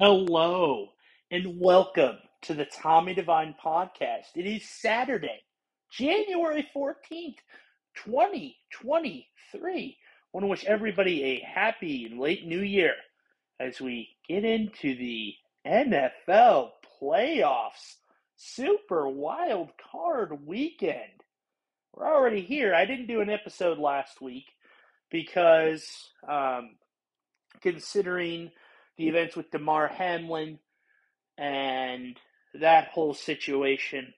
Hello 0.00 0.90
and 1.32 1.58
welcome 1.58 2.18
to 2.42 2.54
the 2.54 2.66
Tommy 2.66 3.14
Divine 3.14 3.56
podcast. 3.60 4.26
It 4.36 4.46
is 4.46 4.62
Saturday, 4.62 5.40
January 5.90 6.68
14th, 6.72 7.34
2023. 8.04 8.54
I 9.74 9.96
want 10.32 10.44
to 10.44 10.46
wish 10.46 10.64
everybody 10.66 11.24
a 11.24 11.40
happy 11.40 12.14
late 12.16 12.46
new 12.46 12.60
year 12.60 12.94
as 13.58 13.80
we 13.80 14.10
get 14.28 14.44
into 14.44 14.96
the 14.96 15.34
NFL 15.66 16.70
playoffs. 17.02 17.96
Super 18.36 19.08
wild 19.08 19.70
card 19.90 20.46
weekend. 20.46 21.24
We're 21.92 22.06
already 22.06 22.42
here. 22.42 22.72
I 22.72 22.84
didn't 22.84 23.08
do 23.08 23.20
an 23.20 23.30
episode 23.30 23.78
last 23.78 24.20
week 24.20 24.46
because 25.10 25.90
um, 26.28 26.76
considering 27.62 28.52
the 28.98 29.08
events 29.08 29.36
with 29.36 29.50
Damar 29.50 29.88
Hamlin 29.88 30.58
and 31.38 32.18
that 32.60 32.88
whole 32.88 33.14
situation, 33.14 34.12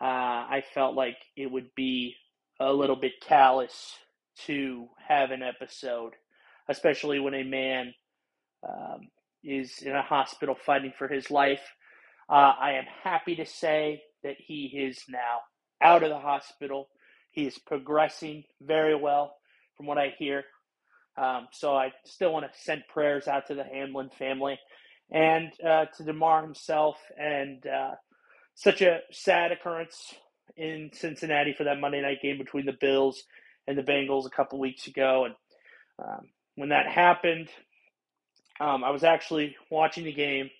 uh, 0.00 0.04
I 0.04 0.64
felt 0.74 0.94
like 0.94 1.18
it 1.36 1.50
would 1.50 1.74
be 1.76 2.14
a 2.60 2.72
little 2.72 2.96
bit 2.96 3.20
callous 3.20 3.94
to 4.46 4.88
have 5.06 5.30
an 5.30 5.42
episode, 5.42 6.14
especially 6.68 7.20
when 7.20 7.34
a 7.34 7.44
man 7.44 7.94
um, 8.66 9.08
is 9.44 9.82
in 9.82 9.94
a 9.94 10.02
hospital 10.02 10.56
fighting 10.66 10.92
for 10.98 11.08
his 11.08 11.30
life. 11.30 11.62
Uh, 12.28 12.52
I 12.58 12.72
am 12.72 12.84
happy 13.04 13.36
to 13.36 13.46
say 13.46 14.02
that 14.24 14.36
he 14.38 14.66
is 14.66 15.04
now 15.08 15.40
out 15.82 16.02
of 16.02 16.08
the 16.10 16.18
hospital. 16.18 16.88
He 17.32 17.46
is 17.46 17.58
progressing 17.58 18.44
very 18.62 18.94
well, 18.94 19.36
from 19.76 19.86
what 19.86 19.98
I 19.98 20.14
hear. 20.18 20.44
Um, 21.16 21.48
so 21.52 21.74
I 21.74 21.92
still 22.04 22.32
want 22.32 22.44
to 22.44 22.60
send 22.60 22.84
prayers 22.88 23.28
out 23.28 23.46
to 23.46 23.54
the 23.54 23.64
Hamlin 23.64 24.10
family 24.18 24.58
and 25.10 25.50
uh, 25.66 25.86
to 25.96 26.04
Damar 26.04 26.42
himself. 26.42 26.96
And 27.18 27.66
uh, 27.66 27.92
such 28.54 28.82
a 28.82 29.00
sad 29.10 29.52
occurrence 29.52 30.14
in 30.56 30.90
Cincinnati 30.92 31.54
for 31.56 31.64
that 31.64 31.80
Monday 31.80 32.02
night 32.02 32.22
game 32.22 32.38
between 32.38 32.66
the 32.66 32.76
Bills 32.80 33.22
and 33.66 33.76
the 33.76 33.82
Bengals 33.82 34.26
a 34.26 34.30
couple 34.30 34.58
weeks 34.58 34.86
ago. 34.86 35.26
And 35.26 35.34
um, 36.02 36.28
when 36.54 36.68
that 36.70 36.86
happened, 36.86 37.48
um, 38.60 38.84
I 38.84 38.90
was 38.90 39.04
actually 39.04 39.56
watching 39.70 40.04
the 40.04 40.12
game 40.12 40.50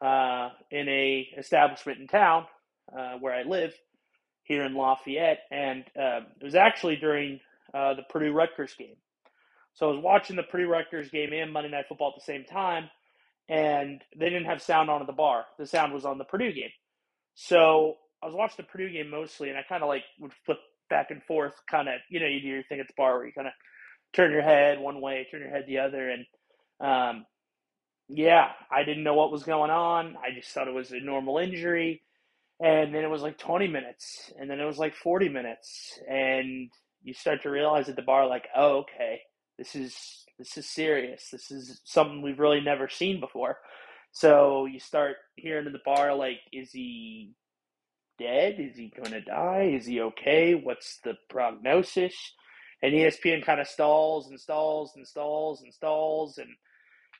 uh, 0.00 0.50
in 0.70 0.88
a 0.88 1.28
establishment 1.38 2.00
in 2.00 2.06
town 2.06 2.46
uh, 2.96 3.14
where 3.20 3.34
I 3.34 3.42
live 3.42 3.74
here 4.42 4.64
in 4.64 4.74
Lafayette, 4.74 5.40
and 5.50 5.84
uh, 5.98 6.20
it 6.40 6.44
was 6.44 6.54
actually 6.54 6.96
during 6.96 7.40
uh, 7.74 7.94
the 7.94 8.02
Purdue 8.08 8.32
Rutgers 8.32 8.74
game. 8.78 8.96
So 9.76 9.88
I 9.90 9.92
was 9.92 10.02
watching 10.02 10.36
the 10.36 10.42
Purdue 10.42 10.68
Rutgers 10.68 11.10
game 11.10 11.32
and 11.32 11.52
Monday 11.52 11.70
Night 11.70 11.84
Football 11.88 12.14
at 12.16 12.20
the 12.20 12.32
same 12.32 12.44
time, 12.44 12.88
and 13.48 14.02
they 14.18 14.30
didn't 14.30 14.46
have 14.46 14.62
sound 14.62 14.88
on 14.88 15.02
at 15.02 15.06
the 15.06 15.12
bar. 15.12 15.44
The 15.58 15.66
sound 15.66 15.92
was 15.92 16.06
on 16.06 16.16
the 16.18 16.24
Purdue 16.24 16.52
game. 16.52 16.70
So 17.34 17.96
I 18.22 18.26
was 18.26 18.34
watching 18.34 18.56
the 18.58 18.72
Purdue 18.72 18.90
game 18.90 19.10
mostly, 19.10 19.50
and 19.50 19.58
I 19.58 19.62
kind 19.62 19.82
of 19.82 19.88
like 19.88 20.04
would 20.18 20.32
flip 20.46 20.58
back 20.88 21.10
and 21.10 21.22
forth, 21.24 21.52
kind 21.70 21.88
of, 21.88 21.96
you 22.08 22.20
know, 22.20 22.26
you 22.26 22.40
do 22.40 22.48
your 22.48 22.62
thing 22.64 22.80
at 22.80 22.86
the 22.88 22.94
bar 22.96 23.18
where 23.18 23.26
you 23.26 23.32
kind 23.34 23.48
of 23.48 23.52
turn 24.14 24.32
your 24.32 24.42
head 24.42 24.80
one 24.80 25.02
way, 25.02 25.26
turn 25.30 25.42
your 25.42 25.50
head 25.50 25.64
the 25.68 25.78
other, 25.78 26.08
and 26.10 26.24
um, 26.80 27.26
yeah, 28.08 28.48
I 28.70 28.84
didn't 28.84 29.04
know 29.04 29.14
what 29.14 29.32
was 29.32 29.42
going 29.42 29.70
on. 29.70 30.16
I 30.16 30.34
just 30.34 30.50
thought 30.52 30.68
it 30.68 30.74
was 30.74 30.92
a 30.92 31.00
normal 31.00 31.38
injury. 31.38 32.02
And 32.60 32.94
then 32.94 33.04
it 33.04 33.10
was 33.10 33.20
like 33.20 33.36
20 33.36 33.68
minutes, 33.68 34.32
and 34.40 34.48
then 34.48 34.58
it 34.60 34.64
was 34.64 34.78
like 34.78 34.94
40 34.94 35.28
minutes, 35.28 35.98
and 36.08 36.70
you 37.02 37.12
start 37.12 37.42
to 37.42 37.50
realize 37.50 37.90
at 37.90 37.96
the 37.96 38.02
bar, 38.02 38.26
like, 38.26 38.46
oh, 38.56 38.78
okay, 38.78 39.20
this 39.58 39.74
is 39.74 40.24
this 40.38 40.56
is 40.58 40.66
serious. 40.66 41.28
This 41.30 41.50
is 41.50 41.80
something 41.84 42.22
we've 42.22 42.38
really 42.38 42.60
never 42.60 42.88
seen 42.88 43.20
before. 43.20 43.58
So 44.12 44.66
you 44.66 44.80
start 44.80 45.16
hearing 45.36 45.66
in 45.66 45.72
the 45.72 45.78
bar 45.84 46.14
like, 46.14 46.38
is 46.52 46.72
he 46.72 47.32
dead? 48.18 48.56
Is 48.58 48.76
he 48.76 48.92
going 48.96 49.12
to 49.12 49.20
die? 49.20 49.72
Is 49.74 49.86
he 49.86 50.00
okay? 50.00 50.54
What's 50.54 51.00
the 51.04 51.14
prognosis? 51.28 52.14
And 52.82 52.92
ESPN 52.92 53.44
kind 53.44 53.60
of 53.60 53.66
stalls 53.66 54.28
and 54.28 54.38
stalls 54.38 54.92
and 54.96 55.06
stalls 55.06 55.62
and 55.62 55.72
stalls. 55.72 56.38
And, 56.38 56.48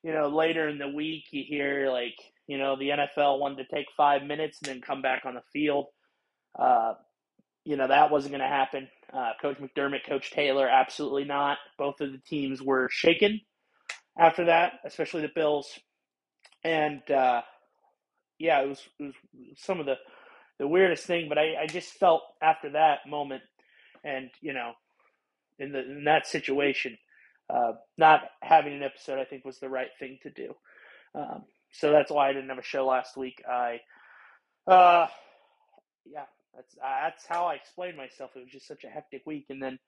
you 0.02 0.12
know, 0.12 0.28
later 0.28 0.68
in 0.68 0.78
the 0.78 0.88
week, 0.88 1.24
you 1.30 1.42
hear 1.46 1.90
like, 1.90 2.16
you 2.46 2.58
know, 2.58 2.76
the 2.76 2.90
NFL 2.90 3.40
wanted 3.40 3.66
to 3.66 3.74
take 3.74 3.86
five 3.96 4.22
minutes 4.22 4.58
and 4.62 4.70
then 4.70 4.80
come 4.82 5.02
back 5.02 5.24
on 5.24 5.34
the 5.34 5.42
field. 5.52 5.86
Uh, 6.58 6.94
you 7.66 7.76
know, 7.76 7.88
that 7.88 8.12
wasn't 8.12 8.30
going 8.30 8.40
to 8.40 8.46
happen. 8.46 8.88
Uh, 9.12 9.32
Coach 9.42 9.58
McDermott, 9.58 10.06
Coach 10.08 10.30
Taylor, 10.30 10.68
absolutely 10.68 11.24
not. 11.24 11.58
Both 11.76 12.00
of 12.00 12.12
the 12.12 12.18
teams 12.18 12.62
were 12.62 12.88
shaken 12.90 13.40
after 14.16 14.44
that, 14.44 14.74
especially 14.84 15.22
the 15.22 15.32
Bills. 15.34 15.68
And 16.62 17.02
uh, 17.10 17.42
yeah, 18.38 18.62
it 18.62 18.68
was, 18.68 18.80
it 19.00 19.04
was 19.04 19.14
some 19.56 19.80
of 19.80 19.86
the, 19.86 19.96
the 20.60 20.68
weirdest 20.68 21.06
thing, 21.06 21.28
but 21.28 21.38
I, 21.38 21.62
I 21.62 21.66
just 21.66 21.90
felt 21.94 22.22
after 22.40 22.70
that 22.70 23.00
moment 23.08 23.42
and, 24.04 24.30
you 24.40 24.52
know, 24.52 24.72
in, 25.58 25.72
the, 25.72 25.80
in 25.80 26.04
that 26.04 26.28
situation, 26.28 26.96
uh, 27.52 27.72
not 27.98 28.22
having 28.42 28.74
an 28.74 28.84
episode, 28.84 29.18
I 29.18 29.24
think, 29.24 29.44
was 29.44 29.58
the 29.58 29.68
right 29.68 29.90
thing 29.98 30.18
to 30.22 30.30
do. 30.30 30.54
Um, 31.16 31.42
so 31.72 31.90
that's 31.90 32.12
why 32.12 32.28
I 32.28 32.32
didn't 32.32 32.48
have 32.48 32.58
a 32.58 32.62
show 32.62 32.86
last 32.86 33.16
week. 33.16 33.42
I, 33.50 33.80
uh, 34.70 35.08
yeah, 36.04 36.26
that's 36.56 36.74
uh, 36.76 37.04
that's 37.04 37.26
how 37.26 37.46
I 37.46 37.54
explained 37.54 37.96
myself. 37.96 38.30
It 38.34 38.40
was 38.40 38.50
just 38.50 38.66
such 38.66 38.84
a 38.84 38.88
hectic 38.88 39.22
week, 39.26 39.46
and 39.50 39.62
then 39.62 39.78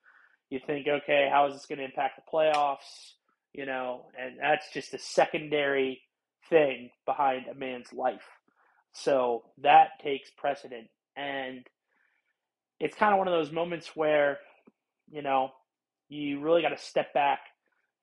you 0.50 0.60
think, 0.66 0.86
okay, 0.86 1.28
how 1.30 1.46
is 1.46 1.54
this 1.54 1.66
going 1.66 1.78
to 1.78 1.84
impact 1.84 2.16
the 2.16 2.30
playoffs? 2.32 3.12
You 3.52 3.66
know, 3.66 4.06
and 4.18 4.38
that's 4.40 4.72
just 4.72 4.94
a 4.94 4.98
secondary 4.98 6.02
thing 6.50 6.90
behind 7.06 7.46
a 7.48 7.54
man's 7.54 7.92
life. 7.92 8.26
So 8.92 9.44
that 9.62 9.88
takes 10.02 10.30
precedent, 10.36 10.88
and 11.16 11.66
it's 12.80 12.96
kind 12.96 13.12
of 13.12 13.18
one 13.18 13.28
of 13.28 13.34
those 13.34 13.52
moments 13.52 13.90
where, 13.94 14.38
you 15.10 15.22
know, 15.22 15.50
you 16.08 16.40
really 16.40 16.62
got 16.62 16.70
to 16.70 16.78
step 16.78 17.12
back 17.12 17.40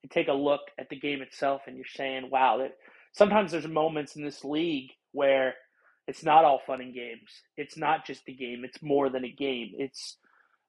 and 0.03 0.11
take 0.11 0.27
a 0.27 0.33
look 0.33 0.61
at 0.77 0.89
the 0.89 0.99
game 0.99 1.21
itself, 1.21 1.61
and 1.67 1.75
you're 1.75 1.85
saying, 1.95 2.29
wow, 2.31 2.57
that 2.59 2.75
sometimes 3.13 3.51
there's 3.51 3.67
moments 3.67 4.15
in 4.15 4.23
this 4.23 4.43
league 4.43 4.91
where 5.11 5.55
it's 6.07 6.23
not 6.23 6.45
all 6.45 6.61
fun 6.65 6.81
and 6.81 6.93
games. 6.93 7.29
It's 7.57 7.77
not 7.77 8.05
just 8.05 8.27
a 8.27 8.33
game. 8.33 8.63
It's 8.63 8.81
more 8.81 9.09
than 9.09 9.25
a 9.25 9.31
game. 9.31 9.71
It's 9.77 10.17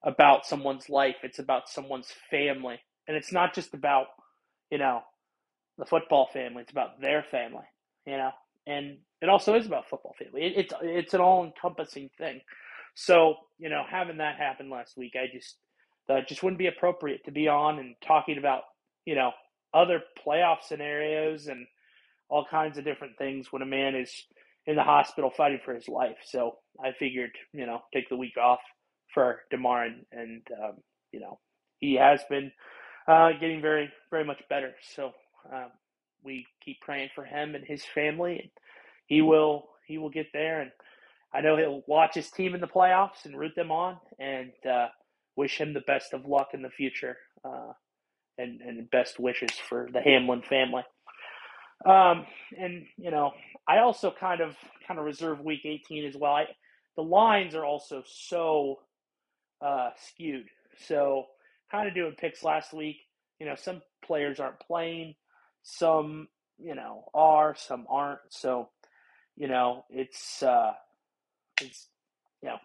about 0.04 0.46
someone's 0.46 0.88
life. 0.88 1.16
It's 1.22 1.38
about 1.38 1.68
someone's 1.68 2.12
family. 2.30 2.80
And 3.08 3.16
it's 3.16 3.32
not 3.32 3.54
just 3.54 3.74
about, 3.74 4.06
you 4.70 4.78
know, 4.78 5.02
the 5.78 5.84
football 5.84 6.28
family. 6.32 6.62
It's 6.62 6.72
about 6.72 7.00
their 7.00 7.22
family, 7.22 7.66
you 8.06 8.16
know. 8.16 8.30
And 8.66 8.98
it 9.22 9.28
also 9.28 9.54
is 9.54 9.66
about 9.66 9.88
football 9.88 10.14
family. 10.18 10.46
It, 10.46 10.54
it's 10.56 10.72
it's 10.82 11.14
an 11.14 11.20
all 11.20 11.44
encompassing 11.44 12.10
thing. 12.18 12.40
So 12.94 13.36
you 13.58 13.68
know, 13.68 13.84
having 13.88 14.18
that 14.18 14.36
happen 14.36 14.70
last 14.70 14.96
week, 14.96 15.14
I 15.16 15.26
just 15.32 15.56
that 16.08 16.28
just 16.28 16.42
wouldn't 16.42 16.58
be 16.58 16.66
appropriate 16.66 17.24
to 17.24 17.32
be 17.32 17.48
on 17.48 17.78
and 17.78 17.94
talking 18.06 18.38
about 18.38 18.62
you 19.04 19.14
know 19.14 19.32
other 19.74 20.00
playoff 20.26 20.62
scenarios 20.62 21.46
and 21.46 21.66
all 22.28 22.44
kinds 22.50 22.78
of 22.78 22.84
different 22.84 23.18
things 23.18 23.52
when 23.52 23.62
a 23.62 23.66
man 23.66 23.94
is 23.94 24.12
in 24.66 24.76
the 24.76 24.82
hospital 24.82 25.30
fighting 25.36 25.60
for 25.64 25.74
his 25.74 25.88
life. 25.88 26.16
So 26.24 26.56
I 26.84 26.92
figured, 26.98 27.30
you 27.52 27.66
know, 27.66 27.80
take 27.94 28.08
the 28.08 28.16
week 28.16 28.36
off 28.36 28.60
for 29.14 29.40
Damar, 29.50 29.84
and, 29.84 30.04
and 30.12 30.42
um, 30.62 30.72
you 31.12 31.20
know, 31.20 31.38
he 31.78 31.94
has 31.94 32.20
been 32.28 32.52
uh, 33.08 33.30
getting 33.40 33.60
very, 33.62 33.90
very 34.10 34.24
much 34.24 34.42
better. 34.48 34.74
So 34.94 35.12
um, 35.52 35.70
we 36.24 36.46
keep 36.64 36.80
praying 36.80 37.10
for 37.14 37.24
him 37.24 37.54
and 37.54 37.64
his 37.64 37.84
family, 37.84 38.38
and 38.40 38.50
he 39.06 39.22
will, 39.22 39.68
he 39.86 39.98
will 39.98 40.10
get 40.10 40.26
there. 40.32 40.62
And 40.62 40.70
I 41.32 41.40
know 41.40 41.56
he'll 41.56 41.82
watch 41.86 42.14
his 42.14 42.30
team 42.30 42.54
in 42.54 42.60
the 42.60 42.66
playoffs 42.66 43.24
and 43.24 43.38
root 43.38 43.52
them 43.56 43.70
on, 43.70 43.98
and 44.18 44.52
uh, 44.70 44.88
wish 45.36 45.60
him 45.60 45.74
the 45.74 45.80
best 45.82 46.12
of 46.12 46.24
luck 46.26 46.48
in 46.54 46.62
the 46.62 46.70
future, 46.70 47.16
uh, 47.44 47.72
and 48.38 48.60
and 48.60 48.90
best 48.90 49.18
wishes 49.20 49.52
for 49.68 49.88
the 49.92 50.00
Hamlin 50.00 50.42
family. 50.48 50.82
Um, 51.84 52.26
and 52.58 52.86
you 52.96 53.10
know, 53.10 53.32
I 53.68 53.78
also 53.78 54.10
kind 54.18 54.40
of 54.40 54.56
kind 54.86 54.98
of 54.98 55.06
reserve 55.06 55.40
week 55.40 55.60
18 55.64 56.04
as 56.06 56.16
well. 56.16 56.32
I, 56.32 56.46
the 56.96 57.02
lines 57.02 57.54
are 57.54 57.64
also 57.64 58.02
so 58.06 58.76
uh, 59.60 59.90
skewed. 59.98 60.46
So 60.78 61.26
kind 61.70 61.88
of 61.88 61.94
doing 61.94 62.14
picks 62.18 62.42
last 62.42 62.72
week. 62.72 62.98
You 63.40 63.46
know, 63.46 63.54
some 63.56 63.82
players 64.04 64.40
aren't 64.40 64.60
playing, 64.60 65.14
some 65.62 66.28
you 66.58 66.74
know 66.74 67.04
are, 67.14 67.54
some 67.56 67.86
aren't. 67.88 68.20
So 68.30 68.68
you 69.36 69.48
know, 69.48 69.84
it's 69.90 70.42
uh, 70.42 70.72
it's 71.60 71.88
you 72.42 72.50
know, 72.50 72.58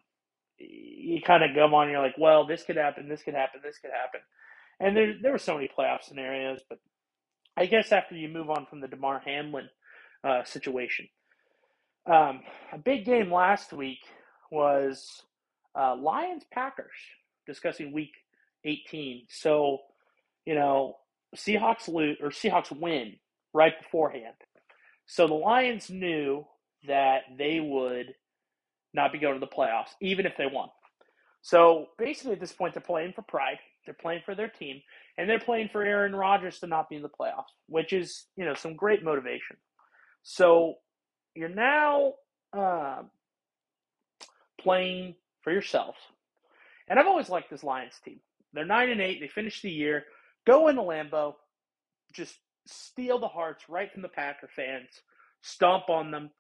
you 0.59 1.21
kind 1.25 1.43
of 1.43 1.55
go 1.55 1.73
on. 1.75 1.83
And 1.83 1.91
you're 1.93 2.01
like, 2.03 2.17
well, 2.19 2.45
this 2.47 2.63
could 2.63 2.77
happen, 2.77 3.09
this 3.09 3.23
could 3.23 3.35
happen, 3.35 3.61
this 3.63 3.79
could 3.79 3.91
happen. 3.91 4.21
And 4.79 4.95
there 4.97 5.13
there 5.21 5.31
were 5.31 5.37
so 5.39 5.55
many 5.55 5.69
playoff 5.77 6.03
scenarios, 6.03 6.61
but 6.69 6.79
I 7.57 7.65
guess 7.65 7.91
after 7.91 8.15
you 8.15 8.29
move 8.29 8.49
on 8.49 8.65
from 8.65 8.81
the 8.81 8.87
Damar 8.87 9.21
Hamlin 9.25 9.69
uh, 10.23 10.43
situation, 10.43 11.07
um, 12.05 12.41
a 12.71 12.77
big 12.77 13.05
game 13.05 13.31
last 13.31 13.73
week 13.73 13.99
was 14.51 15.23
uh, 15.77 15.95
Lions 15.95 16.43
Packers 16.51 16.91
discussing 17.45 17.91
Week 17.93 18.11
18. 18.65 19.25
So, 19.29 19.79
you 20.45 20.55
know, 20.55 20.97
Seahawks 21.35 21.87
lose 21.87 22.17
or 22.21 22.29
Seahawks 22.29 22.71
win 22.71 23.15
right 23.53 23.73
beforehand. 23.81 24.35
So 25.05 25.27
the 25.27 25.33
Lions 25.33 25.89
knew 25.89 26.45
that 26.87 27.21
they 27.37 27.59
would 27.59 28.13
not 28.93 29.11
be 29.11 29.19
going 29.19 29.35
to 29.35 29.39
the 29.39 29.47
playoffs, 29.47 29.91
even 30.01 30.25
if 30.25 30.33
they 30.37 30.47
won. 30.51 30.69
So 31.41 31.87
basically, 31.97 32.33
at 32.33 32.39
this 32.39 32.53
point, 32.53 32.73
they're 32.73 32.81
playing 32.81 33.13
for 33.13 33.23
pride. 33.23 33.59
They're 33.85 33.95
playing 33.95 34.21
for 34.25 34.35
their 34.35 34.47
team, 34.49 34.81
and 35.21 35.29
they're 35.29 35.39
playing 35.39 35.69
for 35.71 35.83
Aaron 35.83 36.15
Rodgers 36.15 36.59
to 36.59 36.67
not 36.67 36.89
be 36.89 36.95
in 36.95 37.03
the 37.03 37.09
playoffs, 37.09 37.53
which 37.67 37.93
is 37.93 38.25
you 38.35 38.43
know 38.43 38.55
some 38.55 38.75
great 38.75 39.03
motivation. 39.03 39.55
So 40.23 40.75
you're 41.35 41.47
now 41.47 42.13
uh, 42.57 43.03
playing 44.59 45.13
for 45.43 45.53
yourself, 45.53 45.95
and 46.89 46.99
I've 46.99 47.05
always 47.05 47.29
liked 47.29 47.51
this 47.51 47.63
Lions 47.63 47.93
team. 48.03 48.19
They're 48.53 48.65
nine 48.65 48.89
and 48.89 48.99
eight. 48.99 49.19
They 49.21 49.27
finish 49.27 49.61
the 49.61 49.69
year. 49.69 50.05
Go 50.47 50.69
into 50.69 50.81
Lambeau, 50.81 51.35
just 52.13 52.35
steal 52.65 53.19
the 53.19 53.27
hearts 53.27 53.65
right 53.69 53.93
from 53.93 54.01
the 54.01 54.09
Packer 54.09 54.49
fans, 54.55 54.89
stomp 55.41 55.87
on 55.87 56.09
them, 56.09 56.31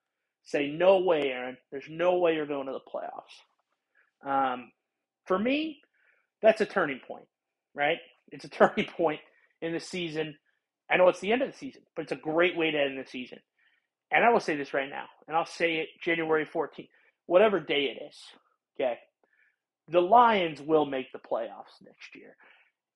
say 0.43 0.71
no 0.71 1.01
way, 1.01 1.31
Aaron. 1.31 1.57
There's 1.71 1.85
no 1.87 2.17
way 2.17 2.33
you're 2.33 2.47
going 2.47 2.65
to 2.65 2.73
the 2.73 2.79
playoffs. 2.91 4.25
Um, 4.27 4.71
for 5.27 5.37
me, 5.37 5.81
that's 6.41 6.61
a 6.61 6.65
turning 6.65 6.99
point, 7.07 7.27
right? 7.75 7.99
It's 8.31 8.45
a 8.45 8.49
turning 8.49 8.85
point 8.97 9.19
in 9.61 9.73
the 9.73 9.79
season. 9.79 10.35
I 10.89 10.97
know 10.97 11.07
it's 11.09 11.19
the 11.21 11.31
end 11.31 11.41
of 11.41 11.51
the 11.51 11.57
season, 11.57 11.83
but 11.95 12.03
it's 12.03 12.11
a 12.11 12.17
great 12.17 12.57
way 12.57 12.71
to 12.71 12.79
end 12.79 12.99
the 12.99 13.09
season. 13.09 13.39
And 14.11 14.25
I 14.25 14.29
will 14.29 14.41
say 14.41 14.55
this 14.57 14.73
right 14.73 14.89
now, 14.89 15.05
and 15.27 15.37
I'll 15.37 15.45
say 15.45 15.77
it 15.77 15.89
January 16.03 16.45
14th, 16.45 16.89
whatever 17.27 17.59
day 17.59 17.85
it 17.95 18.03
is, 18.09 18.17
okay? 18.75 18.97
The 19.89 20.01
Lions 20.01 20.61
will 20.61 20.85
make 20.85 21.11
the 21.11 21.19
playoffs 21.19 21.81
next 21.83 22.15
year. 22.15 22.35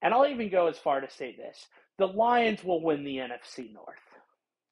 And 0.02 0.14
I'll 0.14 0.28
even 0.28 0.50
go 0.50 0.68
as 0.68 0.78
far 0.78 1.02
to 1.02 1.10
say 1.10 1.36
this 1.36 1.68
the 1.98 2.08
Lions 2.08 2.64
will 2.64 2.82
win 2.82 3.04
the 3.04 3.18
NFC 3.18 3.74
North. 3.74 3.96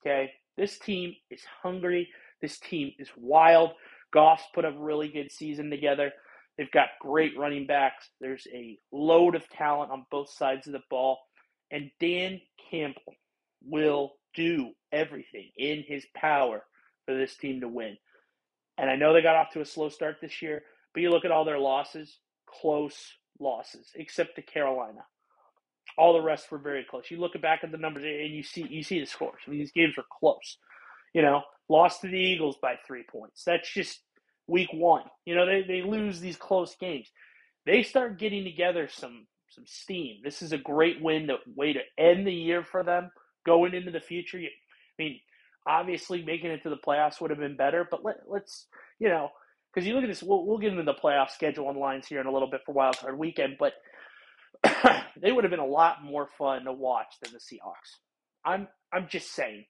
Okay? 0.02 0.32
This 0.58 0.78
team 0.80 1.16
is 1.32 1.42
hungry. 1.64 2.10
This 2.42 2.60
team 2.60 2.92
is 3.00 3.10
wild. 3.18 3.72
Goff's 4.14 4.44
put 4.54 4.66
a 4.66 4.72
really 4.72 5.08
good 5.08 5.32
season 5.32 5.70
together. 5.70 6.12
They've 6.58 6.72
got 6.72 6.90
great 7.02 7.38
running 7.38 7.66
backs. 7.66 8.10
There's 8.22 8.46
a 8.54 8.78
load 8.92 9.36
of 9.36 9.48
talent 9.50 9.92
on 9.92 10.06
both 10.12 10.30
sides 10.30 10.68
of 10.68 10.74
the 10.74 10.82
ball. 10.90 11.20
And 11.72 11.90
Dan 12.00 12.40
Campbell 12.70 13.16
will 13.66 14.14
do 14.36 14.72
everything 14.92 15.50
in 15.58 15.84
his 15.88 16.06
power 16.16 16.64
for 17.06 17.16
this 17.16 17.36
team 17.36 17.62
to 17.62 17.68
win. 17.68 17.98
And 18.78 18.90
I 18.90 18.96
know 18.96 19.14
they 19.14 19.22
got 19.22 19.36
off 19.36 19.52
to 19.54 19.62
a 19.62 19.66
slow 19.66 19.90
start 19.90 20.18
this 20.22 20.42
year, 20.42 20.64
but 20.94 21.02
you 21.02 21.10
look 21.10 21.26
at 21.26 21.32
all 21.32 21.46
their 21.46 21.60
losses, 21.60 22.18
close 22.48 23.12
losses, 23.40 23.90
except 23.96 24.36
to 24.36 24.42
Carolina. 24.42 25.06
All 25.98 26.14
the 26.14 26.22
rest 26.22 26.52
were 26.52 26.58
very 26.58 26.86
close. 26.90 27.10
You 27.10 27.18
look 27.20 27.40
back 27.42 27.62
at 27.64 27.72
the 27.72 27.78
numbers 27.78 28.04
and 28.04 28.34
you 28.34 28.42
see 28.42 28.66
you 28.68 28.84
see 28.84 29.00
the 29.00 29.06
scores. 29.06 29.42
I 29.46 29.52
mean, 29.52 29.60
these 29.60 29.72
games 29.72 29.96
are 29.98 30.06
close. 30.20 30.58
You 31.14 31.22
know, 31.22 31.44
lost 31.70 32.02
to 32.02 32.08
the 32.08 32.18
Eagles 32.18 32.58
by 32.62 32.76
three 32.88 33.04
points. 33.12 33.44
That's 33.44 33.72
just 33.72 34.00
week 34.54 34.70
one. 34.72 35.04
You 35.26 35.36
know, 35.36 35.48
they, 35.48 35.64
they 35.68 35.82
lose 35.82 36.20
these 36.22 36.38
close 36.38 36.76
games. 36.80 37.10
They 37.66 37.84
start 37.84 38.20
getting 38.20 38.44
together 38.46 38.88
some 38.88 39.28
some 39.50 39.66
steam. 39.68 40.18
This 40.24 40.42
is 40.42 40.52
a 40.54 40.58
great 40.58 41.02
win 41.02 41.30
way 41.56 41.74
to 41.74 41.82
end 41.98 42.26
the 42.28 42.34
year 42.34 42.64
for 42.64 42.84
them 42.84 43.12
going 43.46 43.74
into 43.74 43.92
the 43.92 44.00
future. 44.00 44.38
I 44.40 44.50
mean, 44.98 45.20
obviously 45.68 46.24
making 46.24 46.52
it 46.52 46.64
to 46.64 46.70
the 46.70 46.78
playoffs 46.78 47.22
would 47.22 47.32
have 47.32 47.40
been 47.40 47.58
better, 47.58 47.88
but 47.90 48.04
let, 48.06 48.18
let's 48.28 48.68
you 49.00 49.10
know 49.10 49.30
because 49.74 49.88
you 49.88 49.96
look 49.96 50.04
at 50.04 50.10
this. 50.10 50.24
We'll, 50.24 50.46
we'll 50.46 50.60
get 50.60 50.72
into 50.72 50.84
the 50.84 50.94
playoff 50.94 51.32
schedule 51.32 51.70
and 51.70 51.80
lines 51.80 52.08
here 52.08 52.22
in 52.22 52.28
a 52.28 52.32
little 52.32 52.50
bit 52.50 52.62
for 52.66 52.74
Wild 52.74 52.98
Card 52.98 53.18
Weekend, 53.18 53.58
but 53.60 53.74
they 55.22 55.32
would 55.32 55.44
have 55.44 55.52
been 55.52 55.60
a 55.60 55.66
lot 55.66 56.04
more 56.04 56.30
fun 56.38 56.66
to 56.66 56.74
watch 56.74 57.16
than 57.24 57.34
the 57.34 57.40
Seahawks. 57.40 57.98
I'm 58.46 58.68
I'm 58.94 59.08
just 59.10 59.34
saying. 59.34 59.66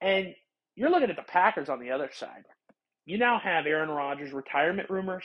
And 0.00 0.34
you're 0.74 0.90
looking 0.90 1.10
at 1.10 1.16
the 1.16 1.22
Packers 1.22 1.68
on 1.70 1.80
the 1.80 1.92
other 1.92 2.10
side. 2.12 2.44
You 3.06 3.18
now 3.18 3.38
have 3.38 3.66
Aaron 3.66 3.88
Rodgers 3.88 4.32
retirement 4.32 4.90
rumors. 4.90 5.24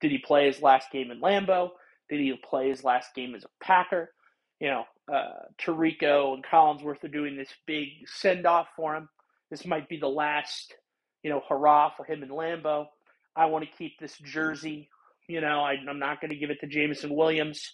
Did 0.00 0.12
he 0.12 0.18
play 0.18 0.46
his 0.46 0.62
last 0.62 0.90
game 0.90 1.10
in 1.10 1.20
Lambeau? 1.20 1.70
Did 2.08 2.20
he 2.20 2.32
play 2.48 2.68
his 2.68 2.84
last 2.84 3.14
game 3.14 3.34
as 3.34 3.44
a 3.44 3.64
Packer? 3.64 4.12
You 4.60 4.68
know, 4.68 4.84
uh, 5.12 5.46
Tirico 5.60 6.34
and 6.34 6.44
Collinsworth 6.44 7.02
are 7.02 7.08
doing 7.08 7.36
this 7.36 7.52
big 7.66 7.88
send 8.06 8.46
off 8.46 8.68
for 8.76 8.94
him. 8.94 9.08
This 9.50 9.66
might 9.66 9.88
be 9.88 9.98
the 9.98 10.08
last, 10.08 10.74
you 11.22 11.30
know, 11.30 11.42
hurrah 11.48 11.90
for 11.96 12.04
him 12.04 12.22
in 12.22 12.28
Lambeau. 12.28 12.86
I 13.34 13.46
want 13.46 13.64
to 13.64 13.76
keep 13.76 13.98
this 13.98 14.16
jersey. 14.18 14.88
You 15.28 15.40
know, 15.40 15.60
I, 15.60 15.74
am 15.74 15.98
not 15.98 16.20
going 16.20 16.30
to 16.30 16.36
give 16.36 16.50
it 16.50 16.60
to 16.60 16.66
Jameson 16.66 17.14
Williams. 17.14 17.72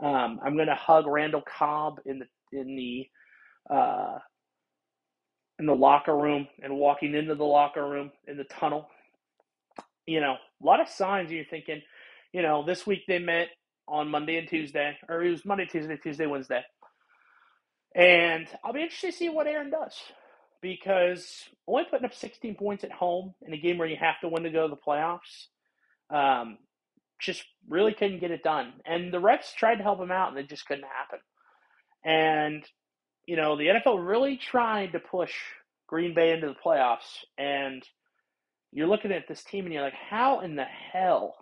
Um, 0.00 0.40
I'm 0.44 0.56
going 0.56 0.68
to 0.68 0.74
hug 0.74 1.06
Randall 1.06 1.42
Cobb 1.42 2.00
in 2.04 2.18
the 2.18 2.26
in 2.58 2.76
the 2.76 3.08
uh, 3.74 4.18
in 5.58 5.66
the 5.66 5.74
locker 5.74 6.16
room 6.16 6.48
and 6.62 6.76
walking 6.76 7.14
into 7.14 7.34
the 7.34 7.44
locker 7.44 7.88
room 7.88 8.10
in 8.26 8.36
the 8.36 8.44
tunnel. 8.44 8.88
You 10.06 10.20
know, 10.20 10.36
a 10.62 10.66
lot 10.66 10.80
of 10.80 10.88
signs 10.88 11.30
you're 11.30 11.44
thinking, 11.44 11.82
you 12.32 12.42
know, 12.42 12.64
this 12.64 12.86
week 12.86 13.02
they 13.08 13.18
met 13.18 13.48
on 13.88 14.10
Monday 14.10 14.36
and 14.38 14.48
Tuesday, 14.48 14.96
or 15.08 15.22
it 15.22 15.30
was 15.30 15.44
Monday, 15.44 15.66
Tuesday, 15.66 15.96
Tuesday, 15.96 16.26
Wednesday. 16.26 16.62
And 17.94 18.46
I'll 18.62 18.72
be 18.72 18.82
interested 18.82 19.12
to 19.12 19.16
see 19.16 19.28
what 19.28 19.46
Aaron 19.46 19.70
does 19.70 19.94
because 20.60 21.44
only 21.66 21.84
putting 21.90 22.04
up 22.04 22.14
16 22.14 22.56
points 22.56 22.84
at 22.84 22.92
home 22.92 23.34
in 23.46 23.52
a 23.52 23.58
game 23.58 23.78
where 23.78 23.88
you 23.88 23.96
have 23.96 24.20
to 24.20 24.28
win 24.28 24.42
to 24.42 24.50
go 24.50 24.68
to 24.68 24.74
the 24.74 24.80
playoffs 24.80 25.46
um, 26.10 26.58
just 27.20 27.44
really 27.68 27.94
couldn't 27.94 28.20
get 28.20 28.30
it 28.30 28.42
done. 28.42 28.74
And 28.84 29.12
the 29.12 29.20
refs 29.20 29.54
tried 29.54 29.76
to 29.76 29.82
help 29.82 30.00
him 30.00 30.10
out, 30.10 30.30
and 30.30 30.38
it 30.38 30.48
just 30.48 30.66
couldn't 30.66 30.84
happen. 30.84 31.20
And 32.04 32.64
you 33.26 33.36
know, 33.36 33.56
the 33.56 33.66
NFL 33.66 34.06
really 34.06 34.36
trying 34.36 34.92
to 34.92 35.00
push 35.00 35.34
Green 35.88 36.14
Bay 36.14 36.32
into 36.32 36.46
the 36.48 36.54
playoffs, 36.54 37.24
and 37.36 37.82
you're 38.72 38.86
looking 38.86 39.12
at 39.12 39.28
this 39.28 39.42
team 39.44 39.64
and 39.64 39.74
you're 39.74 39.82
like, 39.82 39.94
how 39.94 40.40
in 40.40 40.56
the 40.56 40.64
hell 40.64 41.34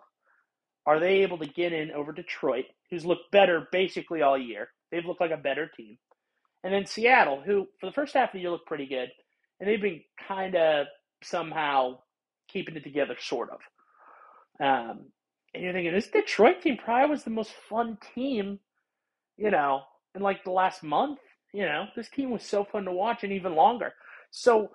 are 0.86 1.00
they 1.00 1.22
able 1.22 1.38
to 1.38 1.46
get 1.46 1.72
in 1.72 1.90
over 1.92 2.12
Detroit, 2.12 2.66
who's 2.90 3.04
looked 3.04 3.30
better 3.32 3.68
basically 3.72 4.22
all 4.22 4.38
year? 4.38 4.68
They've 4.90 5.04
looked 5.04 5.20
like 5.20 5.30
a 5.30 5.36
better 5.36 5.70
team. 5.76 5.98
And 6.62 6.72
then 6.72 6.86
Seattle, 6.86 7.42
who 7.44 7.66
for 7.80 7.86
the 7.86 7.92
first 7.92 8.14
half 8.14 8.30
of 8.30 8.32
the 8.34 8.40
year 8.40 8.50
looked 8.50 8.66
pretty 8.66 8.86
good, 8.86 9.10
and 9.60 9.68
they've 9.68 9.80
been 9.80 10.02
kind 10.26 10.54
of 10.54 10.86
somehow 11.22 11.98
keeping 12.48 12.76
it 12.76 12.84
together, 12.84 13.16
sort 13.20 13.50
of. 13.50 13.58
Um, 14.60 15.06
and 15.52 15.62
you're 15.62 15.72
thinking, 15.72 15.92
this 15.92 16.08
Detroit 16.08 16.62
team 16.62 16.78
probably 16.82 17.10
was 17.10 17.24
the 17.24 17.30
most 17.30 17.52
fun 17.68 17.98
team, 18.14 18.58
you 19.36 19.50
know, 19.50 19.82
in 20.14 20.22
like 20.22 20.44
the 20.44 20.50
last 20.50 20.82
month 20.82 21.18
you 21.54 21.64
know, 21.64 21.86
this 21.94 22.10
team 22.10 22.30
was 22.30 22.42
so 22.42 22.64
fun 22.64 22.84
to 22.84 22.92
watch 22.92 23.22
and 23.22 23.32
even 23.32 23.54
longer. 23.54 23.94
So, 24.32 24.72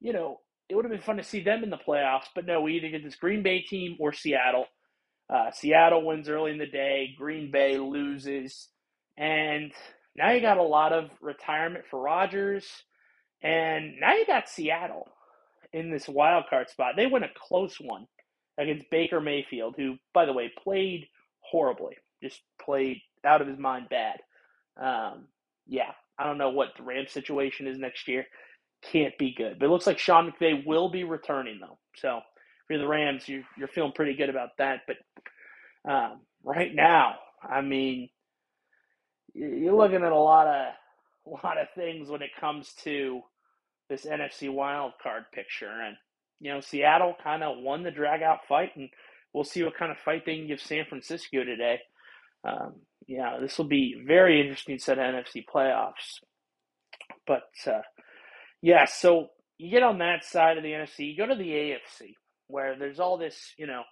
you 0.00 0.12
know, 0.12 0.40
it 0.68 0.74
would 0.74 0.84
have 0.84 0.90
been 0.90 1.00
fun 1.00 1.16
to 1.18 1.22
see 1.22 1.42
them 1.42 1.62
in 1.62 1.70
the 1.70 1.78
playoffs, 1.78 2.26
but 2.34 2.44
no, 2.44 2.60
we 2.60 2.74
either 2.74 2.88
get 2.88 3.04
this 3.04 3.14
Green 3.14 3.44
Bay 3.44 3.60
team 3.60 3.96
or 4.00 4.12
Seattle. 4.12 4.66
Uh, 5.32 5.52
Seattle 5.52 6.04
wins 6.04 6.28
early 6.28 6.50
in 6.50 6.58
the 6.58 6.66
day, 6.66 7.14
Green 7.16 7.52
Bay 7.52 7.78
loses, 7.78 8.68
and 9.16 9.70
now 10.16 10.32
you 10.32 10.40
got 10.40 10.56
a 10.58 10.62
lot 10.62 10.92
of 10.92 11.08
retirement 11.20 11.84
for 11.88 12.00
Rodgers, 12.00 12.66
and 13.40 14.00
now 14.00 14.14
you 14.14 14.26
got 14.26 14.48
Seattle 14.48 15.06
in 15.72 15.92
this 15.92 16.08
wild 16.08 16.44
card 16.50 16.68
spot. 16.68 16.94
They 16.96 17.06
win 17.06 17.22
a 17.22 17.28
close 17.48 17.76
one 17.80 18.08
against 18.58 18.90
Baker 18.90 19.20
Mayfield, 19.20 19.76
who, 19.76 19.96
by 20.12 20.24
the 20.24 20.32
way, 20.32 20.50
played 20.64 21.06
horribly, 21.40 21.96
just 22.20 22.40
played 22.60 22.98
out 23.24 23.40
of 23.40 23.46
his 23.46 23.58
mind 23.58 23.86
bad. 23.88 24.16
Um, 24.82 25.28
yeah, 25.66 25.92
I 26.18 26.24
don't 26.24 26.38
know 26.38 26.50
what 26.50 26.70
the 26.76 26.82
Rams 26.82 27.12
situation 27.12 27.66
is 27.66 27.78
next 27.78 28.08
year. 28.08 28.26
Can't 28.92 29.16
be 29.18 29.34
good. 29.36 29.58
But 29.58 29.66
it 29.66 29.70
looks 29.70 29.86
like 29.86 29.98
Sean 29.98 30.32
McVay 30.32 30.66
will 30.66 30.90
be 30.90 31.04
returning 31.04 31.58
though. 31.60 31.78
So 31.96 32.20
for 32.68 32.78
the 32.78 32.86
Rams, 32.88 33.28
you 33.28 33.44
you're 33.56 33.68
feeling 33.68 33.92
pretty 33.92 34.14
good 34.14 34.30
about 34.30 34.50
that. 34.58 34.80
But 34.86 34.96
um, 35.90 36.20
right 36.44 36.74
now, 36.74 37.16
I 37.42 37.60
mean, 37.62 38.08
you're 39.34 39.76
looking 39.76 40.04
at 40.04 40.12
a 40.12 40.16
lot 40.18 40.46
of 40.46 40.74
a 41.26 41.46
lot 41.46 41.58
of 41.58 41.68
things 41.74 42.08
when 42.08 42.22
it 42.22 42.30
comes 42.40 42.72
to 42.84 43.22
this 43.88 44.06
NFC 44.06 44.52
wild 44.52 44.92
card 45.02 45.24
picture. 45.32 45.70
And 45.70 45.96
you 46.40 46.52
know, 46.52 46.60
Seattle 46.60 47.16
kind 47.22 47.42
of 47.42 47.58
won 47.58 47.82
the 47.82 47.90
drag 47.90 48.22
out 48.22 48.40
fight, 48.48 48.76
and 48.76 48.88
we'll 49.32 49.44
see 49.44 49.62
what 49.64 49.76
kind 49.76 49.92
of 49.92 49.98
fight 49.98 50.24
they 50.26 50.36
can 50.36 50.48
give 50.48 50.60
San 50.60 50.84
Francisco 50.88 51.44
today. 51.44 51.80
Um, 52.44 52.76
yeah, 53.08 53.38
this 53.40 53.58
will 53.58 53.66
be 53.66 53.96
very 54.06 54.42
interesting 54.42 54.78
set 54.78 54.98
of 55.00 55.04
NFC 55.04 55.44
playoffs. 55.52 56.20
But 57.26 57.44
uh, 57.66 57.82
yeah, 58.62 58.86
so 58.86 59.28
you 59.58 59.70
get 59.70 59.82
on 59.84 59.98
that 59.98 60.24
side 60.24 60.58
of 60.58 60.64
the 60.64 60.70
NFC, 60.72 61.00
you 61.12 61.16
go 61.16 61.26
to 61.26 61.36
the 61.36 61.50
AFC 61.50 62.14
where 62.48 62.78
there's 62.78 63.00
all 63.00 63.18
this, 63.18 63.54
you 63.58 63.66
know, 63.66 63.82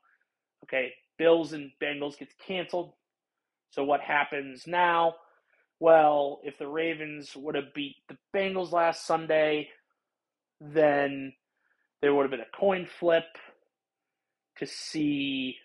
okay, 0.65 0.93
Bills 1.19 1.53
and 1.53 1.71
Bengals 1.83 2.19
gets 2.19 2.35
canceled. 2.47 2.95
So 3.71 3.85
what 3.85 4.01
happens 4.01 4.65
now? 4.67 5.15
Well, 5.81 6.41
if 6.45 6.59
the 6.59 6.69
Ravens 6.69 7.33
would 7.37 7.55
have 7.57 7.75
beat 7.75 7.97
the 8.09 8.17
Bengals 8.35 8.73
last 8.73 9.07
Sunday, 9.07 9.69
then 10.61 11.33
there 12.03 12.15
would 12.15 12.23
have 12.25 12.31
been 12.31 12.41
a 12.41 12.59
coin 12.59 12.87
flip 13.01 13.25
to 14.59 14.67
see 14.67 15.57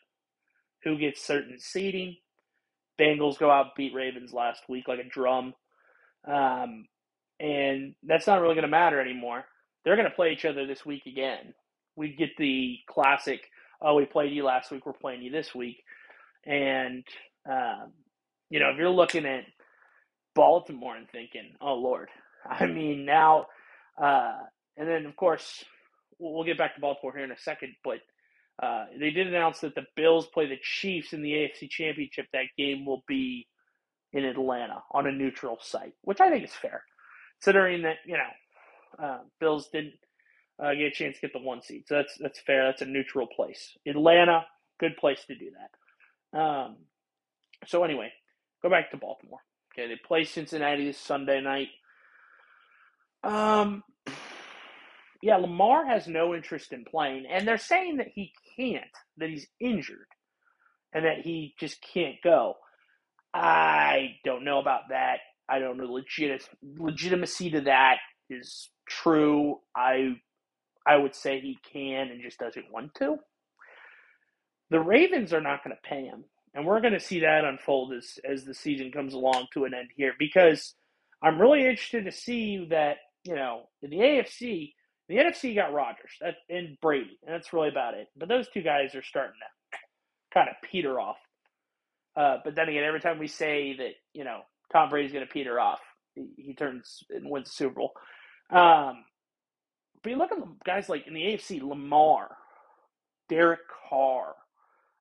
who 0.84 0.98
gets 0.98 1.26
certain 1.26 1.58
seeding. 1.60 2.18
Bengals 3.00 3.40
go 3.40 3.50
out 3.50 3.76
beat 3.76 3.94
Ravens 3.94 4.34
last 4.34 4.62
week 4.70 4.88
like 4.88 5.00
a 5.00 5.04
drum. 5.04 5.54
Um, 6.28 6.86
and 7.40 7.96
that's 8.04 8.28
not 8.28 8.42
really 8.42 8.56
going 8.56 8.64
to 8.64 8.70
matter 8.70 9.02
anymore 9.02 9.46
they're 9.84 9.96
going 9.96 10.10
to 10.10 10.16
play 10.16 10.32
each 10.32 10.46
other 10.46 10.66
this 10.66 10.86
week 10.86 11.06
again. 11.06 11.54
We 11.96 12.16
get 12.16 12.30
the 12.38 12.78
classic, 12.90 13.42
oh, 13.82 13.96
we 13.96 14.06
played 14.06 14.32
you 14.32 14.44
last 14.44 14.72
week, 14.72 14.86
we're 14.86 14.94
playing 14.94 15.22
you 15.22 15.32
this 15.32 15.54
week. 15.54 15.84
And, 16.46 17.04
um, 17.50 17.92
you 18.50 18.60
know, 18.60 18.70
if 18.70 18.78
you're 18.78 18.90
looking 18.90 19.26
at 19.26 19.44
Baltimore 20.36 20.96
and 20.96 21.10
thinking, 21.10 21.54
oh, 21.62 21.76
Lord, 21.76 22.10
I 22.50 22.66
mean, 22.66 23.06
now, 23.06 23.48
uh, 24.02 24.38
and 24.78 24.88
then, 24.88 25.06
of 25.06 25.16
course, 25.16 25.64
we'll 26.20 26.46
get 26.46 26.58
back 26.58 26.76
to 26.76 26.82
Baltimore 26.82 27.14
here 27.16 27.26
in 27.26 27.32
a 27.32 27.38
second, 27.38 27.74
but 27.84 28.00
uh, 28.62 28.86
they 29.00 29.12
did 29.12 29.28
announce 29.28 29.60
that 29.60 29.76
the 29.76 29.86
Bills 29.96 30.28
play 30.28 30.48
the 30.48 30.60
Chiefs 30.62 31.14
in 31.14 31.22
the 31.22 31.32
AFC 31.32 31.70
Championship. 31.70 32.28
That 32.34 32.46
game 32.58 32.86
will 32.86 33.04
be 33.08 33.48
in 34.14 34.26
Atlanta 34.26 34.84
on 34.92 35.08
a 35.08 35.12
neutral 35.12 35.58
site, 35.62 35.94
which 36.02 36.22
I 36.22 36.30
think 36.30 36.44
is 36.44 36.54
fair, 36.54 36.84
considering 37.40 37.84
that 37.84 37.98
you 38.06 38.18
know 38.18 39.06
uh, 39.06 39.20
Bills 39.40 39.70
didn't 39.72 39.94
uh, 40.62 40.74
get 40.74 40.88
a 40.88 40.92
chance 40.92 41.16
to 41.16 41.22
get 41.22 41.34
the 41.34 41.40
one 41.40 41.62
seed, 41.62 41.84
so 41.88 41.96
that's 41.96 42.18
that's 42.20 42.40
fair. 42.40 42.66
That's 42.66 42.82
a 42.82 42.86
neutral 42.86 43.28
place. 43.28 43.78
Atlanta, 43.88 44.46
good 44.80 44.98
place 44.98 45.24
to 45.28 45.36
do 45.36 45.52
that. 45.52 46.40
Um, 46.40 46.78
so 47.66 47.84
anyway, 47.84 48.12
go 48.62 48.70
back 48.70 48.92
to 48.92 48.98
Baltimore. 48.98 49.40
Okay, 49.74 49.88
they 49.88 50.00
play 50.06 50.24
Cincinnati 50.26 50.86
this 50.86 50.98
Sunday 50.98 51.42
night. 51.42 51.70
Um, 53.24 53.84
yeah, 55.22 55.38
Lamar 55.38 55.86
has 55.86 56.08
no 56.08 56.36
interest 56.36 56.74
in 56.74 56.86
playing, 56.86 57.26
and 57.30 57.48
they're 57.48 57.58
saying 57.58 57.98
that 57.98 58.10
he 58.14 58.34
can't, 58.58 58.84
that 59.18 59.30
he's 59.30 59.48
injured, 59.60 60.08
and 60.94 61.06
that 61.06 61.20
he 61.24 61.56
just 61.60 61.80
can't 61.94 62.16
go. 62.24 62.56
I 63.34 64.16
don't 64.26 64.44
know 64.44 64.60
about 64.60 64.90
that. 64.90 65.20
I 65.48 65.60
don't 65.60 65.78
know 65.78 65.92
legit 65.92 66.48
legitimacy 66.64 67.52
to 67.52 67.62
that 67.62 67.98
is 68.30 68.70
true. 68.88 69.60
I 69.76 70.16
I 70.86 70.98
would 70.98 71.16
say 71.16 71.40
he 71.40 71.58
can 71.72 72.10
and 72.10 72.22
just 72.22 72.40
doesn't 72.40 72.72
want 72.72 72.96
to. 72.96 73.18
The 74.70 74.80
Ravens 74.80 75.34
are 75.34 75.42
not 75.42 75.64
going 75.64 75.76
to 75.76 75.90
pay 75.90 76.06
him, 76.06 76.26
and 76.54 76.66
we're 76.66 76.82
going 76.82 76.94
to 76.94 77.00
see 77.00 77.22
that 77.22 77.46
unfold 77.46 77.94
as 77.94 78.20
as 78.30 78.46
the 78.46 78.54
season 78.54 78.92
comes 78.92 79.14
along 79.14 79.48
to 79.54 79.66
an 79.66 79.74
end 79.74 79.90
here 79.96 80.14
because 80.18 80.74
I'm 81.24 81.40
really 81.40 81.62
interested 81.66 82.06
to 82.06 82.12
see 82.12 82.68
that 82.72 82.98
you 83.24 83.36
know 83.36 83.70
in 83.82 83.92
the 83.92 83.98
AFC 83.98 84.74
the 85.12 85.18
NFC 85.18 85.54
got 85.54 85.74
Rodgers 85.74 86.12
and 86.50 86.78
Brady, 86.82 87.20
and 87.26 87.36
that's 87.36 87.52
really 87.52 87.68
about 87.68 87.96
it. 87.96 88.08
But 88.16 88.30
those 88.30 88.48
two 88.48 88.62
guys 88.62 88.96
are 88.96 89.04
starting 89.04 89.36
to 89.42 89.78
kind 90.34 90.48
of 90.48 90.56
peter 90.70 91.02
off. 91.02 91.18
Uh, 92.16 92.38
but 92.46 92.56
then 92.56 92.70
again, 92.70 92.86
every 92.86 93.02
time 93.02 93.20
we 93.20 93.28
say 93.28 93.76
that, 93.78 93.92
you 94.14 94.24
know, 94.24 94.40
Tom 94.72 94.90
Brady's 94.90 95.12
going 95.12 95.26
to 95.26 95.32
peter 95.32 95.60
off, 95.60 95.82
he, 96.16 96.30
he, 96.38 96.54
turns 96.54 97.04
and 97.10 97.30
wins 97.30 97.48
the 97.48 97.52
Super 97.52 97.76
Bowl. 97.76 97.92
Um, 98.50 99.04
but 100.02 100.12
you 100.12 100.18
look 100.18 100.32
at 100.32 100.38
guys 100.66 100.88
like 100.88 101.08
in 101.08 101.14
the 101.14 101.24
AFC, 101.24 101.62
Lamar, 101.62 102.34
Derek 103.28 103.60
Carr, 103.90 104.34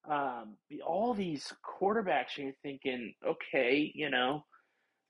um, 0.08 0.56
all 0.84 1.14
these 1.14 1.52
quarterbacks, 1.64 2.36
you're 2.36 2.52
thinking, 2.64 3.14
okay, 3.24 3.92
you 3.94 4.10
know, 4.10 4.44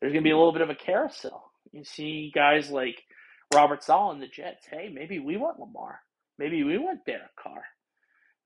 there's 0.00 0.12
going 0.12 0.23
to 0.23 0.28
be 0.28 0.33
a 0.33 0.37
little 0.37 0.52
bit 0.52 0.62
of 0.62 0.71
a 0.71 0.75
carousel. 0.75 1.50
You 1.73 1.85
see 1.85 2.30
guys 2.35 2.71
like 2.71 2.97
Robert 3.52 3.83
Saleh 3.83 4.12
and 4.12 4.23
the 4.23 4.28
Jets, 4.28 4.66
hey, 4.71 4.90
maybe 4.92 5.19
we 5.19 5.37
want 5.37 5.59
Lamar. 5.59 6.00
Maybe 6.38 6.62
we 6.62 6.78
want 6.78 7.04
Derek 7.04 7.35
Carr. 7.37 7.64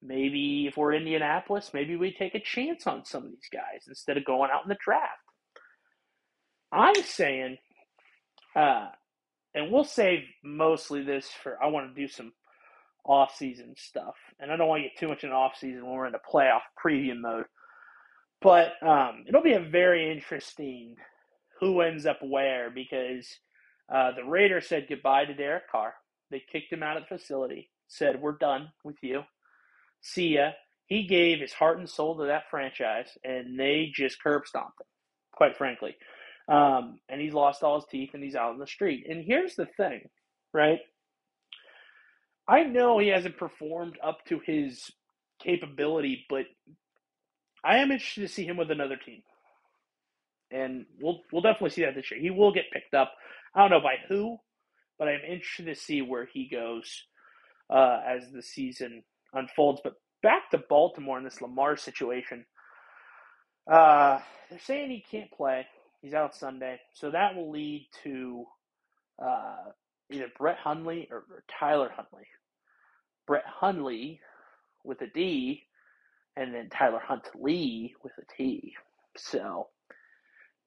Maybe 0.03 0.67
if 0.67 0.77
we're 0.77 0.95
Indianapolis, 0.95 1.73
maybe 1.75 1.97
we 1.97 2.13
take 2.13 2.35
a 2.35 2.41
chance 2.41 2.87
on 2.87 3.05
some 3.05 3.25
of 3.25 3.31
these 3.31 3.49
guys 3.53 3.85
instead 3.87 4.17
of 4.17 4.25
going 4.25 4.51
out 4.53 4.63
in 4.65 4.69
the 4.69 4.79
draft. 4.83 5.13
I'm 6.73 7.03
saying, 7.03 7.59
uh, 8.57 8.89
and 9.55 9.71
we'll 9.71 9.85
save 9.85 10.21
mostly 10.43 11.03
this 11.03 11.29
for, 11.29 11.63
I 11.63 11.69
want 11.69 11.95
to 11.95 12.01
do 12.01 12.09
some 12.09 12.33
off-season 13.05 13.75
stuff. 13.77 14.15
And 14.41 14.51
I 14.51 14.57
don't 14.57 14.69
want 14.69 14.83
to 14.83 14.89
get 14.89 14.99
too 14.99 15.09
much 15.09 15.23
in 15.23 15.31
off-season 15.31 15.85
when 15.85 15.95
we're 15.95 16.07
in 16.07 16.13
the 16.13 16.19
playoff 16.33 16.63
preview 16.85 17.19
mode. 17.19 17.45
But 18.41 18.73
um, 18.83 19.25
it'll 19.29 19.43
be 19.43 19.53
a 19.53 19.61
very 19.61 20.11
interesting 20.11 20.97
who 21.61 21.83
ends 21.83 22.07
up 22.07 22.21
where 22.23 22.71
because– 22.71 23.29
uh, 23.93 24.13
the 24.17 24.25
Raiders 24.25 24.69
said 24.69 24.87
goodbye 24.89 25.27
to 25.27 25.35
Derek 25.35 25.71
Carr. 25.71 25.95
They 26.31 26.43
kicked 26.51 26.73
him 26.73 26.83
out 26.83 26.97
of 26.97 27.05
the 27.09 27.19
facility, 27.19 27.71
said, 27.89 28.21
We're 28.21 28.39
done 28.39 28.69
with 28.83 28.97
you. 29.03 29.23
See 30.01 30.35
ya. 30.35 30.51
He 30.87 31.07
gave 31.07 31.41
his 31.41 31.53
heart 31.53 31.79
and 31.79 31.89
soul 31.89 32.19
to 32.19 32.27
that 32.27 32.51
franchise, 32.51 33.09
and 33.25 33.59
they 33.59 33.91
just 33.95 34.23
curb 34.23 34.47
stomped 34.47 34.81
him, 34.81 34.87
quite 35.33 35.57
frankly. 35.57 35.97
Um, 36.47 36.99
and 37.09 37.21
he's 37.21 37.33
lost 37.33 37.63
all 37.63 37.77
his 37.77 37.89
teeth 37.91 38.11
and 38.13 38.23
he's 38.23 38.35
out 38.35 38.53
on 38.53 38.59
the 38.59 38.67
street. 38.67 39.07
And 39.09 39.25
here's 39.25 39.55
the 39.55 39.67
thing, 39.79 40.03
right? 40.53 40.79
I 42.47 42.65
know 42.65 42.99
he 42.99 43.09
hasn't 43.09 43.39
performed 43.39 43.99
up 44.05 44.19
to 44.29 44.41
his 44.45 44.91
capability, 45.43 46.27
but 46.29 46.45
I 47.65 47.79
am 47.79 47.91
interested 47.91 48.21
to 48.23 48.29
see 48.29 48.45
him 48.45 48.59
with 48.59 48.71
another 48.71 48.97
team. 48.97 49.23
And 50.55 50.87
we'll 51.03 51.21
we'll 51.33 51.43
definitely 51.43 51.71
see 51.73 51.85
that 51.85 51.97
this 51.97 52.11
year. 52.13 52.21
He 52.21 52.31
will 52.31 52.55
get 52.55 52.73
picked 52.73 52.95
up. 52.95 53.13
I 53.57 53.63
don't 53.63 53.73
know 53.73 53.81
by 53.83 53.97
who, 54.09 54.39
but 54.99 55.09
I'm 55.09 55.23
interested 55.23 55.67
to 55.67 55.77
see 55.77 56.03
where 56.03 56.27
he 56.33 56.49
goes 56.49 57.05
uh, 57.71 58.01
as 58.07 58.31
the 58.33 58.43
season 58.43 59.05
unfolds. 59.35 59.81
But 59.85 59.95
back 60.23 60.51
to 60.53 60.59
Baltimore 60.59 61.19
in 61.19 61.25
this 61.25 61.43
Lamar 61.43 61.77
situation. 61.77 62.47
Uh, 63.71 64.21
they're 64.51 64.61
saying 64.61 64.91
he 64.91 65.05
can't 65.11 65.33
play. 65.33 65.67
He's 66.03 66.15
out 66.15 66.37
Sunday, 66.37 66.81
so 66.95 67.11
that 67.11 67.35
will 67.37 67.51
lead 67.51 67.89
to 68.05 68.45
uh, 69.23 69.71
either 70.13 70.29
Brett 70.39 70.59
Hundley 70.59 71.09
or, 71.11 71.19
or 71.31 71.45
Tyler 71.61 71.91
Huntley. 71.95 72.27
Brett 73.27 73.45
Hundley 73.47 74.21
with 74.85 75.01
a 75.03 75.09
D, 75.09 75.63
and 76.37 76.55
then 76.55 76.69
Tyler 76.71 77.01
Huntley 77.03 77.95
with 78.05 78.13
a 78.19 78.37
T. 78.37 78.75
So 79.17 79.69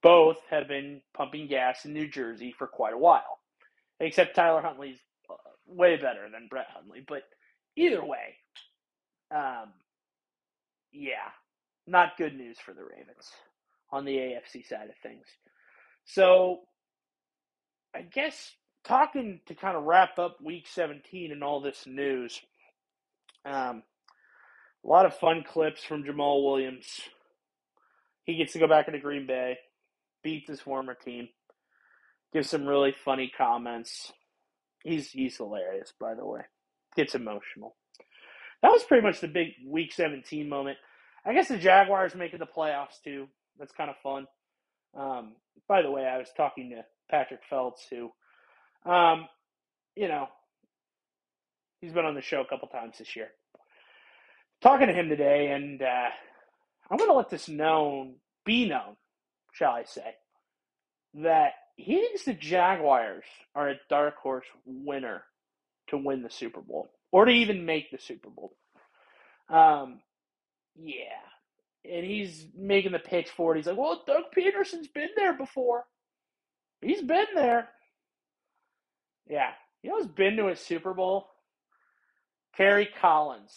both 0.03 0.37
have 0.49 0.67
been 0.67 1.01
pumping 1.15 1.47
gas 1.47 1.85
in 1.85 1.93
New 1.93 2.07
Jersey 2.07 2.53
for 2.57 2.67
quite 2.67 2.93
a 2.93 2.97
while. 2.97 3.39
Except 3.99 4.35
Tyler 4.35 4.61
Huntley's 4.61 4.99
uh, 5.29 5.35
way 5.65 5.95
better 5.97 6.29
than 6.31 6.47
Brett 6.49 6.67
Huntley, 6.73 7.03
But 7.07 7.23
either 7.75 8.03
way, 8.05 8.35
um, 9.35 9.73
yeah, 10.91 11.31
not 11.87 12.17
good 12.17 12.35
news 12.35 12.57
for 12.63 12.73
the 12.73 12.83
Ravens 12.83 13.31
on 13.91 14.05
the 14.05 14.15
AFC 14.15 14.67
side 14.67 14.89
of 14.89 14.95
things. 15.01 15.25
So 16.05 16.59
I 17.95 18.01
guess 18.01 18.53
talking 18.83 19.41
to 19.47 19.55
kind 19.55 19.75
of 19.75 19.83
wrap 19.83 20.19
up 20.19 20.37
week 20.43 20.67
17 20.67 21.31
and 21.31 21.43
all 21.43 21.61
this 21.61 21.85
news, 21.87 22.39
um, 23.45 23.83
a 24.85 24.87
lot 24.87 25.05
of 25.05 25.15
fun 25.15 25.43
clips 25.47 25.83
from 25.83 26.03
Jamaal 26.03 26.43
Williams. 26.45 26.87
He 28.25 28.35
gets 28.35 28.53
to 28.53 28.59
go 28.59 28.67
back 28.67 28.87
into 28.87 28.99
Green 28.99 29.25
Bay 29.25 29.57
beats 30.23 30.49
his 30.49 30.59
former 30.61 30.93
team. 30.93 31.29
Gives 32.33 32.49
some 32.49 32.65
really 32.65 32.93
funny 33.05 33.31
comments. 33.35 34.11
He's 34.83 35.11
he's 35.11 35.37
hilarious, 35.37 35.93
by 35.99 36.13
the 36.15 36.25
way. 36.25 36.41
Gets 36.95 37.15
emotional. 37.15 37.75
That 38.61 38.71
was 38.71 38.83
pretty 38.83 39.05
much 39.05 39.21
the 39.21 39.27
big 39.27 39.49
Week 39.65 39.93
17 39.93 40.49
moment. 40.49 40.77
I 41.25 41.33
guess 41.33 41.47
the 41.47 41.57
Jaguars 41.57 42.15
making 42.15 42.39
the 42.39 42.45
playoffs 42.45 43.01
too. 43.03 43.27
That's 43.59 43.73
kind 43.73 43.89
of 43.89 43.95
fun. 44.01 44.25
Um, 44.97 45.35
by 45.67 45.81
the 45.81 45.91
way, 45.91 46.05
I 46.05 46.17
was 46.17 46.29
talking 46.35 46.69
to 46.71 46.83
Patrick 47.09 47.41
Feltz, 47.49 47.85
who, 47.89 48.11
um, 48.89 49.27
you 49.95 50.07
know, 50.07 50.27
he's 51.81 51.91
been 51.91 52.05
on 52.05 52.15
the 52.15 52.21
show 52.21 52.41
a 52.41 52.47
couple 52.47 52.67
times 52.67 52.97
this 52.97 53.15
year. 53.15 53.29
Talking 54.61 54.87
to 54.87 54.93
him 54.93 55.09
today, 55.09 55.51
and 55.51 55.81
uh, 55.81 56.09
I'm 56.89 56.97
going 56.97 57.09
to 57.09 57.15
let 57.17 57.29
this 57.29 57.47
known 57.47 58.15
be 58.45 58.67
known 58.67 58.95
shall 59.57 59.71
I 59.71 59.83
say, 59.85 60.15
that 61.15 61.53
he 61.75 61.95
thinks 61.95 62.25
the 62.25 62.33
Jaguars 62.33 63.23
are 63.55 63.69
a 63.69 63.79
dark 63.89 64.17
horse 64.17 64.45
winner 64.65 65.23
to 65.89 65.97
win 65.97 66.21
the 66.21 66.29
Super 66.29 66.61
Bowl 66.61 66.89
or 67.11 67.25
to 67.25 67.31
even 67.31 67.65
make 67.65 67.89
the 67.91 67.97
Super 67.97 68.29
Bowl. 68.29 68.55
Um, 69.49 69.99
yeah. 70.75 70.93
And 71.89 72.05
he's 72.05 72.45
making 72.55 72.91
the 72.91 72.99
pitch 72.99 73.29
for 73.29 73.53
it. 73.53 73.57
He's 73.57 73.67
like, 73.67 73.77
well, 73.77 74.03
Doug 74.05 74.23
Pederson's 74.37 74.87
been 74.87 75.09
there 75.15 75.33
before. 75.33 75.85
He's 76.81 77.01
been 77.01 77.27
there. 77.33 77.69
Yeah. 79.29 79.51
You 79.81 79.89
know 79.91 79.97
who's 79.97 80.07
been 80.07 80.35
to 80.37 80.49
a 80.49 80.55
Super 80.55 80.93
Bowl? 80.93 81.27
Kerry 82.55 82.89
Collins. 82.99 83.55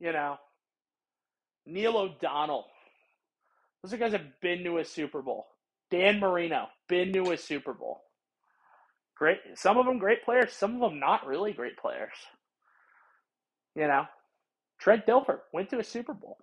You 0.00 0.12
know, 0.12 0.36
Neil 1.66 1.96
O'Donnell. 1.96 2.66
Those 3.86 3.92
are 3.92 3.98
guys 3.98 4.12
have 4.14 4.40
been 4.42 4.64
to 4.64 4.78
a 4.78 4.84
Super 4.84 5.22
Bowl. 5.22 5.46
Dan 5.92 6.18
Marino, 6.18 6.66
been 6.88 7.12
to 7.12 7.30
a 7.30 7.36
Super 7.36 7.72
Bowl. 7.72 8.02
Great. 9.16 9.38
Some 9.54 9.78
of 9.78 9.86
them 9.86 9.98
great 9.98 10.24
players, 10.24 10.52
some 10.54 10.74
of 10.74 10.80
them 10.90 10.98
not 10.98 11.24
really 11.24 11.52
great 11.52 11.76
players. 11.76 12.10
You 13.76 13.86
know, 13.86 14.06
Trent 14.80 15.06
Dilfer 15.06 15.38
went 15.52 15.70
to 15.70 15.78
a 15.78 15.84
Super 15.84 16.14
Bowl. 16.14 16.36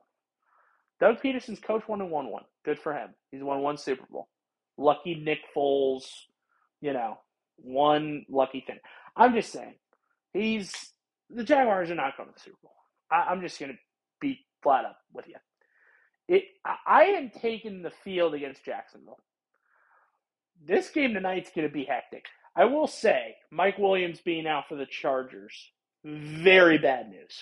Doug 1.02 1.22
Pederson's 1.22 1.60
coach 1.60 1.84
one 1.86 2.00
and 2.00 2.10
one 2.10 2.30
one. 2.32 2.44
Good 2.64 2.80
for 2.80 2.94
him. 2.94 3.10
He's 3.30 3.44
won 3.44 3.60
one 3.62 3.78
Super 3.78 4.06
Bowl. 4.10 4.30
Lucky 4.78 5.16
Nick 5.16 5.40
Foles, 5.54 6.06
you 6.80 6.94
know, 6.94 7.18
one 7.58 8.26
lucky 8.30 8.64
thing. 8.66 8.80
I'm 9.18 9.34
just 9.34 9.52
saying, 9.52 9.76
he's 10.32 10.72
the 11.30 11.44
Jaguars 11.44 11.92
are 11.92 11.96
not 11.96 12.16
going 12.16 12.30
to 12.30 12.36
the 12.36 12.40
Super 12.40 12.56
Bowl. 12.64 12.76
I, 13.12 13.24
I'm 13.30 13.42
just 13.42 13.60
going 13.60 13.74
to 13.74 13.78
be 14.22 14.40
flat 14.62 14.86
up 14.86 15.00
with 15.12 15.28
you. 15.28 15.36
It, 16.28 16.46
I, 16.86 17.04
am 17.04 17.30
taking 17.30 17.82
the 17.82 17.92
field 18.04 18.34
against 18.34 18.64
Jacksonville. 18.64 19.20
This 20.66 20.90
game 20.90 21.14
tonight's 21.14 21.52
going 21.54 21.68
to 21.68 21.74
be 21.74 21.84
hectic. 21.84 22.26
I 22.56 22.66
will 22.66 22.88
say, 22.88 23.36
Mike 23.52 23.78
Williams 23.78 24.22
being 24.22 24.48
out 24.48 24.68
for 24.70 24.76
the 24.76 24.86
Chargers, 24.86 25.54
very 26.06 26.78
bad 26.78 27.10
news. 27.10 27.42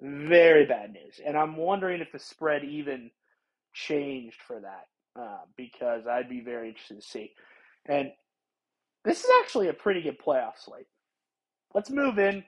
Very 0.00 0.66
bad 0.66 0.92
news. 0.92 1.20
And 1.24 1.36
I'm 1.36 1.56
wondering 1.56 2.00
if 2.00 2.12
the 2.12 2.18
spread 2.18 2.64
even 2.64 3.10
changed 3.72 4.40
for 4.46 4.60
that 4.60 4.86
uh, 5.20 5.40
because 5.56 6.06
I'd 6.06 6.28
be 6.28 6.40
very 6.40 6.68
interested 6.68 7.00
to 7.00 7.06
see. 7.06 7.32
And 7.86 8.12
this 9.04 9.24
is 9.24 9.30
actually 9.42 9.68
a 9.68 9.74
pretty 9.74 10.02
good 10.02 10.20
playoff 10.20 10.58
slate. 10.58 10.86
Let's 11.74 11.90
move 11.90 12.18
in 12.18 12.44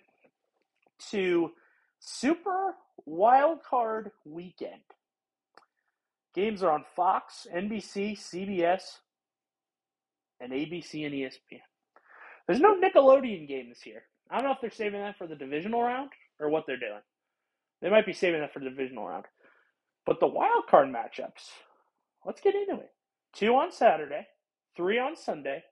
to 1.10 1.50
Super 1.98 2.74
Wild 3.06 3.62
Card 3.62 4.10
Weekend. 4.24 4.82
Games 6.34 6.62
are 6.62 6.72
on 6.72 6.84
Fox, 6.96 7.46
NBC, 7.54 8.18
CBS, 8.18 8.82
and 10.40 10.52
ABC 10.52 11.06
and 11.06 11.14
ESPN. 11.14 11.60
There's 12.46 12.60
no 12.60 12.74
Nickelodeon 12.80 13.46
game 13.48 13.68
this 13.68 13.86
year. 13.86 14.02
I 14.30 14.36
don't 14.36 14.46
know 14.46 14.52
if 14.52 14.58
they're 14.60 14.70
saving 14.70 15.00
that 15.00 15.16
for 15.16 15.26
the 15.26 15.36
divisional 15.36 15.82
round 15.82 16.10
or 16.40 16.50
what 16.50 16.64
they're 16.66 16.76
doing. 16.76 17.00
They 17.80 17.88
might 17.90 18.06
be 18.06 18.12
saving 18.12 18.40
that 18.40 18.52
for 18.52 18.58
the 18.58 18.70
divisional 18.70 19.06
round. 19.06 19.26
But 20.06 20.20
the 20.20 20.26
wild 20.26 20.64
card 20.68 20.88
matchups, 20.88 21.50
let's 22.24 22.40
get 22.40 22.54
into 22.54 22.74
it. 22.82 22.90
Two 23.32 23.54
on 23.54 23.72
Saturday, 23.72 24.26
three 24.76 24.98
on 24.98 25.16
Sunday, 25.16 25.62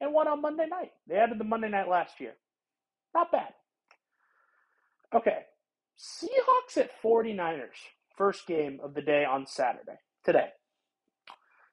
and 0.00 0.12
one 0.12 0.28
on 0.28 0.42
Monday 0.42 0.66
night. 0.68 0.92
They 1.06 1.16
added 1.16 1.38
the 1.38 1.44
Monday 1.44 1.68
night 1.68 1.88
last 1.88 2.20
year. 2.20 2.34
Not 3.14 3.32
bad. 3.32 3.54
Okay. 5.14 5.44
Seahawks 5.98 6.76
at 6.76 6.90
49ers. 7.02 7.78
First 8.16 8.46
game 8.46 8.80
of 8.82 8.94
the 8.94 9.02
day 9.02 9.24
on 9.24 9.46
Saturday. 9.46 9.98
Today. 10.28 10.48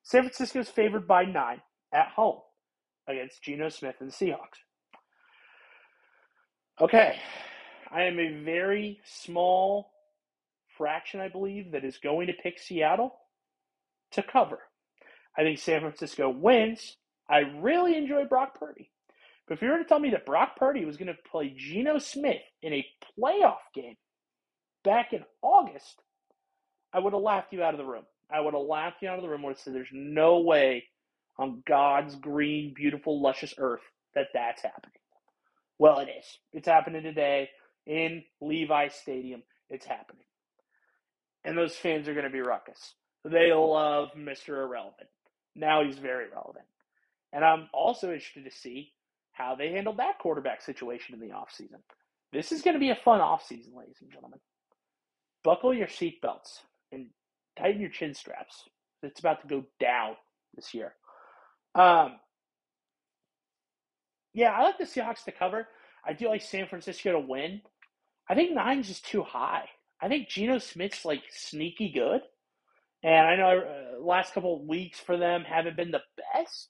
San 0.04 0.22
Francisco 0.22 0.60
is 0.60 0.70
favored 0.70 1.06
by 1.06 1.26
nine 1.26 1.62
at 1.94 2.08
home 2.16 2.40
against 3.06 3.44
Geno 3.44 3.68
Smith 3.68 3.96
and 4.00 4.10
the 4.10 4.14
Seahawks. 4.14 4.64
Okay. 6.80 7.18
I 7.92 8.04
am 8.04 8.18
a 8.18 8.42
very 8.46 9.02
small 9.04 9.92
fraction, 10.78 11.20
I 11.20 11.28
believe, 11.28 11.74
that 11.74 11.84
is 11.84 11.98
going 11.98 12.28
to 12.28 12.34
pick 12.34 12.58
Seattle 12.58 13.14
to 14.12 14.24
cover. 14.24 14.60
I 15.38 15.42
think 15.42 15.60
San 15.60 15.82
Francisco 15.82 16.30
wins. 16.30 16.96
I 17.30 17.40
really 17.60 17.98
enjoy 17.98 18.24
Brock 18.24 18.58
Purdy. 18.58 18.90
But 19.50 19.56
if 19.56 19.62
you 19.62 19.68
were 19.68 19.80
to 19.80 19.84
tell 19.84 20.00
me 20.00 20.12
that 20.12 20.26
Brock 20.26 20.56
Purdy 20.56 20.86
was 20.86 20.96
going 20.96 21.14
to 21.14 21.30
play 21.30 21.54
Geno 21.58 22.00
Smith 22.00 22.38
in 22.62 22.72
a 22.72 22.86
playoff 23.20 23.58
game 23.74 23.98
back 24.86 25.12
in 25.12 25.26
August, 25.42 26.02
I 26.94 27.00
would 27.00 27.12
have 27.12 27.22
laughed 27.22 27.52
you 27.52 27.62
out 27.62 27.74
of 27.74 27.80
the 27.80 27.86
room. 27.86 28.06
I 28.32 28.42
would 28.42 28.54
have 28.54 28.64
laughed 28.64 29.02
you 29.02 29.10
out 29.10 29.18
of 29.18 29.24
the 29.24 29.30
room. 29.30 29.44
Have 29.44 29.58
said, 29.60 29.74
"There's 29.74 29.90
no 29.92 30.40
way 30.40 30.88
on 31.38 31.64
God's 31.68 32.16
green, 32.16 32.74
beautiful, 32.74 33.22
luscious 33.22 33.54
earth 33.58 33.84
that 34.14 34.28
that's 34.34 34.62
happening." 34.62 35.00
Well, 35.78 36.00
it 36.00 36.10
is. 36.10 36.40
It's 36.54 36.68
happening 36.68 37.04
today 37.04 37.50
in 37.86 38.24
Levi 38.42 38.88
Stadium. 38.90 39.44
It's 39.70 39.86
happening, 39.86 40.26
and 41.44 41.58
those 41.58 41.76
fans 41.76 42.08
are 42.08 42.14
going 42.14 42.26
to 42.26 42.32
be 42.32 42.42
ruckus. 42.42 42.96
They 43.24 43.52
love 43.52 44.10
Mr. 44.16 44.64
Irrelevant. 44.64 45.10
Now 45.56 45.84
he's 45.84 45.98
very 45.98 46.30
relevant. 46.30 46.66
And 47.34 47.44
I'm 47.44 47.70
also 47.74 48.08
interested 48.14 48.46
to 48.46 48.52
see 48.52 48.94
how 49.32 49.56
they 49.56 49.72
handle 49.72 49.94
that 49.94 50.20
quarterback 50.20 50.62
situation 50.62 51.16
in 51.16 51.20
the 51.20 51.34
offseason. 51.34 51.82
This 52.32 52.52
is 52.52 52.62
going 52.62 52.76
to 52.76 52.80
be 52.80 52.92
a 52.92 52.96
fun 52.96 53.20
offseason, 53.20 53.76
ladies 53.76 53.98
and 54.02 54.12
gentlemen. 54.12 54.40
Buckle 55.44 55.74
your 55.74 55.88
seatbelts 55.88 56.60
and 56.92 57.08
tighten 57.58 57.82
your 57.82 57.90
chin 57.90 58.14
straps. 58.14 58.64
It's 59.04 59.20
about 59.20 59.42
to 59.42 59.48
go 59.48 59.66
down 59.80 60.16
this 60.56 60.74
year. 60.74 60.94
Um, 61.76 62.16
yeah, 64.34 64.52
I 64.52 64.64
like 64.64 64.78
the 64.78 64.86
Seahawks 64.86 65.24
to 65.26 65.32
cover. 65.32 65.68
I 66.06 66.14
do 66.14 66.28
like 66.30 66.42
San 66.42 66.68
Francisco 66.68 67.12
to 67.12 67.20
win. 67.20 67.62
I 68.30 68.36
think 68.36 68.54
nine's 68.54 68.88
just 68.88 69.06
too 69.06 69.24
high. 69.24 69.66
I 70.02 70.08
think 70.08 70.30
Geno 70.30 70.58
Smith's 70.60 71.06
like 71.06 71.24
sneaky 71.30 71.92
good. 71.92 72.22
And 73.04 73.28
I 73.28 73.36
know 73.36 73.60
uh, 73.60 74.04
last 74.04 74.34
couple 74.34 74.56
of 74.56 74.68
weeks 74.68 75.00
for 75.00 75.18
them 75.18 75.44
haven't 75.44 75.78
been 75.78 75.92
the 75.92 76.02
best. 76.34 76.70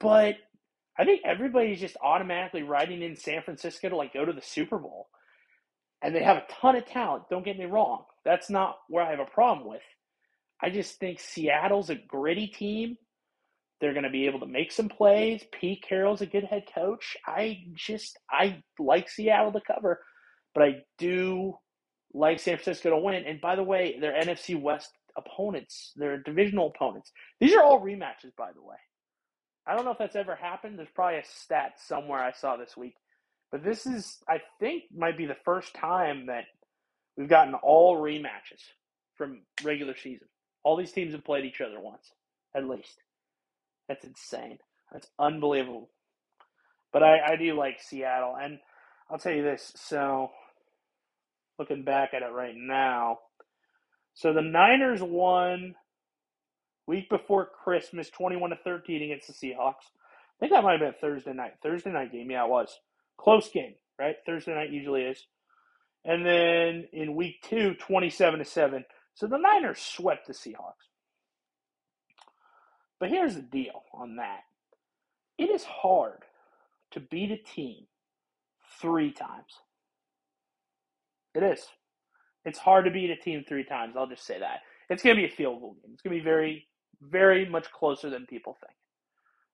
But 0.00 0.36
I 0.98 1.04
think 1.04 1.22
everybody's 1.24 1.80
just 1.80 1.96
automatically 2.02 2.62
riding 2.62 3.02
in 3.02 3.16
San 3.16 3.42
Francisco 3.42 3.88
to 3.88 3.96
like 3.96 4.12
go 4.12 4.24
to 4.24 4.32
the 4.32 4.42
Super 4.42 4.78
Bowl. 4.78 5.08
And 6.02 6.14
they 6.14 6.22
have 6.22 6.38
a 6.38 6.46
ton 6.60 6.76
of 6.76 6.86
talent, 6.86 7.24
don't 7.30 7.44
get 7.44 7.58
me 7.58 7.64
wrong. 7.64 8.04
That's 8.24 8.50
not 8.50 8.76
where 8.88 9.04
I 9.04 9.10
have 9.10 9.20
a 9.20 9.24
problem 9.26 9.68
with. 9.68 9.82
I 10.62 10.70
just 10.70 10.98
think 10.98 11.20
Seattle's 11.20 11.90
a 11.90 11.96
gritty 11.96 12.46
team. 12.46 12.96
They're 13.80 13.94
going 13.94 14.04
to 14.04 14.10
be 14.10 14.26
able 14.26 14.40
to 14.40 14.46
make 14.46 14.70
some 14.70 14.88
plays. 14.88 15.44
Pete 15.52 15.84
Carroll's 15.86 16.20
a 16.22 16.26
good 16.26 16.44
head 16.44 16.64
coach. 16.72 17.16
I 17.26 17.64
just 17.74 18.16
I 18.30 18.62
like 18.78 19.08
Seattle 19.08 19.52
to 19.52 19.60
cover, 19.60 20.00
but 20.54 20.62
I 20.62 20.76
do 20.98 21.54
like 22.14 22.38
San 22.38 22.56
Francisco 22.56 22.90
to 22.90 22.98
win. 22.98 23.24
And 23.26 23.40
by 23.40 23.56
the 23.56 23.64
way, 23.64 23.98
their 24.00 24.12
NFC 24.12 24.60
West 24.60 24.90
opponents, 25.16 25.92
their 25.96 26.18
divisional 26.22 26.72
opponents. 26.74 27.10
These 27.40 27.54
are 27.54 27.62
all 27.62 27.80
rematches, 27.80 28.34
by 28.38 28.52
the 28.54 28.62
way. 28.62 28.76
I 29.66 29.74
don't 29.74 29.84
know 29.84 29.92
if 29.92 29.98
that's 29.98 30.16
ever 30.16 30.36
happened. 30.36 30.78
There's 30.78 30.88
probably 30.94 31.18
a 31.18 31.24
stat 31.24 31.72
somewhere 31.78 32.20
I 32.20 32.32
saw 32.32 32.56
this 32.56 32.76
week. 32.76 32.94
But 33.50 33.64
this 33.64 33.86
is, 33.86 34.18
I 34.28 34.40
think, 34.60 34.84
might 34.96 35.18
be 35.18 35.26
the 35.26 35.36
first 35.44 35.74
time 35.74 36.26
that 36.26 36.44
we've 37.16 37.28
gotten 37.28 37.54
all 37.54 37.96
rematches 37.96 38.60
from 39.16 39.42
regular 39.62 39.96
season. 39.96 40.28
All 40.64 40.76
these 40.76 40.92
teams 40.92 41.12
have 41.12 41.24
played 41.24 41.44
each 41.44 41.60
other 41.60 41.80
once, 41.80 42.12
at 42.56 42.68
least. 42.68 42.98
That's 43.88 44.04
insane. 44.04 44.58
That's 44.92 45.08
unbelievable. 45.18 45.90
But 46.92 47.02
I, 47.02 47.32
I 47.32 47.36
do 47.36 47.54
like 47.54 47.80
Seattle. 47.80 48.36
And 48.40 48.58
I'll 49.10 49.18
tell 49.18 49.32
you 49.32 49.42
this. 49.42 49.72
So, 49.76 50.30
looking 51.58 51.84
back 51.84 52.10
at 52.14 52.22
it 52.22 52.32
right 52.32 52.54
now, 52.56 53.18
so 54.14 54.32
the 54.32 54.42
Niners 54.42 55.02
won 55.02 55.74
Week 56.86 57.08
before 57.08 57.48
Christmas, 57.64 58.10
21 58.10 58.50
to 58.50 58.56
13 58.64 59.02
against 59.04 59.28
the 59.28 59.32
Seahawks. 59.32 59.86
I 59.86 60.38
think 60.40 60.52
that 60.52 60.64
might 60.64 60.80
have 60.80 60.80
been 60.80 60.94
Thursday 61.00 61.32
night. 61.32 61.52
Thursday 61.62 61.92
night 61.92 62.10
game. 62.12 62.30
Yeah, 62.30 62.44
it 62.44 62.50
was. 62.50 62.76
Close 63.18 63.48
game, 63.50 63.74
right? 64.00 64.16
Thursday 64.26 64.54
night 64.54 64.70
usually 64.70 65.02
is. 65.02 65.24
And 66.04 66.26
then 66.26 66.88
in 66.92 67.14
week 67.14 67.42
two, 67.48 67.74
27 67.74 68.40
to 68.40 68.44
7. 68.44 68.84
So 69.14 69.26
the 69.26 69.38
Niners 69.38 69.78
swept 69.78 70.26
the 70.26 70.32
Seahawks. 70.32 70.88
But 72.98 73.10
here's 73.10 73.34
the 73.34 73.42
deal 73.42 73.82
on 73.92 74.16
that 74.16 74.40
it 75.38 75.50
is 75.50 75.64
hard 75.64 76.22
to 76.92 77.00
beat 77.00 77.30
a 77.30 77.36
team 77.36 77.86
three 78.80 79.12
times. 79.12 79.60
It 81.34 81.42
is. 81.42 81.64
It's 82.44 82.58
hard 82.58 82.84
to 82.84 82.90
beat 82.90 83.10
a 83.10 83.16
team 83.16 83.44
three 83.48 83.64
times. 83.64 83.94
I'll 83.96 84.06
just 84.06 84.26
say 84.26 84.38
that. 84.40 84.60
It's 84.90 85.02
going 85.02 85.16
to 85.16 85.22
be 85.22 85.26
a 85.26 85.34
field 85.34 85.60
goal 85.60 85.76
game. 85.82 85.92
It's 85.94 86.02
going 86.02 86.16
to 86.16 86.20
be 86.20 86.24
very 86.24 86.66
very 87.00 87.48
much 87.48 87.70
closer 87.72 88.10
than 88.10 88.26
people 88.26 88.56
think. 88.60 88.76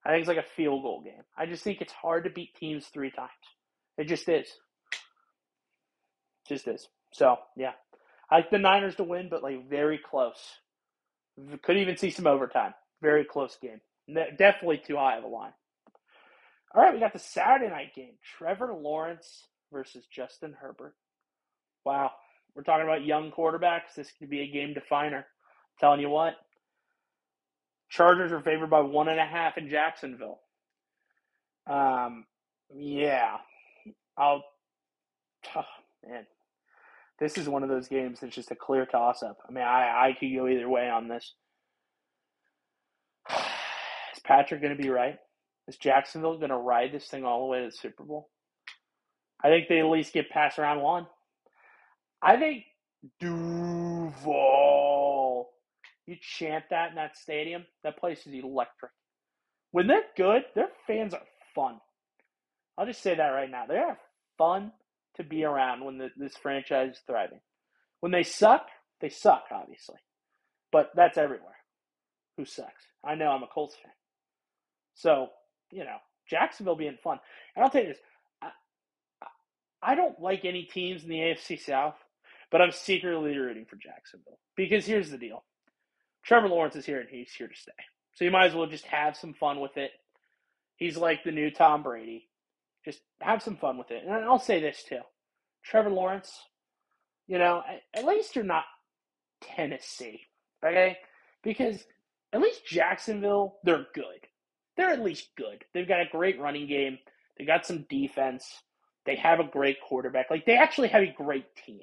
I 0.04 0.10
think 0.10 0.20
it's 0.20 0.28
like 0.28 0.44
a 0.44 0.48
field 0.56 0.82
goal 0.82 1.02
game. 1.02 1.22
I 1.36 1.46
just 1.46 1.64
think 1.64 1.80
it's 1.80 1.92
hard 1.92 2.24
to 2.24 2.30
beat 2.30 2.54
teams 2.54 2.86
three 2.86 3.10
times. 3.10 3.30
It 3.96 4.04
just 4.04 4.28
is. 4.28 4.48
Just 6.48 6.68
is. 6.68 6.88
So, 7.12 7.36
yeah. 7.56 7.72
I 8.30 8.36
like 8.36 8.50
the 8.50 8.58
Niners 8.58 8.96
to 8.96 9.04
win, 9.04 9.28
but 9.30 9.42
like 9.42 9.68
very 9.68 9.98
close. 9.98 10.38
Could 11.62 11.78
even 11.78 11.96
see 11.96 12.10
some 12.10 12.26
overtime. 12.26 12.74
Very 13.00 13.24
close 13.24 13.56
game. 13.60 13.80
Definitely 14.38 14.82
too 14.86 14.96
high 14.96 15.18
of 15.18 15.24
a 15.24 15.28
line. 15.28 15.52
All 16.74 16.82
right, 16.82 16.92
we 16.92 17.00
got 17.00 17.12
the 17.12 17.18
Saturday 17.18 17.70
night 17.70 17.94
game. 17.94 18.14
Trevor 18.38 18.74
Lawrence 18.74 19.46
versus 19.72 20.04
Justin 20.10 20.54
Herbert. 20.60 20.94
Wow. 21.84 22.10
We're 22.54 22.62
talking 22.64 22.84
about 22.84 23.04
young 23.04 23.30
quarterbacks. 23.30 23.94
This 23.96 24.10
could 24.18 24.28
be 24.30 24.40
a 24.40 24.50
game 24.50 24.74
definer. 24.74 25.18
I'm 25.18 25.24
telling 25.80 26.00
you 26.00 26.10
what, 26.10 26.34
Chargers 27.88 28.32
are 28.32 28.40
favored 28.42 28.70
by 28.70 28.80
one 28.80 29.08
and 29.08 29.20
a 29.20 29.24
half 29.24 29.56
in 29.56 29.68
Jacksonville. 29.68 30.40
Um, 31.68 32.24
yeah, 32.74 33.36
I'll. 34.16 34.42
Oh, 35.54 35.62
man, 36.08 36.26
this 37.18 37.36
is 37.36 37.48
one 37.48 37.62
of 37.62 37.68
those 37.68 37.88
games 37.88 38.20
that's 38.20 38.34
just 38.34 38.50
a 38.50 38.56
clear 38.56 38.86
toss 38.86 39.22
up. 39.22 39.38
I 39.48 39.52
mean, 39.52 39.64
I 39.64 40.08
I 40.08 40.16
could 40.18 40.34
go 40.34 40.48
either 40.48 40.68
way 40.68 40.88
on 40.88 41.08
this. 41.08 41.34
Is 43.30 44.20
Patrick 44.24 44.62
going 44.62 44.76
to 44.76 44.82
be 44.82 44.90
right? 44.90 45.18
Is 45.66 45.76
Jacksonville 45.76 46.38
going 46.38 46.50
to 46.50 46.56
ride 46.56 46.92
this 46.92 47.06
thing 47.06 47.24
all 47.24 47.40
the 47.40 47.46
way 47.46 47.60
to 47.60 47.66
the 47.66 47.72
Super 47.72 48.04
Bowl? 48.04 48.30
I 49.42 49.48
think 49.48 49.68
they 49.68 49.80
at 49.80 49.86
least 49.86 50.12
get 50.12 50.30
past 50.30 50.58
round 50.58 50.80
one. 50.80 51.06
I 52.22 52.36
think 52.36 52.64
Duval 53.20 54.88
you 56.08 56.16
chant 56.20 56.64
that 56.70 56.88
in 56.88 56.96
that 56.96 57.18
stadium, 57.18 57.66
that 57.84 57.98
place 57.98 58.26
is 58.26 58.32
electric. 58.32 58.92
When 59.72 59.86
they're 59.86 60.04
good, 60.16 60.42
their 60.54 60.70
fans 60.86 61.12
are 61.12 61.22
fun. 61.54 61.78
I'll 62.78 62.86
just 62.86 63.02
say 63.02 63.14
that 63.14 63.28
right 63.28 63.50
now. 63.50 63.66
They 63.68 63.76
are 63.76 63.98
fun 64.38 64.72
to 65.18 65.24
be 65.24 65.44
around 65.44 65.84
when 65.84 65.98
the, 65.98 66.08
this 66.16 66.36
franchise 66.36 66.92
is 66.92 67.00
thriving. 67.06 67.40
When 68.00 68.12
they 68.12 68.22
suck, 68.22 68.66
they 69.00 69.08
suck, 69.08 69.44
obviously. 69.52 69.96
But 70.72 70.90
that's 70.94 71.18
everywhere. 71.18 71.56
Who 72.36 72.44
sucks? 72.44 72.86
I 73.04 73.14
know 73.14 73.28
I'm 73.28 73.42
a 73.42 73.48
Colts 73.48 73.74
fan. 73.82 73.92
So, 74.94 75.28
you 75.70 75.84
know, 75.84 75.96
Jacksonville 76.28 76.76
being 76.76 76.98
fun. 77.02 77.18
And 77.56 77.64
I'll 77.64 77.70
tell 77.70 77.82
you 77.82 77.88
this 77.88 77.98
I, 78.42 78.50
I 79.82 79.94
don't 79.94 80.20
like 80.20 80.44
any 80.44 80.64
teams 80.64 81.02
in 81.02 81.08
the 81.08 81.18
AFC 81.18 81.60
South, 81.60 81.94
but 82.50 82.60
I'm 82.60 82.72
secretly 82.72 83.36
rooting 83.36 83.66
for 83.68 83.76
Jacksonville. 83.76 84.38
Because 84.56 84.86
here's 84.86 85.10
the 85.10 85.18
deal 85.18 85.44
Trevor 86.24 86.48
Lawrence 86.48 86.76
is 86.76 86.86
here 86.86 87.00
and 87.00 87.08
he's 87.10 87.32
here 87.32 87.48
to 87.48 87.56
stay. 87.56 87.72
So 88.14 88.24
you 88.24 88.30
might 88.30 88.46
as 88.46 88.54
well 88.54 88.66
just 88.66 88.86
have 88.86 89.16
some 89.16 89.34
fun 89.34 89.60
with 89.60 89.76
it. 89.76 89.90
He's 90.76 90.96
like 90.96 91.24
the 91.24 91.32
new 91.32 91.50
Tom 91.50 91.82
Brady. 91.82 92.27
Just 92.88 93.02
have 93.20 93.42
some 93.42 93.56
fun 93.56 93.76
with 93.76 93.90
it. 93.90 94.02
And 94.06 94.14
I'll 94.24 94.38
say 94.38 94.62
this 94.62 94.82
too 94.82 95.00
Trevor 95.62 95.90
Lawrence, 95.90 96.32
you 97.26 97.38
know, 97.38 97.62
at 97.92 98.06
least 98.06 98.34
you're 98.34 98.46
not 98.46 98.64
Tennessee, 99.42 100.22
okay? 100.64 100.96
Because 101.42 101.84
at 102.32 102.40
least 102.40 102.66
Jacksonville, 102.66 103.58
they're 103.62 103.86
good. 103.94 104.26
They're 104.78 104.88
at 104.88 105.04
least 105.04 105.28
good. 105.36 105.64
They've 105.74 105.86
got 105.86 106.00
a 106.00 106.08
great 106.10 106.40
running 106.40 106.66
game. 106.66 106.98
They 107.38 107.44
got 107.44 107.66
some 107.66 107.84
defense. 107.90 108.46
They 109.04 109.16
have 109.16 109.38
a 109.38 109.44
great 109.44 109.82
quarterback. 109.86 110.30
Like 110.30 110.46
they 110.46 110.56
actually 110.56 110.88
have 110.88 111.02
a 111.02 111.12
great 111.14 111.54
team. 111.66 111.82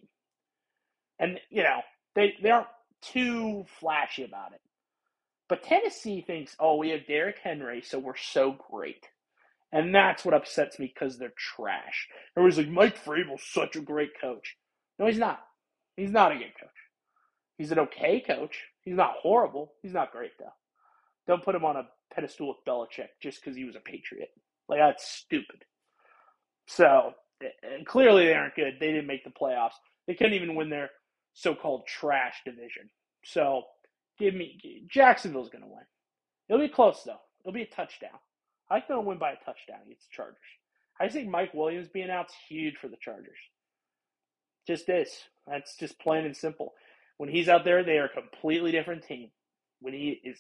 And 1.19 1.39
you 1.51 1.61
know, 1.61 1.81
they 2.15 2.33
they 2.41 2.49
aren't 2.49 2.67
too 3.03 3.65
flashy 3.79 4.23
about 4.23 4.53
it. 4.53 4.61
But 5.47 5.61
Tennessee 5.61 6.21
thinks, 6.21 6.55
oh, 6.59 6.77
we 6.77 6.89
have 6.89 7.05
Derrick 7.05 7.37
Henry, 7.43 7.83
so 7.83 7.99
we're 7.99 8.15
so 8.15 8.57
great. 8.71 9.05
And 9.75 9.93
that's 9.93 10.23
what 10.23 10.33
upsets 10.33 10.79
me 10.79 10.89
because 10.93 11.17
they're 11.17 11.33
trash. 11.37 12.07
Everybody's 12.37 12.65
like, 12.65 12.73
Mike 12.73 13.03
Vrabel's 13.03 13.43
such 13.43 13.75
a 13.75 13.81
great 13.81 14.11
coach. 14.21 14.55
No, 14.97 15.05
he's 15.05 15.17
not. 15.17 15.41
He's 15.97 16.11
not 16.11 16.31
a 16.31 16.35
good 16.35 16.53
coach. 16.57 16.69
He's 17.57 17.73
an 17.73 17.79
okay 17.79 18.23
coach. 18.25 18.63
He's 18.83 18.95
not 18.95 19.15
horrible. 19.21 19.73
He's 19.83 19.91
not 19.91 20.13
great, 20.13 20.31
though. 20.39 20.53
Don't 21.27 21.43
put 21.43 21.55
him 21.55 21.65
on 21.65 21.75
a 21.75 21.89
pedestal 22.13 22.47
with 22.47 22.63
Belichick 22.65 23.09
just 23.21 23.43
because 23.43 23.57
he 23.57 23.65
was 23.65 23.75
a 23.75 23.81
Patriot. 23.81 24.29
Like, 24.69 24.79
that's 24.79 25.05
stupid. 25.05 25.65
So, 26.67 27.11
clearly 27.85 28.27
they 28.27 28.33
aren't 28.33 28.55
good. 28.55 28.75
They 28.79 28.93
didn't 28.93 29.07
make 29.07 29.25
the 29.25 29.29
playoffs. 29.29 29.75
They 30.07 30.15
couldn't 30.15 30.35
even 30.35 30.55
win 30.55 30.69
their 30.69 30.89
so 31.33 31.53
called 31.53 31.85
trash 31.85 32.35
division. 32.45 32.89
So, 33.25 33.63
give 34.17 34.33
me 34.35 34.57
Jacksonville's 34.89 35.49
going 35.49 35.63
to 35.63 35.69
win. 35.69 35.83
It'll 36.47 36.65
be 36.65 36.73
close, 36.73 37.03
though. 37.05 37.19
It'll 37.43 37.53
be 37.53 37.63
a 37.63 37.67
touchdown. 37.67 38.19
I 38.69 38.75
think 38.75 38.87
they'll 38.89 39.03
win 39.03 39.17
by 39.19 39.31
a 39.31 39.35
touchdown 39.45 39.79
against 39.85 40.09
the 40.09 40.15
Chargers. 40.15 40.37
I 40.99 41.09
think 41.09 41.29
Mike 41.29 41.53
Williams 41.53 41.87
being 41.87 42.09
out's 42.09 42.33
huge 42.49 42.75
for 42.77 42.87
the 42.87 42.97
Chargers. 42.99 43.37
Just 44.67 44.89
is. 44.89 45.09
That's 45.47 45.75
just 45.77 45.99
plain 45.99 46.25
and 46.25 46.35
simple. 46.35 46.73
When 47.17 47.29
he's 47.29 47.49
out 47.49 47.63
there, 47.65 47.83
they 47.83 47.97
are 47.97 48.05
a 48.05 48.21
completely 48.21 48.71
different 48.71 49.03
team. 49.05 49.29
When 49.81 49.93
he 49.93 50.19
is 50.23 50.39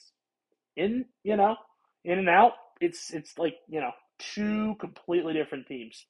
in, 0.75 1.05
you 1.23 1.37
know, 1.37 1.55
in 2.03 2.19
and 2.19 2.29
out, 2.29 2.53
it's 2.81 3.11
it's 3.13 3.37
like, 3.37 3.55
you 3.67 3.79
know, 3.79 3.91
two 4.19 4.75
completely 4.79 5.33
different 5.33 5.67
teams. 5.67 6.05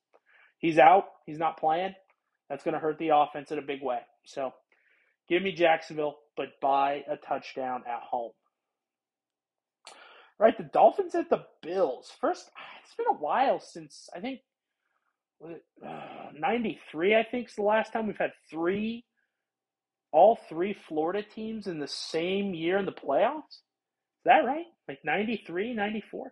He's 0.59 0.77
out, 0.77 1.05
he's 1.25 1.37
not 1.37 1.59
playing. 1.59 1.93
That's 2.49 2.63
going 2.63 2.73
to 2.73 2.79
hurt 2.79 2.97
the 2.99 3.09
offense 3.09 3.51
in 3.51 3.59
a 3.59 3.63
big 3.63 3.81
way. 3.81 3.99
So, 4.25 4.53
give 5.27 5.41
me 5.41 5.51
Jacksonville, 5.51 6.15
but 6.37 6.59
buy 6.61 7.03
a 7.09 7.17
touchdown 7.17 7.83
at 7.87 8.03
home. 8.03 8.31
Right, 10.39 10.57
the 10.57 10.63
Dolphins 10.63 11.15
at 11.15 11.29
the 11.29 11.45
Bills. 11.61 12.11
First, 12.19 12.49
it's 12.83 12.95
been 12.95 13.07
a 13.09 13.13
while 13.13 13.59
since 13.59 14.09
I 14.15 14.19
think 14.19 14.41
uh, 15.85 16.31
93 16.37 17.15
I 17.15 17.23
think 17.23 17.49
is 17.49 17.55
the 17.55 17.61
last 17.63 17.93
time 17.93 18.07
we've 18.07 18.17
had 18.17 18.31
three 18.49 19.05
all 20.11 20.39
three 20.47 20.73
Florida 20.87 21.21
teams 21.23 21.67
in 21.67 21.79
the 21.79 21.87
same 21.87 22.53
year 22.53 22.77
in 22.77 22.85
the 22.85 22.91
playoffs? 22.91 23.49
Is 23.49 24.25
that 24.25 24.45
right? 24.45 24.65
Like 24.87 24.99
93, 25.03 25.73
94? 25.73 26.31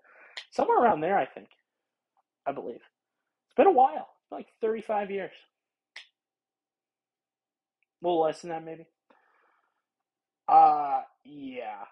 Somewhere 0.52 0.80
around 0.82 1.02
there, 1.02 1.18
I 1.18 1.26
think. 1.26 1.50
I 2.48 2.54
believe. 2.54 2.76
It's 2.78 3.56
been 3.58 3.68
a 3.68 3.72
while. 3.72 4.08
like 4.32 4.48
35 4.62 5.12
years. 5.12 5.32
A 8.02 8.08
little 8.08 8.22
less 8.22 8.42
than 8.42 8.52
that, 8.52 8.64
maybe. 8.66 8.86
Uh, 10.48 11.02
yeah. 11.26 11.84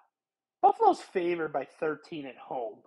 Buffalo's 0.61 1.01
favored 1.01 1.53
by 1.53 1.67
13 1.79 2.25
at 2.25 2.37
home. 2.37 2.79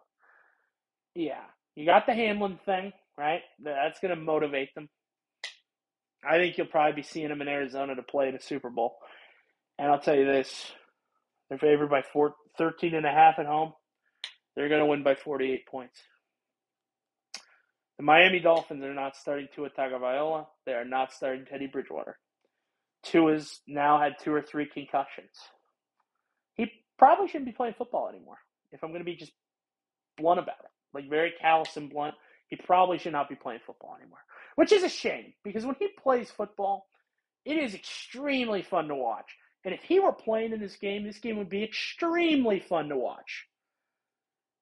Yeah. 1.14 1.42
You 1.74 1.86
got 1.86 2.06
the 2.06 2.14
Hamlin 2.14 2.58
thing, 2.64 2.92
right? 3.18 3.42
That's 3.62 3.98
going 4.00 4.14
to 4.14 4.20
motivate 4.20 4.74
them. 4.74 4.88
I 6.28 6.36
think 6.36 6.56
you'll 6.56 6.68
probably 6.68 7.02
be 7.02 7.06
seeing 7.06 7.28
them 7.28 7.42
in 7.42 7.48
Arizona 7.48 7.94
to 7.94 8.02
play 8.02 8.28
in 8.28 8.34
the 8.34 8.40
Super 8.40 8.70
Bowl. 8.70 8.96
And 9.78 9.90
I'll 9.90 10.00
tell 10.00 10.16
you 10.16 10.24
this 10.24 10.72
they're 11.48 11.58
favored 11.58 11.90
by 11.90 12.02
four, 12.02 12.34
13 12.58 12.94
and 12.94 13.04
a 13.04 13.10
half 13.10 13.38
at 13.38 13.46
home. 13.46 13.72
They're 14.54 14.68
going 14.68 14.80
to 14.80 14.86
win 14.86 15.02
by 15.02 15.16
48 15.16 15.66
points. 15.66 15.98
The 17.98 18.04
Miami 18.04 18.40
Dolphins 18.40 18.82
are 18.82 18.94
not 18.94 19.16
starting 19.16 19.48
Tua 19.54 19.70
Tagovailoa. 19.70 20.46
They 20.66 20.72
are 20.72 20.84
not 20.84 21.12
starting 21.12 21.44
Teddy 21.44 21.66
Bridgewater. 21.66 22.16
Tua's 23.04 23.60
now 23.68 24.00
had 24.00 24.14
two 24.20 24.32
or 24.32 24.42
three 24.42 24.66
concussions. 24.66 25.30
Probably 26.98 27.28
shouldn't 27.28 27.46
be 27.46 27.52
playing 27.52 27.74
football 27.76 28.08
anymore. 28.08 28.38
If 28.72 28.82
I'm 28.82 28.90
going 28.90 29.00
to 29.00 29.04
be 29.04 29.16
just 29.16 29.32
blunt 30.16 30.40
about 30.40 30.60
it, 30.64 30.70
like 30.92 31.10
very 31.10 31.32
callous 31.40 31.76
and 31.76 31.90
blunt, 31.90 32.14
he 32.48 32.56
probably 32.56 32.98
should 32.98 33.12
not 33.12 33.28
be 33.28 33.34
playing 33.34 33.60
football 33.66 33.96
anymore 34.00 34.20
which 34.56 34.72
is 34.72 34.82
a 34.82 34.88
shame 34.88 35.32
because 35.42 35.64
when 35.64 35.76
he 35.78 35.88
plays 35.88 36.30
football, 36.30 36.86
it 37.44 37.56
is 37.56 37.74
extremely 37.74 38.62
fun 38.62 38.88
to 38.88 38.94
watch. 38.94 39.26
And 39.64 39.74
if 39.74 39.82
he 39.82 39.98
were 39.98 40.12
playing 40.12 40.52
in 40.52 40.60
this 40.60 40.76
game, 40.76 41.04
this 41.04 41.18
game 41.18 41.36
would 41.38 41.48
be 41.48 41.64
extremely 41.64 42.60
fun 42.60 42.88
to 42.88 42.96
watch. 42.96 43.46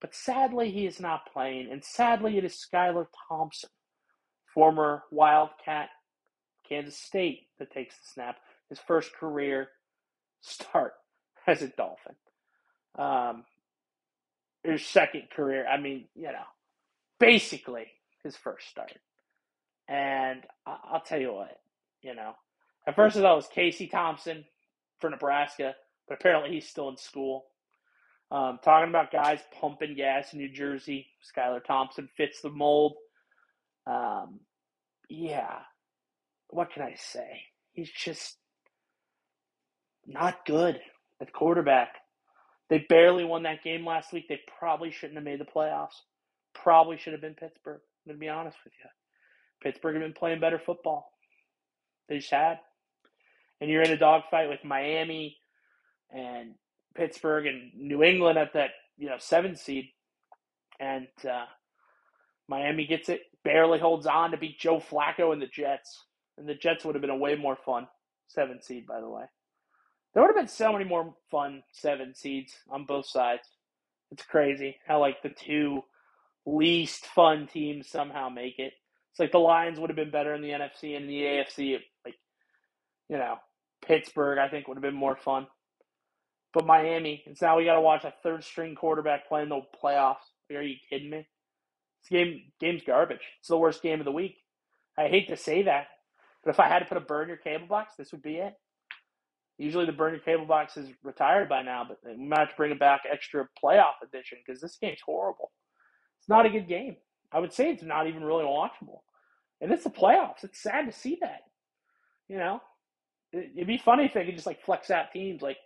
But 0.01 0.15
sadly, 0.15 0.71
he 0.71 0.87
is 0.87 1.01
not 1.01 1.33
playing, 1.33 1.71
and 1.71 1.85
sadly, 1.85 2.37
it 2.37 2.45
is 2.45 2.65
Skylar 2.67 3.07
Thompson, 3.29 3.71
former 4.53 5.05
Wildcat, 5.13 5.91
Kansas 6.69 6.99
State, 6.99 7.47
that 7.59 7.73
takes 7.73 7.95
the 7.97 8.07
snap. 8.13 8.37
His 8.69 8.81
first 8.81 9.13
career 9.15 9.69
start 10.41 10.95
as 11.47 11.63
a 11.63 11.69
Dolphin. 11.69 12.15
Um, 12.99 13.45
his 14.65 14.85
second 14.85 15.25
career, 15.35 15.67
I 15.67 15.79
mean, 15.79 16.07
you 16.15 16.25
know, 16.25 16.45
basically 17.19 17.87
his 18.23 18.37
first 18.37 18.69
start. 18.69 18.93
And 19.89 20.43
I'll 20.67 21.03
tell 21.05 21.21
you 21.21 21.33
what, 21.33 21.59
you 22.03 22.15
know, 22.15 22.33
at 22.87 22.95
first 22.97 23.17
I 23.17 23.21
thought 23.21 23.33
it 23.33 23.37
was 23.37 23.49
Casey 23.49 23.87
Thompson 23.89 24.45
for 25.01 25.11
Nebraska, 25.11 25.75
but 26.09 26.15
apparently 26.15 26.51
he's 26.51 26.69
still 26.69 26.89
in 26.89 26.97
school. 26.97 27.47
Um, 28.31 28.59
talking 28.65 28.89
about 28.89 29.13
guys 29.13 29.41
pumping 29.61 29.95
gas 29.95 30.33
in 30.33 30.39
New 30.39 30.49
Jersey, 30.53 31.07
Skylar 31.37 31.63
Thompson 31.65 32.09
fits 32.17 32.41
the 32.41 32.49
mold. 32.51 32.95
Um, 33.87 34.41
yeah, 35.11 35.59
what 36.49 36.73
can 36.73 36.83
I 36.83 36.95
say? 36.97 37.43
He's 37.73 37.91
just 37.91 38.39
not 40.07 40.47
good 40.47 40.81
at 41.23 41.33
quarterback. 41.33 41.95
They 42.69 42.85
barely 42.89 43.25
won 43.25 43.45
that 43.45 43.63
game 43.63 43.87
last 43.87 44.13
week. 44.13 44.27
They 44.29 44.41
probably 44.59 44.91
shouldn't 44.91 45.17
have 45.17 45.25
made 45.25 45.41
the 45.41 45.45
playoffs. 45.45 45.95
Probably 46.55 46.99
should 46.99 47.13
have 47.13 47.23
been 47.23 47.35
Pittsburgh. 47.35 47.81
I'm 47.81 48.11
going 48.11 48.19
to 48.19 48.21
be 48.21 48.29
honest 48.29 48.57
with 48.65 48.75
you. 48.83 48.91
Pittsburgh 49.63 49.95
have 49.95 50.03
been 50.03 50.13
playing 50.13 50.41
better 50.41 50.59
football. 50.59 51.11
They 52.09 52.19
just 52.19 52.31
had. 52.31 52.59
And 53.61 53.71
you're 53.71 53.83
in 53.83 53.93
a 53.93 53.97
dogfight 53.97 54.49
with 54.49 54.65
Miami 54.65 55.37
and 56.11 56.55
Pittsburgh 56.97 57.47
and 57.47 57.71
New 57.77 58.03
England 58.03 58.39
at 58.39 58.55
that, 58.55 58.71
you 58.99 59.09
know, 59.09 59.17
seven 59.19 59.55
seed. 59.55 59.87
And 60.81 61.07
uh, 61.25 61.45
Miami 62.49 62.87
gets 62.87 63.09
it, 63.09 63.21
barely 63.45 63.79
holds 63.79 64.07
on 64.07 64.33
to 64.33 64.37
beat 64.37 64.59
Joe 64.59 64.81
Flacco 64.81 65.33
and 65.33 65.41
the 65.41 65.47
Jets. 65.47 66.05
And 66.37 66.49
the 66.49 66.55
Jets 66.55 66.85
would 66.85 66.95
have 66.95 67.03
been 67.03 67.11
a 67.11 67.17
way 67.17 67.37
more 67.37 67.57
fun 67.57 67.87
seven 68.29 68.61
seed, 68.63 68.87
by 68.87 69.01
the 69.01 69.09
way. 69.09 69.25
There 70.13 70.23
would 70.23 70.29
have 70.29 70.37
been 70.37 70.49
so 70.49 70.73
many 70.73 70.85
more 70.85 71.15
fun 71.31 71.63
seven 71.73 72.15
seeds 72.15 72.55
on 72.71 72.85
both 72.85 73.07
sides. 73.07 73.49
It's 74.11 74.25
crazy 74.25 74.77
how 74.87 75.01
like 75.01 75.23
the 75.23 75.31
two 75.31 75.83
least 76.45 77.07
fun 77.07 77.47
teams 77.47 77.89
somehow 77.89 78.29
make 78.29 78.59
it. 78.59 78.75
It's 79.11 79.21
like 79.21 79.33
the 79.33 79.39
Lions 79.39 79.79
would 79.79 79.91
have 79.91 79.97
been 79.97 80.11
better 80.11 80.35
in 80.35 80.43
the 80.43 80.51
NFC 80.51 80.97
and 80.97 81.09
the 81.09 81.23
AFC. 81.23 81.79
Like, 82.05 82.15
you 83.09 83.17
know, 83.17 83.37
Pittsburgh, 83.87 84.39
I 84.39 84.49
think, 84.49 84.69
would 84.69 84.77
have 84.77 84.83
been 84.83 84.95
more 84.95 85.17
fun. 85.17 85.47
But 86.55 86.67
Miami, 86.67 87.23
it's 87.27 87.41
now 87.41 87.57
we 87.57 87.65
got 87.65 87.75
to 87.75 87.81
watch 87.81 88.05
a 88.05 88.15
third 88.23 88.45
string 88.45 88.75
quarterback 88.75 89.29
playing 89.29 89.49
the 89.49 89.61
playoffs. 89.83 90.17
Are 90.55 90.63
you 90.63 90.77
kidding 90.91 91.11
me? 91.11 91.27
This 92.03 92.09
game 92.11 92.43
game's 92.61 92.83
garbage. 92.87 93.21
It's 93.41 93.49
the 93.49 93.57
worst 93.57 93.83
game 93.83 94.01
of 94.01 94.05
the 94.05 94.13
week. 94.13 94.37
I 94.99 95.09
hate 95.09 95.29
to 95.29 95.37
say 95.37 95.63
that, 95.63 95.87
but 96.45 96.51
if 96.51 96.61
I 96.61 96.69
had 96.69 96.81
to 96.81 96.85
put 96.85 96.99
a 96.99 97.03
burn 97.03 97.29
your 97.29 97.39
cable 97.39 97.67
box, 97.67 97.95
this 97.97 98.13
would 98.13 98.23
be 98.23 98.37
it. 98.37 98.55
Usually 99.63 99.87
the 99.87 99.93
burn 99.93 100.13
your 100.13 100.21
cable 100.21 100.45
box 100.45 100.77
is 100.77 100.89
retired 101.05 101.49
by 101.49 101.63
now, 101.63 101.87
but 101.87 101.99
we 102.05 102.27
might 102.27 102.41
have 102.41 102.51
to 102.51 102.57
bring 102.57 102.73
it 102.73 102.81
back 102.81 103.03
extra 103.11 103.49
playoff 103.63 104.03
edition 104.03 104.39
because 104.45 104.61
this 104.61 104.77
game's 104.81 105.01
horrible. 105.07 105.53
It's 106.19 106.29
not 106.29 106.47
a 106.47 106.51
good 106.51 106.67
game. 106.67 106.97
I 107.31 107.39
would 107.39 107.53
say 107.53 107.71
it's 107.71 107.85
not 107.85 108.09
even 108.09 108.25
really 108.25 108.45
watchable. 108.45 109.03
And 109.61 109.71
it's 109.71 109.85
the 109.85 109.91
playoffs. 109.91 110.43
It's 110.43 110.61
sad 110.61 110.87
to 110.87 110.93
see 110.93 111.17
that. 111.21 111.43
You 112.29 112.39
know, 112.39 112.61
it'd 113.33 113.69
be 113.69 113.79
funny 113.79 114.05
if 114.05 114.15
they 114.15 114.25
could 114.25 114.35
just 114.35 114.49
like 114.49 114.65
flex 114.65 114.91
out 114.91 115.13
teams 115.13 115.43
like, 115.43 115.59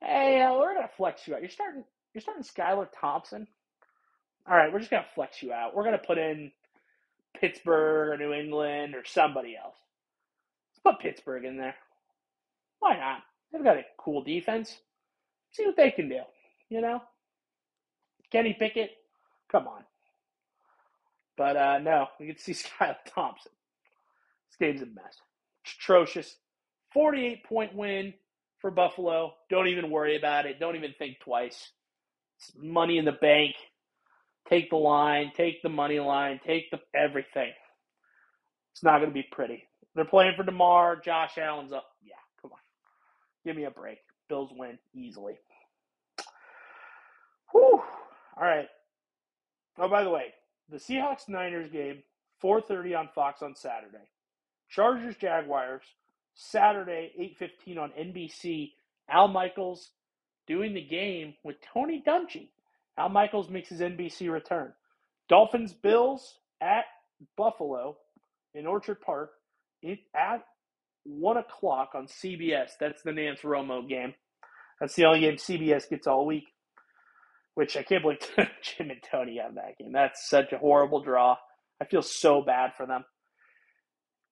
hey, 0.00 0.40
uh, 0.40 0.54
we're 0.54 0.74
gonna 0.74 0.88
flex 0.96 1.26
you 1.26 1.34
out. 1.34 1.40
You're 1.40 1.50
starting, 1.50 1.82
you're 2.14 2.22
starting 2.22 2.44
Skylar 2.44 2.86
Thompson. 3.00 3.48
All 4.48 4.56
right, 4.56 4.72
we're 4.72 4.78
just 4.78 4.90
gonna 4.90 5.04
flex 5.16 5.42
you 5.42 5.52
out. 5.52 5.74
We're 5.74 5.84
gonna 5.84 5.98
put 5.98 6.18
in 6.18 6.52
Pittsburgh 7.40 8.10
or 8.10 8.16
New 8.16 8.32
England 8.32 8.94
or 8.94 9.04
somebody 9.04 9.56
else. 9.56 9.76
Let's 10.84 10.96
put 10.96 11.02
Pittsburgh 11.02 11.44
in 11.44 11.56
there. 11.56 11.74
Why 12.78 12.96
not? 12.96 13.22
They've 13.52 13.64
got 13.64 13.78
a 13.78 13.84
cool 13.98 14.22
defense. 14.24 14.78
See 15.52 15.66
what 15.66 15.76
they 15.76 15.90
can 15.90 16.08
do. 16.08 16.20
You 16.70 16.80
know, 16.80 17.02
Kenny 18.32 18.56
Pickett, 18.58 18.90
come 19.50 19.68
on. 19.68 19.84
But 21.36 21.56
uh, 21.56 21.78
no, 21.80 22.06
we 22.20 22.26
can 22.26 22.38
see 22.38 22.52
Skylar 22.80 22.96
Thompson. 23.06 23.52
This 24.50 24.68
game's 24.68 24.82
a 24.82 24.86
mess. 24.86 25.16
It's 25.64 25.74
atrocious. 25.74 26.36
48 26.94 27.44
point 27.44 27.74
win 27.74 28.14
for 28.60 28.70
Buffalo. 28.70 29.34
Don't 29.50 29.68
even 29.68 29.90
worry 29.90 30.16
about 30.16 30.46
it. 30.46 30.60
Don't 30.60 30.76
even 30.76 30.94
think 30.98 31.18
twice. 31.20 31.70
It's 32.38 32.52
money 32.56 32.98
in 32.98 33.04
the 33.04 33.12
bank. 33.12 33.54
Take 34.48 34.70
the 34.70 34.76
line, 34.76 35.32
take 35.36 35.62
the 35.62 35.68
money 35.70 36.00
line, 36.00 36.40
take 36.46 36.70
the 36.70 36.80
everything. 36.94 37.52
It's 38.72 38.82
not 38.84 38.98
going 38.98 39.10
to 39.10 39.14
be 39.14 39.26
pretty. 39.32 39.68
They're 39.94 40.04
playing 40.06 40.34
for 40.36 40.44
Damar. 40.44 40.96
Josh 41.04 41.38
Allen's 41.38 41.72
up. 41.72 41.86
Give 43.44 43.56
me 43.56 43.64
a 43.64 43.70
break. 43.70 43.98
Bills 44.28 44.50
win 44.56 44.78
easily. 44.94 45.34
Whew. 47.52 47.82
All 48.36 48.46
right. 48.46 48.68
Oh, 49.78 49.88
by 49.88 50.04
the 50.04 50.10
way, 50.10 50.34
the 50.68 50.76
Seahawks 50.78 51.28
Niners 51.28 51.70
game, 51.70 52.02
4:30 52.42 52.98
on 52.98 53.08
Fox 53.14 53.42
on 53.42 53.54
Saturday. 53.54 54.08
Chargers 54.68 55.16
Jaguars, 55.16 55.82
Saturday, 56.34 57.12
8:15 57.18 57.78
on 57.78 57.92
NBC. 57.92 58.74
Al 59.08 59.28
Michaels 59.28 59.90
doing 60.46 60.74
the 60.74 60.86
game 60.86 61.34
with 61.42 61.56
Tony 61.60 62.02
Dungy. 62.06 62.50
Al 62.96 63.08
Michaels 63.08 63.48
makes 63.48 63.68
his 63.68 63.80
NBC 63.80 64.30
return. 64.30 64.72
Dolphins 65.28 65.72
Bills 65.72 66.38
at 66.60 66.84
Buffalo 67.36 67.96
in 68.54 68.66
Orchard 68.66 69.00
Park 69.00 69.32
it, 69.82 70.00
at 70.14 70.44
one 71.04 71.36
o'clock 71.36 71.90
on 71.94 72.06
CBS. 72.06 72.70
That's 72.78 73.02
the 73.02 73.12
Nance 73.12 73.40
Romo 73.40 73.88
game. 73.88 74.14
That's 74.80 74.94
the 74.94 75.04
only 75.04 75.20
game 75.20 75.36
CBS 75.36 75.88
gets 75.88 76.06
all 76.06 76.26
week. 76.26 76.44
Which 77.54 77.76
I 77.76 77.82
can't 77.82 78.02
believe 78.02 78.18
Jim 78.62 78.90
and 78.90 79.02
Tony 79.10 79.38
have 79.38 79.56
that 79.56 79.76
game. 79.78 79.92
That's 79.92 80.28
such 80.28 80.52
a 80.52 80.58
horrible 80.58 81.02
draw. 81.02 81.36
I 81.80 81.84
feel 81.84 82.02
so 82.02 82.40
bad 82.42 82.72
for 82.76 82.86
them. 82.86 83.04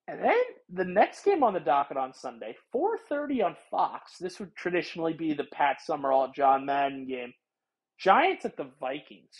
And 0.07 0.23
then 0.23 0.35
the 0.69 0.85
next 0.85 1.23
game 1.23 1.43
on 1.43 1.53
the 1.53 1.59
docket 1.59 1.97
on 1.97 2.13
Sunday, 2.13 2.55
4:30 2.73 3.45
on 3.45 3.55
Fox. 3.69 4.17
This 4.19 4.39
would 4.39 4.55
traditionally 4.55 5.13
be 5.13 5.33
the 5.33 5.43
Pat 5.45 5.77
Summerall 5.81 6.31
John 6.35 6.65
Madden 6.65 7.07
game. 7.07 7.33
Giants 7.99 8.45
at 8.45 8.57
the 8.57 8.69
Vikings. 8.79 9.35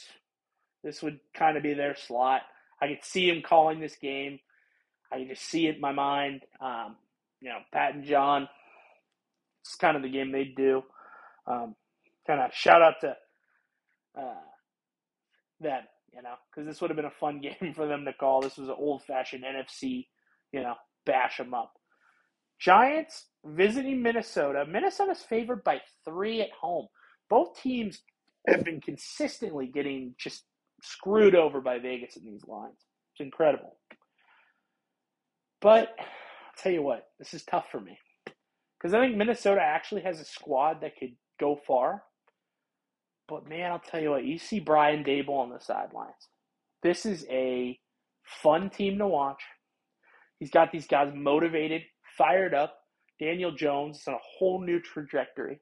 This 0.83 1.01
would 1.01 1.19
kind 1.33 1.57
of 1.57 1.63
be 1.63 1.73
their 1.73 1.95
slot. 1.95 2.41
I 2.81 2.87
could 2.87 3.03
see 3.03 3.27
him 3.29 3.41
calling 3.41 3.79
this 3.79 3.95
game. 3.95 4.39
I 5.11 5.19
could 5.19 5.29
just 5.29 5.43
see 5.43 5.67
it 5.67 5.75
in 5.75 5.81
my 5.81 5.91
mind. 5.91 6.41
Um, 6.59 6.95
you 7.41 7.49
know, 7.49 7.59
Pat 7.73 7.95
and 7.95 8.03
John. 8.03 8.47
It's 9.63 9.75
kind 9.75 9.95
of 9.95 10.03
the 10.03 10.09
game 10.09 10.31
they 10.31 10.45
do. 10.45 10.83
Um, 11.47 11.75
kind 12.25 12.39
of 12.39 12.53
shout 12.53 12.81
out 12.81 12.95
to 13.01 13.15
uh, 14.17 14.35
them, 15.59 15.83
you 16.13 16.21
know, 16.21 16.35
because 16.49 16.67
this 16.67 16.81
would 16.81 16.89
have 16.89 16.97
been 16.97 17.05
a 17.05 17.11
fun 17.11 17.41
game 17.61 17.73
for 17.75 17.87
them 17.87 18.05
to 18.05 18.13
call. 18.13 18.41
This 18.41 18.57
was 18.57 18.69
an 18.69 18.75
old 18.77 19.03
fashioned 19.03 19.43
NFC, 19.43 20.07
you 20.51 20.61
know, 20.61 20.75
bash 21.05 21.37
them 21.37 21.53
up. 21.53 21.73
Giants 22.59 23.25
visiting 23.43 24.03
Minnesota. 24.03 24.65
Minnesota's 24.67 25.23
favored 25.23 25.63
by 25.63 25.81
three 26.05 26.41
at 26.41 26.51
home. 26.51 26.87
Both 27.29 27.59
teams 27.59 28.01
have 28.47 28.63
been 28.63 28.81
consistently 28.81 29.67
getting 29.67 30.13
just 30.19 30.43
screwed 30.83 31.35
over 31.35 31.59
by 31.61 31.79
Vegas 31.79 32.17
in 32.17 32.25
these 32.25 32.45
lines. 32.47 32.77
It's 33.13 33.25
incredible. 33.25 33.77
But 35.59 35.89
tell 36.61 36.71
you 36.71 36.81
what, 36.81 37.07
this 37.19 37.33
is 37.33 37.43
tough 37.43 37.65
for 37.71 37.79
me. 37.79 37.97
Because 38.77 38.93
I 38.93 38.99
think 38.99 39.15
Minnesota 39.15 39.61
actually 39.61 40.01
has 40.01 40.19
a 40.19 40.25
squad 40.25 40.81
that 40.81 40.97
could 40.97 41.15
go 41.39 41.59
far. 41.67 42.03
But 43.27 43.47
man, 43.47 43.71
I'll 43.71 43.79
tell 43.79 44.01
you 44.01 44.11
what, 44.11 44.25
you 44.25 44.37
see 44.37 44.59
Brian 44.59 45.03
Daboll 45.03 45.39
on 45.39 45.49
the 45.49 45.59
sidelines. 45.59 46.27
This 46.83 47.05
is 47.05 47.25
a 47.29 47.79
fun 48.43 48.69
team 48.69 48.97
to 48.97 49.07
watch. 49.07 49.41
He's 50.39 50.49
got 50.49 50.71
these 50.71 50.87
guys 50.87 51.11
motivated, 51.15 51.83
fired 52.17 52.53
up. 52.53 52.75
Daniel 53.19 53.51
Jones 53.51 53.99
is 53.99 54.07
on 54.07 54.15
a 54.15 54.27
whole 54.37 54.63
new 54.63 54.81
trajectory. 54.81 55.59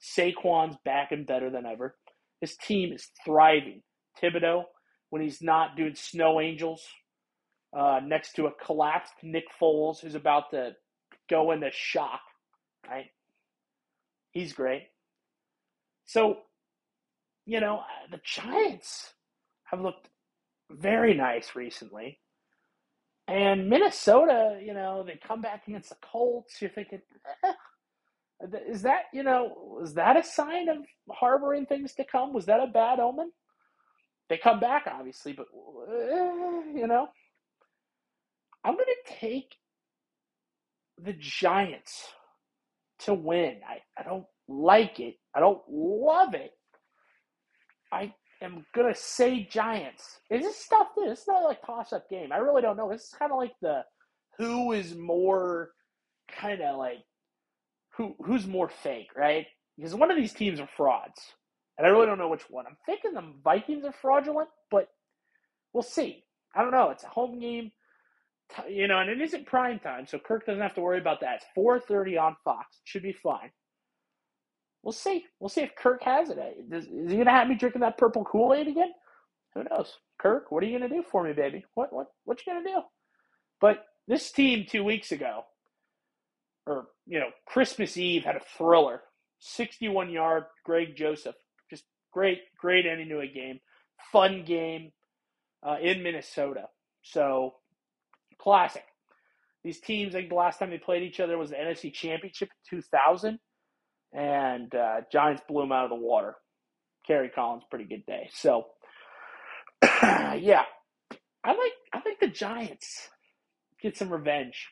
Saquon's 0.00 0.76
back 0.84 1.12
and 1.12 1.26
better 1.26 1.50
than 1.50 1.66
ever. 1.66 1.96
His 2.40 2.56
team 2.56 2.92
is 2.92 3.08
thriving. 3.24 3.82
Thibodeaux, 4.22 4.64
when 5.10 5.22
he's 5.22 5.42
not 5.42 5.76
doing 5.76 5.94
snow 5.94 6.40
angels 6.40 6.82
uh, 7.76 8.00
next 8.04 8.34
to 8.34 8.46
a 8.46 8.52
collapsed 8.52 9.14
Nick 9.22 9.44
Foles 9.60 10.00
who's 10.00 10.14
about 10.14 10.50
to 10.50 10.74
go 11.28 11.52
into 11.52 11.70
shock, 11.72 12.20
right? 12.88 13.06
He's 14.30 14.52
great. 14.52 14.88
So, 16.06 16.38
you 17.46 17.60
know, 17.60 17.80
the 18.10 18.20
Giants 18.24 19.14
have 19.64 19.80
looked 19.80 20.08
very 20.70 21.14
nice 21.14 21.54
recently. 21.54 22.20
And 23.26 23.70
Minnesota, 23.70 24.60
you 24.62 24.74
know, 24.74 25.02
they 25.06 25.18
come 25.26 25.40
back 25.40 25.66
against 25.66 25.88
the 25.88 25.96
Colts. 26.02 26.60
You're 26.60 26.70
thinking, 26.70 27.00
eh, 27.44 27.52
is 28.68 28.82
that, 28.82 29.04
you 29.12 29.22
know, 29.22 29.78
is 29.82 29.94
that 29.94 30.16
a 30.16 30.22
sign 30.22 30.68
of 30.68 30.78
harboring 31.10 31.64
things 31.66 31.94
to 31.94 32.04
come? 32.04 32.34
Was 32.34 32.46
that 32.46 32.60
a 32.60 32.66
bad 32.66 33.00
omen? 33.00 33.32
They 34.28 34.36
come 34.36 34.60
back, 34.60 34.86
obviously, 34.86 35.32
but, 35.32 35.46
uh, 35.88 36.70
you 36.74 36.86
know, 36.86 37.08
I'm 38.64 38.74
going 38.74 38.86
to 38.86 39.14
take 39.20 39.56
the 41.02 41.12
Giants 41.12 42.08
to 43.00 43.14
win. 43.14 43.60
I, 43.68 44.00
I 44.00 44.04
don't 44.04 44.24
like 44.48 45.00
it. 45.00 45.16
I 45.34 45.40
don't 45.40 45.60
love 45.68 46.34
it. 46.34 46.52
I 47.92 48.14
am 48.42 48.64
going 48.74 48.92
to 48.92 48.98
say 48.98 49.46
Giants. 49.50 50.20
Is 50.30 50.42
this 50.42 50.56
stuff, 50.56 50.88
this 50.96 51.20
is 51.20 51.28
not 51.28 51.44
like 51.44 51.64
toss 51.64 51.92
up 51.92 52.08
game. 52.08 52.32
I 52.32 52.38
really 52.38 52.62
don't 52.62 52.76
know. 52.76 52.90
This 52.90 53.02
is 53.02 53.14
kind 53.18 53.32
of 53.32 53.38
like 53.38 53.52
the 53.60 53.82
who 54.38 54.72
is 54.72 54.94
more 54.94 55.70
kind 56.28 56.60
of 56.60 56.76
like 56.76 57.04
who 57.96 58.14
who's 58.24 58.46
more 58.46 58.68
fake, 58.68 59.10
right? 59.16 59.46
Because 59.76 59.94
one 59.94 60.10
of 60.10 60.16
these 60.16 60.32
teams 60.32 60.60
are 60.60 60.68
frauds, 60.76 61.20
and 61.78 61.86
I 61.86 61.90
really 61.90 62.06
don't 62.06 62.18
know 62.18 62.28
which 62.28 62.48
one. 62.50 62.66
I'm 62.66 62.76
thinking 62.86 63.14
the 63.14 63.32
Vikings 63.42 63.84
are 63.84 63.92
fraudulent, 63.92 64.48
but 64.70 64.88
we'll 65.72 65.82
see. 65.82 66.24
I 66.54 66.62
don't 66.62 66.72
know. 66.72 66.90
It's 66.90 67.04
a 67.04 67.08
home 67.08 67.38
game, 67.38 67.70
you 68.68 68.88
know, 68.88 69.00
and 69.00 69.10
it 69.10 69.20
isn't 69.20 69.46
prime 69.46 69.78
time, 69.78 70.06
so 70.06 70.18
Kirk 70.18 70.46
doesn't 70.46 70.62
have 70.62 70.74
to 70.74 70.80
worry 70.80 70.98
about 70.98 71.20
that. 71.20 71.36
It's 71.36 71.46
4:30 71.56 72.18
on 72.20 72.36
Fox. 72.44 72.80
Should 72.84 73.02
be 73.02 73.12
fine. 73.12 73.50
We'll 74.82 74.92
see. 74.92 75.24
We'll 75.40 75.48
see 75.48 75.62
if 75.62 75.74
Kirk 75.76 76.02
has 76.04 76.30
it. 76.30 76.38
Is, 76.70 76.86
is 76.86 77.10
he 77.10 77.16
gonna 77.18 77.30
have 77.30 77.48
me 77.48 77.56
drinking 77.56 77.80
that 77.82 77.98
purple 77.98 78.24
Kool 78.24 78.54
Aid 78.54 78.68
again? 78.68 78.92
Who 79.54 79.64
knows? 79.64 79.98
Kirk, 80.18 80.50
what 80.52 80.62
are 80.62 80.66
you 80.66 80.78
gonna 80.78 80.94
do 80.94 81.02
for 81.02 81.24
me, 81.24 81.32
baby? 81.32 81.64
What 81.74 81.92
what 81.92 82.08
what 82.24 82.40
you 82.46 82.52
gonna 82.52 82.68
do? 82.68 82.82
But 83.60 83.84
this 84.08 84.30
team 84.30 84.66
two 84.68 84.84
weeks 84.84 85.12
ago 85.12 85.44
or 86.66 86.86
you 87.06 87.18
know, 87.18 87.30
Christmas 87.46 87.96
Eve 87.96 88.24
had 88.24 88.36
a 88.36 88.40
thriller. 88.56 89.02
61 89.40 90.10
yard 90.10 90.44
Greg 90.64 90.96
Joseph. 90.96 91.34
Just 91.70 91.84
great, 92.12 92.40
great 92.58 92.86
ending 92.86 93.08
to 93.10 93.20
a 93.20 93.26
game. 93.26 93.60
Fun 94.12 94.44
game 94.46 94.92
uh, 95.66 95.76
in 95.82 96.02
Minnesota. 96.02 96.64
So, 97.02 97.54
classic. 98.44 98.84
These 99.64 99.80
teams, 99.80 100.14
I 100.14 100.18
think 100.18 100.28
the 100.28 100.36
last 100.36 100.58
time 100.58 100.70
they 100.70 100.78
played 100.78 101.02
each 101.02 101.20
other 101.20 101.38
was 101.38 101.50
the 101.50 101.56
NFC 101.56 101.92
Championship 101.92 102.50
in 102.72 102.78
2000. 102.78 103.38
And 104.12 104.74
uh, 104.74 105.00
Giants 105.10 105.42
blew 105.48 105.62
them 105.62 105.72
out 105.72 105.84
of 105.84 105.90
the 105.90 105.96
water. 105.96 106.36
Kerry 107.06 107.30
Collins, 107.30 107.64
pretty 107.70 107.86
good 107.86 108.06
day. 108.06 108.30
So, 108.34 108.66
yeah, 109.82 110.62
I 111.42 111.48
like 111.48 111.72
I 111.92 111.96
like 112.04 112.20
the 112.20 112.28
Giants 112.28 113.08
get 113.82 113.96
some 113.96 114.10
revenge 114.10 114.68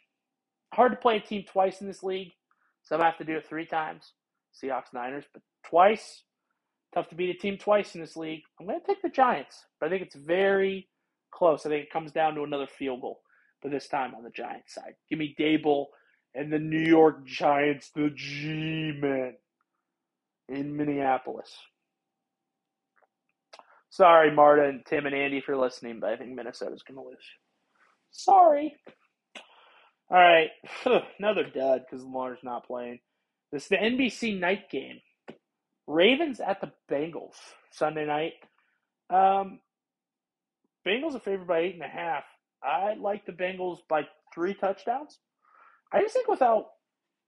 hard 0.72 0.92
to 0.92 0.96
play 0.96 1.16
a 1.16 1.20
team 1.20 1.44
twice 1.46 1.80
in 1.80 1.86
this 1.86 2.02
league. 2.02 2.32
Some 2.82 3.00
have 3.00 3.18
to 3.18 3.24
do 3.24 3.36
it 3.36 3.46
three 3.46 3.66
times. 3.66 4.12
Seahawks, 4.62 4.92
Niners, 4.92 5.24
but 5.32 5.42
twice. 5.64 6.22
Tough 6.94 7.08
to 7.08 7.14
beat 7.14 7.34
a 7.34 7.38
team 7.38 7.56
twice 7.56 7.94
in 7.94 8.00
this 8.00 8.16
league. 8.16 8.42
I'm 8.60 8.66
going 8.66 8.80
to 8.80 8.86
take 8.86 9.02
the 9.02 9.08
Giants, 9.08 9.64
but 9.80 9.86
I 9.86 9.90
think 9.90 10.02
it's 10.02 10.16
very 10.16 10.88
close. 11.32 11.64
I 11.64 11.70
think 11.70 11.84
it 11.84 11.92
comes 11.92 12.12
down 12.12 12.34
to 12.34 12.42
another 12.42 12.66
field 12.66 13.00
goal, 13.00 13.21
but 13.62 13.70
this 13.70 13.88
time 13.88 14.14
on 14.14 14.24
the 14.24 14.30
Giants 14.30 14.74
side. 14.74 14.94
Give 15.08 15.18
me 15.18 15.34
Daboll 15.38 15.86
and 16.34 16.52
the 16.52 16.58
New 16.58 16.84
York 16.84 17.26
Giants, 17.26 17.90
the 17.94 18.10
G 18.14 18.92
Men 19.00 19.34
in 20.48 20.76
Minneapolis. 20.76 21.54
Sorry, 23.90 24.30
Marta 24.34 24.64
and 24.64 24.84
Tim 24.86 25.06
and 25.06 25.14
Andy 25.14 25.42
for 25.42 25.56
listening, 25.56 26.00
but 26.00 26.10
I 26.10 26.16
think 26.16 26.34
Minnesota's 26.34 26.82
going 26.82 26.96
to 26.96 27.08
lose. 27.08 27.18
Sorry. 28.10 28.74
All 30.10 30.18
right, 30.18 30.50
another 31.18 31.44
dud 31.44 31.84
because 31.88 32.04
Lamar's 32.04 32.38
not 32.42 32.66
playing. 32.66 33.00
This 33.52 33.64
is 33.64 33.68
the 33.68 33.76
NBC 33.76 34.38
night 34.38 34.70
game. 34.70 35.00
Ravens 35.86 36.40
at 36.40 36.60
the 36.60 36.72
Bengals 36.90 37.34
Sunday 37.72 38.06
night. 38.06 38.32
Um, 39.10 39.60
Bengals 40.86 41.14
are 41.14 41.20
favored 41.20 41.46
by 41.46 41.60
eight 41.60 41.74
and 41.74 41.82
a 41.82 41.88
half. 41.88 42.24
I 42.64 42.94
like 42.94 43.26
the 43.26 43.32
Bengals 43.32 43.78
by 43.88 44.06
three 44.34 44.54
touchdowns. 44.54 45.18
I 45.92 46.00
just 46.00 46.14
think 46.14 46.28
without 46.28 46.66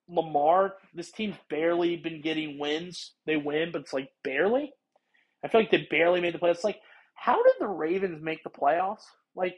Lamar, 0.08 0.74
this 0.94 1.10
team's 1.10 1.36
barely 1.50 1.96
been 1.96 2.20
getting 2.20 2.58
wins. 2.58 3.12
They 3.26 3.36
win, 3.36 3.70
but 3.72 3.82
it's 3.82 3.92
like 3.92 4.10
barely. 4.22 4.72
I 5.44 5.48
feel 5.48 5.60
like 5.60 5.70
they 5.70 5.86
barely 5.90 6.20
made 6.20 6.34
the 6.34 6.38
playoffs. 6.38 6.56
It's 6.56 6.64
like, 6.64 6.80
how 7.14 7.42
did 7.42 7.54
the 7.58 7.68
Ravens 7.68 8.22
make 8.22 8.42
the 8.42 8.50
playoffs? 8.50 9.02
Like, 9.34 9.56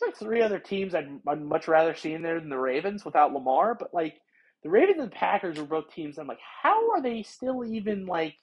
there's 0.00 0.10
like 0.10 0.18
three 0.18 0.42
other 0.42 0.58
teams 0.58 0.94
I'd, 0.94 1.08
I'd 1.26 1.42
much 1.42 1.68
rather 1.68 1.94
see 1.94 2.12
in 2.12 2.22
there 2.22 2.40
than 2.40 2.48
the 2.48 2.58
Ravens 2.58 3.04
without 3.04 3.32
Lamar, 3.32 3.74
but 3.74 3.92
like 3.94 4.14
the 4.62 4.70
Ravens 4.70 5.00
and 5.00 5.12
Packers 5.12 5.58
were 5.58 5.66
both 5.66 5.92
teams. 5.92 6.18
I'm 6.18 6.26
like, 6.26 6.40
how 6.62 6.92
are 6.92 7.02
they 7.02 7.22
still 7.22 7.64
even 7.64 8.06
like 8.06 8.36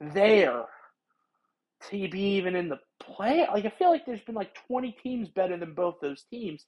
there 0.00 0.64
to 1.90 2.08
be 2.08 2.20
even 2.36 2.56
in 2.56 2.68
the 2.68 2.78
play? 3.00 3.46
Like, 3.52 3.64
I 3.64 3.72
feel 3.78 3.90
like 3.90 4.06
there's 4.06 4.20
been 4.20 4.34
like 4.34 4.56
20 4.68 4.96
teams 5.02 5.28
better 5.28 5.56
than 5.56 5.74
both 5.74 5.96
those 6.00 6.22
teams, 6.30 6.64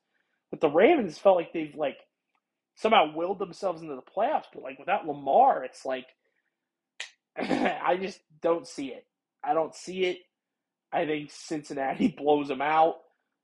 but 0.50 0.60
the 0.60 0.70
Ravens 0.70 1.18
felt 1.18 1.36
like 1.36 1.52
they've 1.52 1.74
like 1.74 1.98
somehow 2.76 3.14
willed 3.14 3.38
themselves 3.38 3.82
into 3.82 3.94
the 3.94 4.02
playoffs. 4.02 4.44
But 4.52 4.62
like 4.62 4.78
without 4.78 5.06
Lamar, 5.06 5.64
it's 5.64 5.84
like 5.84 6.06
I 7.38 7.96
just 8.00 8.20
don't 8.42 8.66
see 8.66 8.88
it. 8.88 9.06
I 9.44 9.54
don't 9.54 9.74
see 9.74 10.04
it. 10.04 10.18
I 10.92 11.06
think 11.06 11.30
Cincinnati 11.32 12.08
blows 12.18 12.48
them 12.48 12.62
out. 12.62 12.96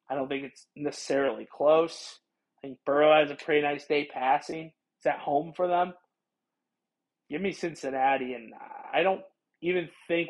I 0.08 0.14
don't 0.14 0.28
think 0.28 0.44
it's 0.44 0.66
necessarily 0.76 1.46
close. 1.50 2.18
I 2.58 2.68
think 2.68 2.78
Burrow 2.84 3.18
has 3.20 3.30
a 3.30 3.34
pretty 3.34 3.62
nice 3.62 3.86
day 3.86 4.08
passing. 4.12 4.72
It's 4.98 5.06
at 5.06 5.18
home 5.18 5.52
for 5.54 5.68
them. 5.68 5.94
Give 7.30 7.40
me 7.40 7.52
Cincinnati, 7.52 8.34
and 8.34 8.52
I 8.92 9.02
don't 9.02 9.22
even 9.62 9.88
think 10.08 10.28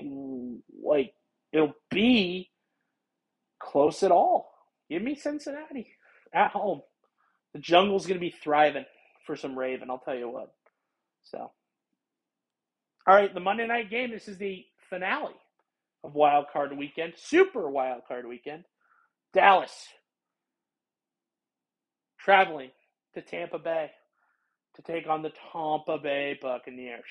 like 0.83 1.13
it'll 1.55 1.77
be 1.91 2.51
close 3.61 4.03
at 4.03 4.11
all. 4.11 4.51
Give 4.91 5.01
me 5.03 5.15
Cincinnati 5.15 5.89
at 6.35 6.51
home. 6.51 6.83
The 7.55 7.61
jungle's 7.61 8.07
going 8.07 8.19
to 8.19 8.27
be 8.27 8.35
thriving 8.43 8.85
for 9.27 9.37
some 9.37 9.59
Raven, 9.59 9.91
I'll 9.91 9.99
tell 9.99 10.17
you 10.17 10.29
what. 10.29 10.53
So, 11.23 11.39
all 13.07 13.15
right, 13.15 13.33
the 13.33 13.41
Monday 13.41 13.67
night 13.67 13.91
game. 13.91 14.11
This 14.11 14.29
is 14.29 14.37
the 14.37 14.65
finale 14.91 15.35
of 16.03 16.15
Wild 16.15 16.47
Card 16.53 16.77
Weekend, 16.77 17.15
Super 17.17 17.71
Wild 17.71 18.03
Card 18.07 18.27
Weekend. 18.27 18.65
Dallas 19.33 19.73
traveling 22.19 22.71
to 23.15 23.23
Tampa 23.23 23.59
Bay 23.59 23.91
to 24.77 24.83
take 24.83 25.09
on 25.09 25.23
the 25.23 25.33
Tampa 25.53 25.99
Bay 25.99 26.39
Buccaneers. 26.41 27.05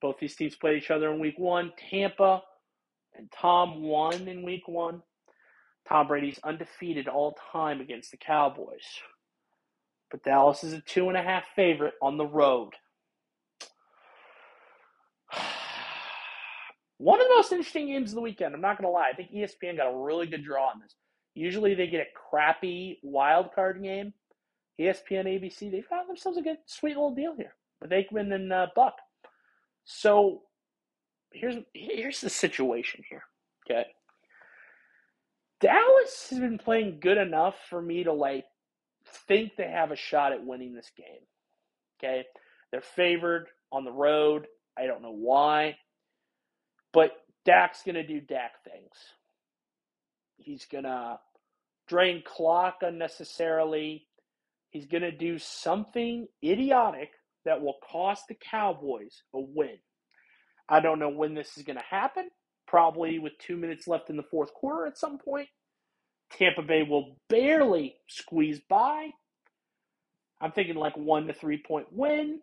Both 0.00 0.18
these 0.20 0.36
teams 0.36 0.54
played 0.54 0.82
each 0.82 0.90
other 0.90 1.10
in 1.12 1.18
week 1.18 1.38
one. 1.38 1.72
Tampa 1.90 2.42
and 3.16 3.30
Tom 3.30 3.82
won 3.82 4.28
in 4.28 4.44
week 4.44 4.68
one. 4.68 5.02
Tom 5.88 6.08
Brady's 6.08 6.40
undefeated 6.42 7.08
all 7.08 7.36
time 7.52 7.80
against 7.80 8.10
the 8.10 8.16
Cowboys. 8.16 8.84
But 10.10 10.24
Dallas 10.24 10.64
is 10.64 10.72
a 10.72 10.80
two 10.80 11.08
and 11.08 11.16
a 11.16 11.22
half 11.22 11.44
favorite 11.54 11.94
on 12.02 12.16
the 12.16 12.26
road. 12.26 12.72
One 16.98 17.20
of 17.20 17.26
the 17.26 17.34
most 17.34 17.52
interesting 17.52 17.88
games 17.88 18.10
of 18.10 18.14
the 18.16 18.22
weekend, 18.22 18.54
I'm 18.54 18.60
not 18.60 18.78
going 18.78 18.88
to 18.88 18.92
lie. 18.92 19.10
I 19.12 19.14
think 19.14 19.30
ESPN 19.30 19.76
got 19.76 19.92
a 19.92 19.96
really 19.96 20.26
good 20.26 20.44
draw 20.44 20.68
on 20.70 20.80
this. 20.80 20.94
Usually 21.34 21.74
they 21.74 21.88
get 21.88 22.00
a 22.00 22.06
crappy 22.30 22.98
wild 23.02 23.52
card 23.54 23.82
game. 23.82 24.14
ESPN, 24.80 25.26
ABC, 25.26 25.70
they 25.70 25.82
found 25.82 26.08
themselves 26.08 26.38
a 26.38 26.42
good, 26.42 26.56
sweet 26.66 26.94
little 26.94 27.14
deal 27.14 27.34
here 27.36 27.54
with 27.80 27.90
Aikman 27.90 28.32
and 28.32 28.52
uh, 28.52 28.68
Buck. 28.74 28.94
So 29.84 30.42
here's 31.36 31.56
here's 31.74 32.20
the 32.20 32.30
situation 32.30 33.02
here. 33.08 33.22
Okay, 33.68 33.86
Dallas 35.60 36.28
has 36.30 36.38
been 36.38 36.58
playing 36.58 36.98
good 37.00 37.18
enough 37.18 37.56
for 37.68 37.80
me 37.80 38.04
to 38.04 38.12
like 38.12 38.44
think 39.28 39.52
they 39.56 39.70
have 39.70 39.90
a 39.90 39.96
shot 39.96 40.32
at 40.32 40.44
winning 40.44 40.74
this 40.74 40.90
game. 40.96 41.24
Okay, 41.98 42.24
they're 42.70 42.80
favored 42.80 43.48
on 43.72 43.84
the 43.84 43.92
road. 43.92 44.46
I 44.78 44.86
don't 44.86 45.02
know 45.02 45.14
why, 45.14 45.76
but 46.92 47.12
Dak's 47.44 47.82
gonna 47.84 48.06
do 48.06 48.20
Dak 48.20 48.52
things. 48.64 48.96
He's 50.36 50.66
gonna 50.66 51.18
drain 51.88 52.22
clock 52.24 52.78
unnecessarily. 52.82 54.06
He's 54.70 54.86
going 54.86 55.02
to 55.02 55.12
do 55.12 55.38
something 55.38 56.26
idiotic 56.44 57.10
that 57.44 57.60
will 57.60 57.76
cost 57.90 58.28
the 58.28 58.34
Cowboys 58.34 59.22
a 59.34 59.40
win. 59.40 59.78
I 60.68 60.80
don't 60.80 60.98
know 60.98 61.08
when 61.08 61.34
this 61.34 61.56
is 61.56 61.62
going 61.62 61.78
to 61.78 61.84
happen. 61.84 62.28
Probably 62.66 63.18
with 63.18 63.38
two 63.38 63.56
minutes 63.56 63.86
left 63.86 64.10
in 64.10 64.16
the 64.16 64.24
fourth 64.24 64.52
quarter 64.52 64.86
at 64.86 64.98
some 64.98 65.18
point. 65.18 65.48
Tampa 66.30 66.62
Bay 66.62 66.82
will 66.82 67.16
barely 67.28 67.96
squeeze 68.08 68.60
by. 68.68 69.10
I'm 70.40 70.52
thinking 70.52 70.74
like 70.74 70.96
one 70.96 71.28
to 71.28 71.32
three 71.32 71.62
point 71.62 71.86
win. 71.92 72.40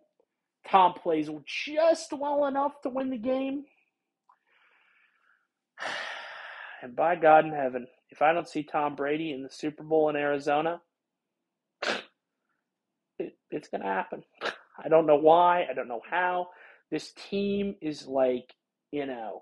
Tom 0.70 0.94
plays 0.94 1.30
just 1.46 2.14
well 2.14 2.46
enough 2.46 2.82
to 2.84 2.90
win 2.90 3.10
the 3.10 3.18
game. 3.18 3.66
And 6.82 6.98
by 6.98 7.16
God 7.16 7.46
in 7.46 7.54
heaven, 7.54 7.88
if 8.10 8.22
I 8.22 8.34
don't 8.34 8.46
see 8.46 8.64
Tom 8.64 8.96
Brady 8.98 9.32
in 9.32 9.42
the 9.42 9.50
Super 9.50 9.84
Bowl 9.84 10.10
in 10.10 10.18
Arizona, 10.18 10.82
it, 13.18 13.38
it's 13.52 13.70
going 13.70 13.80
to 13.80 13.88
happen. 13.88 14.22
I 14.84 14.90
don't 14.90 15.08
know 15.08 15.16
why. 15.16 15.66
I 15.70 15.74
don't 15.74 15.88
know 15.88 16.02
how. 16.12 16.50
This 16.94 17.12
team 17.14 17.74
is 17.82 18.06
like, 18.06 18.54
you 18.92 19.08
know, 19.08 19.42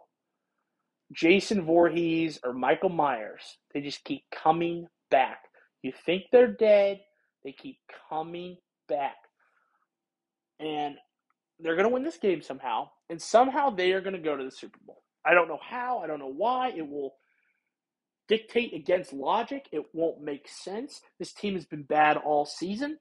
Jason 1.11 1.65
Voorhees 1.65 2.39
or 2.45 2.53
Michael 2.53 2.87
Myers. 2.87 3.57
They 3.73 3.81
just 3.81 4.05
keep 4.05 4.23
coming 4.33 4.87
back. 5.09 5.39
You 5.83 5.91
think 6.05 6.23
they're 6.31 6.53
dead, 6.53 7.01
they 7.43 7.51
keep 7.51 7.75
coming 8.09 8.55
back. 8.87 9.17
And 10.61 10.95
they're 11.59 11.75
going 11.75 11.89
to 11.89 11.93
win 11.93 12.03
this 12.03 12.19
game 12.19 12.41
somehow. 12.41 12.87
And 13.09 13.21
somehow 13.21 13.69
they 13.69 13.91
are 13.91 14.01
going 14.01 14.15
to 14.15 14.19
go 14.19 14.37
to 14.37 14.45
the 14.45 14.51
Super 14.51 14.79
Bowl. 14.87 15.03
I 15.25 15.33
don't 15.33 15.49
know 15.49 15.59
how. 15.61 15.99
I 15.99 16.07
don't 16.07 16.19
know 16.19 16.31
why. 16.33 16.69
It 16.69 16.87
will 16.87 17.15
dictate 18.29 18.73
against 18.73 19.11
logic. 19.11 19.67
It 19.73 19.83
won't 19.91 20.21
make 20.21 20.47
sense. 20.47 21.01
This 21.19 21.33
team 21.33 21.55
has 21.55 21.65
been 21.65 21.83
bad 21.83 22.15
all 22.15 22.45
season. 22.45 22.97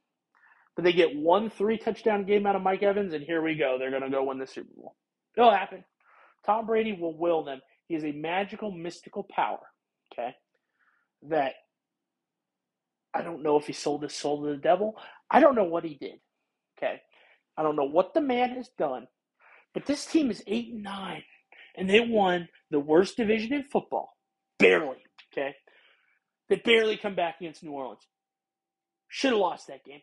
But 0.76 0.84
they 0.84 0.92
get 0.92 1.16
one 1.16 1.50
three 1.50 1.78
touchdown 1.78 2.24
game 2.24 2.46
out 2.46 2.56
of 2.56 2.62
Mike 2.62 2.82
Evans, 2.82 3.12
and 3.12 3.24
here 3.24 3.42
we 3.42 3.54
go. 3.54 3.76
They're 3.78 3.90
going 3.90 4.02
to 4.02 4.10
go 4.10 4.24
win 4.24 4.38
the 4.38 4.46
Super 4.46 4.70
Bowl. 4.76 4.96
It'll 5.36 5.50
happen. 5.50 5.84
Tom 6.46 6.66
Brady 6.66 6.92
will 6.92 7.16
will 7.16 7.44
them. 7.44 7.60
He 7.88 7.94
has 7.94 8.04
a 8.04 8.12
magical, 8.12 8.70
mystical 8.70 9.26
power, 9.30 9.58
okay, 10.12 10.34
that 11.28 11.54
I 13.12 13.22
don't 13.22 13.42
know 13.42 13.58
if 13.58 13.66
he 13.66 13.72
sold 13.72 14.04
his 14.04 14.14
soul 14.14 14.42
to 14.42 14.50
the 14.50 14.56
devil. 14.56 14.96
I 15.30 15.40
don't 15.40 15.56
know 15.56 15.64
what 15.64 15.84
he 15.84 15.94
did, 15.94 16.20
okay. 16.78 17.00
I 17.56 17.62
don't 17.62 17.76
know 17.76 17.88
what 17.88 18.14
the 18.14 18.20
man 18.20 18.50
has 18.50 18.68
done, 18.78 19.06
but 19.74 19.86
this 19.86 20.06
team 20.06 20.30
is 20.30 20.42
8 20.46 20.72
and 20.72 20.82
9, 20.82 21.22
and 21.76 21.90
they 21.90 22.00
won 22.00 22.48
the 22.70 22.80
worst 22.80 23.16
division 23.16 23.52
in 23.52 23.64
football. 23.64 24.16
Barely. 24.58 24.96
Okay. 25.32 25.54
They 26.48 26.56
barely 26.56 26.96
come 26.96 27.14
back 27.14 27.36
against 27.40 27.62
New 27.62 27.72
Orleans. 27.72 28.06
Should 29.08 29.30
have 29.30 29.40
lost 29.40 29.68
that 29.68 29.84
game. 29.84 30.00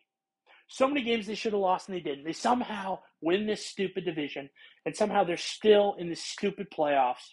So 0.68 0.86
many 0.86 1.02
games 1.02 1.26
they 1.26 1.34
should 1.34 1.52
have 1.52 1.62
lost 1.62 1.88
and 1.88 1.96
they 1.96 2.02
didn't. 2.02 2.24
They 2.24 2.32
somehow 2.32 3.00
win 3.22 3.46
this 3.46 3.66
stupid 3.66 4.04
division 4.04 4.50
and 4.84 4.94
somehow 4.94 5.24
they're 5.24 5.38
still 5.38 5.96
in 5.98 6.10
this 6.10 6.22
stupid 6.22 6.68
playoffs. 6.70 7.32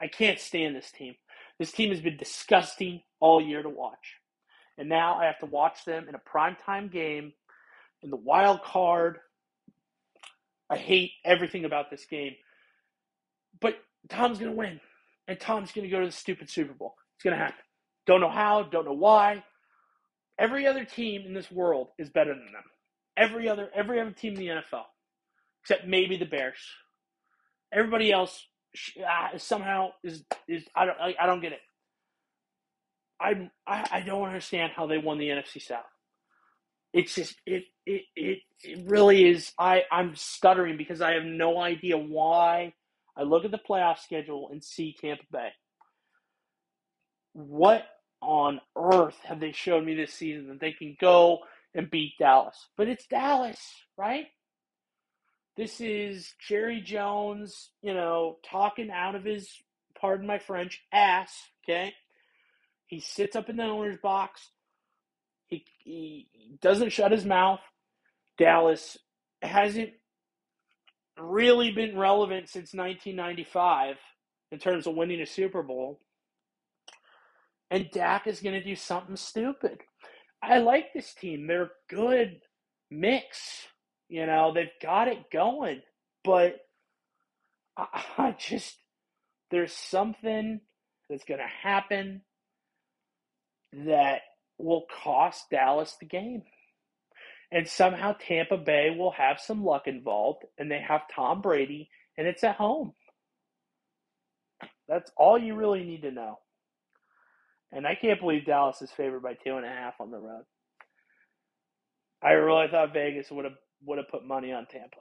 I 0.00 0.08
can't 0.08 0.40
stand 0.40 0.74
this 0.74 0.90
team. 0.90 1.14
This 1.58 1.72
team 1.72 1.90
has 1.90 2.00
been 2.00 2.16
disgusting 2.16 3.02
all 3.20 3.40
year 3.40 3.62
to 3.62 3.68
watch. 3.68 4.16
And 4.78 4.88
now 4.88 5.16
I 5.16 5.26
have 5.26 5.38
to 5.40 5.46
watch 5.46 5.84
them 5.84 6.08
in 6.08 6.14
a 6.14 6.18
primetime 6.18 6.90
game 6.90 7.32
in 8.02 8.10
the 8.10 8.16
wild 8.16 8.62
card. 8.62 9.18
I 10.70 10.78
hate 10.78 11.12
everything 11.24 11.64
about 11.66 11.90
this 11.90 12.06
game. 12.06 12.34
But 13.60 13.74
Tom's 14.08 14.38
going 14.38 14.52
to 14.52 14.56
win 14.56 14.80
and 15.26 15.38
Tom's 15.38 15.72
going 15.72 15.84
to 15.84 15.90
go 15.90 16.00
to 16.00 16.06
the 16.06 16.12
stupid 16.12 16.48
Super 16.48 16.72
Bowl. 16.72 16.94
It's 17.16 17.24
going 17.24 17.36
to 17.36 17.42
happen. 17.42 17.60
Don't 18.06 18.20
know 18.22 18.30
how, 18.30 18.62
don't 18.62 18.86
know 18.86 18.92
why. 18.92 19.44
Every 20.38 20.66
other 20.66 20.84
team 20.84 21.22
in 21.26 21.34
this 21.34 21.50
world 21.50 21.88
is 21.98 22.10
better 22.10 22.34
than 22.34 22.52
them. 22.52 22.64
Every 23.16 23.48
other 23.48 23.68
every 23.74 24.00
other 24.00 24.12
team 24.12 24.34
in 24.34 24.38
the 24.40 24.46
NFL, 24.48 24.84
except 25.62 25.86
maybe 25.86 26.16
the 26.16 26.26
Bears. 26.26 26.58
Everybody 27.72 28.12
else 28.12 28.46
uh, 28.98 29.38
somehow 29.38 29.90
is 30.04 30.24
is 30.48 30.64
I 30.76 30.86
don't 30.86 31.00
I, 31.00 31.14
I 31.20 31.26
don't 31.26 31.40
get 31.40 31.52
it. 31.52 31.60
I, 33.20 33.50
I 33.66 33.88
I 33.92 34.00
don't 34.00 34.24
understand 34.26 34.72
how 34.76 34.86
they 34.86 34.98
won 34.98 35.18
the 35.18 35.28
NFC 35.28 35.60
South. 35.62 35.84
It's 36.92 37.14
just 37.14 37.36
it 37.46 37.64
it 37.86 38.02
it, 38.16 38.38
it 38.62 38.86
really 38.86 39.28
is. 39.28 39.52
I 39.58 39.82
I'm 39.90 40.16
stuttering 40.16 40.76
because 40.76 41.00
I 41.00 41.12
have 41.12 41.24
no 41.24 41.60
idea 41.60 41.98
why 41.98 42.74
I 43.16 43.24
look 43.24 43.44
at 43.44 43.50
the 43.50 43.58
playoff 43.58 43.98
schedule 43.98 44.48
and 44.52 44.62
see 44.62 44.96
Tampa 45.00 45.24
Bay. 45.32 45.50
What 47.34 47.84
on 48.20 48.60
earth 48.76 49.16
have 49.24 49.40
they 49.40 49.52
shown 49.52 49.84
me 49.84 49.94
this 49.94 50.12
season 50.12 50.48
that 50.48 50.60
they 50.60 50.72
can 50.72 50.96
go 51.00 51.40
and 51.74 51.90
beat 51.90 52.14
Dallas? 52.18 52.68
But 52.76 52.88
it's 52.88 53.06
Dallas, 53.06 53.58
right? 53.96 54.26
This 55.56 55.80
is 55.80 56.34
Jerry 56.48 56.80
Jones, 56.80 57.70
you 57.82 57.92
know, 57.92 58.36
talking 58.48 58.90
out 58.90 59.14
of 59.14 59.24
his, 59.24 59.50
pardon 60.00 60.26
my 60.26 60.38
French, 60.38 60.80
ass, 60.92 61.32
okay? 61.64 61.92
He 62.86 63.00
sits 63.00 63.36
up 63.36 63.48
in 63.48 63.56
the 63.56 63.64
owner's 63.64 63.98
box. 64.00 64.48
He, 65.48 65.64
he 65.80 66.28
doesn't 66.60 66.92
shut 66.92 67.12
his 67.12 67.24
mouth. 67.24 67.60
Dallas 68.38 68.96
hasn't 69.42 69.90
really 71.18 71.70
been 71.72 71.98
relevant 71.98 72.48
since 72.48 72.72
1995 72.72 73.96
in 74.52 74.58
terms 74.58 74.86
of 74.86 74.94
winning 74.94 75.20
a 75.20 75.26
Super 75.26 75.62
Bowl. 75.62 76.00
And 77.70 77.90
Dak 77.92 78.26
is 78.26 78.40
going 78.40 78.54
to 78.54 78.64
do 78.64 78.76
something 78.76 79.16
stupid. 79.16 79.80
I 80.42 80.58
like 80.58 80.92
this 80.94 81.12
team. 81.14 81.46
They're 81.46 81.70
good 81.90 82.40
mix. 82.90 83.66
You 84.08 84.26
know, 84.26 84.52
they've 84.54 84.66
got 84.80 85.08
it 85.08 85.30
going. 85.32 85.82
But 86.24 86.56
I, 87.76 87.86
I 88.18 88.36
just, 88.38 88.76
there's 89.50 89.72
something 89.72 90.60
that's 91.10 91.24
going 91.24 91.40
to 91.40 91.68
happen 91.68 92.22
that 93.72 94.20
will 94.58 94.86
cost 95.02 95.50
Dallas 95.50 95.96
the 96.00 96.06
game. 96.06 96.42
And 97.50 97.66
somehow 97.66 98.14
Tampa 98.18 98.58
Bay 98.58 98.94
will 98.96 99.12
have 99.12 99.40
some 99.40 99.64
luck 99.64 99.86
involved, 99.86 100.44
and 100.58 100.70
they 100.70 100.80
have 100.86 101.02
Tom 101.14 101.40
Brady, 101.40 101.88
and 102.18 102.26
it's 102.26 102.44
at 102.44 102.56
home. 102.56 102.92
That's 104.86 105.10
all 105.16 105.38
you 105.38 105.54
really 105.54 105.82
need 105.82 106.02
to 106.02 106.10
know. 106.10 106.38
And 107.72 107.86
I 107.86 107.94
can't 107.94 108.20
believe 108.20 108.46
Dallas 108.46 108.82
is 108.82 108.90
favored 108.92 109.22
by 109.22 109.34
two 109.34 109.56
and 109.56 109.66
a 109.66 109.68
half 109.68 109.94
on 110.00 110.10
the 110.10 110.18
road. 110.18 110.44
I 112.22 112.32
really 112.32 112.68
thought 112.68 112.92
Vegas 112.94 113.30
would 113.30 113.44
have 113.44 113.54
would 113.86 113.98
have 113.98 114.08
put 114.08 114.24
money 114.26 114.52
on 114.52 114.66
Tampa. 114.66 114.96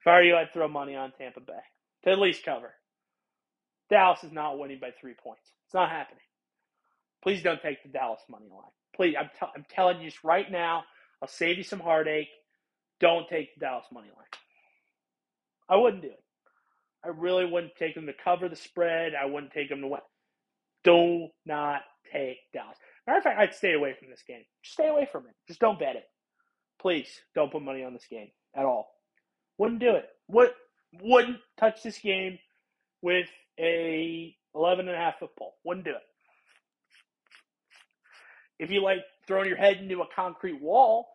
If 0.00 0.06
I 0.06 0.12
were 0.16 0.22
you, 0.22 0.36
I'd 0.36 0.52
throw 0.52 0.68
money 0.68 0.96
on 0.96 1.12
Tampa 1.18 1.40
Bay 1.40 1.52
to 2.04 2.10
at 2.10 2.18
least 2.18 2.44
cover. 2.44 2.72
Dallas 3.90 4.24
is 4.24 4.32
not 4.32 4.58
winning 4.58 4.78
by 4.80 4.90
three 5.00 5.14
points. 5.22 5.50
It's 5.66 5.74
not 5.74 5.90
happening. 5.90 6.22
Please 7.22 7.42
don't 7.42 7.60
take 7.62 7.82
the 7.82 7.90
Dallas 7.90 8.20
money 8.30 8.46
line. 8.50 8.70
Please, 8.96 9.14
I'm, 9.18 9.30
t- 9.38 9.52
I'm 9.54 9.66
telling 9.70 10.00
you 10.00 10.10
right 10.24 10.50
now. 10.50 10.84
I'll 11.22 11.28
save 11.28 11.58
you 11.58 11.64
some 11.64 11.80
heartache. 11.80 12.28
Don't 13.00 13.28
take 13.28 13.54
the 13.54 13.60
Dallas 13.60 13.86
money 13.92 14.08
line. 14.08 14.26
I 15.68 15.76
wouldn't 15.76 16.02
do 16.02 16.08
it. 16.08 16.22
I 17.04 17.08
really 17.08 17.46
wouldn't 17.46 17.76
take 17.76 17.94
them 17.94 18.06
to 18.06 18.12
cover 18.24 18.48
the 18.48 18.56
spread. 18.56 19.12
I 19.20 19.26
wouldn't 19.26 19.52
take 19.52 19.68
them 19.70 19.80
to 19.82 19.88
win. 19.88 20.00
Do 20.84 21.28
not 21.46 21.82
take 22.12 22.38
Dallas. 22.52 22.76
Matter 23.06 23.18
of 23.18 23.24
fact, 23.24 23.38
I'd 23.38 23.54
stay 23.54 23.74
away 23.74 23.94
from 23.98 24.10
this 24.10 24.22
game. 24.26 24.42
Just 24.62 24.74
stay 24.74 24.88
away 24.88 25.08
from 25.10 25.26
it. 25.26 25.34
Just 25.48 25.60
don't 25.60 25.78
bet 25.78 25.96
it. 25.96 26.04
Please 26.80 27.08
don't 27.34 27.52
put 27.52 27.62
money 27.62 27.84
on 27.84 27.92
this 27.92 28.06
game 28.08 28.30
at 28.54 28.64
all. 28.64 28.88
Wouldn't 29.58 29.80
do 29.80 29.96
it. 29.96 30.06
Would 30.28 30.50
wouldn't 31.02 31.38
touch 31.58 31.82
this 31.82 31.98
game 31.98 32.38
with 33.02 33.28
a 33.58 34.34
11 34.54 34.88
and 34.88 34.96
a 34.96 35.00
half 35.00 35.18
football. 35.18 35.54
Wouldn't 35.64 35.84
do 35.84 35.92
it. 35.92 36.02
If 38.58 38.70
you 38.70 38.82
like 38.82 38.98
throwing 39.26 39.48
your 39.48 39.56
head 39.56 39.78
into 39.78 40.00
a 40.00 40.06
concrete 40.14 40.60
wall, 40.60 41.08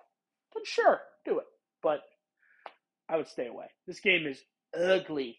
then 0.54 0.64
sure, 0.66 1.02
do 1.26 1.40
it. 1.40 1.46
But 1.84 2.02
I 3.10 3.18
would 3.18 3.28
stay 3.28 3.48
away. 3.48 3.68
This 3.86 4.00
game 4.00 4.26
is 4.26 4.42
ugly. 4.76 5.38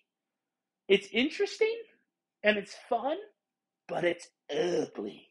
It's 0.89 1.09
interesting 1.12 1.77
and 2.45 2.57
it's 2.57 2.74
fun, 2.89 3.16
but 3.89 4.05
it's 4.05 4.28
ugly. 4.51 5.28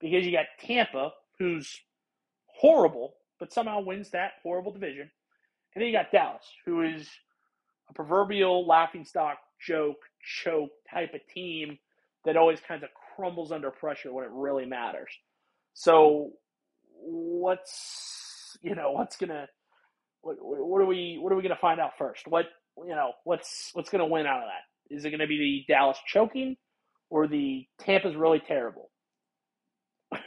Because 0.00 0.24
you 0.24 0.32
got 0.32 0.46
Tampa, 0.60 1.12
who's 1.38 1.80
horrible, 2.46 3.14
but 3.38 3.52
somehow 3.52 3.80
wins 3.80 4.10
that 4.10 4.32
horrible 4.42 4.72
division. 4.72 5.10
And 5.74 5.82
then 5.82 5.86
you 5.86 5.92
got 5.92 6.10
Dallas, 6.12 6.44
who 6.64 6.82
is 6.82 7.08
a 7.88 7.92
proverbial 7.92 8.66
laughingstock 8.66 9.38
joke, 9.60 9.98
choke 10.22 10.70
type 10.90 11.14
of 11.14 11.20
team 11.32 11.78
that 12.24 12.36
always 12.36 12.60
kind 12.60 12.82
of 12.82 12.90
crumbles 13.14 13.52
under 13.52 13.70
pressure 13.70 14.12
when 14.12 14.24
it 14.24 14.30
really 14.32 14.66
matters. 14.66 15.10
So 15.74 16.32
what's 17.02 18.56
you 18.62 18.74
know 18.74 18.92
what's 18.92 19.16
gonna 19.16 19.46
what, 20.22 20.36
what 20.40 20.80
are 20.80 20.86
we 20.86 21.18
what 21.20 21.32
are 21.32 21.36
we 21.36 21.42
gonna 21.42 21.56
find 21.56 21.80
out 21.80 21.92
first? 21.98 22.26
What 22.26 22.46
you 22.78 22.94
know 22.94 23.12
what's 23.24 23.70
what's 23.74 23.90
gonna 23.90 24.06
win 24.06 24.26
out 24.26 24.40
of 24.40 24.48
that? 24.48 24.94
Is 24.94 25.04
it 25.04 25.10
gonna 25.10 25.26
be 25.26 25.64
the 25.68 25.72
Dallas 25.72 25.98
choking 26.06 26.56
or 27.10 27.26
the 27.28 27.66
Tampa's 27.80 28.16
really 28.16 28.40
terrible? 28.40 28.90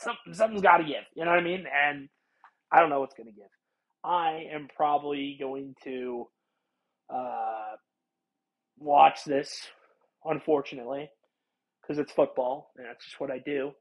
Something, 0.00 0.34
something's 0.34 0.62
got 0.62 0.78
to 0.78 0.84
give. 0.84 1.04
You 1.14 1.24
know 1.24 1.30
what 1.30 1.40
I 1.40 1.44
mean? 1.44 1.64
And 1.66 2.08
I 2.72 2.80
don't 2.80 2.90
know 2.90 3.00
what's 3.00 3.14
gonna 3.14 3.32
give. 3.32 3.50
I 4.04 4.46
am 4.52 4.68
probably 4.74 5.36
going 5.38 5.74
to 5.84 6.26
uh, 7.14 7.76
watch 8.78 9.24
this, 9.24 9.68
unfortunately, 10.24 11.10
because 11.82 11.98
it's 11.98 12.12
football 12.12 12.70
and 12.76 12.86
that's 12.86 13.04
just 13.04 13.20
what 13.20 13.30
I 13.30 13.40
do 13.44 13.72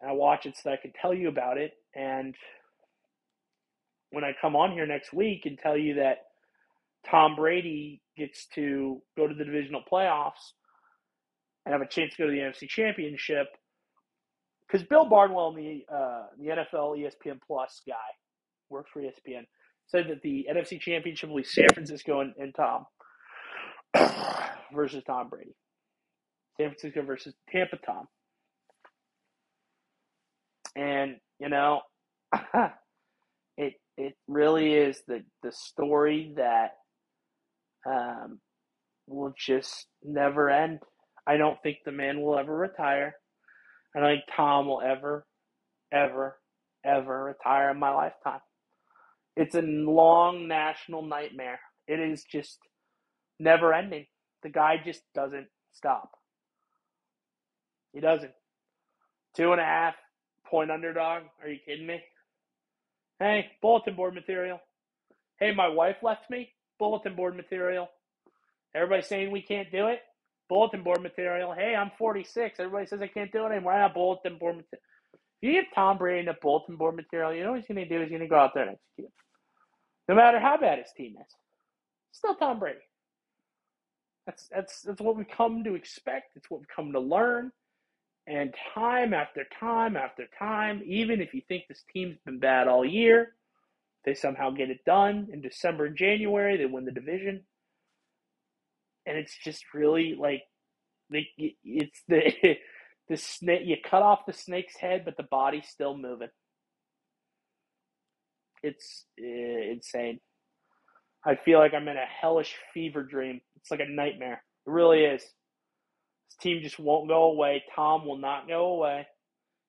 and 0.00 0.10
I 0.10 0.14
watch 0.14 0.46
it 0.46 0.56
so 0.56 0.62
that 0.70 0.74
I 0.78 0.82
can 0.82 0.92
tell 1.00 1.14
you 1.14 1.28
about 1.28 1.58
it. 1.58 1.72
And 1.94 2.34
when 4.10 4.24
I 4.24 4.32
come 4.40 4.56
on 4.56 4.72
here 4.72 4.86
next 4.86 5.12
week 5.12 5.42
and 5.46 5.58
tell 5.58 5.76
you 5.76 5.94
that 5.94 6.18
Tom 7.10 7.36
Brady 7.36 8.02
gets 8.16 8.46
to 8.54 9.02
go 9.16 9.26
to 9.26 9.34
the 9.34 9.44
divisional 9.44 9.82
playoffs 9.90 10.52
and 11.64 11.72
have 11.72 11.82
a 11.82 11.88
chance 11.88 12.14
to 12.14 12.22
go 12.22 12.26
to 12.26 12.32
the 12.32 12.38
NFC 12.38 12.68
Championship, 12.68 13.48
because 14.66 14.86
Bill 14.86 15.06
Barnwell, 15.08 15.52
the 15.54 15.84
uh, 15.92 16.26
the 16.38 16.48
NFL 16.48 16.98
ESPN 16.98 17.38
Plus 17.46 17.82
guy, 17.86 17.94
works 18.70 18.90
for 18.92 19.02
ESPN, 19.02 19.44
said 19.88 20.06
that 20.08 20.22
the 20.22 20.46
NFC 20.50 20.80
Championship 20.80 21.28
will 21.30 21.38
be 21.38 21.44
San 21.44 21.68
Francisco 21.74 22.20
and, 22.20 22.34
and 22.38 22.54
Tom 22.54 22.86
versus 24.74 25.02
Tom 25.06 25.28
Brady. 25.28 25.54
San 26.56 26.68
Francisco 26.70 27.02
versus 27.02 27.34
Tampa 27.50 27.78
Tom. 27.78 28.06
And 30.76 31.16
you 31.38 31.48
know, 31.48 31.80
it 33.56 33.74
it 33.96 34.14
really 34.28 34.74
is 34.74 35.02
the 35.06 35.22
the 35.42 35.52
story 35.52 36.34
that 36.36 36.72
um, 37.86 38.40
will 39.06 39.34
just 39.38 39.86
never 40.02 40.50
end. 40.50 40.80
I 41.26 41.36
don't 41.36 41.60
think 41.62 41.78
the 41.84 41.92
man 41.92 42.20
will 42.20 42.38
ever 42.38 42.54
retire. 42.54 43.14
I 43.94 44.00
don't 44.00 44.08
think 44.08 44.24
Tom 44.36 44.66
will 44.66 44.80
ever, 44.80 45.26
ever, 45.92 46.38
ever 46.84 47.24
retire 47.24 47.70
in 47.70 47.78
my 47.78 47.94
lifetime. 47.94 48.40
It's 49.36 49.54
a 49.54 49.62
long 49.62 50.48
national 50.48 51.02
nightmare. 51.02 51.60
It 51.86 52.00
is 52.00 52.24
just 52.24 52.58
never 53.38 53.72
ending. 53.72 54.06
The 54.42 54.50
guy 54.50 54.76
just 54.84 55.02
doesn't 55.14 55.48
stop. 55.72 56.10
He 57.92 58.00
doesn't. 58.00 58.32
Two 59.36 59.52
and 59.52 59.60
a 59.60 59.64
half 59.64 59.94
Point 60.50 60.72
underdog? 60.72 61.22
Are 61.40 61.48
you 61.48 61.58
kidding 61.64 61.86
me? 61.86 62.00
Hey, 63.20 63.46
bulletin 63.62 63.94
board 63.94 64.14
material. 64.14 64.58
Hey, 65.38 65.54
my 65.54 65.68
wife 65.68 65.98
left 66.02 66.28
me. 66.28 66.50
Bulletin 66.78 67.14
board 67.14 67.36
material. 67.36 67.88
Everybody 68.74 69.02
saying 69.02 69.30
we 69.30 69.42
can't 69.42 69.70
do 69.70 69.86
it. 69.86 70.00
Bulletin 70.50 70.84
board 70.84 71.02
material. 71.02 71.54
Hey, 71.54 71.76
I'm 71.76 71.92
46. 71.98 72.60
Everybody 72.60 72.86
says 72.88 73.02
I 73.02 73.08
can't 73.08 73.32
do 73.32 73.46
it 73.46 73.52
anymore. 73.52 73.74
I 73.74 73.80
have 73.82 73.94
bulletin 73.94 74.38
board 74.38 74.56
material. 74.56 74.82
If 75.42 75.48
you 75.48 75.52
give 75.54 75.66
Tom 75.74 75.98
Brady 75.98 76.28
a 76.28 76.34
bulletin 76.42 76.76
board 76.76 76.96
material, 76.96 77.34
you 77.34 77.44
know 77.44 77.52
what 77.52 77.60
he's 77.62 77.68
going 77.68 77.88
to 77.88 77.88
do? 77.88 78.02
He's 78.02 78.10
going 78.10 78.22
to 78.22 78.28
go 78.28 78.38
out 78.38 78.52
there 78.54 78.64
and 78.64 78.72
execute. 78.76 79.12
No 80.08 80.16
matter 80.16 80.40
how 80.40 80.58
bad 80.58 80.80
his 80.80 80.92
team 80.96 81.16
is, 81.20 81.34
still 82.12 82.34
Tom 82.36 82.58
Brady. 82.60 82.80
That's 84.26 84.48
that's 84.48 84.82
that's 84.82 85.00
what 85.00 85.16
we 85.16 85.24
come 85.24 85.64
to 85.64 85.76
expect. 85.76 86.36
It's 86.36 86.50
what 86.50 86.60
we 86.60 86.66
come 86.74 86.92
to 86.92 87.00
learn. 87.00 87.52
And 88.26 88.54
time 88.74 89.14
after 89.14 89.44
time 89.58 89.96
after 89.96 90.26
time, 90.38 90.82
even 90.86 91.20
if 91.20 91.34
you 91.34 91.42
think 91.48 91.64
this 91.68 91.84
team's 91.92 92.18
been 92.26 92.40
bad 92.40 92.68
all 92.68 92.84
year, 92.84 93.34
they 94.04 94.14
somehow 94.14 94.50
get 94.50 94.70
it 94.70 94.84
done 94.86 95.28
in 95.32 95.42
December 95.42 95.86
and 95.86 95.96
January. 95.96 96.56
They 96.56 96.66
win 96.66 96.84
the 96.84 96.92
division, 96.92 97.42
and 99.06 99.16
it's 99.16 99.36
just 99.44 99.64
really 99.74 100.16
like 100.18 100.42
the 101.10 101.24
it's 101.64 102.02
the 102.08 102.32
the 103.08 103.16
snake. 103.16 103.62
You 103.64 103.76
cut 103.84 104.02
off 104.02 104.26
the 104.26 104.32
snake's 104.32 104.76
head, 104.76 105.02
but 105.04 105.16
the 105.16 105.26
body's 105.30 105.68
still 105.68 105.96
moving. 105.96 106.28
It's 108.62 109.04
uh, 109.20 109.72
insane. 109.72 110.20
I 111.24 111.34
feel 111.36 111.58
like 111.58 111.74
I'm 111.74 111.88
in 111.88 111.96
a 111.96 112.06
hellish 112.20 112.54
fever 112.72 113.02
dream. 113.02 113.40
It's 113.56 113.70
like 113.70 113.80
a 113.80 113.90
nightmare. 113.90 114.42
It 114.66 114.70
really 114.70 115.04
is. 115.04 115.22
This 115.22 116.36
team 116.40 116.62
just 116.62 116.78
won't 116.78 117.08
go 117.08 117.24
away. 117.24 117.64
Tom 117.74 118.06
will 118.06 118.16
not 118.18 118.48
go 118.48 118.66
away. 118.66 119.06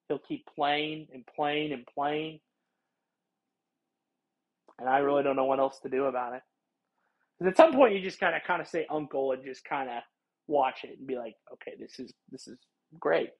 He'll 0.07 0.19
keep 0.19 0.45
playing 0.55 1.07
and 1.13 1.25
playing 1.35 1.73
and 1.73 1.85
playing. 1.93 2.39
And 4.79 4.89
I 4.89 4.99
really 4.99 5.23
don't 5.23 5.35
know 5.35 5.45
what 5.45 5.59
else 5.59 5.79
to 5.81 5.89
do 5.89 6.05
about 6.05 6.33
it. 6.35 6.41
Because 7.41 7.53
at 7.53 7.57
some 7.57 7.73
point 7.73 7.95
you 7.95 8.01
just 8.03 8.19
kind 8.21 8.35
of 8.35 8.43
kind 8.45 8.61
of 8.61 8.67
say 8.69 8.85
uncle 8.91 9.31
and 9.31 9.43
just 9.43 9.65
kind 9.65 9.89
of 9.89 10.03
watch 10.47 10.83
it 10.85 10.99
and 10.99 11.07
be 11.07 11.17
like, 11.17 11.35
okay, 11.53 11.73
this 11.79 11.99
is 11.99 12.13
this 12.31 12.47
is 12.47 12.59
great. 12.99 13.31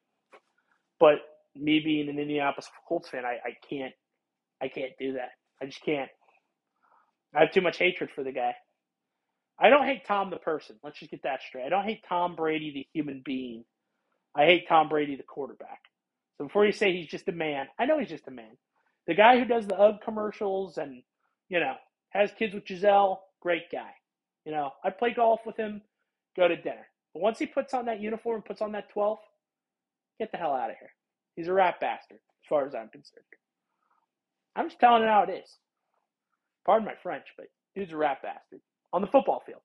But 1.00 1.18
me 1.56 1.82
being 1.82 2.10
an 2.10 2.20
Indianapolis 2.20 2.70
Colts 2.88 3.10
fan, 3.10 3.26
I, 3.26 3.38
I 3.46 3.56
can't 3.70 3.94
I 4.62 4.70
can't 4.70 4.94
do 5.00 5.14
that. 5.14 5.32
I 5.62 5.68
just 5.68 5.84
can't. 5.86 6.10
I 7.36 7.42
have 7.42 7.54
too 7.54 7.62
much 7.62 7.78
hatred 7.78 8.10
for 8.16 8.24
the 8.24 8.34
guy. 8.34 8.56
I 9.60 9.70
don't 9.70 9.86
hate 9.86 10.06
Tom 10.08 10.32
the 10.32 10.38
person. 10.38 10.78
Let's 10.84 11.00
just 11.00 11.12
get 11.12 11.24
that 11.24 11.42
straight. 11.48 11.66
I 11.66 11.70
don't 11.70 11.86
hate 11.86 12.04
Tom 12.10 12.36
Brady 12.36 12.72
the 12.74 12.88
human 12.94 13.22
being. 13.24 13.66
I 14.36 14.46
hate 14.46 14.68
Tom 14.68 14.90
Brady 14.90 15.16
the 15.16 15.24
quarterback. 15.24 15.82
So 16.38 16.46
before 16.46 16.66
you 16.66 16.72
say 16.72 16.94
he's 16.94 17.08
just 17.10 17.28
a 17.28 17.34
man, 17.34 17.68
I 17.80 17.86
know 17.86 18.00
he's 18.00 18.10
just 18.10 18.28
a 18.28 18.32
man. 18.32 18.58
The 19.08 19.16
guy 19.16 19.40
who 19.40 19.46
does 19.46 19.68
the 19.68 19.80
UGG 19.80 20.02
commercials 20.04 20.78
and, 20.78 21.04
you 21.50 21.60
know, 21.60 21.76
has 22.10 22.32
kids 22.38 22.54
with 22.54 22.66
Gisele, 22.66 23.22
great 23.42 23.70
guy. 23.72 23.92
You 24.46 24.52
know, 24.52 24.72
I'd 24.84 24.98
play 24.98 25.14
golf 25.14 25.42
with 25.46 25.58
him, 25.58 25.82
go 26.38 26.48
to 26.48 26.56
dinner. 26.56 26.88
But 27.14 27.22
once 27.22 27.40
he 27.40 27.46
puts 27.46 27.74
on 27.74 27.86
that 27.86 28.00
uniform, 28.00 28.36
and 28.36 28.46
puts 28.46 28.62
on 28.62 28.72
that 28.72 28.90
12, 28.90 29.18
get 30.20 30.32
the 30.32 30.38
hell 30.38 30.54
out 30.54 30.70
of 30.70 30.78
here. 30.80 30.92
He's 31.36 31.48
a 31.48 31.54
rat 31.54 31.80
bastard, 31.80 32.18
as 32.18 32.48
far 32.48 32.66
as 32.66 32.74
I'm 32.74 32.90
concerned. 32.90 33.26
I'm 34.56 34.70
just 34.70 34.80
telling 34.80 35.04
it 35.04 35.08
how 35.10 35.24
it 35.24 35.30
is. 35.30 35.58
Pardon 36.66 36.86
my 36.86 36.96
French, 37.02 37.26
but 37.38 37.48
dude's 37.76 37.92
a 37.92 37.98
rat 37.98 38.22
bastard. 38.22 38.62
On 38.94 39.02
the 39.02 39.08
football 39.08 39.42
field. 39.46 39.62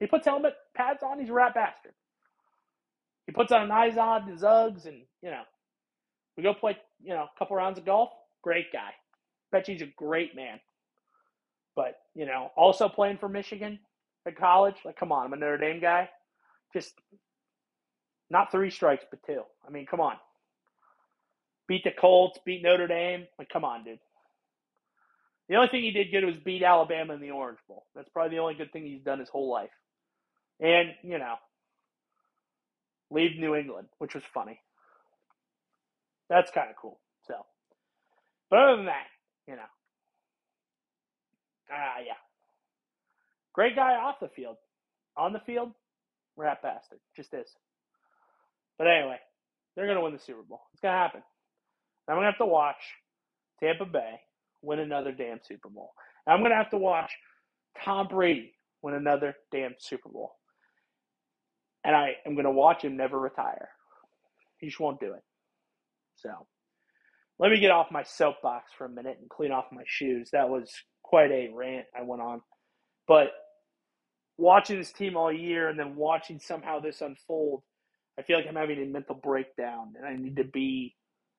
He 0.00 0.06
puts 0.06 0.26
helmet 0.26 0.54
pads 0.76 1.02
on, 1.02 1.18
he's 1.18 1.30
a 1.30 1.32
rat 1.32 1.54
bastard. 1.54 1.92
He 3.26 3.32
puts 3.32 3.52
on 3.52 3.70
eyes 3.70 3.98
on 3.98 4.28
his 4.28 4.42
Uggs, 4.42 4.86
and, 4.86 5.02
you 5.22 5.30
know, 5.30 5.42
we 6.36 6.42
go 6.42 6.54
play, 6.54 6.78
you 7.02 7.12
know, 7.12 7.24
a 7.24 7.38
couple 7.38 7.56
rounds 7.56 7.78
of 7.78 7.84
golf. 7.84 8.10
Great 8.42 8.72
guy. 8.72 8.90
Bet 9.50 9.66
you 9.68 9.74
he's 9.74 9.82
a 9.82 9.92
great 9.96 10.36
man. 10.36 10.60
But, 11.78 11.94
you 12.16 12.26
know, 12.26 12.50
also 12.56 12.88
playing 12.88 13.18
for 13.18 13.28
Michigan 13.28 13.78
at 14.26 14.36
college, 14.36 14.74
like, 14.84 14.96
come 14.96 15.12
on, 15.12 15.26
I'm 15.26 15.32
a 15.32 15.36
Notre 15.36 15.58
Dame 15.58 15.78
guy. 15.80 16.10
Just 16.72 16.92
not 18.30 18.50
three 18.50 18.68
strikes, 18.68 19.04
but 19.08 19.22
two. 19.24 19.42
I 19.64 19.70
mean, 19.70 19.86
come 19.86 20.00
on. 20.00 20.16
Beat 21.68 21.84
the 21.84 21.92
Colts, 21.92 22.40
beat 22.44 22.64
Notre 22.64 22.88
Dame. 22.88 23.28
Like, 23.38 23.48
come 23.48 23.64
on, 23.64 23.84
dude. 23.84 24.00
The 25.48 25.54
only 25.54 25.68
thing 25.68 25.84
he 25.84 25.92
did 25.92 26.10
good 26.10 26.24
was 26.24 26.34
beat 26.44 26.64
Alabama 26.64 27.14
in 27.14 27.20
the 27.20 27.30
Orange 27.30 27.60
Bowl. 27.68 27.86
That's 27.94 28.08
probably 28.08 28.36
the 28.36 28.42
only 28.42 28.54
good 28.54 28.72
thing 28.72 28.84
he's 28.84 29.04
done 29.04 29.20
his 29.20 29.28
whole 29.28 29.48
life. 29.48 29.70
And, 30.58 30.88
you 31.04 31.20
know, 31.20 31.36
leave 33.08 33.38
New 33.38 33.54
England, 33.54 33.86
which 33.98 34.16
was 34.16 34.24
funny. 34.34 34.58
That's 36.28 36.50
kind 36.50 36.70
of 36.70 36.74
cool. 36.74 36.98
So, 37.28 37.34
but 38.50 38.58
other 38.58 38.76
than 38.78 38.86
that, 38.86 39.06
you 39.46 39.54
know, 39.54 39.62
ah, 41.72 42.00
yeah, 42.04 42.14
great 43.52 43.76
guy 43.76 43.94
off 43.94 44.16
the 44.20 44.28
field. 44.28 44.56
On 45.16 45.32
the 45.32 45.40
field, 45.40 45.72
rat 46.36 46.62
bastard, 46.62 47.00
just 47.16 47.34
is. 47.34 47.50
But 48.78 48.86
anyway, 48.86 49.18
they're 49.74 49.86
gonna 49.86 50.02
win 50.02 50.12
the 50.12 50.18
Super 50.18 50.42
Bowl. 50.42 50.60
It's 50.72 50.80
gonna 50.80 50.96
happen. 50.96 51.22
I'm 52.08 52.16
gonna 52.16 52.26
have 52.26 52.38
to 52.38 52.46
watch 52.46 52.76
Tampa 53.60 53.84
Bay 53.84 54.20
win 54.62 54.78
another 54.78 55.12
damn 55.12 55.40
Super 55.42 55.68
Bowl. 55.68 55.92
I'm 56.26 56.42
gonna 56.42 56.54
have 56.54 56.70
to 56.70 56.78
watch 56.78 57.10
Tom 57.84 58.08
Brady 58.08 58.54
win 58.82 58.94
another 58.94 59.34
damn 59.52 59.74
Super 59.78 60.08
Bowl. 60.08 60.32
And 61.84 61.94
I 61.96 62.16
am 62.26 62.36
gonna 62.36 62.50
watch 62.52 62.82
him 62.82 62.96
never 62.96 63.18
retire. 63.18 63.68
He 64.58 64.68
just 64.68 64.80
won't 64.80 65.00
do 65.00 65.14
it. 65.14 65.22
So 66.16 66.30
let 67.38 67.50
me 67.50 67.60
get 67.60 67.70
off 67.70 67.90
my 67.90 68.02
soapbox 68.02 68.72
for 68.76 68.84
a 68.84 68.90
minute 68.90 69.18
and 69.20 69.30
clean 69.30 69.52
off 69.52 69.66
my 69.72 69.84
shoes. 69.86 70.30
That 70.32 70.48
was 70.48 70.72
quite 71.08 71.30
a 71.30 71.48
rant 71.54 71.86
I 71.98 72.02
went 72.02 72.20
on. 72.20 72.42
But 73.06 73.28
watching 74.36 74.78
this 74.78 74.92
team 74.92 75.16
all 75.16 75.32
year 75.32 75.68
and 75.68 75.78
then 75.78 75.96
watching 75.96 76.38
somehow 76.38 76.80
this 76.80 77.00
unfold, 77.00 77.62
I 78.18 78.22
feel 78.22 78.36
like 78.36 78.46
I'm 78.46 78.56
having 78.56 78.82
a 78.82 78.86
mental 78.86 79.14
breakdown 79.14 79.94
and 79.96 80.06
I 80.06 80.16
need 80.16 80.36
to 80.36 80.44
be 80.44 80.94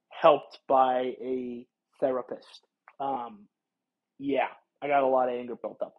helped 0.10 0.60
by 0.68 1.14
a 1.22 1.68
therapist. 2.00 2.66
Um, 3.00 3.46
yeah, 4.18 4.48
I 4.82 4.88
got 4.88 5.04
a 5.04 5.08
lot 5.08 5.30
of 5.30 5.36
anger 5.36 5.56
built 5.56 5.82
up. 5.82 5.94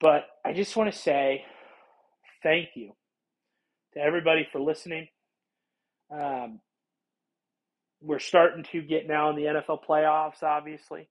But 0.00 0.26
I 0.44 0.52
just 0.52 0.76
want 0.76 0.92
to 0.92 0.98
say 0.98 1.44
thank 2.42 2.68
you 2.74 2.92
to 3.94 4.00
everybody 4.00 4.46
for 4.52 4.60
listening. 4.60 5.08
Um, 6.10 6.60
we're 8.00 8.20
starting 8.20 8.64
to 8.72 8.80
get 8.80 9.08
now 9.08 9.28
in 9.30 9.36
the 9.36 9.42
NFL 9.42 9.80
playoffs, 9.88 10.42
obviously. 10.42 11.08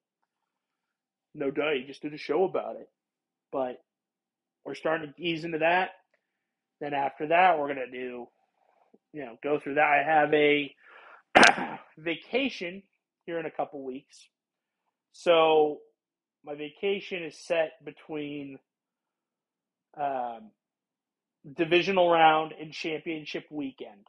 No 1.36 1.52
doubt, 1.52 1.78
you 1.80 1.86
just 1.86 2.02
did 2.02 2.14
a 2.14 2.18
show 2.18 2.44
about 2.44 2.76
it. 2.76 2.90
But 3.52 3.82
we're 4.66 4.76
starting 4.76 5.14
to 5.14 5.22
ease 5.22 5.44
into 5.44 5.60
that. 5.60 5.92
Then 6.82 6.94
after 6.94 7.28
that, 7.28 7.58
we're 7.60 7.74
going 7.74 7.86
to 7.86 7.92
do, 7.92 8.28
you 9.14 9.26
know, 9.26 9.38
go 9.44 9.60
through 9.60 9.76
that. 9.76 9.84
I 9.84 10.04
have 10.04 10.34
a 10.34 10.76
vacation 11.98 12.84
here 13.26 13.40
in 13.40 13.46
a 13.46 13.52
couple 13.52 13.84
weeks. 13.84 14.28
So 15.12 15.80
my 16.46 16.56
vacation 16.56 17.24
is 17.24 17.38
set 17.38 17.74
between 17.84 18.60
um, 20.00 20.52
divisional 21.56 22.10
round 22.10 22.54
and 22.60 22.72
championship 22.72 23.46
weekend. 23.52 24.08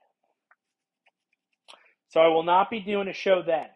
So 2.09 2.21
I 2.21 2.29
will 2.29 2.43
not 2.43 2.71
be 2.71 2.81
doing 2.81 3.09
a 3.09 3.13
show 3.13 3.43
then. 3.43 3.67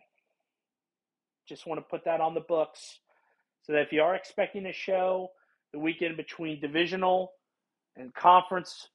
Just 1.49 1.67
want 1.67 1.79
to 1.79 1.83
put 1.83 2.05
that 2.05 2.21
on 2.21 2.35
the 2.35 2.41
books 2.41 2.99
so 3.65 3.73
that 3.73 3.83
if 3.83 3.93
you 3.93 4.03
are 4.03 4.15
expecting 4.15 4.67
a 4.67 4.73
show 4.73 5.31
the 5.73 5.79
weekend 5.79 6.17
between 6.17 6.61
divisional 6.61 7.33
and 7.97 8.15
conference 8.15 8.89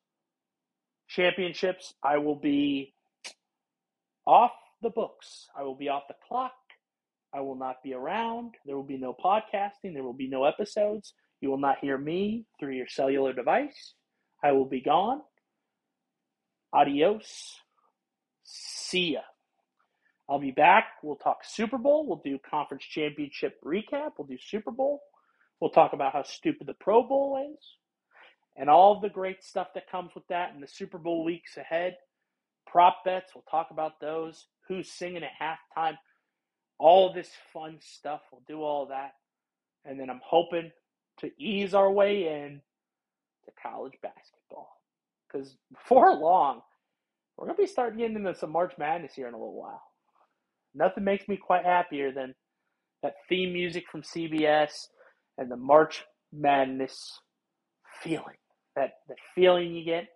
championships, 1.08 1.94
I 2.04 2.18
will 2.18 2.36
be 2.36 2.94
off 4.26 4.52
the 4.82 4.90
books. 4.90 5.48
I 5.58 5.64
will 5.64 5.76
be 5.76 5.90
off 5.90 6.04
the 6.08 6.16
clock. 6.28 6.54
I 7.34 7.42
will 7.42 7.56
not 7.56 7.78
be 7.84 7.94
around. 7.94 8.56
There 8.66 8.76
will 8.76 8.84
be 8.84 8.98
no 8.98 9.14
podcasting. 9.14 9.94
There 9.94 10.04
will 10.04 10.14
be 10.14 10.30
no 10.30 10.46
episodes. 10.46 11.14
You 11.42 11.50
will 11.50 11.58
not 11.60 11.80
hear 11.82 11.98
me 11.98 12.46
through 12.60 12.74
your 12.74 12.88
cellular 12.88 13.34
device. 13.34 13.94
I 14.44 14.52
will 14.54 14.66
be 14.66 14.82
gone. 14.82 15.22
Adios. 16.74 17.60
See 18.44 19.14
ya. 19.14 19.22
I'll 20.30 20.40
be 20.40 20.52
back. 20.52 20.86
We'll 21.02 21.16
talk 21.16 21.40
Super 21.44 21.80
Bowl. 21.80 22.06
We'll 22.06 22.22
do 22.24 22.38
conference 22.50 22.84
championship 22.84 23.60
recap. 23.66 24.12
We'll 24.18 24.28
do 24.28 24.38
Super 24.40 24.70
Bowl. 24.70 25.02
We'll 25.60 25.72
talk 25.72 25.94
about 25.94 26.14
how 26.14 26.24
stupid 26.24 26.68
the 26.68 26.76
Pro 26.76 27.02
Bowl 27.04 27.54
is 27.54 27.76
and 28.56 28.70
all 28.70 29.00
the 29.00 29.10
great 29.10 29.44
stuff 29.44 29.70
that 29.74 29.90
comes 29.90 30.12
with 30.14 30.28
that 30.28 30.54
in 30.54 30.62
the 30.62 30.68
Super 30.68 31.00
Bowl 31.00 31.26
weeks 31.26 31.58
ahead. 31.58 31.96
Prop 32.68 33.04
bets, 33.04 33.32
we'll 33.34 33.44
talk 33.50 33.70
about 33.72 34.00
those. 34.00 34.46
Who's 34.68 34.92
singing 34.92 35.24
at 35.24 35.32
halftime? 35.42 35.98
All 36.78 37.12
this 37.12 37.32
fun 37.52 37.80
stuff. 37.82 38.22
We'll 38.32 38.44
do 38.48 38.62
all 38.62 38.88
that. 38.88 39.14
And 39.84 40.00
then 40.00 40.10
I'm 40.10 40.22
hoping 40.24 40.72
to 41.22 41.32
ease 41.40 41.74
our 41.74 41.92
way 41.92 42.28
in 42.28 42.62
to 43.46 43.52
college 43.62 43.98
basketball. 44.04 44.70
Because 45.28 45.58
before 45.74 46.14
long, 46.14 46.62
we're 47.36 47.48
going 47.48 47.58
to 47.58 47.64
be 47.64 47.68
starting 47.68 48.00
getting 48.00 48.18
into 48.18 48.36
some 48.36 48.52
March 48.52 48.74
Madness 48.78 49.16
here 49.16 49.28
in 49.28 49.34
a 49.34 49.38
little 49.38 49.60
while. 49.60 49.82
Nothing 50.80 51.04
makes 51.04 51.28
me 51.28 51.36
quite 51.36 51.66
happier 51.66 52.12
than 52.14 52.34
that 53.04 53.16
theme 53.28 53.52
music 53.52 53.84
from 53.92 54.02
CBS 54.02 54.72
and 55.38 55.52
the 55.52 55.58
March 55.58 56.06
Madness 56.32 57.20
feeling. 58.02 58.38
That 58.78 58.92
that 59.10 59.18
feeling 59.36 59.76
you 59.76 59.84
get 59.84 60.08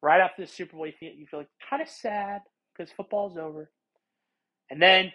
right 0.00 0.20
after 0.20 0.42
the 0.42 0.48
Super 0.48 0.76
Bowl, 0.76 0.86
you 0.86 0.92
feel, 0.98 1.12
you 1.12 1.26
feel 1.26 1.40
like 1.40 1.48
kind 1.68 1.82
of 1.82 1.88
sad 1.88 2.40
because 2.72 2.92
football's 2.92 3.36
over, 3.36 3.68
and 4.70 4.80
then 4.80 5.10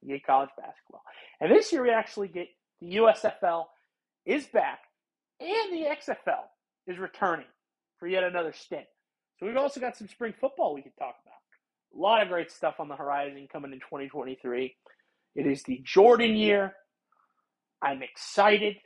you 0.00 0.14
get 0.14 0.26
college 0.26 0.50
basketball. 0.56 1.02
And 1.40 1.50
this 1.50 1.70
year 1.70 1.82
we 1.82 1.90
actually 1.90 2.28
get 2.28 2.48
the 2.80 2.96
USFL 2.96 3.64
is 4.24 4.46
back, 4.46 4.80
and 5.38 5.72
the 5.72 5.84
XFL 5.86 6.44
is 6.86 6.98
returning 6.98 7.46
for 7.98 8.08
yet 8.08 8.24
another 8.24 8.54
stint. 8.54 8.86
So 9.38 9.46
we've 9.46 9.56
also 9.56 9.80
got 9.80 9.96
some 9.98 10.08
spring 10.08 10.32
football 10.40 10.74
we 10.74 10.82
could 10.82 10.96
talk 10.98 11.16
about. 11.26 11.27
A 11.94 11.98
lot 11.98 12.22
of 12.22 12.28
great 12.28 12.50
stuff 12.50 12.76
on 12.78 12.88
the 12.88 12.96
horizon 12.96 13.48
coming 13.50 13.72
in 13.72 13.80
2023. 13.80 14.74
It 15.34 15.46
is 15.46 15.62
the 15.62 15.80
Jordan 15.84 16.36
year. 16.36 16.72
I'm 17.82 18.02
excited. 18.02 18.76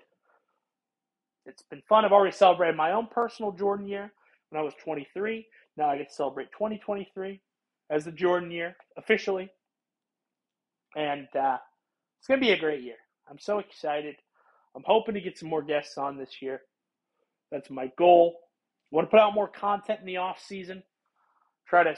It's 1.47 1.63
been 1.63 1.83
fun. 1.89 2.05
I've 2.05 2.13
already 2.13 2.37
celebrated 2.37 2.77
my 2.77 2.93
own 2.93 3.09
personal 3.11 3.53
Jordan 3.53 3.89
year 3.89 4.13
when 4.51 4.61
I 4.61 4.65
was 4.65 4.75
23. 4.85 5.47
Now 5.77 5.89
I 5.91 5.99
get 5.99 6.09
to 6.09 6.15
celebrate 6.15 6.53
2023 6.53 7.41
as 7.91 8.05
the 8.05 8.13
Jordan 8.13 8.51
year 8.51 8.77
officially. 8.97 9.51
And 10.95 11.27
uh, 11.35 11.59
it's 12.19 12.29
going 12.29 12.41
to 12.41 12.47
be 12.47 12.53
a 12.53 12.59
great 12.59 12.83
year. 12.83 12.97
I'm 13.29 13.39
so 13.39 13.59
excited. 13.59 14.17
I'm 14.77 14.85
hoping 14.87 15.15
to 15.15 15.21
get 15.21 15.39
some 15.39 15.49
more 15.49 15.63
guests 15.63 15.99
on 15.99 16.17
this 16.17 16.41
year. 16.41 16.61
That's 17.51 17.71
my 17.71 17.91
goal. 17.99 18.37
I 18.93 18.97
want 18.97 19.09
to 19.09 19.11
put 19.11 19.21
out 19.21 19.35
more 19.35 19.49
content 19.49 20.01
in 20.01 20.07
the 20.07 20.19
off 20.19 20.41
season. 20.41 20.83
Try 21.67 21.85
to 21.85 21.95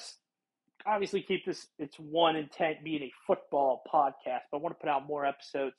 obviously 0.87 1.23
keep 1.23 1.45
this 1.45 1.67
its 1.79 1.97
one 1.99 2.37
intent 2.37 2.85
being 2.85 3.03
a 3.03 3.13
football 3.27 3.83
podcast, 3.93 4.43
but 4.51 4.59
I 4.59 4.61
want 4.61 4.77
to 4.77 4.81
put 4.81 4.91
out 4.91 5.07
more 5.07 5.25
episodes, 5.25 5.75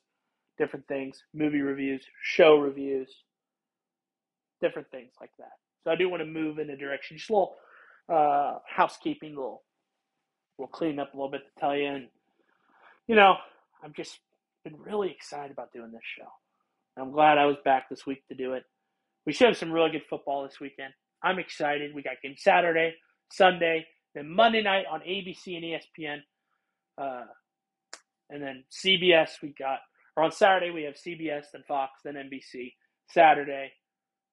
different 0.58 0.86
things, 0.88 1.22
movie 1.34 1.60
reviews, 1.60 2.04
show 2.22 2.56
reviews, 2.58 3.08
different 4.60 4.90
things 4.90 5.12
like 5.20 5.30
that. 5.38 5.52
So 5.84 5.90
I 5.90 5.96
do 5.96 6.08
want 6.08 6.22
to 6.22 6.26
move 6.26 6.58
in 6.58 6.70
a 6.70 6.76
direction, 6.76 7.16
just 7.16 7.30
a 7.30 7.32
little 7.32 7.56
uh, 8.08 8.58
housekeeping, 8.66 9.36
little, 9.36 9.62
we'll 10.58 10.68
clean 10.68 10.98
up 10.98 11.14
a 11.14 11.16
little 11.16 11.30
bit 11.30 11.42
to 11.42 11.60
tell 11.60 11.76
you. 11.76 11.86
And, 11.86 12.08
you 13.06 13.14
know, 13.14 13.36
I've 13.84 13.92
just 13.92 14.18
been 14.64 14.76
really 14.80 15.10
excited 15.10 15.52
about 15.52 15.72
doing 15.72 15.92
this 15.92 16.02
show. 16.18 16.26
I'm 16.98 17.12
glad 17.12 17.38
I 17.38 17.46
was 17.46 17.56
back 17.64 17.88
this 17.88 18.06
week 18.06 18.26
to 18.28 18.34
do 18.34 18.54
it. 18.54 18.64
We 19.26 19.32
should 19.32 19.48
have 19.48 19.56
some 19.56 19.70
really 19.70 19.90
good 19.90 20.04
football 20.08 20.44
this 20.44 20.60
weekend. 20.60 20.92
I'm 21.22 21.38
excited. 21.38 21.94
We 21.94 22.02
got 22.02 22.22
game 22.22 22.34
Saturday, 22.36 22.94
Sunday, 23.30 23.86
then 24.16 24.30
Monday 24.30 24.62
night 24.62 24.86
on 24.90 25.00
ABC 25.00 25.56
and 25.56 25.64
ESPN. 25.64 26.18
Uh, 26.96 27.26
and 28.30 28.42
then 28.42 28.64
CBS, 28.72 29.30
we 29.42 29.50
got, 29.56 29.80
or 30.16 30.24
on 30.24 30.32
Saturday, 30.32 30.70
we 30.70 30.84
have 30.84 30.94
CBS, 30.94 31.44
then 31.52 31.62
Fox, 31.68 32.00
then 32.02 32.14
NBC. 32.14 32.72
Saturday, 33.10 33.70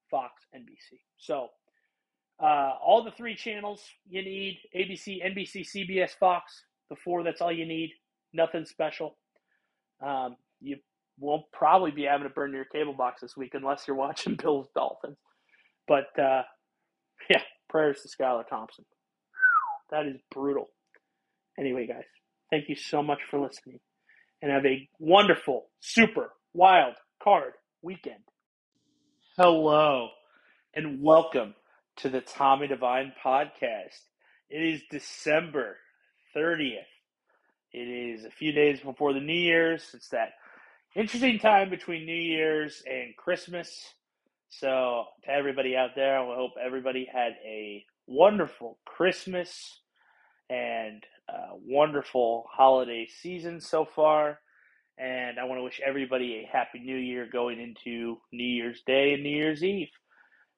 Fox, 0.10 0.42
NBC. 0.56 1.00
So, 1.18 1.50
uh, 2.42 2.72
all 2.84 3.04
the 3.04 3.12
three 3.12 3.36
channels 3.36 3.82
you 4.10 4.24
need 4.24 4.58
ABC, 4.76 5.24
NBC, 5.24 5.68
CBS, 5.70 6.12
Fox. 6.12 6.64
The 6.90 6.96
four, 6.96 7.22
that's 7.24 7.42
all 7.42 7.52
you 7.52 7.66
need. 7.66 7.92
Nothing 8.34 8.66
special. 8.66 9.18
Um, 10.02 10.38
you 10.62 10.78
won't 11.20 11.44
probably 11.52 11.92
be 11.92 12.04
having 12.04 12.28
to 12.28 12.34
burn 12.34 12.54
your 12.54 12.66
cable 12.66 12.94
box 12.94 13.22
this 13.22 13.38
week 13.38 13.52
unless 13.54 13.84
you're 13.88 13.98
watching 13.98 14.36
Bills 14.42 14.70
Dolphins. 14.74 15.18
But 15.88 16.08
uh, 16.18 16.44
yeah, 17.30 17.42
prayers 17.70 18.02
to 18.02 18.08
Skylar 18.08 18.48
Thompson. 18.48 18.86
That 19.94 20.08
is 20.08 20.20
brutal. 20.32 20.70
Anyway, 21.56 21.86
guys, 21.86 22.06
thank 22.50 22.68
you 22.68 22.76
so 22.76 23.04
much 23.04 23.20
for 23.30 23.40
listening 23.40 23.80
and 24.42 24.52
have 24.52 24.66
a 24.66 24.90
wonderful, 24.98 25.70
super 25.82 26.32
wild 26.52 26.96
card 27.24 27.54
weekend. 27.84 28.24
Hello 29.38 30.10
and 30.74 31.04
welcome 31.04 31.54
to 31.98 32.10
the 32.10 32.22
Tommy 32.22 32.66
Divine 32.66 33.14
podcast. 33.24 34.00
It 34.50 34.64
is 34.64 34.82
December 34.90 35.78
30th. 36.36 36.90
It 37.72 37.78
is 37.78 38.26
a 38.26 38.32
few 38.32 38.52
days 38.52 38.80
before 38.80 39.14
the 39.14 39.20
New 39.20 39.32
Year's. 39.32 39.92
It's 39.94 40.10
that 40.10 40.30
interesting 40.96 41.38
time 41.38 41.70
between 41.70 42.08
New 42.08 42.16
Year's 42.16 42.82
and 42.88 43.16
Christmas. 43.16 43.94
So, 44.50 45.04
to 45.26 45.30
everybody 45.30 45.76
out 45.76 45.92
there, 45.96 46.18
I 46.18 46.36
hope 46.36 46.54
everybody 46.60 47.08
had 47.14 47.34
a 47.46 47.86
wonderful 48.08 48.80
Christmas 48.86 49.82
and 50.50 51.04
a 51.30 51.56
wonderful 51.66 52.46
holiday 52.52 53.08
season 53.22 53.62
so 53.62 53.86
far. 53.86 54.40
And 54.98 55.40
I 55.40 55.46
want 55.46 55.60
to 55.60 55.64
wish 55.64 55.82
everybody 55.86 56.36
a 56.36 56.50
happy 56.52 56.80
new 56.80 56.98
year 56.98 57.28
going 57.32 57.60
into 57.60 58.18
New 58.32 58.44
Year's 58.44 58.82
Day 58.86 59.14
and 59.14 59.24
New 59.24 59.36
Year's 59.36 59.64
Eve. 59.64 59.90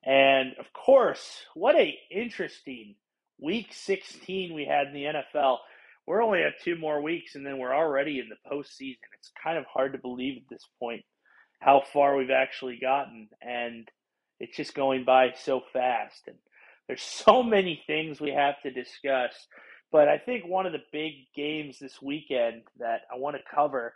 And 0.03 0.53
of 0.59 0.71
course, 0.73 1.45
what 1.53 1.75
a 1.75 1.97
interesting 2.11 2.95
week 3.39 3.67
16 3.71 4.53
we 4.53 4.65
had 4.65 4.87
in 4.87 4.93
the 4.93 5.05
NFL. 5.05 5.57
We're 6.05 6.23
only 6.23 6.43
at 6.43 6.61
two 6.63 6.77
more 6.77 7.01
weeks 7.01 7.35
and 7.35 7.45
then 7.45 7.57
we're 7.57 7.75
already 7.75 8.19
in 8.19 8.29
the 8.29 8.49
postseason. 8.49 8.97
It's 9.17 9.31
kind 9.41 9.57
of 9.57 9.65
hard 9.65 9.93
to 9.93 9.99
believe 9.99 10.37
at 10.37 10.49
this 10.49 10.67
point 10.79 11.03
how 11.59 11.81
far 11.93 12.15
we've 12.15 12.29
actually 12.29 12.77
gotten. 12.79 13.29
And 13.41 13.87
it's 14.39 14.55
just 14.55 14.75
going 14.75 15.05
by 15.05 15.33
so 15.35 15.61
fast. 15.73 16.23
And 16.27 16.37
there's 16.87 17.01
so 17.01 17.41
many 17.41 17.81
things 17.87 18.21
we 18.21 18.31
have 18.31 18.61
to 18.63 18.71
discuss. 18.71 19.33
But 19.95 20.09
I 20.09 20.17
think 20.17 20.45
one 20.45 20.65
of 20.65 20.73
the 20.73 20.83
big 20.91 21.13
games 21.33 21.79
this 21.79 22.01
weekend 22.01 22.63
that 22.79 23.03
I 23.09 23.17
want 23.17 23.37
to 23.37 23.55
cover 23.55 23.93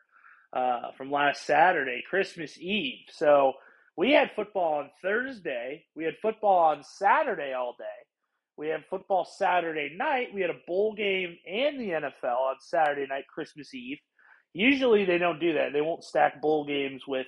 uh, 0.54 0.92
from 0.98 1.12
last 1.12 1.46
Saturday, 1.46 2.02
Christmas 2.10 2.58
Eve. 2.58 3.00
So 3.12 3.52
we 3.98 4.14
had 4.14 4.32
football 4.34 4.76
on 4.76 4.92
Thursday. 5.02 5.84
We 5.98 6.06
had 6.06 6.14
football 6.22 6.60
on 6.60 6.86
Saturday 6.86 7.52
all 7.52 7.76
day. 7.78 7.84
We 8.56 8.70
had 8.70 8.86
football 8.90 9.26
Saturday 9.26 9.94
night. 9.94 10.30
We 10.34 10.40
had 10.40 10.52
a 10.52 10.62
bowl 10.66 10.96
game 10.96 11.38
and 11.46 11.78
the 11.78 11.90
NFL 11.90 12.48
on 12.48 12.56
Saturday 12.62 13.06
night, 13.06 13.26
Christmas 13.28 13.74
Eve. 13.74 13.98
Usually 14.54 15.04
they 15.04 15.18
don't 15.18 15.42
do 15.42 15.52
that. 15.56 15.74
They 15.74 15.82
won't 15.82 16.06
stack 16.06 16.42
bowl 16.42 16.66
games 16.66 17.04
with 17.06 17.28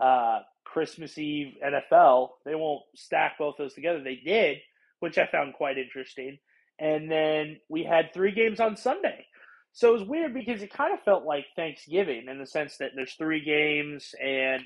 uh, 0.00 0.42
Christmas 0.64 1.18
Eve 1.18 1.54
NFL. 1.60 2.28
They 2.44 2.54
won't 2.54 2.84
stack 2.94 3.32
both 3.36 3.56
those 3.58 3.74
together. 3.74 4.00
They 4.00 4.20
did, 4.24 4.58
which 5.00 5.18
I 5.18 5.26
found 5.26 5.54
quite 5.54 5.76
interesting. 5.76 6.38
And 6.78 7.10
then 7.10 7.58
we 7.68 7.84
had 7.84 8.12
three 8.12 8.32
games 8.32 8.60
on 8.60 8.76
Sunday. 8.76 9.26
So 9.72 9.90
it 9.90 9.98
was 10.00 10.08
weird 10.08 10.34
because 10.34 10.62
it 10.62 10.72
kind 10.72 10.94
of 10.94 11.02
felt 11.04 11.24
like 11.24 11.46
Thanksgiving 11.54 12.28
in 12.28 12.38
the 12.38 12.46
sense 12.46 12.78
that 12.78 12.92
there's 12.94 13.14
three 13.14 13.44
games 13.44 14.14
and 14.22 14.62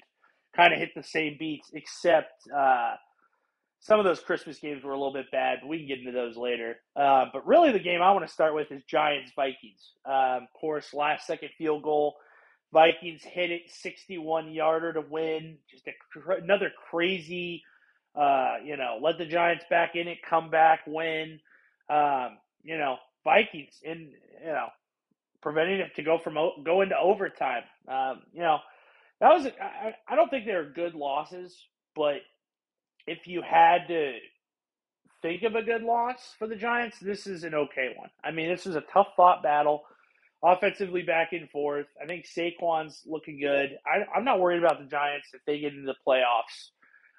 kind 0.55 0.73
of 0.73 0.79
hit 0.79 0.91
the 0.95 1.03
same 1.03 1.37
beats, 1.39 1.71
except 1.73 2.33
uh, 2.57 2.95
some 3.81 3.99
of 3.99 4.05
those 4.05 4.21
Christmas 4.21 4.59
games 4.59 4.85
were 4.85 4.93
a 4.93 4.99
little 4.99 5.13
bit 5.13 5.31
bad, 5.33 5.59
but 5.63 5.69
we 5.69 5.79
can 5.79 5.89
get 5.89 5.99
into 6.01 6.13
those 6.13 6.37
later. 6.37 6.77
Uh, 6.97 7.27
but 7.33 7.47
really, 7.47 7.73
the 7.73 7.79
game 7.79 8.03
I 8.03 8.13
want 8.13 8.27
to 8.27 8.33
start 8.33 8.55
with 8.55 8.71
is 8.71 8.83
Giants 8.85 9.33
Vikings. 9.35 9.93
Um, 10.07 10.43
of 10.45 10.53
course, 10.61 10.93
last 10.95 11.27
second 11.27 11.51
field 11.57 11.83
goal. 11.83 12.17
Vikings 12.73 13.23
hit 13.25 13.51
it 13.51 13.63
61 13.69 14.53
yarder 14.53 14.93
to 14.93 15.01
win. 15.01 15.57
Just 15.71 15.89
a, 15.89 16.33
another 16.43 16.71
crazy, 16.91 17.63
uh, 18.15 18.57
you 18.65 18.77
know, 18.77 18.99
let 19.03 19.19
the 19.19 19.27
Giants 19.27 19.65
back 19.71 19.97
in 19.97 20.09
it, 20.09 20.19
come 20.29 20.51
back, 20.51 20.81
win. 20.87 21.41
Um, 21.91 22.39
you 22.63 22.79
know, 22.79 22.97
Vikings 23.25 23.75
in, 23.83 24.13
you 24.41 24.53
know, 24.53 24.69
preventing 25.43 25.81
it 25.81 25.95
to 25.97 26.03
go 26.03 26.19
from 26.19 26.37
go 26.65 26.83
into 26.83 26.97
overtime. 26.99 27.63
Um, 27.89 28.23
you 28.33 28.41
know, 28.41 28.59
that 29.21 29.33
was 29.33 29.47
I, 29.47 29.95
I 30.09 30.17
don't 30.17 30.31
think 30.31 30.47
they're 30.47 30.71
good 30.71 30.95
losses, 30.95 31.57
but 31.95 32.21
if 33.07 33.27
you 33.27 33.43
had 33.43 33.89
to 33.89 34.13
think 35.23 35.43
of 35.43 35.55
a 35.55 35.63
good 35.63 35.83
loss 35.83 36.35
for 36.39 36.47
the 36.47 36.57
Giants, 36.57 36.99
this 37.01 37.27
is 37.27 37.45
an 37.45 37.55
okay 37.55 37.95
one. 37.97 38.11
I 38.25 38.31
mean, 38.31 38.49
this 38.49 38.65
was 38.65 38.77
a 38.77 38.85
tough 38.93 39.09
fought 39.17 39.43
battle, 39.43 39.83
offensively 40.43 41.03
back 41.03 41.33
and 41.33 41.51
forth. 41.51 41.87
I 42.03 42.07
think 42.07 42.27
Saquon's 42.27 43.03
looking 43.07 43.41
good. 43.41 43.79
I, 43.87 44.17
am 44.17 44.25
not 44.25 44.41
worried 44.41 44.63
about 44.63 44.79
the 44.79 44.87
Giants 44.87 45.29
if 45.35 45.41
they 45.47 45.61
get 45.61 45.73
into 45.73 45.87
the 45.87 45.95
playoffs. 46.07 46.71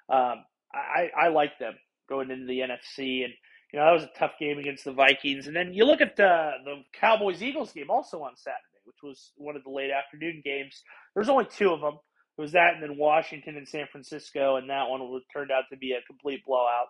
Um, 0.08 0.44
I, 0.74 1.10
I 1.16 1.28
like 1.28 1.58
them 1.58 1.74
going 2.08 2.30
into 2.30 2.46
the 2.46 2.60
NFC, 2.60 3.24
and 3.24 3.32
you 3.72 3.78
know 3.78 3.86
that 3.86 3.92
was 3.92 4.04
a 4.04 4.18
tough 4.18 4.32
game 4.38 4.58
against 4.58 4.84
the 4.84 4.92
Vikings. 4.92 5.46
And 5.46 5.56
then 5.56 5.72
you 5.72 5.84
look 5.84 6.00
at 6.00 6.16
the 6.16 6.50
the 6.64 6.82
Cowboys 6.92 7.42
Eagles 7.42 7.72
game 7.72 7.90
also 7.90 8.22
on 8.22 8.36
Saturday 8.36 8.72
which 8.84 9.02
was 9.02 9.32
one 9.36 9.56
of 9.56 9.64
the 9.64 9.70
late 9.70 9.90
afternoon 9.90 10.42
games. 10.44 10.82
There's 11.14 11.28
only 11.28 11.46
two 11.46 11.70
of 11.72 11.80
them. 11.80 11.94
It 12.38 12.40
was 12.40 12.52
that 12.52 12.74
and 12.74 12.82
then 12.82 12.96
Washington 12.96 13.56
and 13.56 13.68
San 13.68 13.86
Francisco, 13.90 14.56
and 14.56 14.70
that 14.70 14.88
one 14.88 15.00
turned 15.32 15.50
out 15.50 15.64
to 15.70 15.76
be 15.76 15.92
a 15.92 16.02
complete 16.06 16.42
blowout. 16.46 16.88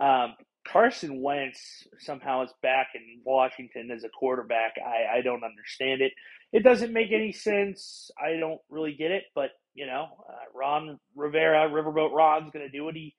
Um, 0.00 0.34
Carson 0.66 1.20
Wentz 1.20 1.86
somehow 1.98 2.42
is 2.42 2.50
back 2.62 2.88
in 2.94 3.20
Washington 3.24 3.90
as 3.90 4.04
a 4.04 4.08
quarterback. 4.08 4.74
I, 4.78 5.18
I 5.18 5.20
don't 5.20 5.44
understand 5.44 6.00
it. 6.00 6.12
It 6.52 6.62
doesn't 6.62 6.92
make 6.92 7.12
any 7.12 7.32
sense. 7.32 8.10
I 8.22 8.38
don't 8.38 8.60
really 8.70 8.94
get 8.94 9.10
it, 9.10 9.24
but 9.34 9.50
you 9.74 9.86
know, 9.86 10.06
uh, 10.28 10.58
Ron 10.58 10.98
Rivera, 11.16 11.68
Riverboat 11.68 12.12
Ron's 12.12 12.52
going 12.52 12.66
to 12.66 12.72
do 12.72 12.84
what 12.84 12.94
he 12.94 13.14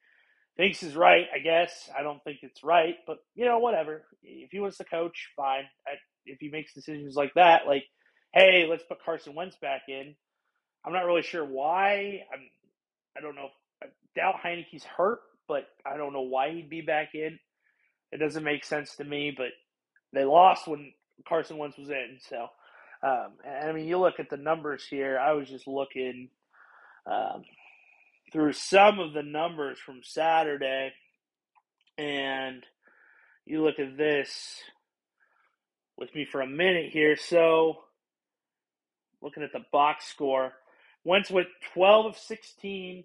thinks 0.58 0.84
is 0.84 0.96
right. 0.96 1.26
I 1.34 1.40
guess 1.40 1.90
I 1.98 2.04
don't 2.04 2.24
think 2.24 2.40
it's 2.42 2.64
right, 2.64 2.96
but 3.08 3.18
you 3.36 3.46
know, 3.46 3.60
whatever. 3.60 4.04
If 4.22 4.52
he 4.52 4.60
wants 4.60 4.78
to 4.78 4.86
coach, 4.86 5.30
fine. 5.36 5.64
I, 5.88 5.94
if 6.26 6.40
he 6.40 6.50
makes 6.50 6.74
decisions 6.74 7.16
like 7.16 7.34
that, 7.36 7.68
like, 7.68 7.84
hey, 8.34 8.66
let's 8.70 8.84
put 8.84 9.04
Carson 9.04 9.36
Wentz 9.36 9.58
back 9.62 9.84
in. 9.88 10.16
I'm 10.86 10.94
not 10.94 11.06
really 11.06 11.22
sure 11.22 11.46
why. 11.46 12.22
I'm, 12.34 12.42
I 13.18 13.22
don't 13.22 13.36
know. 13.36 13.50
I 13.82 13.88
doubt 14.16 14.36
Heinicke's 14.44 14.84
hurt, 14.84 15.20
but 15.48 15.68
I 15.86 15.98
don't 15.98 16.14
know 16.14 16.22
why 16.22 16.52
he'd 16.52 16.70
be 16.70 16.82
back 16.82 17.10
in. 17.14 17.40
It 18.12 18.18
doesn't 18.18 18.44
make 18.44 18.64
sense 18.64 18.96
to 18.98 19.04
me, 19.04 19.34
but 19.36 19.50
they 20.14 20.24
lost 20.24 20.68
when 20.68 20.94
Carson 21.28 21.58
Wentz 21.58 21.78
was 21.78 21.90
in. 21.90 22.20
So, 22.30 22.48
um, 23.02 23.34
I 23.46 23.72
mean, 23.72 23.88
you 23.88 23.98
look 23.98 24.20
at 24.20 24.30
the 24.30 24.38
numbers 24.38 24.86
here. 24.86 25.18
I 25.20 25.34
was 25.34 25.50
just 25.50 25.68
looking 25.68 26.30
um, 27.06 27.44
through 28.34 28.54
some 28.54 29.00
of 29.00 29.14
the 29.14 29.22
numbers 29.22 29.78
from 29.78 30.02
Saturday, 30.04 30.92
and 32.00 32.64
you 33.46 33.64
look 33.64 33.80
at 33.80 33.96
this 33.96 34.60
with 35.96 36.14
me 36.16 36.26
for 36.26 36.42
a 36.42 36.48
minute 36.48 36.92
here. 36.92 37.16
So, 37.16 37.78
looking 39.22 39.44
at 39.44 39.54
the 39.54 39.64
box 39.72 40.06
score, 40.08 40.54
Wentz 41.06 41.30
went 41.30 41.48
12 41.74 42.08
of 42.08 42.18
16, 42.18 43.04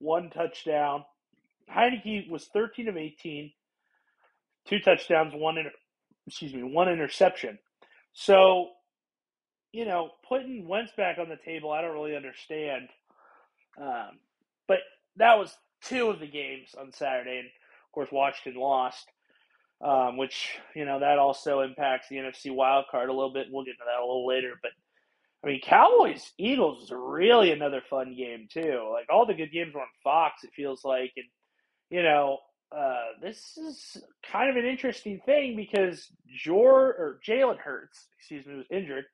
one 0.00 0.28
touchdown. 0.28 1.04
Heinicke 1.74 2.28
was 2.30 2.44
13 2.52 2.88
of 2.88 2.96
18, 2.98 3.50
two 4.66 4.78
touchdowns, 4.80 5.32
one 5.34 5.56
inter- 5.56 5.72
excuse 6.26 6.52
me, 6.52 6.62
one 6.62 6.90
interception. 6.90 7.58
So, 8.12 8.68
you 9.72 9.86
know, 9.86 10.10
putting 10.28 10.68
Wentz 10.68 10.92
back 10.94 11.16
on 11.18 11.30
the 11.30 11.38
table, 11.42 11.72
I 11.72 11.80
don't 11.80 11.94
really 11.94 12.16
understand. 12.16 12.88
Um, 13.80 14.18
but 14.68 14.78
that 15.16 15.38
was 15.38 15.56
two 15.82 16.10
of 16.10 16.20
the 16.20 16.28
games 16.28 16.74
on 16.78 16.92
Saturday, 16.92 17.38
and 17.38 17.46
of 17.48 17.92
course, 17.92 18.10
Washington 18.12 18.60
lost 18.60 19.06
um, 19.80 20.16
which 20.16 20.58
you 20.74 20.84
know 20.84 21.00
that 21.00 21.18
also 21.18 21.60
impacts 21.60 22.08
the 22.08 22.16
NFC 22.16 22.52
wild 22.52 22.86
card 22.90 23.08
a 23.08 23.12
little 23.12 23.32
bit. 23.32 23.46
We'll 23.50 23.64
get 23.64 23.72
to 23.78 23.84
that 23.86 24.00
a 24.02 24.06
little 24.06 24.26
later, 24.26 24.54
but 24.60 24.72
I 25.44 25.46
mean, 25.48 25.60
Cowboys 25.62 26.32
Eagles 26.36 26.84
is 26.84 26.90
really 26.92 27.52
another 27.52 27.82
fun 27.88 28.16
game 28.16 28.48
too. 28.52 28.90
Like 28.92 29.06
all 29.10 29.26
the 29.26 29.34
good 29.34 29.52
games 29.52 29.74
were 29.74 29.80
on 29.80 29.86
Fox. 30.02 30.42
It 30.42 30.50
feels 30.54 30.84
like, 30.84 31.12
and 31.16 31.26
you 31.90 32.02
know, 32.02 32.38
uh, 32.76 33.20
this 33.22 33.56
is 33.56 34.02
kind 34.30 34.50
of 34.50 34.56
an 34.56 34.68
interesting 34.68 35.20
thing 35.24 35.54
because 35.54 36.08
Jor 36.36 36.88
or 36.88 37.20
Jalen 37.26 37.58
Hurts, 37.58 38.08
excuse 38.18 38.46
me, 38.46 38.56
was 38.56 38.66
injured, 38.70 39.04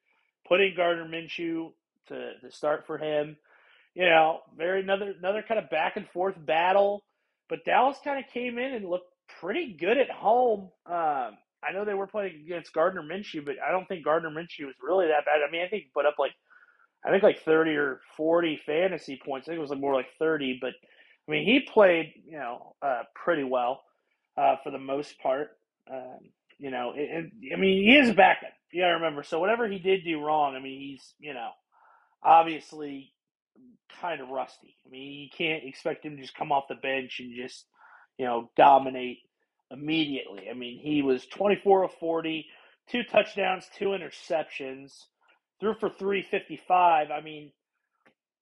putting 0.48 0.74
Gardner 0.74 1.06
Minshew 1.06 1.72
to, 2.08 2.32
to 2.40 2.50
start 2.50 2.86
for 2.86 2.96
him. 2.96 3.36
You 3.94 4.06
know, 4.06 4.40
very 4.56 4.80
another 4.80 5.14
another 5.18 5.44
kind 5.46 5.58
of 5.62 5.70
back 5.70 5.96
and 5.96 6.08
forth 6.08 6.34
battle. 6.44 7.04
But 7.48 7.64
Dallas 7.64 7.98
kind 8.02 8.18
of 8.24 8.30
came 8.32 8.58
in 8.58 8.72
and 8.74 8.88
looked 8.88 9.10
pretty 9.40 9.76
good 9.78 9.98
at 9.98 10.10
home. 10.10 10.70
Um, 10.86 11.36
I 11.62 11.72
know 11.72 11.84
they 11.84 11.94
were 11.94 12.06
playing 12.06 12.42
against 12.44 12.72
Gardner 12.72 13.02
Minshew, 13.02 13.44
but 13.44 13.56
I 13.66 13.70
don't 13.70 13.86
think 13.86 14.04
Gardner 14.04 14.30
Minshew 14.30 14.66
was 14.66 14.74
really 14.82 15.06
that 15.08 15.24
bad. 15.24 15.40
I 15.46 15.50
mean, 15.50 15.62
I 15.62 15.68
think 15.68 15.84
he 15.84 15.90
put 15.94 16.06
up 16.06 16.16
like 16.18 16.32
I 17.04 17.10
think 17.10 17.22
like 17.22 17.42
thirty 17.44 17.72
or 17.72 18.00
forty 18.16 18.60
fantasy 18.66 19.20
points. 19.24 19.48
I 19.48 19.52
think 19.52 19.58
it 19.58 19.62
was 19.62 19.70
like 19.70 19.80
more 19.80 19.94
like 19.94 20.08
thirty, 20.18 20.58
but 20.60 20.72
I 21.28 21.32
mean, 21.32 21.44
he 21.46 21.60
played 21.60 22.12
you 22.26 22.38
know 22.38 22.74
uh, 22.82 23.02
pretty 23.14 23.44
well 23.44 23.82
uh, 24.36 24.56
for 24.62 24.70
the 24.70 24.78
most 24.78 25.18
part. 25.20 25.50
Um, 25.90 26.18
you 26.58 26.70
know, 26.70 26.92
and, 26.96 27.32
I 27.52 27.56
mean, 27.56 27.84
he 27.84 27.96
is 27.96 28.10
a 28.10 28.14
backup. 28.14 28.50
You 28.72 28.82
got 28.82 28.88
to 28.88 28.94
remember. 28.94 29.22
So 29.22 29.40
whatever 29.40 29.68
he 29.68 29.78
did 29.78 30.04
do 30.04 30.20
wrong, 30.20 30.56
I 30.56 30.60
mean, 30.60 30.80
he's 30.80 31.14
you 31.18 31.34
know 31.34 31.50
obviously 32.22 33.13
kind 34.00 34.20
of 34.20 34.28
rusty. 34.28 34.76
I 34.86 34.90
mean, 34.90 35.12
you 35.20 35.28
can't 35.36 35.64
expect 35.64 36.04
him 36.04 36.16
to 36.16 36.22
just 36.22 36.36
come 36.36 36.52
off 36.52 36.68
the 36.68 36.76
bench 36.76 37.20
and 37.20 37.34
just 37.34 37.66
you 38.18 38.26
know 38.26 38.50
dominate 38.56 39.18
immediately. 39.70 40.48
I 40.50 40.54
mean, 40.54 40.78
he 40.78 41.02
was 41.02 41.26
24 41.26 41.84
of 41.84 41.92
40, 41.94 42.46
two 42.88 43.02
touchdowns, 43.04 43.66
two 43.76 43.86
interceptions, 43.86 44.92
threw 45.60 45.74
for 45.74 45.90
355. 45.90 47.10
I 47.10 47.20
mean, 47.20 47.52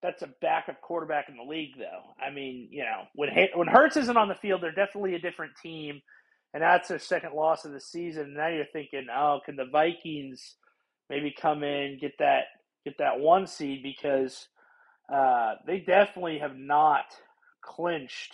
that's 0.02 0.22
a 0.22 0.30
backup 0.40 0.80
quarterback 0.80 1.28
in 1.28 1.36
the 1.36 1.44
league, 1.44 1.78
though. 1.78 2.14
I 2.24 2.30
mean, 2.30 2.68
you 2.70 2.84
know, 2.84 3.04
when 3.14 3.30
when 3.54 3.68
Hurts 3.68 3.96
isn't 3.96 4.16
on 4.16 4.28
the 4.28 4.34
field, 4.34 4.62
they're 4.62 4.72
definitely 4.72 5.14
a 5.14 5.20
different 5.20 5.52
team, 5.62 6.02
and 6.52 6.62
that's 6.62 6.88
their 6.88 6.98
second 6.98 7.34
loss 7.34 7.64
of 7.64 7.72
the 7.72 7.80
season. 7.80 8.34
Now 8.34 8.48
you're 8.48 8.66
thinking, 8.72 9.06
oh, 9.14 9.40
can 9.44 9.56
the 9.56 9.66
Vikings 9.66 10.56
maybe 11.08 11.34
come 11.40 11.62
in 11.62 11.98
get 12.00 12.12
that 12.18 12.44
get 12.84 12.98
that 12.98 13.20
one 13.20 13.46
seed 13.46 13.82
because 13.82 14.48
uh, 15.12 15.56
they 15.66 15.80
definitely 15.80 16.38
have 16.38 16.56
not 16.56 17.04
clinched 17.60 18.32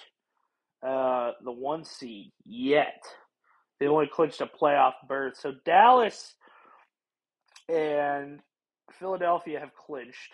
uh, 0.86 1.32
the 1.42 1.52
one 1.52 1.84
seed 1.84 2.32
yet. 2.44 3.02
They 3.80 3.86
only 3.86 4.08
clinched 4.12 4.40
a 4.40 4.46
playoff 4.46 4.94
berth. 5.08 5.36
So 5.38 5.52
Dallas 5.64 6.34
and 7.68 8.40
Philadelphia 8.98 9.60
have 9.60 9.74
clinched 9.74 10.32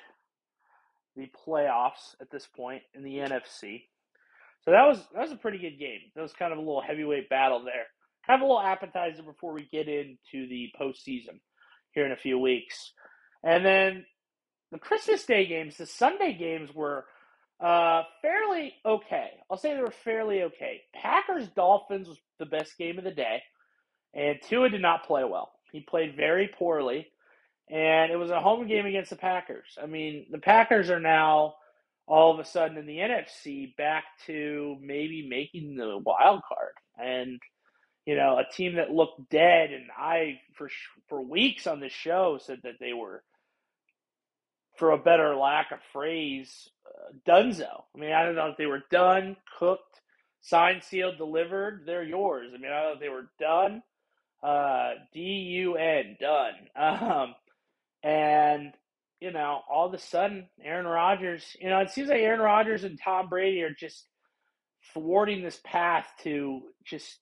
the 1.16 1.28
playoffs 1.47 2.14
at 2.20 2.30
this 2.30 2.47
point 2.47 2.82
in 2.95 3.03
the 3.03 3.16
NFC. 3.16 3.84
So 4.64 4.70
that 4.70 4.86
was 4.86 4.99
that 5.14 5.22
was 5.22 5.32
a 5.32 5.36
pretty 5.36 5.59
good 5.59 5.78
game. 5.78 6.01
That 6.14 6.22
was 6.22 6.32
kind 6.32 6.53
of 6.53 6.59
a 6.59 6.62
little 6.62 6.82
heavyweight 6.82 7.28
battle 7.28 7.62
there. 7.64 7.86
Have 8.22 8.40
a 8.40 8.45
little 8.45 8.61
appetizer 8.61 9.22
before 9.22 9.53
we 9.53 9.68
get 9.70 9.88
into 9.88 10.49
the 10.49 10.70
postseason 10.80 11.40
here 11.92 12.07
in 12.07 12.12
a 12.12 12.16
few 12.16 12.38
weeks. 12.38 12.92
And 13.42 13.64
then 13.64 14.07
the 14.73 14.79
Christmas 14.79 15.25
Day 15.25 15.47
games, 15.47 15.77
the 15.77 15.87
Sunday 15.87 16.35
games 16.35 16.75
were 16.75 17.05
uh, 17.61 18.03
fairly 18.23 18.75
okay. 18.85 19.31
I'll 19.51 19.57
say 19.57 19.75
they 19.75 19.81
were 19.81 19.91
fairly 19.91 20.43
okay. 20.45 20.83
Packers 20.95 21.49
Dolphins 21.49 22.09
was 22.09 22.19
the 22.39 22.47
best 22.47 22.77
game 22.77 22.99
of 22.99 23.05
the 23.05 23.11
day, 23.11 23.43
and 24.15 24.39
Tua 24.43 24.69
did 24.69 24.83
not 24.83 25.07
play 25.07 25.25
well. 25.25 25.53
He 25.73 25.81
played 25.81 26.17
very 26.17 26.49
poorly, 26.49 27.07
and 27.71 28.11
it 28.12 28.17
was 28.17 28.31
a 28.31 28.41
home 28.41 28.67
game 28.67 28.87
against 28.87 29.11
the 29.11 29.17
Packers. 29.17 29.79
I 29.83 29.87
mean, 29.87 30.27
the 30.31 30.39
Packers 30.39 30.91
are 30.91 31.01
now 31.01 31.55
all 32.07 32.33
of 32.33 32.39
a 32.39 32.45
sudden 32.45 32.77
in 32.77 32.87
the 32.87 32.99
NFC 32.99 33.75
back 33.77 34.05
to 34.27 34.77
maybe 34.81 35.27
making 35.29 35.77
the 35.77 35.99
wild 36.05 36.43
card, 36.49 36.75
and 36.99 37.41
you 38.07 38.17
know, 38.17 38.39
a 38.39 38.53
team 38.53 38.77
that 38.77 38.91
looked 38.91 39.31
dead. 39.31 39.71
And 39.73 39.87
I, 39.97 40.41
for 40.55 40.69
for 41.09 41.23
weeks 41.23 41.67
on 41.67 41.81
this 41.81 41.93
show, 41.93 42.39
said 42.43 42.61
that 42.65 42.75
they 42.81 42.93
were 42.93 43.23
for 44.77 44.91
a 44.91 44.99
better 44.99 45.35
lack 45.37 45.72
of 45.72 45.79
phrase, 45.93 46.68
uh, 46.87 47.12
Dunzo. 47.29 47.85
I 47.95 47.99
mean, 47.99 48.12
I 48.12 48.25
don't 48.25 48.35
know 48.35 48.49
if 48.49 48.57
they 48.57 48.66
were 48.66 48.83
done, 48.91 49.37
cooked, 49.59 50.01
signed, 50.41 50.83
sealed, 50.83 51.18
delivered. 51.18 51.85
They're 51.87 52.03
yours. 52.03 52.51
I 52.55 52.59
mean, 52.59 52.70
I 52.70 52.81
don't 52.83 52.89
know 52.89 52.95
if 52.95 53.01
they 53.01 53.09
were 53.09 53.31
done. 53.39 53.83
Uh, 54.43 54.91
D 55.12 55.20
U 55.20 55.77
N, 55.77 56.16
done. 56.20 56.53
Um, 56.77 57.35
and 58.03 58.72
you 59.20 59.33
know, 59.33 59.61
all 59.70 59.87
of 59.87 59.95
a 59.95 59.99
sudden, 59.99 60.49
Aaron 60.62 60.87
Rodgers. 60.87 61.57
You 61.59 61.70
know, 61.70 61.79
it 61.81 61.91
seems 61.91 62.09
like 62.11 62.20
Aaron 62.20 62.41
Rodgers 62.41 62.85
and 62.85 62.99
Tom 63.03 63.29
Brady 63.31 63.62
are 63.62 63.75
just 63.75 64.07
thwarting 64.93 65.43
this 65.43 65.59
path 65.64 66.07
to 66.22 66.61
just 66.85 67.18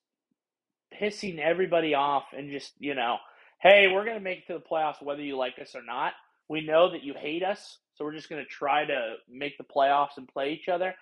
pissing 1.00 1.38
everybody 1.38 1.94
off 1.94 2.24
and 2.36 2.50
just 2.50 2.72
you 2.78 2.94
know, 2.94 3.18
hey, 3.60 3.86
we're 3.92 4.04
gonna 4.04 4.20
make 4.20 4.38
it 4.38 4.46
to 4.48 4.54
the 4.54 4.60
playoffs 4.60 5.02
whether 5.02 5.22
you 5.22 5.36
like 5.36 5.54
us 5.60 5.76
or 5.76 5.82
not 5.84 6.14
we 6.52 6.60
know 6.60 6.90
that 6.92 7.02
you 7.02 7.14
hate 7.14 7.42
us, 7.42 7.78
so 7.94 8.04
we're 8.04 8.12
just 8.12 8.28
going 8.28 8.44
to 8.44 8.48
try 8.48 8.84
to 8.84 9.14
make 9.28 9.56
the 9.56 9.64
playoffs 9.64 10.18
and 10.18 10.28
play 10.28 10.52
each 10.52 10.68
other. 10.68 10.94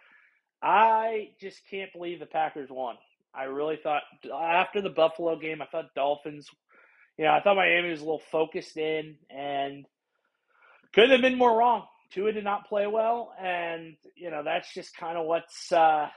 I 0.63 1.31
just 1.41 1.61
can't 1.69 1.93
believe 1.93 2.21
the 2.21 2.27
Packers 2.27 2.71
won. 2.71 2.97
I 3.35 3.45
really 3.45 3.77
thought 3.83 4.03
after 4.33 4.81
the 4.81 4.91
Buffalo 4.91 5.37
game, 5.39 5.61
I 5.61 5.67
thought 5.67 5.95
Dolphins, 5.97 6.49
you 7.19 7.25
know, 7.25 7.33
I 7.33 7.41
thought 7.41 7.57
Miami 7.57 7.91
was 7.91 8.01
a 8.01 8.05
little 8.05 8.23
focused 8.31 8.77
in 8.77 9.17
and 9.29 9.87
could 10.95 11.11
have 11.11 11.21
been 11.21 11.39
more 11.39 11.57
wrong. 11.57 11.85
Tua 12.13 12.33
did 12.33 12.45
not 12.45 12.69
play 12.69 12.87
well, 12.87 13.33
and 13.41 13.97
you 14.17 14.31
know 14.31 14.43
that's 14.45 14.73
just 14.75 14.97
kind 14.97 15.17
of 15.17 15.27
what's 15.27 15.71
uh, 15.73 16.09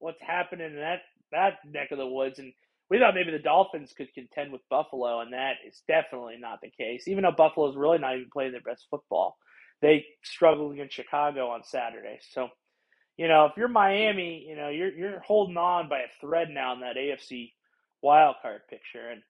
what's 0.00 0.20
happening 0.20 0.72
in 0.72 0.76
that 0.76 1.00
that 1.30 1.58
neck 1.64 1.92
of 1.92 1.98
the 1.98 2.06
woods. 2.06 2.38
And 2.40 2.52
we 2.90 2.98
thought 2.98 3.14
maybe 3.14 3.30
the 3.30 3.38
Dolphins 3.38 3.92
could 3.96 4.12
contend 4.14 4.52
with 4.52 4.62
Buffalo, 4.70 5.20
and 5.20 5.32
that 5.32 5.54
is 5.66 5.82
definitely 5.86 6.36
not 6.40 6.60
the 6.62 6.70
case. 6.70 7.06
Even 7.06 7.22
though 7.22 7.32
Buffalo 7.32 7.68
is 7.68 7.76
really 7.76 7.98
not 7.98 8.14
even 8.16 8.30
playing 8.32 8.52
their 8.52 8.62
best 8.62 8.86
football, 8.90 9.36
they 9.82 10.06
struggled 10.24 10.72
against 10.72 10.94
Chicago 10.96 11.48
on 11.48 11.62
Saturday. 11.64 12.18
So, 12.32 12.48
you 13.16 13.28
know, 13.28 13.46
if 13.46 13.52
you're 13.56 13.68
Miami, 13.68 14.44
you 14.48 14.56
know 14.56 14.68
you're 14.68 14.92
you're 14.92 15.20
holding 15.20 15.56
on 15.56 15.88
by 15.88 16.00
a 16.00 16.20
thread 16.20 16.48
now 16.50 16.74
in 16.74 16.80
that 16.80 16.96
AFC 16.96 17.52
wild 18.02 18.36
card 18.42 18.62
picture, 18.70 19.10
and 19.10 19.22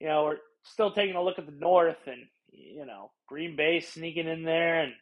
you 0.00 0.08
know 0.08 0.24
we're 0.24 0.38
still 0.64 0.90
taking 0.90 1.16
a 1.16 1.22
look 1.22 1.38
at 1.38 1.46
the 1.46 1.52
North, 1.52 2.06
and 2.06 2.24
you 2.50 2.86
know 2.86 3.12
Green 3.28 3.56
Bay 3.56 3.80
sneaking 3.80 4.26
in 4.28 4.42
there, 4.42 4.82
and 4.82 4.92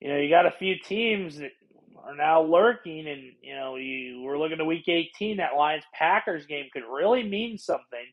you 0.00 0.08
know 0.08 0.16
you 0.16 0.30
got 0.30 0.46
a 0.46 0.58
few 0.58 0.76
teams 0.78 1.38
that 1.38 1.50
are 2.04 2.16
now 2.16 2.42
lurking, 2.42 3.06
and 3.08 3.32
you 3.42 3.54
know 3.54 3.76
you 3.76 4.22
we're 4.22 4.38
looking 4.38 4.58
to 4.58 4.64
Week 4.64 4.88
18. 4.88 5.36
That 5.38 5.56
Lions 5.56 5.84
Packers 5.92 6.46
game 6.46 6.66
could 6.72 6.84
really 6.90 7.22
mean 7.22 7.58
something 7.58 8.06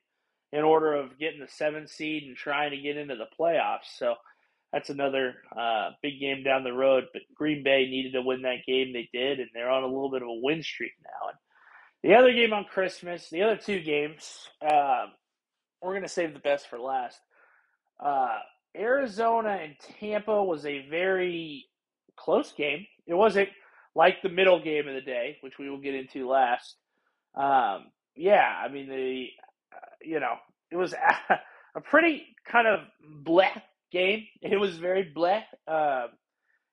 in 0.51 0.63
order 0.63 0.93
of 0.93 1.17
getting 1.19 1.39
the 1.39 1.47
seventh 1.47 1.89
seed 1.89 2.23
and 2.23 2.35
trying 2.35 2.71
to 2.71 2.77
get 2.77 2.97
into 2.97 3.15
the 3.15 3.27
playoffs. 3.39 3.97
So 3.97 4.15
that's 4.71 4.89
another 4.89 5.35
uh, 5.57 5.91
big 6.01 6.19
game 6.19 6.43
down 6.43 6.63
the 6.63 6.73
road. 6.73 7.05
But 7.13 7.23
Green 7.33 7.63
Bay 7.63 7.87
needed 7.89 8.13
to 8.13 8.21
win 8.21 8.41
that 8.43 8.65
game. 8.67 8.93
They 8.93 9.09
did, 9.13 9.39
and 9.39 9.49
they're 9.53 9.69
on 9.69 9.83
a 9.83 9.87
little 9.87 10.11
bit 10.11 10.21
of 10.21 10.27
a 10.27 10.39
win 10.41 10.63
streak 10.63 10.93
now. 11.03 11.29
And 11.29 11.37
the 12.03 12.17
other 12.17 12.33
game 12.33 12.53
on 12.53 12.65
Christmas, 12.65 13.29
the 13.29 13.41
other 13.41 13.57
two 13.57 13.81
games, 13.81 14.47
uh, 14.61 15.05
we're 15.81 15.93
going 15.93 16.03
to 16.03 16.09
save 16.09 16.33
the 16.33 16.39
best 16.39 16.69
for 16.69 16.79
last. 16.79 17.19
Uh, 18.03 18.37
Arizona 18.75 19.59
and 19.61 19.75
Tampa 19.99 20.43
was 20.43 20.65
a 20.65 20.87
very 20.89 21.65
close 22.17 22.51
game. 22.51 22.85
It 23.07 23.13
wasn't 23.13 23.49
like 23.95 24.21
the 24.21 24.29
middle 24.29 24.61
game 24.61 24.87
of 24.87 24.93
the 24.93 25.01
day, 25.01 25.37
which 25.41 25.57
we 25.57 25.69
will 25.69 25.79
get 25.79 25.95
into 25.95 26.27
last. 26.27 26.75
Um, 27.33 27.87
yeah, 28.15 28.47
I 28.63 28.69
mean 28.69 28.87
the 28.87 29.27
uh, 29.73 29.95
you 30.03 30.19
know 30.19 30.35
it 30.71 30.75
was 30.75 30.93
a, 30.93 31.39
a, 31.75 31.81
pretty 31.81 32.23
kind 32.49 32.67
of 32.67 32.81
bleh 33.23 33.61
game. 33.91 34.25
It 34.41 34.57
was 34.59 34.77
very 34.77 35.11
bleh. 35.15 35.43
Uh, 35.67 36.07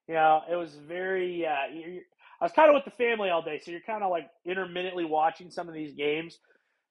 you 0.08 0.14
know, 0.14 0.42
it 0.50 0.56
was 0.56 0.74
very. 0.74 1.46
Uh, 1.46 2.00
I 2.40 2.44
was 2.44 2.52
kind 2.52 2.68
of 2.68 2.74
with 2.74 2.84
the 2.84 2.90
family 2.90 3.30
all 3.30 3.42
day, 3.42 3.60
so 3.64 3.70
you're 3.70 3.80
kind 3.80 4.02
of 4.02 4.10
like 4.10 4.28
intermittently 4.44 5.04
watching 5.04 5.50
some 5.50 5.68
of 5.68 5.74
these 5.74 5.94
games, 5.94 6.38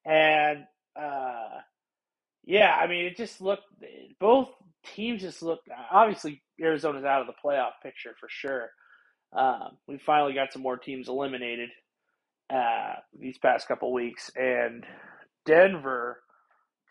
and 0.06 0.66
uh, 0.96 1.60
yeah, 2.46 2.76
I 2.76 2.88
mean 2.88 3.06
it 3.06 3.18
just 3.18 3.42
looked 3.42 3.64
both 4.20 4.50
teams 4.96 5.22
just 5.22 5.42
looked 5.42 5.70
obviously 5.92 6.42
Arizona's 6.60 7.06
out 7.06 7.22
of 7.22 7.28
the 7.28 7.34
playoff 7.44 7.72
picture 7.84 8.16
for 8.20 8.28
sure. 8.30 8.72
Um, 9.34 9.78
we 9.88 9.98
finally 9.98 10.34
got 10.34 10.54
some 10.54 10.62
more 10.62 10.78
teams 10.78 11.10
eliminated 11.10 11.70
uh, 12.54 12.96
these 13.18 13.38
past 13.38 13.68
couple 13.68 13.94
weeks, 13.94 14.32
and 14.36 14.86
Denver 15.46 16.22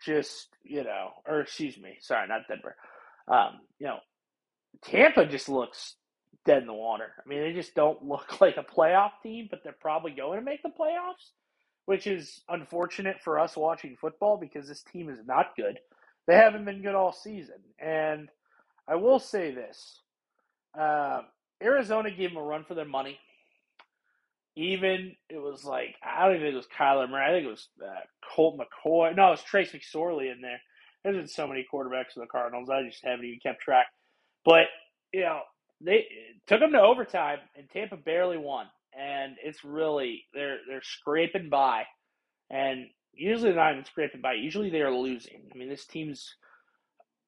just 0.05 0.49
you 0.63 0.83
know, 0.83 1.11
or 1.27 1.41
excuse 1.41 1.77
me, 1.77 1.97
sorry, 2.01 2.27
not 2.27 2.47
Denver. 2.47 2.75
Um, 3.27 3.61
you 3.79 3.87
know, 3.87 3.99
Tampa 4.83 5.25
just 5.25 5.49
looks 5.49 5.95
dead 6.45 6.59
in 6.61 6.67
the 6.67 6.73
water. 6.73 7.13
I 7.23 7.27
mean, 7.29 7.41
they 7.41 7.53
just 7.53 7.75
don't 7.75 8.03
look 8.03 8.41
like 8.41 8.57
a 8.57 8.63
playoff 8.63 9.11
team, 9.23 9.47
but 9.49 9.61
they're 9.63 9.75
probably 9.79 10.11
going 10.11 10.39
to 10.39 10.45
make 10.45 10.63
the 10.63 10.69
playoffs, 10.69 11.31
which 11.85 12.07
is 12.07 12.41
unfortunate 12.49 13.17
for 13.23 13.39
us 13.39 13.55
watching 13.57 13.97
football 13.99 14.37
because 14.37 14.67
this 14.67 14.83
team 14.83 15.09
is 15.09 15.19
not 15.25 15.55
good. 15.55 15.79
They 16.27 16.35
haven't 16.35 16.65
been 16.65 16.81
good 16.83 16.95
all 16.95 17.13
season, 17.13 17.57
and 17.79 18.29
I 18.87 18.95
will 18.95 19.19
say 19.19 19.53
this: 19.53 20.01
uh, 20.79 21.21
Arizona 21.61 22.11
gave 22.11 22.31
them 22.31 22.37
a 22.37 22.43
run 22.43 22.65
for 22.65 22.75
their 22.75 22.85
money. 22.85 23.19
even 24.55 25.15
it 25.29 25.37
was 25.37 25.63
like 25.63 25.95
I 26.03 26.25
don't 26.25 26.35
even 26.35 26.47
think 26.47 26.53
it 26.53 26.57
was 26.57 26.67
Kyler 26.77 27.09
Murray. 27.09 27.25
I 27.25 27.31
think 27.33 27.47
it 27.47 27.51
was 27.51 27.69
uh, 27.83 28.01
Colt 28.35 28.59
McCoy. 28.59 29.15
No, 29.15 29.27
it 29.27 29.31
was 29.31 29.43
Trace 29.43 29.71
McSorley 29.71 30.31
in 30.31 30.41
there. 30.41 30.59
There's 31.03 31.15
been 31.15 31.27
so 31.27 31.47
many 31.47 31.65
quarterbacks 31.73 32.13
for 32.13 32.19
the 32.19 32.27
Cardinals. 32.27 32.69
I 32.69 32.83
just 32.83 33.03
haven't 33.03 33.25
even 33.25 33.39
kept 33.41 33.61
track. 33.61 33.87
But 34.45 34.65
you 35.13 35.21
know, 35.21 35.41
they 35.81 36.05
took 36.47 36.59
them 36.59 36.73
to 36.73 36.81
overtime, 36.81 37.39
and 37.57 37.69
Tampa 37.69 37.97
barely 37.97 38.37
won. 38.37 38.67
And 38.97 39.37
it's 39.43 39.63
really 39.63 40.25
they're 40.33 40.59
they're 40.67 40.83
scraping 40.83 41.49
by, 41.49 41.83
and 42.49 42.87
usually 43.13 43.51
they're 43.51 43.63
not 43.63 43.73
even 43.73 43.85
scraping 43.85 44.21
by. 44.21 44.33
Usually 44.33 44.69
they 44.69 44.81
are 44.81 44.93
losing. 44.95 45.49
I 45.53 45.57
mean, 45.57 45.69
this 45.69 45.85
team's 45.85 46.35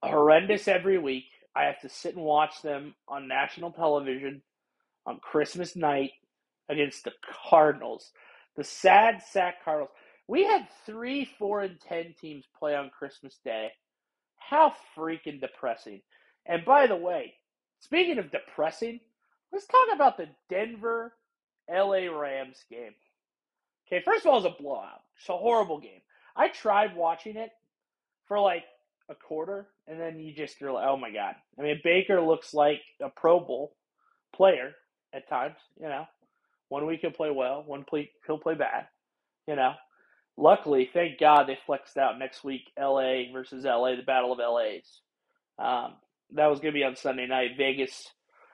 horrendous 0.03 0.67
every 0.67 0.97
week. 0.99 1.25
I 1.55 1.63
have 1.65 1.79
to 1.81 1.89
sit 1.89 2.15
and 2.15 2.23
watch 2.23 2.61
them 2.61 2.95
on 3.07 3.27
national 3.27 3.71
television 3.71 4.41
on 5.05 5.19
Christmas 5.19 5.75
night 5.75 6.11
against 6.69 7.03
the 7.03 7.11
Cardinals. 7.49 8.11
The 8.55 8.63
sad 8.63 9.21
sack 9.21 9.63
Cardinals. 9.63 9.91
We 10.27 10.43
had 10.43 10.67
three, 10.85 11.25
four, 11.37 11.61
and 11.61 11.79
ten 11.79 12.15
teams 12.19 12.45
play 12.57 12.75
on 12.75 12.89
Christmas 12.97 13.39
Day. 13.43 13.69
How 14.37 14.73
freaking 14.97 15.41
depressing. 15.41 16.01
And 16.45 16.65
by 16.65 16.87
the 16.87 16.95
way, 16.95 17.33
speaking 17.79 18.17
of 18.17 18.31
depressing, 18.31 18.99
let's 19.51 19.65
talk 19.65 19.87
about 19.93 20.17
the 20.17 20.27
Denver 20.49 21.13
LA 21.69 22.07
Rams 22.07 22.63
game. 22.69 22.93
Okay, 23.87 24.01
first 24.03 24.25
of 24.25 24.31
all, 24.31 24.39
it 24.39 24.43
was 24.43 24.53
a 24.57 24.61
blowout. 24.61 25.01
It's 25.19 25.29
a 25.29 25.37
horrible 25.37 25.79
game. 25.79 26.01
I 26.35 26.47
tried 26.47 26.95
watching 26.95 27.37
it 27.37 27.51
for 28.27 28.39
like 28.39 28.63
a 29.09 29.15
quarter, 29.15 29.67
and 29.87 29.99
then 29.99 30.19
you 30.19 30.33
just 30.33 30.59
you're 30.61 30.71
like, 30.71 30.87
oh 30.87 30.97
my 30.97 31.11
god. 31.11 31.35
I 31.59 31.63
mean, 31.63 31.79
Baker 31.83 32.21
looks 32.21 32.53
like 32.53 32.81
a 33.01 33.09
Pro 33.09 33.39
Bowl 33.39 33.75
player 34.35 34.73
at 35.13 35.29
times. 35.29 35.55
You 35.79 35.87
know, 35.89 36.05
one 36.69 36.85
week 36.85 37.01
he'll 37.01 37.11
play 37.11 37.31
well, 37.31 37.63
one 37.65 37.85
week 37.91 38.09
he'll 38.25 38.37
play 38.37 38.55
bad. 38.55 38.87
You 39.47 39.55
know, 39.55 39.73
luckily, 40.37 40.89
thank 40.93 41.19
God 41.19 41.45
they 41.47 41.57
flexed 41.65 41.97
out 41.97 42.19
next 42.19 42.43
week. 42.43 42.61
L.A. 42.77 43.29
versus 43.33 43.65
L.A. 43.65 43.95
The 43.95 44.03
Battle 44.03 44.31
of 44.31 44.39
L.A.'s. 44.39 45.01
Um, 45.59 45.95
that 46.31 46.47
was 46.47 46.59
going 46.59 46.73
to 46.73 46.79
be 46.79 46.85
on 46.85 46.95
Sunday 46.95 47.27
night. 47.27 47.51
Vegas, 47.57 48.07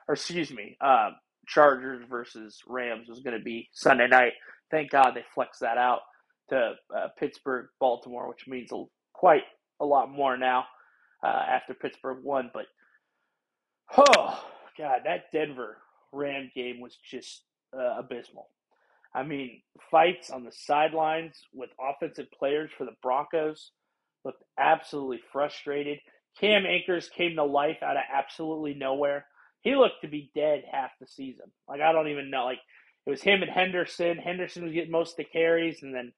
or 0.08 0.14
excuse 0.14 0.50
me, 0.50 0.76
um, 0.80 1.14
Chargers 1.46 2.04
versus 2.10 2.58
Rams 2.66 3.08
was 3.08 3.20
going 3.20 3.38
to 3.38 3.42
be 3.42 3.68
Sunday 3.72 4.08
night. 4.08 4.32
Thank 4.70 4.90
God 4.90 5.12
they 5.14 5.24
flexed 5.34 5.60
that 5.60 5.78
out 5.78 6.00
to 6.50 6.72
uh, 6.94 7.08
Pittsburgh, 7.18 7.66
Baltimore, 7.78 8.28
which 8.28 8.46
means 8.48 8.70
quite 9.12 9.42
a 9.80 9.84
lot 9.84 10.10
more 10.10 10.36
now 10.36 10.64
uh, 11.22 11.26
after 11.48 11.74
Pittsburgh 11.74 12.24
won. 12.24 12.50
But 12.52 12.66
oh 13.96 14.44
God, 14.78 15.00
that 15.04 15.32
Denver 15.32 15.78
Ram 16.12 16.50
game 16.54 16.80
was 16.80 16.96
just 17.10 17.42
uh, 17.76 17.98
abysmal. 17.98 18.48
I 19.14 19.24
mean, 19.24 19.62
fights 19.90 20.30
on 20.30 20.44
the 20.44 20.52
sidelines 20.52 21.36
with 21.52 21.70
offensive 21.80 22.28
players 22.38 22.70
for 22.76 22.84
the 22.84 22.94
Broncos 23.02 23.72
looked 24.24 24.44
absolutely 24.58 25.20
frustrated. 25.32 25.98
Cam 26.40 26.64
Akers 26.66 27.08
came 27.08 27.36
to 27.36 27.44
life 27.44 27.78
out 27.82 27.96
of 27.96 28.02
absolutely 28.12 28.74
nowhere. 28.74 29.26
He 29.62 29.74
looked 29.74 30.02
to 30.02 30.08
be 30.08 30.30
dead 30.34 30.62
half 30.70 30.90
the 31.00 31.06
season. 31.06 31.46
Like 31.68 31.80
I 31.80 31.92
don't 31.92 32.08
even 32.08 32.30
know. 32.30 32.44
Like 32.44 32.60
it 33.06 33.10
was 33.10 33.22
him 33.22 33.42
and 33.42 33.50
Henderson. 33.50 34.18
Henderson 34.18 34.64
was 34.64 34.72
getting 34.72 34.90
most 34.92 35.12
of 35.12 35.16
the 35.18 35.24
carries, 35.24 35.82
and 35.82 35.94
then 35.94 36.12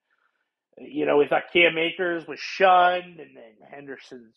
you 0.78 1.06
know 1.06 1.16
we 1.16 1.26
thought 1.26 1.52
Cam 1.52 1.78
Akers 1.78 2.26
was 2.28 2.40
shunned, 2.40 3.20
and 3.20 3.36
then 3.36 3.68
Henderson's 3.70 4.34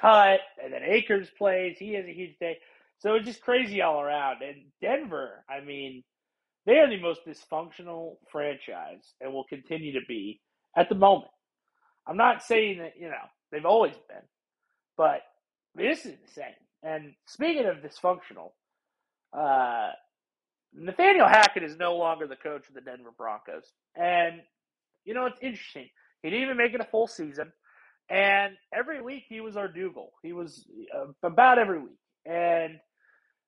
cut, 0.00 0.40
and 0.62 0.72
then 0.72 0.82
Akers 0.84 1.28
plays. 1.38 1.76
He 1.78 1.94
has 1.94 2.06
a 2.06 2.12
huge 2.14 2.38
day. 2.38 2.58
So 2.98 3.14
it's 3.14 3.26
just 3.26 3.42
crazy 3.42 3.82
all 3.82 4.00
around. 4.00 4.42
And 4.42 4.56
Denver, 4.80 5.44
I 5.48 5.60
mean, 5.60 6.02
they 6.66 6.78
are 6.78 6.88
the 6.88 7.00
most 7.00 7.20
dysfunctional 7.26 8.16
franchise 8.30 9.14
and 9.20 9.32
will 9.32 9.44
continue 9.44 9.92
to 9.98 10.06
be 10.08 10.40
at 10.76 10.88
the 10.88 10.94
moment. 10.94 11.30
I'm 12.06 12.16
not 12.16 12.42
saying 12.42 12.78
that, 12.78 12.94
you 12.98 13.08
know, 13.08 13.14
they've 13.52 13.66
always 13.66 13.94
been, 14.08 14.22
but 14.96 15.22
this 15.74 16.06
is 16.06 16.14
insane. 16.22 16.54
And 16.82 17.14
speaking 17.26 17.66
of 17.66 17.78
dysfunctional, 17.78 18.52
uh, 19.36 19.90
Nathaniel 20.74 21.28
Hackett 21.28 21.62
is 21.64 21.76
no 21.76 21.96
longer 21.96 22.26
the 22.26 22.36
coach 22.36 22.68
of 22.68 22.74
the 22.74 22.80
Denver 22.80 23.10
Broncos. 23.16 23.72
And, 23.96 24.42
you 25.04 25.14
know, 25.14 25.26
it's 25.26 25.40
interesting. 25.42 25.88
He 26.22 26.30
didn't 26.30 26.44
even 26.44 26.56
make 26.56 26.74
it 26.74 26.80
a 26.80 26.84
full 26.84 27.06
season. 27.06 27.52
And 28.10 28.54
every 28.72 29.02
week 29.02 29.24
he 29.28 29.40
was 29.40 29.56
our 29.56 29.68
Dougal. 29.68 30.12
He 30.22 30.32
was 30.32 30.66
uh, 30.94 31.06
about 31.22 31.58
every 31.58 31.80
week. 31.80 31.98
And 32.24 32.78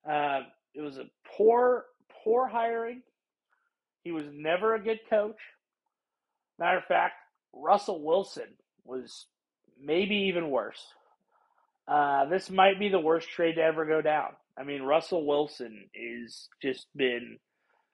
uh, 0.09 0.41
it 0.73 0.81
was 0.81 0.97
a 0.97 1.05
poor, 1.37 1.85
poor 2.23 2.47
hiring. 2.47 3.01
He 4.03 4.11
was 4.11 4.25
never 4.33 4.75
a 4.75 4.83
good 4.83 4.99
coach. 5.09 5.37
Matter 6.59 6.77
of 6.79 6.85
fact, 6.85 7.15
Russell 7.53 8.03
Wilson 8.03 8.49
was 8.85 9.27
maybe 9.81 10.15
even 10.29 10.49
worse. 10.49 10.81
Uh, 11.87 12.25
this 12.25 12.49
might 12.49 12.79
be 12.79 12.89
the 12.89 12.99
worst 12.99 13.29
trade 13.29 13.55
to 13.55 13.61
ever 13.61 13.85
go 13.85 14.01
down. 14.01 14.31
I 14.57 14.63
mean, 14.63 14.83
Russell 14.83 15.25
Wilson 15.25 15.85
is 15.93 16.49
just 16.61 16.87
been 16.95 17.37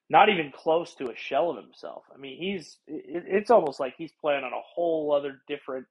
not 0.09 0.29
even 0.29 0.51
close 0.55 0.95
to 0.95 1.09
a 1.09 1.15
shell 1.15 1.51
of 1.51 1.57
himself. 1.57 2.03
I 2.13 2.17
mean, 2.17 2.37
he's 2.39 2.77
it, 2.87 3.23
it's 3.27 3.51
almost 3.51 3.79
like 3.79 3.95
he's 3.97 4.11
playing 4.21 4.43
on 4.43 4.53
a 4.53 4.61
whole 4.75 5.13
other 5.13 5.41
different 5.47 5.85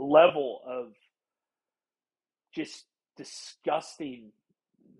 level 0.00 0.60
of 0.66 0.92
just 2.54 2.84
disgusting 3.16 4.32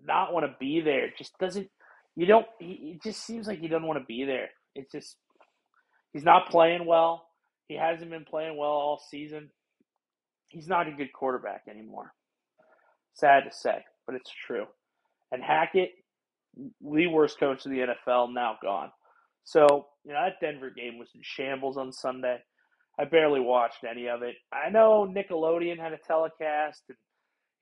not 0.05 0.33
want 0.33 0.45
to 0.45 0.55
be 0.59 0.81
there. 0.81 1.09
Just 1.17 1.37
doesn't. 1.39 1.69
You 2.15 2.25
don't. 2.25 2.45
He, 2.59 2.95
it 2.95 3.03
just 3.03 3.25
seems 3.25 3.47
like 3.47 3.59
he 3.59 3.67
doesn't 3.67 3.87
want 3.87 3.99
to 3.99 4.05
be 4.05 4.23
there. 4.25 4.49
It's 4.75 4.91
just 4.91 5.15
he's 6.13 6.23
not 6.23 6.49
playing 6.49 6.85
well. 6.85 7.27
He 7.67 7.75
hasn't 7.75 8.11
been 8.11 8.25
playing 8.25 8.57
well 8.57 8.69
all 8.69 9.01
season. 9.09 9.49
He's 10.47 10.67
not 10.67 10.87
a 10.87 10.91
good 10.91 11.13
quarterback 11.13 11.63
anymore. 11.69 12.13
Sad 13.13 13.43
to 13.45 13.55
say, 13.55 13.83
but 14.05 14.15
it's 14.15 14.31
true. 14.45 14.65
And 15.31 15.41
Hackett, 15.41 15.91
the 16.81 17.07
worst 17.07 17.39
coach 17.39 17.65
of 17.65 17.71
the 17.71 17.79
NFL, 18.07 18.33
now 18.33 18.57
gone. 18.61 18.91
So, 19.45 19.87
you 20.03 20.11
know, 20.13 20.19
that 20.21 20.45
Denver 20.45 20.69
game 20.69 20.97
was 20.99 21.09
in 21.15 21.21
shambles 21.23 21.77
on 21.77 21.93
Sunday. 21.93 22.39
I 23.01 23.05
barely 23.05 23.39
watched 23.39 23.83
any 23.83 24.07
of 24.07 24.21
it. 24.21 24.35
I 24.53 24.69
know 24.69 25.11
Nickelodeon 25.11 25.79
had 25.79 25.93
a 25.93 25.97
telecast, 25.97 26.83
and 26.89 26.97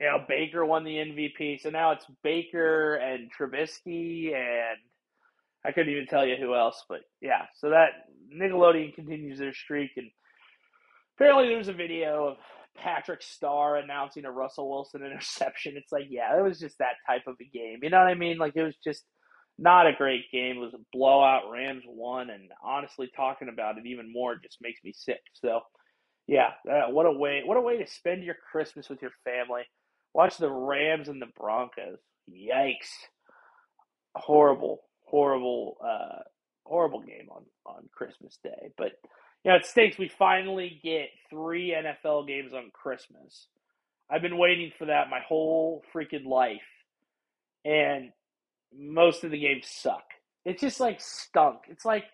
you 0.01 0.07
know, 0.07 0.25
Baker 0.27 0.65
won 0.65 0.83
the 0.83 0.95
MVP. 0.95 1.61
So 1.61 1.69
now 1.69 1.91
it's 1.91 2.05
Baker 2.23 2.95
and 2.95 3.29
Trubisky 3.31 4.33
and 4.33 4.77
I 5.65 5.71
couldn't 5.71 5.91
even 5.91 6.07
tell 6.07 6.25
you 6.25 6.35
who 6.35 6.55
else, 6.55 6.83
but 6.87 7.01
yeah. 7.21 7.45
So 7.55 7.69
that 7.69 7.89
Nickelodeon 8.33 8.95
continues 8.95 9.39
their 9.39 9.53
streak, 9.53 9.91
and 9.97 10.09
apparently 11.15 11.47
there's 11.47 11.67
a 11.67 11.73
video 11.73 12.27
of 12.29 12.37
Patrick 12.77 13.21
Star 13.21 13.77
announcing 13.77 14.25
a 14.25 14.31
Russell 14.31 14.69
Wilson 14.69 15.03
interception. 15.05 15.75
It's 15.75 15.91
like, 15.91 16.07
yeah, 16.09 16.37
it 16.37 16.43
was 16.43 16.59
just 16.59 16.77
that 16.79 16.95
type 17.07 17.23
of 17.27 17.35
a 17.41 17.45
game. 17.45 17.79
You 17.83 17.89
know 17.89 17.97
what 17.97 18.07
I 18.07 18.13
mean? 18.13 18.37
Like 18.37 18.53
it 18.55 18.63
was 18.63 18.77
just 18.83 19.03
not 19.59 19.87
a 19.87 19.93
great 19.93 20.31
game. 20.31 20.57
It 20.57 20.61
was 20.61 20.73
a 20.73 20.85
blowout. 20.93 21.51
Rams 21.51 21.83
won, 21.87 22.29
and 22.29 22.49
honestly, 22.63 23.09
talking 23.15 23.49
about 23.49 23.77
it 23.77 23.85
even 23.85 24.11
more 24.11 24.35
just 24.37 24.57
makes 24.61 24.83
me 24.83 24.93
sick. 24.95 25.21
So, 25.33 25.61
yeah, 26.27 26.51
uh, 26.69 26.89
what 26.91 27.05
a 27.05 27.11
way! 27.11 27.41
What 27.45 27.57
a 27.57 27.61
way 27.61 27.77
to 27.77 27.87
spend 27.87 28.23
your 28.23 28.37
Christmas 28.51 28.89
with 28.89 29.01
your 29.01 29.11
family. 29.25 29.63
Watch 30.13 30.37
the 30.37 30.49
Rams 30.51 31.09
and 31.09 31.21
the 31.21 31.27
Broncos. 31.37 31.99
Yikes! 32.31 32.89
Horrible, 34.15 34.81
horrible, 35.05 35.77
uh, 35.83 36.23
horrible 36.65 37.01
game 37.01 37.27
on 37.31 37.43
on 37.65 37.89
Christmas 37.93 38.37
Day. 38.43 38.69
But 38.77 38.93
you 39.43 39.51
know, 39.51 39.57
it 39.57 39.65
stinks. 39.65 39.97
We 39.97 40.09
finally 40.09 40.79
get 40.83 41.09
three 41.29 41.71
NFL 41.75 42.27
games 42.27 42.53
on 42.53 42.71
Christmas. 42.73 43.47
I've 44.09 44.21
been 44.23 44.37
waiting 44.37 44.71
for 44.79 44.85
that 44.85 45.09
my 45.09 45.19
whole 45.27 45.83
freaking 45.93 46.25
life, 46.25 46.61
and 47.65 48.11
most 48.77 49.23
of 49.23 49.31
the 49.31 49.39
games 49.39 49.67
suck. 49.67 50.03
It's 50.45 50.61
just 50.61 50.79
like 50.79 51.01
stunk. 51.01 51.59
It's 51.69 51.85
like, 51.85 52.05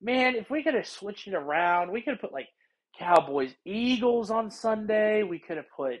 man, 0.00 0.36
if 0.36 0.50
we 0.50 0.62
could 0.62 0.74
have 0.74 0.86
switched 0.86 1.28
it 1.28 1.34
around, 1.34 1.90
we 1.90 2.02
could 2.02 2.12
have 2.12 2.20
put 2.20 2.32
like 2.32 2.48
Cowboys 2.98 3.52
Eagles 3.64 4.30
on 4.30 4.50
Sunday. 4.50 5.22
We 5.22 5.38
could 5.38 5.56
have 5.56 5.70
put 5.76 6.00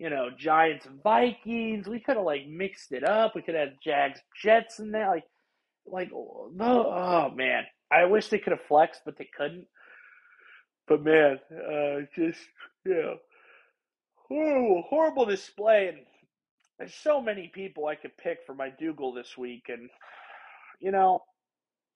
you 0.00 0.08
know, 0.08 0.30
Giants 0.36 0.88
Vikings. 1.04 1.86
We 1.86 2.00
could 2.00 2.16
have 2.16 2.24
like 2.24 2.48
mixed 2.48 2.90
it 2.90 3.04
up. 3.04 3.34
We 3.36 3.42
could 3.42 3.54
have 3.54 3.78
Jags 3.84 4.18
Jets 4.42 4.78
in 4.78 4.90
there. 4.90 5.08
Like, 5.08 5.24
like 5.86 6.10
oh, 6.12 6.50
oh 6.58 7.30
man, 7.36 7.64
I 7.92 8.06
wish 8.06 8.28
they 8.28 8.38
could 8.38 8.52
have 8.52 8.66
flexed, 8.66 9.02
but 9.04 9.18
they 9.18 9.28
couldn't. 9.36 9.66
But 10.88 11.04
man, 11.04 11.38
uh, 11.52 11.96
just 12.16 12.40
you 12.86 12.94
know, 12.94 13.16
horrible, 14.26 14.84
horrible 14.88 15.26
display. 15.26 15.88
And 15.88 15.98
there's 16.80 16.94
so 16.94 17.20
many 17.20 17.52
people 17.54 17.86
I 17.86 17.94
could 17.94 18.16
pick 18.16 18.38
for 18.46 18.54
my 18.54 18.70
Dougal 18.70 19.12
this 19.12 19.36
week, 19.36 19.64
and 19.68 19.90
you 20.80 20.90
know, 20.90 21.22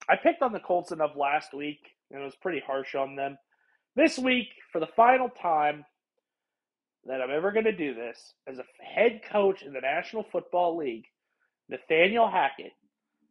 I 0.08 0.16
picked 0.16 0.42
on 0.42 0.52
the 0.52 0.60
Colts 0.60 0.92
enough 0.92 1.16
last 1.16 1.54
week, 1.54 1.80
and 2.10 2.20
it 2.20 2.24
was 2.24 2.36
pretty 2.36 2.62
harsh 2.64 2.94
on 2.94 3.16
them. 3.16 3.38
This 3.96 4.18
week, 4.18 4.48
for 4.70 4.80
the 4.80 4.88
final 4.94 5.30
time, 5.30 5.86
that 7.06 7.22
I'm 7.22 7.30
ever 7.30 7.50
going 7.50 7.64
to 7.64 7.72
do 7.76 7.94
this 7.94 8.34
as 8.46 8.58
a 8.58 8.64
head 8.82 9.20
coach 9.30 9.62
in 9.62 9.72
the 9.72 9.80
National 9.80 10.24
Football 10.30 10.76
League, 10.76 11.04
Nathaniel 11.68 12.30
Hackett 12.30 12.72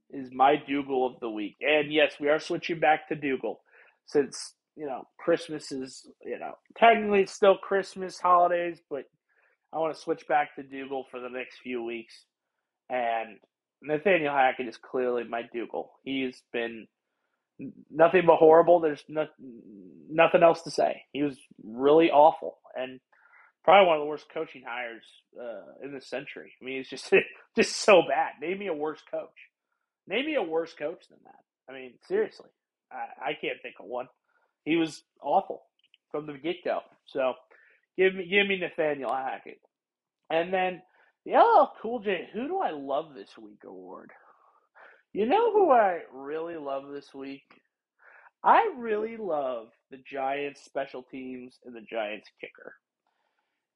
is 0.09 0.29
my 0.31 0.55
Dougal 0.55 1.05
of 1.05 1.19
the 1.19 1.29
week. 1.29 1.57
And 1.61 1.91
yes, 1.91 2.13
we 2.19 2.29
are 2.29 2.39
switching 2.39 2.79
back 2.79 3.07
to 3.09 3.15
Dougal 3.15 3.61
since, 4.05 4.53
you 4.75 4.85
know, 4.85 5.03
Christmas 5.19 5.71
is, 5.71 6.07
you 6.23 6.39
know, 6.39 6.53
technically 6.77 7.21
it's 7.21 7.33
still 7.33 7.57
Christmas 7.57 8.19
holidays, 8.19 8.79
but 8.89 9.05
I 9.73 9.79
want 9.79 9.95
to 9.95 10.01
switch 10.01 10.27
back 10.27 10.55
to 10.55 10.63
Dougal 10.63 11.05
for 11.09 11.19
the 11.19 11.29
next 11.29 11.57
few 11.63 11.83
weeks. 11.83 12.13
And 12.89 13.39
Nathaniel 13.81 14.33
Hackett 14.33 14.67
is 14.67 14.77
clearly 14.77 15.23
my 15.23 15.43
Dougal. 15.53 15.93
He's 16.03 16.41
been 16.53 16.87
nothing 17.89 18.23
but 18.27 18.37
horrible. 18.37 18.79
There's 18.79 19.03
no, 19.07 19.27
nothing 20.09 20.43
else 20.43 20.61
to 20.63 20.71
say. 20.71 21.03
He 21.11 21.23
was 21.23 21.37
really 21.63 22.11
awful 22.11 22.59
and 22.75 22.99
probably 23.63 23.87
one 23.87 23.97
of 23.97 24.01
the 24.01 24.07
worst 24.07 24.25
coaching 24.33 24.63
hires 24.67 25.03
uh, 25.39 25.85
in 25.85 25.93
the 25.93 26.01
century. 26.01 26.53
I 26.61 26.65
mean, 26.65 26.79
it's 26.81 26.89
just 26.89 27.11
just 27.55 27.75
so 27.77 28.01
bad. 28.07 28.33
Name 28.41 28.59
me 28.59 28.67
a 28.67 28.73
worse 28.73 29.01
coach. 29.09 29.29
Name 30.07 30.25
me 30.25 30.35
a 30.35 30.43
worse 30.43 30.73
coach 30.73 31.03
than 31.09 31.19
that. 31.23 31.71
I 31.73 31.73
mean, 31.73 31.93
seriously, 32.07 32.49
I, 32.91 33.29
I 33.29 33.33
can't 33.39 33.61
think 33.61 33.75
of 33.79 33.85
one. 33.85 34.07
He 34.65 34.75
was 34.75 35.03
awful 35.21 35.63
from 36.11 36.27
the 36.27 36.33
get 36.33 36.57
go. 36.63 36.81
So 37.05 37.33
give 37.97 38.15
me 38.15 38.27
give 38.27 38.47
me 38.47 38.59
Nathaniel 38.59 39.13
Hackett, 39.13 39.61
and 40.29 40.53
then 40.53 40.81
the 41.25 41.33
LL 41.33 41.71
Cool 41.81 41.99
J. 41.99 42.29
Who 42.33 42.47
do 42.47 42.59
I 42.59 42.71
love 42.71 43.13
this 43.15 43.37
week 43.37 43.61
award? 43.65 44.11
You 45.13 45.27
know 45.27 45.51
who 45.53 45.71
I 45.71 45.99
really 46.11 46.57
love 46.57 46.83
this 46.91 47.13
week? 47.13 47.43
I 48.43 48.71
really 48.77 49.15
love 49.17 49.67
the 49.91 49.97
Giants 50.11 50.63
special 50.65 51.03
teams 51.03 51.59
and 51.65 51.75
the 51.75 51.81
Giants 51.81 52.29
kicker. 52.41 52.75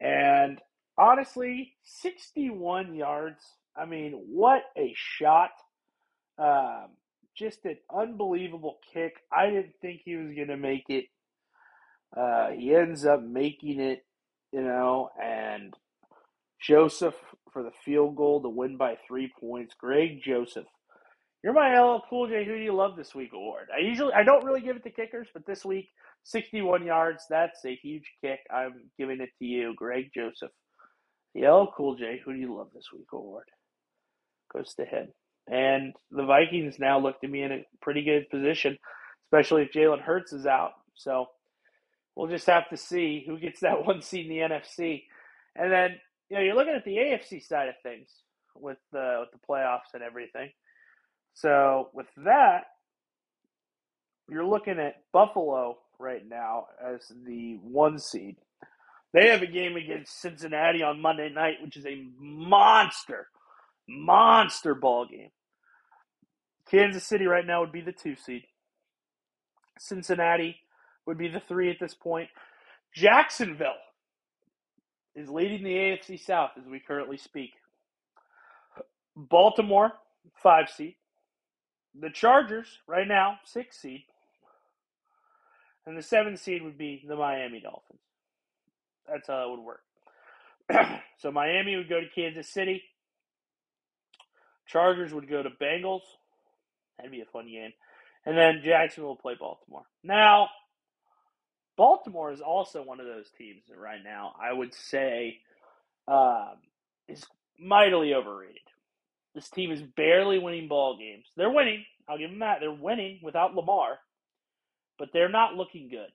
And 0.01 0.59
honestly, 0.97 1.73
61 1.83 2.95
yards. 2.95 3.43
I 3.75 3.85
mean, 3.85 4.13
what 4.27 4.63
a 4.77 4.93
shot. 4.95 5.51
Um, 6.39 6.87
just 7.35 7.65
an 7.65 7.77
unbelievable 7.95 8.79
kick. 8.93 9.17
I 9.31 9.47
didn't 9.47 9.75
think 9.81 10.01
he 10.03 10.15
was 10.15 10.33
going 10.35 10.47
to 10.47 10.57
make 10.57 10.85
it. 10.89 11.05
Uh, 12.15 12.49
he 12.51 12.73
ends 12.73 13.05
up 13.05 13.21
making 13.21 13.79
it, 13.79 14.05
you 14.51 14.61
know, 14.61 15.09
and 15.21 15.73
Joseph 16.61 17.15
for 17.51 17.63
the 17.63 17.71
field 17.85 18.15
goal 18.15 18.41
to 18.41 18.49
win 18.49 18.77
by 18.77 18.97
three 19.07 19.31
points. 19.39 19.75
Greg 19.79 20.21
Joseph 20.23 20.65
you're 21.43 21.53
my 21.53 21.79
LL 21.79 22.03
Cool 22.09 22.27
J. 22.27 22.43
Who 22.45 22.55
do 22.57 22.61
you 22.61 22.73
love 22.73 22.95
this 22.95 23.13
week 23.13 23.31
award? 23.33 23.69
I 23.73 23.79
usually 23.79 24.13
I 24.13 24.23
don't 24.23 24.43
really 24.43 24.61
give 24.61 24.75
it 24.75 24.83
to 24.83 24.89
kickers, 24.89 25.27
but 25.33 25.45
this 25.45 25.63
week, 25.63 25.87
61 26.23 26.85
yards. 26.85 27.25
That's 27.29 27.63
a 27.65 27.75
huge 27.75 28.03
kick. 28.21 28.39
I'm 28.53 28.89
giving 28.97 29.21
it 29.21 29.29
to 29.39 29.45
you, 29.45 29.73
Greg 29.75 30.09
Joseph. 30.13 30.51
The 31.35 31.47
LL 31.47 31.71
Cool 31.77 31.95
J. 31.95 32.19
Who 32.25 32.33
do 32.33 32.39
you 32.39 32.55
love 32.57 32.69
this 32.73 32.87
week 32.91 33.07
award 33.13 33.45
goes 34.53 34.73
to 34.75 34.85
him. 34.85 35.09
And 35.49 35.93
the 36.11 36.25
Vikings 36.25 36.79
now 36.79 36.99
look 36.99 37.21
to 37.21 37.27
be 37.27 37.41
in 37.41 37.51
a 37.51 37.65
pretty 37.81 38.03
good 38.03 38.29
position, 38.29 38.77
especially 39.27 39.61
if 39.61 39.71
Jalen 39.71 40.01
Hurts 40.01 40.33
is 40.33 40.45
out. 40.45 40.71
So 40.95 41.27
we'll 42.17 42.27
just 42.27 42.47
have 42.47 42.67
to 42.69 42.77
see 42.77 43.23
who 43.25 43.37
gets 43.39 43.61
that 43.61 43.85
one 43.85 44.01
seed 44.01 44.25
in 44.25 44.31
the 44.31 44.55
NFC. 44.55 45.03
And 45.55 45.71
then 45.71 45.91
you 46.29 46.37
know 46.37 46.43
you're 46.43 46.55
looking 46.55 46.73
at 46.75 46.83
the 46.83 46.97
AFC 46.97 47.45
side 47.45 47.69
of 47.69 47.75
things 47.83 48.09
with 48.55 48.79
the 48.91 49.21
with 49.21 49.29
the 49.31 49.47
playoffs 49.47 49.93
and 49.93 50.03
everything. 50.03 50.49
So 51.35 51.89
with 51.93 52.07
that, 52.25 52.63
you're 54.29 54.47
looking 54.47 54.79
at 54.79 55.03
Buffalo 55.13 55.77
right 55.99 56.27
now 56.27 56.65
as 56.83 57.01
the 57.25 57.59
one 57.61 57.99
seed. 57.99 58.37
They 59.13 59.29
have 59.29 59.41
a 59.41 59.47
game 59.47 59.77
against 59.77 60.19
Cincinnati 60.19 60.83
on 60.83 61.01
Monday 61.01 61.29
night, 61.29 61.55
which 61.63 61.77
is 61.77 61.85
a 61.85 62.03
monster, 62.19 63.27
monster 63.87 64.75
ball 64.75 65.07
game. 65.09 65.29
Kansas 66.69 67.07
City 67.07 67.25
right 67.25 67.45
now 67.45 67.61
would 67.61 67.71
be 67.71 67.81
the 67.81 67.93
two 67.93 68.15
seed. 68.15 68.43
Cincinnati 69.79 70.57
would 71.07 71.17
be 71.17 71.27
the 71.27 71.41
three 71.47 71.71
at 71.71 71.79
this 71.79 71.95
point. 71.95 72.29
Jacksonville 72.93 73.71
is 75.15 75.29
leading 75.29 75.63
the 75.63 75.73
AFC 75.73 76.19
South 76.19 76.51
as 76.59 76.67
we 76.67 76.79
currently 76.79 77.17
speak. 77.17 77.51
Baltimore, 79.15 79.93
five 80.35 80.69
seed 80.69 80.95
the 81.99 82.09
Chargers 82.09 82.79
right 82.87 83.07
now, 83.07 83.39
six 83.43 83.79
seed, 83.79 84.03
and 85.85 85.97
the 85.97 86.01
seventh 86.01 86.39
seed 86.39 86.63
would 86.63 86.77
be 86.77 87.03
the 87.07 87.15
Miami 87.15 87.59
Dolphins. 87.59 87.99
That's 89.07 89.27
how 89.27 89.47
it 89.47 89.57
would 89.57 89.65
work. 89.65 89.81
so 91.17 91.31
Miami 91.31 91.75
would 91.75 91.89
go 91.89 91.99
to 91.99 92.07
Kansas 92.13 92.49
City. 92.49 92.83
Chargers 94.67 95.13
would 95.13 95.29
go 95.29 95.41
to 95.41 95.49
Bengals. 95.49 96.01
That'd 96.97 97.11
be 97.11 97.21
a 97.21 97.25
fun 97.25 97.47
game. 97.47 97.71
And 98.25 98.37
then 98.37 98.61
Jacksonville 98.63 99.09
will 99.09 99.15
play 99.15 99.35
Baltimore. 99.39 99.85
Now, 100.03 100.49
Baltimore 101.77 102.31
is 102.31 102.41
also 102.41 102.81
one 102.83 102.99
of 102.99 103.05
those 103.05 103.29
teams 103.37 103.61
that 103.69 103.77
right 103.77 104.03
now 104.03 104.33
I 104.41 104.51
would 104.51 104.73
say 104.73 105.37
um, 106.07 106.55
is 107.07 107.23
mightily 107.59 108.13
overrated. 108.13 108.57
This 109.35 109.49
team 109.49 109.71
is 109.71 109.81
barely 109.95 110.39
winning 110.39 110.67
ball 110.67 110.97
games. 110.97 111.25
They're 111.37 111.51
winning. 111.51 111.85
I'll 112.09 112.17
give 112.17 112.31
them 112.31 112.39
that. 112.39 112.57
They're 112.59 112.71
winning 112.71 113.19
without 113.21 113.55
Lamar, 113.55 113.99
but 114.97 115.09
they're 115.13 115.29
not 115.29 115.55
looking 115.55 115.89
good. 115.89 116.09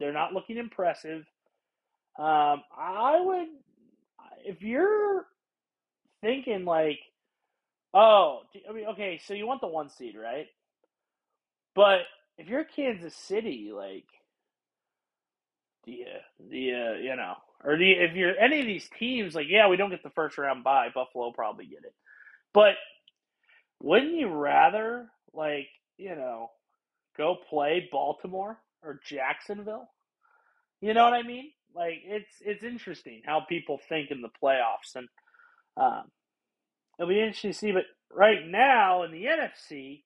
They're 0.00 0.12
not 0.12 0.32
looking 0.32 0.56
impressive. 0.56 1.24
Um, 2.18 2.62
I 2.76 3.20
would, 3.20 3.48
if 4.44 4.62
you're 4.62 5.26
thinking 6.22 6.64
like, 6.64 6.98
oh, 7.94 8.40
I 8.68 8.72
mean, 8.72 8.86
okay, 8.88 9.20
so 9.24 9.34
you 9.34 9.46
want 9.46 9.60
the 9.60 9.68
one 9.68 9.88
seed, 9.90 10.16
right? 10.20 10.46
But 11.74 12.00
if 12.38 12.48
you're 12.48 12.64
Kansas 12.64 13.14
City, 13.14 13.70
like, 13.72 14.06
do 15.86 15.92
you, 15.92 16.06
do 16.50 16.56
you, 16.56 17.16
know, 17.16 17.34
or 17.64 17.76
you, 17.76 17.96
if 18.00 18.14
you're 18.14 18.38
any 18.38 18.60
of 18.60 18.66
these 18.66 18.88
teams, 18.98 19.34
like, 19.34 19.46
yeah, 19.48 19.68
we 19.68 19.76
don't 19.76 19.90
get 19.90 20.02
the 20.02 20.10
first 20.10 20.36
round 20.36 20.64
bye, 20.64 20.88
Buffalo 20.94 21.32
probably 21.32 21.66
get 21.66 21.84
it. 21.84 21.94
But 22.52 22.74
wouldn't 23.82 24.14
you 24.14 24.28
rather, 24.28 25.08
like, 25.32 25.68
you 25.96 26.14
know, 26.16 26.50
go 27.16 27.36
play 27.48 27.88
Baltimore 27.90 28.58
or 28.82 29.00
Jacksonville? 29.06 29.88
You 30.80 30.94
know 30.94 31.04
what 31.04 31.14
I 31.14 31.22
mean? 31.22 31.52
Like, 31.74 32.02
it's 32.04 32.34
it's 32.40 32.64
interesting 32.64 33.22
how 33.24 33.40
people 33.48 33.78
think 33.88 34.10
in 34.10 34.22
the 34.22 34.30
playoffs, 34.42 34.94
and 34.96 35.08
um, 35.76 36.10
it'll 36.98 37.08
be 37.08 37.20
interesting 37.20 37.52
to 37.52 37.58
see. 37.58 37.72
But 37.72 37.84
right 38.10 38.46
now 38.46 39.02
in 39.02 39.12
the 39.12 39.24
NFC, 39.24 40.02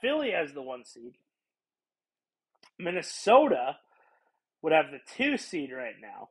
Philly 0.00 0.30
has 0.32 0.52
the 0.52 0.62
one 0.62 0.84
seed. 0.84 1.14
Minnesota 2.78 3.76
would 4.62 4.72
have 4.72 4.86
the 4.90 5.00
two 5.16 5.36
seed 5.36 5.70
right 5.72 5.94
now. 6.00 6.28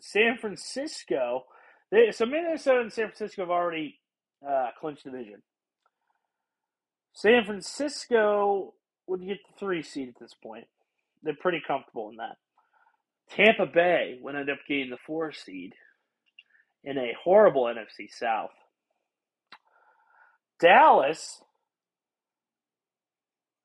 San 0.00 0.38
Francisco 0.38 1.44
they, 1.90 2.10
so 2.10 2.26
Minnesota 2.26 2.80
and 2.80 2.92
San 2.92 3.06
Francisco 3.06 3.42
have 3.42 3.50
already 3.50 3.98
uh, 4.46 4.70
clinched 4.80 5.04
division. 5.04 5.42
San 7.12 7.44
Francisco 7.44 8.74
would 9.06 9.20
get 9.20 9.38
the 9.46 9.58
three 9.58 9.82
seed 9.82 10.08
at 10.08 10.18
this 10.20 10.34
point. 10.42 10.66
They're 11.22 11.36
pretty 11.40 11.62
comfortable 11.66 12.10
in 12.10 12.16
that. 12.16 12.36
Tampa 13.30 13.66
Bay 13.66 14.18
would 14.20 14.34
end 14.34 14.50
up 14.50 14.58
getting 14.68 14.90
the 14.90 14.98
four 15.06 15.32
seed 15.32 15.72
in 16.84 16.98
a 16.98 17.12
horrible 17.22 17.64
NFC 17.64 18.08
South. 18.10 18.50
Dallas 20.60 21.40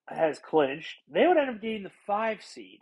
has 0.08 0.40
clinched. 0.40 0.98
They 1.12 1.28
would 1.28 1.38
end 1.38 1.50
up 1.50 1.62
getting 1.62 1.84
the 1.84 1.92
five 2.08 2.40
seed. 2.42 2.82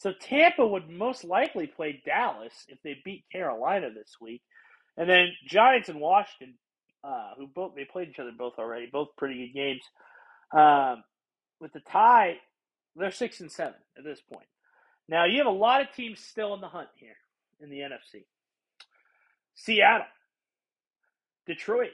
So 0.00 0.12
Tampa 0.18 0.66
would 0.66 0.88
most 0.88 1.24
likely 1.24 1.66
play 1.66 2.02
Dallas 2.06 2.54
if 2.68 2.78
they 2.82 2.96
beat 3.04 3.26
Carolina 3.30 3.90
this 3.94 4.16
week, 4.18 4.40
and 4.96 5.08
then 5.08 5.28
Giants 5.46 5.90
and 5.90 6.00
Washington, 6.00 6.56
uh, 7.04 7.32
who 7.36 7.46
both 7.46 7.74
they 7.76 7.84
played 7.84 8.08
each 8.08 8.18
other 8.18 8.32
both 8.36 8.54
already, 8.58 8.88
both 8.90 9.08
pretty 9.18 9.46
good 9.46 9.54
games. 9.54 9.82
Um, 10.56 11.04
with 11.60 11.74
the 11.74 11.80
tie, 11.80 12.36
they're 12.96 13.10
six 13.10 13.40
and 13.40 13.52
seven 13.52 13.74
at 13.98 14.02
this 14.02 14.22
point. 14.22 14.46
Now 15.06 15.26
you 15.26 15.36
have 15.36 15.46
a 15.46 15.50
lot 15.50 15.82
of 15.82 15.92
teams 15.94 16.18
still 16.20 16.54
in 16.54 16.62
the 16.62 16.68
hunt 16.68 16.88
here 16.96 17.16
in 17.60 17.68
the 17.68 17.80
NFC. 17.80 18.24
Seattle, 19.54 20.06
Detroit, 21.46 21.90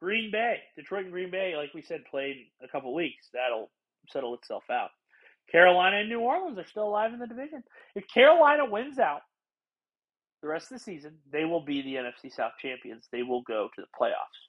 Green 0.00 0.30
Bay. 0.30 0.60
Detroit 0.76 1.04
and 1.04 1.12
Green 1.12 1.32
Bay, 1.32 1.56
like 1.56 1.74
we 1.74 1.82
said, 1.82 2.04
played 2.08 2.36
a 2.62 2.68
couple 2.68 2.94
weeks. 2.94 3.30
That'll 3.32 3.68
settle 4.10 4.34
itself 4.34 4.62
out. 4.70 4.90
Carolina 5.52 5.98
and 5.98 6.08
New 6.08 6.20
Orleans 6.20 6.58
are 6.58 6.66
still 6.66 6.88
alive 6.88 7.12
in 7.12 7.20
the 7.20 7.28
division. 7.28 7.62
If 7.94 8.04
Carolina 8.08 8.64
wins 8.68 8.98
out 8.98 9.20
the 10.42 10.48
rest 10.48 10.72
of 10.72 10.78
the 10.78 10.84
season, 10.84 11.18
they 11.32 11.44
will 11.44 11.64
be 11.64 11.82
the 11.82 11.96
NFC 11.96 12.34
South 12.34 12.52
champions. 12.60 13.06
They 13.12 13.22
will 13.22 13.42
go 13.42 13.68
to 13.76 13.82
the 13.82 13.88
playoffs. 13.98 14.48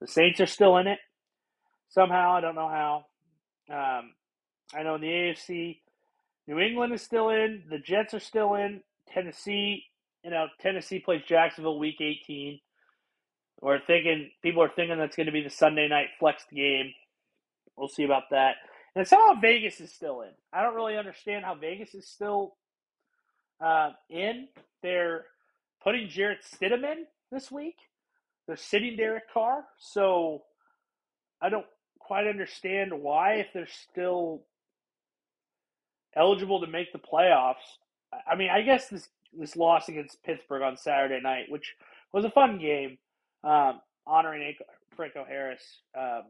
The 0.00 0.08
Saints 0.08 0.40
are 0.40 0.46
still 0.46 0.76
in 0.76 0.86
it 0.86 0.98
somehow. 1.88 2.32
I 2.32 2.40
don't 2.40 2.54
know 2.54 2.68
how. 2.68 3.04
Um, 3.70 4.12
I 4.74 4.82
know 4.84 4.96
in 4.96 5.00
the 5.00 5.08
AFC, 5.08 5.80
New 6.46 6.58
England 6.60 6.92
is 6.94 7.02
still 7.02 7.30
in. 7.30 7.64
The 7.70 7.78
Jets 7.78 8.14
are 8.14 8.20
still 8.20 8.54
in. 8.54 8.82
Tennessee, 9.12 9.84
you 10.24 10.30
know, 10.30 10.46
Tennessee 10.60 11.00
plays 11.00 11.22
Jacksonville 11.26 11.78
week 11.78 12.00
18. 12.00 12.60
We're 13.60 13.80
thinking 13.86 14.30
people 14.42 14.62
are 14.62 14.70
thinking 14.74 14.98
that's 14.98 15.16
going 15.16 15.26
to 15.26 15.32
be 15.32 15.42
the 15.42 15.50
Sunday 15.50 15.88
night 15.88 16.08
flex 16.20 16.44
game. 16.52 16.92
We'll 17.76 17.88
see 17.88 18.04
about 18.04 18.24
that. 18.30 18.56
And 18.98 19.06
somehow 19.06 19.40
Vegas 19.40 19.80
is 19.80 19.92
still 19.92 20.22
in. 20.22 20.30
I 20.52 20.60
don't 20.60 20.74
really 20.74 20.96
understand 20.96 21.44
how 21.44 21.54
Vegas 21.54 21.94
is 21.94 22.04
still 22.04 22.56
uh, 23.64 23.90
in. 24.10 24.48
They're 24.82 25.26
putting 25.80 26.08
Jarrett 26.08 26.40
Stidham 26.42 26.82
in 26.82 27.06
this 27.30 27.48
week. 27.48 27.76
They're 28.48 28.56
sitting 28.56 28.96
Derek 28.96 29.32
Carr. 29.32 29.62
So 29.78 30.42
I 31.40 31.48
don't 31.48 31.66
quite 32.00 32.26
understand 32.26 32.92
why, 32.92 33.34
if 33.34 33.46
they're 33.54 33.68
still 33.68 34.42
eligible 36.16 36.60
to 36.60 36.66
make 36.66 36.92
the 36.92 36.98
playoffs. 36.98 37.78
I 38.28 38.34
mean, 38.34 38.50
I 38.50 38.62
guess 38.62 38.88
this 38.88 39.08
this 39.32 39.54
loss 39.54 39.88
against 39.88 40.24
Pittsburgh 40.24 40.62
on 40.62 40.76
Saturday 40.76 41.20
night, 41.22 41.44
which 41.50 41.76
was 42.12 42.24
a 42.24 42.30
fun 42.30 42.58
game, 42.58 42.98
um, 43.44 43.80
honoring 44.08 44.56
Franco 44.96 45.24
Harris. 45.24 45.62
Um, 45.96 46.22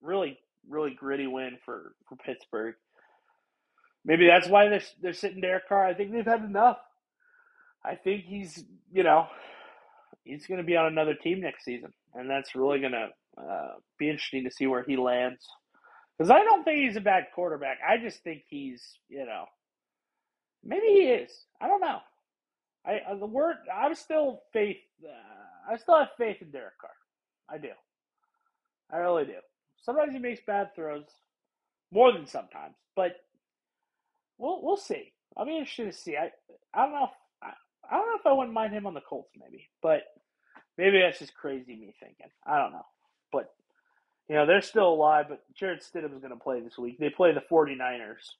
really, 0.00 0.38
really 0.68 0.94
gritty 0.94 1.26
win 1.26 1.58
for, 1.64 1.92
for 2.08 2.16
Pittsburgh. 2.16 2.74
Maybe 4.04 4.26
that's 4.26 4.48
why 4.48 4.68
they're 4.68 4.82
they're 5.02 5.12
sitting 5.12 5.40
Derek 5.40 5.68
Carr. 5.68 5.86
I 5.86 5.94
think 5.94 6.12
they've 6.12 6.24
had 6.24 6.42
enough. 6.42 6.78
I 7.84 7.94
think 7.94 8.24
he's 8.24 8.64
you 8.92 9.02
know 9.02 9.26
he's 10.24 10.46
going 10.46 10.58
to 10.58 10.66
be 10.66 10.76
on 10.76 10.86
another 10.86 11.14
team 11.14 11.40
next 11.40 11.64
season, 11.64 11.92
and 12.14 12.30
that's 12.30 12.54
really 12.54 12.80
going 12.80 12.92
to 12.92 13.08
uh, 13.40 13.74
be 13.98 14.08
interesting 14.08 14.44
to 14.44 14.50
see 14.50 14.66
where 14.66 14.84
he 14.84 14.96
lands. 14.96 15.46
Because 16.16 16.30
I 16.30 16.42
don't 16.42 16.64
think 16.64 16.80
he's 16.80 16.96
a 16.96 17.00
bad 17.00 17.26
quarterback. 17.34 17.78
I 17.86 17.98
just 17.98 18.22
think 18.22 18.42
he's 18.48 18.82
you 19.08 19.26
know 19.26 19.44
maybe 20.64 20.86
he 20.86 21.02
is. 21.08 21.30
I 21.60 21.66
don't 21.68 21.80
know. 21.80 21.98
I 22.86 23.00
uh, 23.10 23.16
the 23.16 23.26
word 23.26 23.56
I'm 23.74 23.94
still 23.94 24.42
faith. 24.52 24.78
Uh, 25.04 25.72
I 25.72 25.76
still 25.76 25.98
have 25.98 26.08
faith 26.16 26.38
in 26.40 26.50
Derek 26.50 26.78
Carr. 26.80 26.90
I 27.50 27.58
do. 27.58 27.70
I 28.92 28.98
really 28.98 29.26
do. 29.26 29.34
Sometimes 29.88 30.12
he 30.12 30.18
makes 30.18 30.42
bad 30.46 30.74
throws, 30.74 31.06
more 31.90 32.12
than 32.12 32.26
sometimes, 32.26 32.74
but 32.94 33.12
we'll 34.36 34.62
we'll 34.62 34.76
see. 34.76 35.14
I'll 35.34 35.46
be 35.46 35.56
interested 35.56 35.86
to 35.86 35.92
see. 35.96 36.14
I 36.14 36.30
I 36.74 36.82
don't 36.84 36.92
know. 36.92 37.04
If, 37.04 37.10
I, 37.42 37.52
I 37.90 37.96
don't 37.96 38.06
know 38.06 38.18
if 38.20 38.26
I 38.26 38.34
wouldn't 38.34 38.52
mind 38.52 38.74
him 38.74 38.86
on 38.86 38.92
the 38.92 39.00
Colts, 39.00 39.30
maybe, 39.34 39.70
but 39.80 40.02
maybe 40.76 41.00
that's 41.00 41.18
just 41.18 41.34
crazy 41.34 41.74
me 41.74 41.94
thinking. 41.98 42.26
I 42.46 42.58
don't 42.58 42.72
know, 42.72 42.84
but 43.32 43.46
you 44.28 44.36
know 44.36 44.44
they're 44.44 44.60
still 44.60 44.90
alive. 44.90 45.24
But 45.30 45.42
Jarrett 45.58 45.82
Stidham 45.82 46.14
is 46.14 46.20
going 46.20 46.34
to 46.34 46.44
play 46.44 46.60
this 46.60 46.76
week. 46.76 46.98
They 46.98 47.08
play 47.08 47.32
the 47.32 47.40
49ers. 47.50 48.34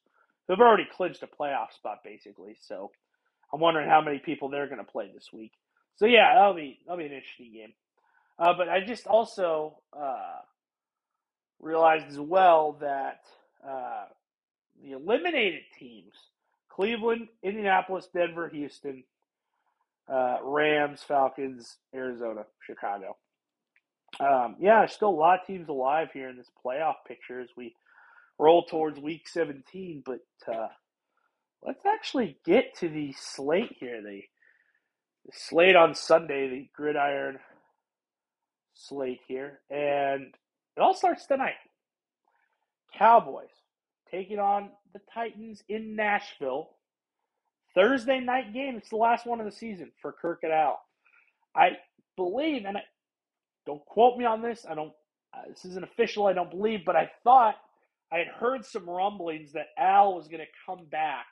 They've 0.48 0.60
already 0.60 0.86
clinched 0.94 1.22
a 1.22 1.28
playoff 1.28 1.72
spot 1.72 2.00
basically, 2.04 2.58
so 2.60 2.90
I'm 3.54 3.60
wondering 3.60 3.88
how 3.88 4.02
many 4.02 4.18
people 4.18 4.50
they're 4.50 4.66
going 4.68 4.84
to 4.84 4.92
play 4.92 5.10
this 5.14 5.32
week. 5.32 5.52
So 5.96 6.04
yeah, 6.04 6.34
that'll 6.34 6.52
be 6.52 6.80
that'll 6.84 6.98
be 6.98 7.06
an 7.06 7.12
interesting 7.12 7.54
game. 7.54 7.72
Uh, 8.38 8.52
but 8.54 8.68
I 8.68 8.84
just 8.84 9.06
also 9.06 9.78
uh, 9.98 10.40
realized 11.60 12.06
as 12.08 12.20
well 12.20 12.76
that 12.80 13.20
uh, 13.66 14.04
the 14.82 14.92
eliminated 14.92 15.62
teams 15.78 16.14
Cleveland, 16.78 17.26
Indianapolis, 17.42 18.08
Denver, 18.14 18.48
Houston, 18.48 19.02
uh, 20.08 20.36
Rams, 20.44 21.02
Falcons, 21.02 21.78
Arizona, 21.92 22.44
Chicago. 22.64 23.16
Um, 24.20 24.54
yeah, 24.60 24.78
there's 24.80 24.92
still 24.92 25.08
a 25.08 25.10
lot 25.10 25.40
of 25.40 25.46
teams 25.46 25.68
alive 25.68 26.10
here 26.12 26.28
in 26.30 26.36
this 26.36 26.50
playoff 26.64 26.94
picture 27.06 27.40
as 27.40 27.48
we 27.56 27.74
roll 28.38 28.62
towards 28.64 29.00
week 29.00 29.26
17. 29.26 30.04
But 30.06 30.20
uh, 30.46 30.68
let's 31.64 31.84
actually 31.84 32.38
get 32.46 32.76
to 32.78 32.88
the 32.88 33.12
slate 33.18 33.76
here. 33.80 34.00
The, 34.00 34.22
the 35.26 35.32
slate 35.32 35.76
on 35.76 35.96
Sunday, 35.96 36.48
the 36.48 36.68
gridiron 36.76 37.40
slate 38.74 39.20
here. 39.26 39.60
And 39.68 40.32
it 40.78 40.80
all 40.80 40.94
starts 40.94 41.26
tonight. 41.26 41.56
Cowboys 42.96 43.50
taking 44.12 44.38
on 44.38 44.70
the 44.92 45.00
Titans 45.12 45.60
in 45.68 45.96
Nashville. 45.96 46.70
Thursday 47.74 48.20
night 48.20 48.54
game. 48.54 48.76
It's 48.76 48.90
the 48.90 48.96
last 48.96 49.26
one 49.26 49.40
of 49.40 49.44
the 49.44 49.50
season 49.50 49.90
for 50.00 50.12
Kirk 50.12 50.40
and 50.44 50.52
Al. 50.52 50.78
I 51.52 51.70
believe, 52.16 52.64
and 52.64 52.76
I, 52.76 52.82
don't 53.66 53.84
quote 53.86 54.16
me 54.16 54.24
on 54.24 54.40
this. 54.40 54.64
I 54.70 54.76
don't. 54.76 54.92
Uh, 55.34 55.48
this 55.48 55.64
isn't 55.64 55.82
official. 55.82 56.28
I 56.28 56.32
don't 56.32 56.50
believe, 56.50 56.84
but 56.86 56.94
I 56.94 57.10
thought 57.24 57.56
I 58.12 58.18
had 58.18 58.28
heard 58.28 58.64
some 58.64 58.88
rumblings 58.88 59.54
that 59.54 59.66
Al 59.76 60.14
was 60.14 60.28
going 60.28 60.40
to 60.40 60.46
come 60.64 60.86
back 60.86 61.26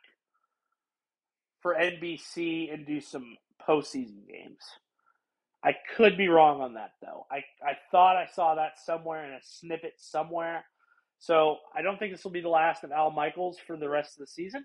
for 1.62 1.76
NBC 1.76 2.74
and 2.74 2.84
do 2.84 3.00
some 3.00 3.36
postseason 3.66 4.26
games. 4.28 4.58
I 5.66 5.74
could 5.96 6.16
be 6.16 6.28
wrong 6.28 6.60
on 6.60 6.74
that 6.74 6.92
though. 7.02 7.26
I, 7.30 7.38
I 7.66 7.76
thought 7.90 8.16
I 8.16 8.26
saw 8.32 8.54
that 8.54 8.78
somewhere 8.84 9.24
in 9.24 9.32
a 9.32 9.40
snippet 9.42 9.94
somewhere. 9.98 10.64
So 11.18 11.56
I 11.74 11.82
don't 11.82 11.98
think 11.98 12.12
this 12.12 12.22
will 12.22 12.30
be 12.30 12.40
the 12.40 12.48
last 12.48 12.84
of 12.84 12.92
Al 12.92 13.10
Michaels 13.10 13.58
for 13.66 13.76
the 13.76 13.88
rest 13.88 14.14
of 14.14 14.20
the 14.20 14.28
season. 14.28 14.64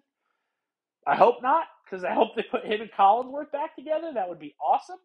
I 1.07 1.15
hope 1.15 1.41
not, 1.41 1.63
because 1.83 2.03
I 2.03 2.13
hope 2.13 2.35
they 2.35 2.43
put 2.43 2.65
him 2.65 2.81
and 2.81 2.91
Collinsworth 2.91 3.51
back 3.51 3.75
together. 3.75 4.11
That 4.13 4.29
would 4.29 4.39
be 4.39 4.55
awesome. 4.63 4.99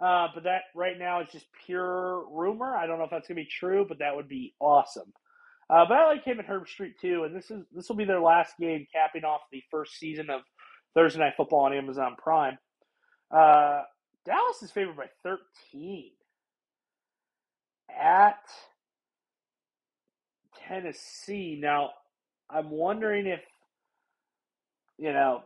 Uh, 0.00 0.28
but 0.34 0.44
that 0.44 0.62
right 0.74 0.98
now 0.98 1.20
is 1.20 1.28
just 1.30 1.46
pure 1.66 2.24
rumor. 2.30 2.74
I 2.74 2.86
don't 2.86 2.98
know 2.98 3.04
if 3.04 3.10
that's 3.10 3.28
gonna 3.28 3.36
be 3.36 3.48
true, 3.50 3.84
but 3.86 3.98
that 3.98 4.16
would 4.16 4.28
be 4.28 4.54
awesome. 4.60 5.12
Uh, 5.68 5.84
but 5.86 5.98
I 5.98 6.06
like 6.06 6.24
him 6.24 6.38
and 6.38 6.48
Herbstreit 6.48 6.92
too, 6.98 7.24
and 7.24 7.36
this 7.36 7.50
is 7.50 7.64
this 7.74 7.88
will 7.90 7.96
be 7.96 8.06
their 8.06 8.20
last 8.20 8.54
game, 8.58 8.86
capping 8.90 9.24
off 9.24 9.42
the 9.52 9.62
first 9.70 9.98
season 9.98 10.30
of 10.30 10.40
Thursday 10.94 11.18
Night 11.18 11.34
Football 11.36 11.66
on 11.66 11.74
Amazon 11.74 12.16
Prime. 12.16 12.56
Uh, 13.30 13.82
Dallas 14.28 14.62
is 14.62 14.70
favored 14.70 14.96
by 14.98 15.06
13 15.22 16.10
at 17.98 18.44
Tennessee. 20.68 21.58
Now, 21.58 21.92
I'm 22.50 22.68
wondering 22.68 23.26
if, 23.26 23.40
you 24.98 25.14
know, 25.14 25.44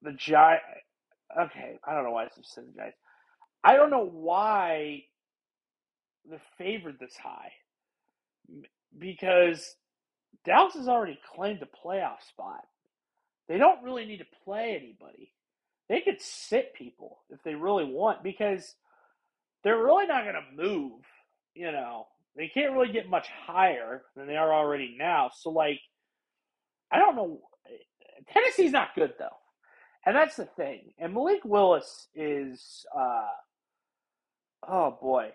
the 0.00 0.12
Giant. 0.12 0.62
Okay, 1.36 1.80
I 1.84 1.94
don't 1.94 2.04
know 2.04 2.12
why 2.12 2.26
I 2.26 2.28
said 2.42 2.66
the 2.68 2.78
Giants. 2.78 2.98
I 3.64 3.74
don't 3.74 3.90
know 3.90 4.06
why 4.06 5.02
they're 6.24 6.40
favored 6.56 7.00
this 7.00 7.16
high 7.16 7.50
because 8.96 9.74
Dallas 10.44 10.74
has 10.74 10.86
already 10.86 11.18
claimed 11.34 11.62
a 11.62 11.86
playoff 11.86 12.22
spot. 12.28 12.64
They 13.48 13.58
don't 13.58 13.82
really 13.82 14.06
need 14.06 14.18
to 14.18 14.44
play 14.44 14.78
anybody 14.80 15.33
they 15.88 16.00
could 16.00 16.20
sit 16.20 16.74
people 16.74 17.18
if 17.30 17.42
they 17.42 17.54
really 17.54 17.84
want 17.84 18.22
because 18.22 18.74
they're 19.62 19.82
really 19.82 20.06
not 20.06 20.24
going 20.24 20.34
to 20.36 20.62
move. 20.62 21.00
You 21.54 21.72
know, 21.72 22.06
they 22.36 22.48
can't 22.48 22.72
really 22.72 22.92
get 22.92 23.08
much 23.08 23.28
higher 23.28 24.02
than 24.16 24.26
they 24.26 24.36
are 24.36 24.52
already 24.52 24.96
now. 24.98 25.30
So, 25.34 25.50
like, 25.50 25.80
I 26.90 26.98
don't 26.98 27.16
know. 27.16 27.40
Tennessee's 28.32 28.72
not 28.72 28.94
good 28.94 29.14
though, 29.18 29.36
and 30.06 30.16
that's 30.16 30.36
the 30.36 30.46
thing. 30.46 30.92
And 30.98 31.12
Malik 31.12 31.44
Willis 31.44 32.08
is, 32.14 32.86
uh, 32.96 33.26
oh 34.68 34.98
boy, 35.00 35.30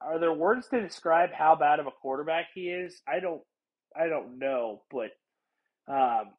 are 0.00 0.18
there 0.18 0.32
words 0.32 0.68
to 0.68 0.80
describe 0.80 1.30
how 1.32 1.54
bad 1.54 1.78
of 1.78 1.86
a 1.86 1.90
quarterback 1.90 2.46
he 2.54 2.62
is? 2.68 3.00
I 3.06 3.20
don't, 3.20 3.42
I 3.94 4.08
don't 4.08 4.38
know, 4.38 4.82
but 4.90 5.10
um, 5.92 6.30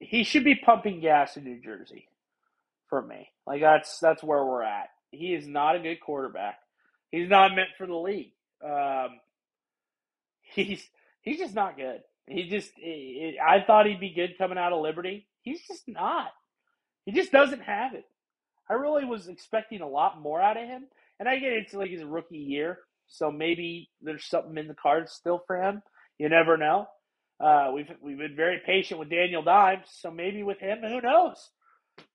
he 0.00 0.24
should 0.24 0.44
be 0.44 0.54
pumping 0.56 1.00
gas 1.00 1.36
in 1.36 1.44
New 1.44 1.60
Jersey 1.60 2.08
for 2.94 3.02
me. 3.02 3.28
Like 3.44 3.60
that's 3.60 3.98
that's 3.98 4.22
where 4.22 4.44
we're 4.44 4.62
at. 4.62 4.86
He 5.10 5.34
is 5.34 5.48
not 5.48 5.74
a 5.74 5.80
good 5.80 6.00
quarterback. 6.00 6.58
He's 7.10 7.28
not 7.28 7.52
meant 7.56 7.70
for 7.76 7.88
the 7.88 7.96
league. 7.96 8.30
Um, 8.64 9.18
he's 10.42 10.88
he's 11.22 11.38
just 11.38 11.56
not 11.56 11.76
good. 11.76 12.02
He 12.28 12.48
just 12.48 12.70
I 12.78 13.64
thought 13.66 13.86
he'd 13.86 13.98
be 13.98 14.14
good 14.14 14.38
coming 14.38 14.58
out 14.58 14.72
of 14.72 14.80
Liberty. 14.80 15.26
He's 15.42 15.66
just 15.66 15.88
not. 15.88 16.28
He 17.04 17.10
just 17.10 17.32
doesn't 17.32 17.62
have 17.62 17.94
it. 17.94 18.04
I 18.70 18.74
really 18.74 19.04
was 19.04 19.26
expecting 19.26 19.80
a 19.80 19.88
lot 19.88 20.20
more 20.22 20.40
out 20.40 20.56
of 20.56 20.68
him, 20.68 20.84
and 21.18 21.28
I 21.28 21.40
get 21.40 21.52
it's 21.52 21.74
like 21.74 21.90
his 21.90 22.04
rookie 22.04 22.38
year, 22.38 22.78
so 23.08 23.32
maybe 23.32 23.90
there's 24.02 24.24
something 24.24 24.56
in 24.56 24.68
the 24.68 24.74
cards 24.74 25.10
still 25.10 25.42
for 25.48 25.60
him. 25.60 25.82
You 26.16 26.28
never 26.28 26.56
know. 26.56 26.86
Uh, 27.40 27.72
we've 27.74 27.90
we've 28.00 28.18
been 28.18 28.36
very 28.36 28.62
patient 28.64 29.00
with 29.00 29.10
Daniel 29.10 29.42
Dimes, 29.42 29.86
so 29.90 30.12
maybe 30.12 30.44
with 30.44 30.60
him, 30.60 30.78
who 30.80 31.00
knows? 31.00 31.50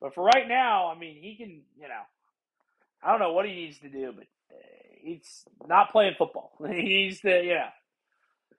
But 0.01 0.15
for 0.15 0.23
right 0.23 0.47
now, 0.47 0.89
I 0.91 0.97
mean, 0.99 1.15
he 1.22 1.35
can, 1.35 1.61
you 1.80 1.88
know, 1.88 2.03
I 3.03 3.11
don't 3.11 3.19
know 3.22 3.34
what 3.34 3.45
he 3.47 3.53
needs 3.53 3.80
to 3.80 3.89
do, 3.89 4.14
but 4.15 4.26
he's 5.01 5.45
not 5.68 5.91
playing 5.91 6.15
football. 6.18 6.53
he 6.68 6.84
needs 6.84 7.22
to, 7.22 7.43
you 7.43 7.56
know, 7.56 7.69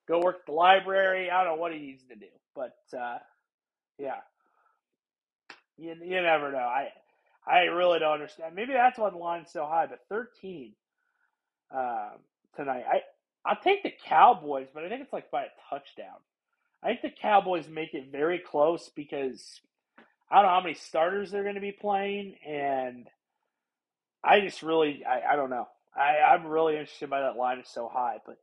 go 0.09 0.21
work 0.21 0.39
at 0.41 0.47
the 0.47 0.53
library. 0.53 1.31
I 1.31 1.45
don't 1.45 1.57
know 1.57 1.61
what 1.63 1.73
he 1.73 1.79
needs 1.81 2.05
to 2.11 2.17
do, 2.17 2.27
but 2.55 2.77
uh, 2.99 3.19
yeah, 3.99 4.19
you 5.79 5.97
you 6.03 6.23
never 6.23 6.53
know. 6.53 6.59
I 6.59 6.91
I 7.47 7.61
really 7.65 7.99
don't 8.01 8.15
understand. 8.15 8.55
Maybe 8.55 8.73
that's 8.75 8.99
why 8.99 9.11
the 9.11 9.19
line's 9.19 9.53
so 9.53 9.67
high. 9.67 9.87
But 9.87 10.01
thirteen 10.09 10.75
uh, 11.75 12.11
tonight, 12.57 12.85
I 12.91 13.03
I'll 13.45 13.61
take 13.63 13.83
the 13.85 13.95
Cowboys, 14.09 14.69
but 14.75 14.85
I 14.85 14.89
think 14.89 15.03
it's 15.03 15.13
like 15.13 15.31
by 15.31 15.45
a 15.45 15.49
touchdown. 15.71 16.19
I 16.83 16.89
think 16.89 17.03
the 17.03 17.11
Cowboys 17.23 17.69
make 17.69 17.95
it 17.95 18.13
very 18.13 18.39
close 18.41 18.91
because 18.95 19.61
I 20.31 20.37
don't 20.37 20.45
know 20.47 20.51
how 20.51 20.61
many 20.63 20.75
starters 20.75 21.31
they're 21.31 21.43
going 21.43 21.57
to 21.57 21.61
be 21.61 21.73
playing, 21.73 22.37
and 22.47 23.09
I 24.25 24.41
just 24.41 24.63
really, 24.63 25.05
I, 25.05 25.33
I 25.33 25.37
don't 25.37 25.51
know. 25.51 25.67
I, 25.97 26.19
I'm 26.35 26.47
really 26.47 26.77
interested 26.77 27.11
by 27.11 27.21
that 27.21 27.37
line 27.37 27.59
is 27.59 27.69
so 27.69 27.89
high, 27.93 28.19
but 28.27 28.37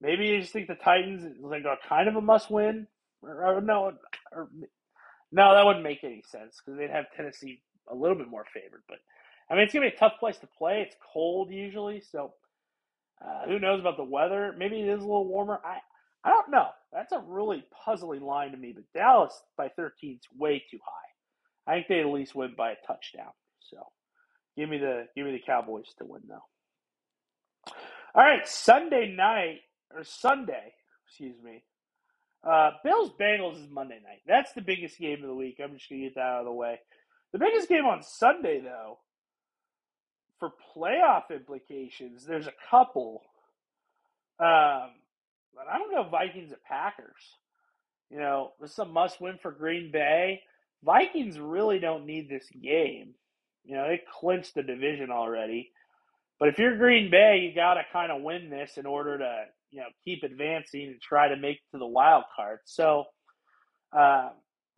maybe 0.00 0.26
you 0.26 0.40
just 0.40 0.52
think 0.52 0.68
the 0.68 0.74
Titans 0.74 1.36
like 1.40 1.64
are 1.66 1.78
kind 1.88 2.08
of 2.08 2.16
a 2.16 2.20
must 2.20 2.50
win, 2.50 2.86
or, 3.22 3.56
or 3.56 3.60
no, 3.60 3.92
or, 4.32 4.48
no, 5.32 5.54
that 5.54 5.64
wouldn't 5.66 5.84
make 5.84 6.04
any 6.04 6.22
sense 6.26 6.60
because 6.64 6.78
they'd 6.78 6.90
have 6.90 7.06
Tennessee 7.16 7.62
a 7.88 7.94
little 7.94 8.16
bit 8.16 8.28
more 8.28 8.44
favored. 8.52 8.82
But 8.88 8.98
I 9.50 9.54
mean, 9.54 9.64
it's 9.64 9.74
gonna 9.74 9.88
be 9.90 9.94
a 9.94 9.98
tough 9.98 10.14
place 10.20 10.38
to 10.38 10.48
play. 10.58 10.82
It's 10.82 10.96
cold 11.12 11.50
usually, 11.52 12.00
so 12.00 12.32
uh, 13.24 13.46
who 13.46 13.58
knows 13.58 13.80
about 13.80 13.96
the 13.96 14.04
weather? 14.04 14.54
Maybe 14.58 14.80
it 14.80 14.88
is 14.88 15.00
a 15.02 15.06
little 15.06 15.28
warmer. 15.28 15.60
I 15.64 15.78
I 16.24 16.30
don't 16.30 16.50
know. 16.50 16.68
That's 16.92 17.12
a 17.12 17.22
really 17.26 17.64
puzzling 17.84 18.22
line 18.22 18.52
to 18.52 18.56
me. 18.56 18.72
But 18.74 18.84
Dallas 18.98 19.42
by 19.56 19.68
13 19.70 20.14
is 20.16 20.28
way 20.38 20.64
too 20.70 20.78
high. 20.84 21.03
I 21.66 21.74
think 21.74 21.88
they 21.88 22.00
at 22.00 22.06
least 22.06 22.34
win 22.34 22.54
by 22.56 22.72
a 22.72 22.86
touchdown. 22.86 23.32
So 23.60 23.78
give 24.56 24.68
me 24.68 24.78
the 24.78 25.06
give 25.16 25.26
me 25.26 25.32
the 25.32 25.42
Cowboys 25.44 25.92
to 25.98 26.04
win 26.04 26.22
though. 26.28 26.44
All 28.14 28.22
right, 28.22 28.46
Sunday 28.46 29.12
night 29.14 29.60
or 29.94 30.04
Sunday, 30.04 30.74
excuse 31.06 31.36
me. 31.42 31.62
Uh, 32.48 32.72
Bills 32.84 33.10
Bengals 33.18 33.62
is 33.62 33.70
Monday 33.70 33.98
night. 34.04 34.20
That's 34.26 34.52
the 34.52 34.60
biggest 34.60 34.98
game 34.98 35.22
of 35.22 35.28
the 35.28 35.34
week. 35.34 35.58
I'm 35.62 35.74
just 35.74 35.88
gonna 35.88 36.02
get 36.02 36.14
that 36.16 36.20
out 36.20 36.40
of 36.40 36.44
the 36.46 36.52
way. 36.52 36.78
The 37.32 37.38
biggest 37.38 37.68
game 37.68 37.86
on 37.86 38.02
Sunday 38.02 38.60
though, 38.60 38.98
for 40.38 40.52
playoff 40.76 41.30
implications, 41.30 42.24
there's 42.24 42.46
a 42.46 42.52
couple. 42.70 43.22
Um, 44.38 44.90
but 45.54 45.66
I 45.72 45.78
don't 45.78 45.92
know 45.92 46.08
Vikings 46.10 46.52
at 46.52 46.62
Packers. 46.64 47.22
You 48.10 48.18
know, 48.18 48.52
this 48.60 48.72
is 48.72 48.78
a 48.78 48.84
must 48.84 49.20
win 49.20 49.38
for 49.40 49.50
Green 49.50 49.90
Bay. 49.90 50.42
Vikings 50.84 51.38
really 51.38 51.78
don't 51.78 52.06
need 52.06 52.28
this 52.28 52.48
game. 52.62 53.14
You 53.64 53.76
know, 53.76 53.88
they 53.88 54.00
clinched 54.20 54.54
the 54.54 54.62
division 54.62 55.10
already. 55.10 55.70
But 56.38 56.48
if 56.48 56.58
you're 56.58 56.76
Green 56.76 57.10
Bay, 57.10 57.38
you 57.38 57.54
got 57.54 57.74
to 57.74 57.82
kind 57.92 58.12
of 58.12 58.22
win 58.22 58.50
this 58.50 58.76
in 58.76 58.86
order 58.86 59.18
to, 59.18 59.44
you 59.70 59.80
know, 59.80 59.86
keep 60.04 60.22
advancing 60.22 60.88
and 60.88 61.00
try 61.00 61.28
to 61.28 61.36
make 61.36 61.56
it 61.56 61.72
to 61.72 61.78
the 61.78 61.86
wild 61.86 62.24
card. 62.36 62.58
So, 62.64 63.04
uh, 63.96 64.30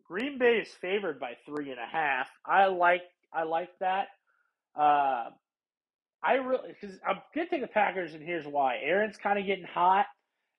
Green 0.07 0.37
Bay 0.37 0.59
is 0.61 0.69
favored 0.79 1.19
by 1.19 1.33
three 1.45 1.71
and 1.71 1.79
a 1.79 1.85
half. 1.91 2.27
I 2.45 2.67
like 2.67 3.01
I 3.33 3.43
like 3.43 3.69
that. 3.81 4.07
Uh, 4.79 5.25
I 6.23 6.33
really 6.35 6.69
because 6.79 6.97
I'm 7.05 7.17
gonna 7.35 7.47
take 7.49 7.61
the 7.61 7.67
Packers, 7.67 8.13
and 8.13 8.23
here's 8.23 8.45
why. 8.47 8.77
Aaron's 8.81 9.17
kind 9.17 9.37
of 9.37 9.45
getting 9.45 9.65
hot. 9.65 10.05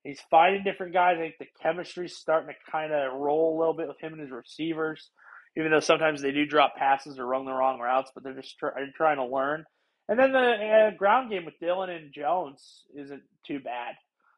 He's 0.05 0.21
finding 0.31 0.65
different 0.65 0.93
guys. 0.93 1.17
I 1.19 1.21
think 1.21 1.35
the 1.39 1.47
chemistry's 1.63 2.17
starting 2.17 2.49
to 2.49 2.71
kind 2.71 2.93
of 2.93 3.15
roll 3.15 3.57
a 3.57 3.59
little 3.59 3.75
bit 3.75 3.89
with 3.89 4.01
him 4.01 4.13
and 4.13 4.21
his 4.23 4.31
receivers, 4.31 5.11
even 5.59 5.71
though 5.71 5.81
sometimes 5.81 6.23
they 6.23 6.33
do 6.33 6.47
drop 6.47 6.77
passes 6.77 7.19
or 7.19 7.27
run 7.27 7.45
the 7.45 7.53
wrong 7.53 7.81
routes, 7.81 8.11
but 8.15 8.25
they're 8.25 8.35
just 8.35 8.59
try, 8.59 8.71
trying 8.97 9.17
to 9.17 9.27
learn. 9.27 9.65
And 10.09 10.19
then 10.19 10.33
the 10.33 10.39
uh, 10.39 10.97
ground 10.97 11.31
game 11.31 11.45
with 11.45 11.59
Dillon 11.61 11.91
and 11.91 12.13
Jones 12.15 12.85
isn't 12.97 13.23
too 13.47 13.61
bad. 13.61 13.95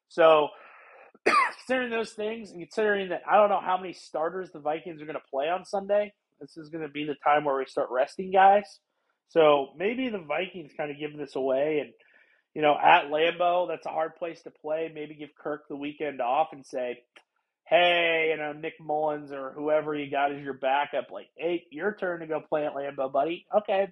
So, 0.08 0.48
considering 1.58 1.90
those 1.90 2.12
things, 2.12 2.50
and 2.50 2.60
considering 2.60 3.10
that 3.10 3.22
I 3.30 3.36
don't 3.36 3.50
know 3.50 3.60
how 3.60 3.76
many 3.76 3.92
starters 3.92 4.50
the 4.50 4.58
Vikings 4.58 5.00
are 5.00 5.06
going 5.06 5.14
to 5.14 5.30
play 5.30 5.48
on 5.48 5.64
Sunday, 5.64 6.12
this 6.40 6.56
is 6.56 6.70
going 6.70 6.82
to 6.82 6.90
be 6.90 7.04
the 7.04 7.16
time 7.22 7.44
where 7.44 7.56
we 7.56 7.66
start 7.66 7.88
resting 7.90 8.32
guys. 8.32 8.80
So 9.28 9.68
maybe 9.76 10.08
the 10.08 10.18
Vikings 10.18 10.72
kind 10.76 10.90
of 10.90 10.98
give 10.98 11.16
this 11.16 11.36
away 11.36 11.80
and 11.80 11.92
you 12.54 12.62
know, 12.62 12.76
at 12.82 13.10
Lambeau, 13.10 13.68
that's 13.68 13.86
a 13.86 13.90
hard 13.90 14.16
place 14.16 14.42
to 14.42 14.50
play. 14.50 14.90
Maybe 14.92 15.14
give 15.14 15.30
Kirk 15.40 15.68
the 15.68 15.76
weekend 15.76 16.20
off 16.20 16.48
and 16.52 16.66
say, 16.66 16.98
hey, 17.70 18.28
you 18.30 18.36
know, 18.36 18.52
Nick 18.52 18.74
Mullens 18.80 19.32
or 19.32 19.52
whoever 19.52 19.94
you 19.94 20.10
got 20.10 20.32
as 20.32 20.42
your 20.42 20.54
backup, 20.54 21.10
like, 21.10 21.28
hey, 21.36 21.64
your 21.70 21.94
turn 21.94 22.20
to 22.20 22.26
go 22.26 22.40
play 22.40 22.66
at 22.66 22.74
Lambeau, 22.74 23.12
buddy. 23.12 23.46
Okay. 23.56 23.88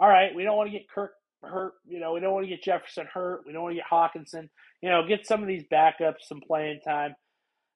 All 0.00 0.08
right. 0.08 0.34
We 0.34 0.42
don't 0.42 0.56
want 0.56 0.68
to 0.68 0.78
get 0.78 0.88
Kirk 0.88 1.12
hurt. 1.42 1.74
You 1.86 2.00
know, 2.00 2.12
we 2.12 2.20
don't 2.20 2.32
want 2.32 2.46
to 2.46 2.50
get 2.50 2.62
Jefferson 2.64 3.06
hurt. 3.12 3.42
We 3.46 3.52
don't 3.52 3.62
want 3.62 3.76
to 3.76 3.80
get 3.80 3.90
Hockenson. 3.90 4.48
You 4.82 4.88
know, 4.88 5.06
get 5.06 5.26
some 5.26 5.42
of 5.42 5.48
these 5.48 5.64
backups 5.70 6.22
some 6.26 6.40
playing 6.40 6.80
time. 6.80 7.14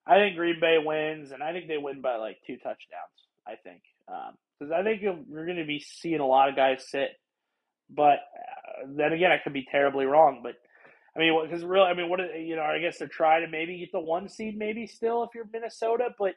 I 0.07 0.15
think 0.15 0.35
Green 0.35 0.59
Bay 0.59 0.77
wins, 0.83 1.31
and 1.31 1.41
I 1.41 1.51
think 1.51 1.67
they 1.67 1.77
win 1.77 2.01
by 2.01 2.17
like 2.17 2.37
two 2.45 2.57
touchdowns. 2.57 2.77
I 3.47 3.55
think 3.63 3.81
because 4.07 4.71
um, 4.71 4.73
I 4.73 4.83
think 4.83 5.01
you're 5.01 5.45
going 5.45 5.57
to 5.57 5.65
be 5.65 5.79
seeing 5.79 6.19
a 6.19 6.27
lot 6.27 6.49
of 6.49 6.55
guys 6.55 6.87
sit 6.89 7.09
but 7.89 8.19
uh, 8.19 8.87
then 8.95 9.13
again, 9.13 9.31
I 9.31 9.37
could 9.37 9.53
be 9.53 9.67
terribly 9.69 10.05
wrong. 10.05 10.41
But 10.43 10.55
I 11.15 11.19
mean, 11.19 11.39
because 11.43 11.63
really, 11.63 11.87
I 11.87 11.93
mean, 11.93 12.09
what 12.09 12.19
you 12.39 12.55
know? 12.55 12.63
I 12.63 12.79
guess 12.79 12.97
they're 12.97 13.07
trying 13.07 13.45
to 13.45 13.47
maybe 13.51 13.79
get 13.79 13.91
the 13.91 13.99
one 13.99 14.27
seed, 14.27 14.57
maybe 14.57 14.87
still 14.87 15.23
if 15.23 15.29
you're 15.33 15.47
Minnesota. 15.51 16.09
But 16.17 16.35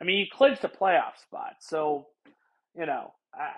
I 0.00 0.04
mean, 0.04 0.18
you 0.18 0.26
clinched 0.32 0.64
a 0.64 0.68
playoff 0.68 1.18
spot, 1.22 1.56
so 1.60 2.06
you 2.76 2.86
know, 2.86 3.12
I 3.34 3.50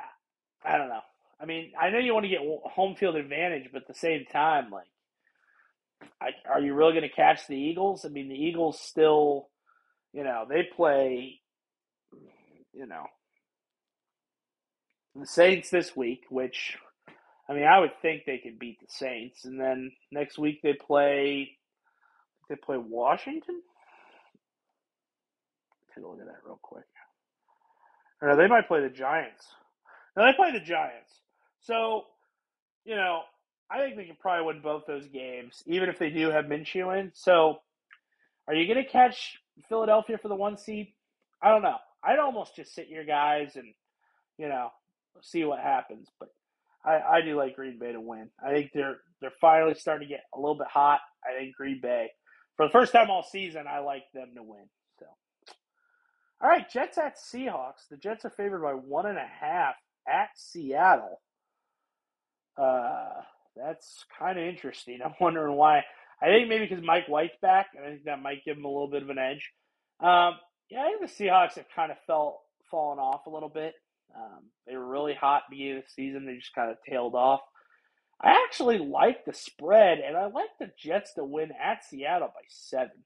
I 0.64 0.78
don't 0.78 0.88
know. 0.88 1.00
I 1.40 1.46
mean, 1.46 1.72
I 1.80 1.90
know 1.90 1.98
you 1.98 2.14
want 2.14 2.24
to 2.24 2.30
get 2.30 2.40
home 2.64 2.96
field 2.96 3.16
advantage, 3.16 3.68
but 3.72 3.82
at 3.82 3.88
the 3.88 3.94
same 3.94 4.24
time, 4.32 4.70
like, 4.70 4.86
I, 6.20 6.30
are 6.50 6.60
you 6.60 6.74
really 6.74 6.92
going 6.92 7.08
to 7.08 7.14
catch 7.14 7.46
the 7.46 7.56
Eagles? 7.56 8.04
I 8.04 8.08
mean, 8.08 8.28
the 8.28 8.34
Eagles 8.34 8.80
still, 8.80 9.48
you 10.12 10.24
know, 10.24 10.46
they 10.48 10.62
play, 10.76 11.40
you 12.72 12.86
know, 12.86 13.06
the 15.16 15.26
Saints 15.26 15.70
this 15.70 15.96
week, 15.96 16.22
which 16.30 16.76
I 17.48 17.52
mean, 17.52 17.64
I 17.64 17.78
would 17.78 17.92
think 18.00 18.22
they 18.24 18.38
could 18.38 18.58
beat 18.58 18.80
the 18.80 18.86
Saints, 18.88 19.44
and 19.44 19.60
then 19.60 19.92
next 20.10 20.38
week 20.38 20.60
they 20.62 20.72
play. 20.72 21.50
They 22.48 22.56
play 22.56 22.76
Washington. 22.78 23.60
Take 25.94 26.04
a 26.04 26.08
look 26.08 26.20
at 26.20 26.26
that 26.26 26.44
real 26.44 26.58
quick. 26.62 26.84
Or 28.20 28.36
they 28.36 28.48
might 28.48 28.68
play 28.68 28.80
the 28.80 28.88
Giants. 28.88 29.46
No, 30.16 30.24
they 30.24 30.32
play 30.32 30.52
the 30.52 30.60
Giants. 30.60 31.12
So, 31.60 32.04
you 32.84 32.96
know, 32.96 33.20
I 33.70 33.78
think 33.78 33.96
they 33.96 34.04
can 34.04 34.16
probably 34.16 34.46
win 34.46 34.60
both 34.62 34.84
those 34.86 35.06
games, 35.08 35.62
even 35.66 35.88
if 35.88 35.98
they 35.98 36.10
do 36.10 36.30
have 36.30 36.46
Minshew 36.46 36.98
in. 36.98 37.12
So, 37.14 37.60
are 38.46 38.54
you 38.54 38.66
going 38.72 38.84
to 38.84 38.90
catch 38.90 39.38
Philadelphia 39.68 40.18
for 40.18 40.28
the 40.28 40.34
one 40.34 40.58
seed? 40.58 40.88
I 41.42 41.50
don't 41.50 41.62
know. 41.62 41.76
I'd 42.02 42.18
almost 42.18 42.56
just 42.56 42.74
sit 42.74 42.88
your 42.88 43.04
guys 43.04 43.56
and, 43.56 43.72
you 44.38 44.48
know, 44.48 44.68
see 45.22 45.44
what 45.44 45.60
happens. 45.60 46.08
But 46.20 46.28
I, 46.84 47.00
I 47.18 47.20
do 47.22 47.36
like 47.36 47.56
Green 47.56 47.78
Bay 47.78 47.92
to 47.92 48.00
win. 48.00 48.30
I 48.44 48.52
think 48.52 48.70
they're 48.74 48.98
they're 49.20 49.32
finally 49.40 49.74
starting 49.74 50.08
to 50.08 50.14
get 50.14 50.24
a 50.34 50.38
little 50.38 50.56
bit 50.58 50.66
hot. 50.68 51.00
I 51.24 51.38
think 51.38 51.54
Green 51.56 51.80
Bay, 51.80 52.08
for 52.56 52.66
the 52.66 52.72
first 52.72 52.92
time 52.92 53.10
all 53.10 53.22
season, 53.22 53.64
I 53.68 53.78
like 53.80 54.04
them 54.12 54.32
to 54.36 54.42
win. 54.42 54.64
So, 54.98 55.06
all 56.42 56.48
right, 56.50 56.68
Jets 56.70 56.98
at 56.98 57.16
Seahawks. 57.18 57.88
The 57.90 57.96
Jets 57.96 58.24
are 58.24 58.30
favored 58.30 58.62
by 58.62 58.72
one 58.72 59.06
and 59.06 59.18
a 59.18 59.26
half 59.40 59.74
at 60.06 60.28
Seattle. 60.36 61.20
Uh, 62.60 63.22
that's 63.56 64.04
kind 64.18 64.38
of 64.38 64.44
interesting. 64.44 65.00
I'm 65.04 65.14
wondering 65.20 65.56
why. 65.56 65.82
I 66.22 66.26
think 66.26 66.48
maybe 66.48 66.66
because 66.66 66.84
Mike 66.84 67.06
White's 67.08 67.36
back, 67.42 67.68
and 67.76 67.84
I 67.84 67.90
think 67.90 68.04
that 68.04 68.22
might 68.22 68.44
give 68.44 68.56
them 68.56 68.64
a 68.64 68.68
little 68.68 68.90
bit 68.90 69.02
of 69.02 69.10
an 69.10 69.18
edge. 69.18 69.50
Um, 70.00 70.34
yeah, 70.70 70.82
I 70.82 70.86
think 70.98 71.00
the 71.00 71.24
Seahawks 71.24 71.54
have 71.56 71.66
kind 71.74 71.90
of 71.90 71.98
felt 72.06 72.40
fallen 72.70 72.98
off 72.98 73.26
a 73.26 73.30
little 73.30 73.48
bit. 73.48 73.74
Um, 74.16 74.44
they 74.66 74.76
were 74.76 74.86
really 74.86 75.14
hot 75.14 75.42
beginning 75.50 75.78
of 75.78 75.84
the 75.84 75.90
season. 75.90 76.26
They 76.26 76.36
just 76.36 76.54
kind 76.54 76.70
of 76.70 76.76
tailed 76.88 77.14
off. 77.14 77.40
I 78.20 78.42
actually 78.46 78.78
like 78.78 79.24
the 79.24 79.34
spread, 79.34 79.98
and 79.98 80.16
I 80.16 80.26
like 80.26 80.50
the 80.58 80.70
Jets 80.78 81.14
to 81.14 81.24
win 81.24 81.50
at 81.62 81.84
Seattle 81.84 82.28
by 82.28 82.42
seven. 82.48 83.04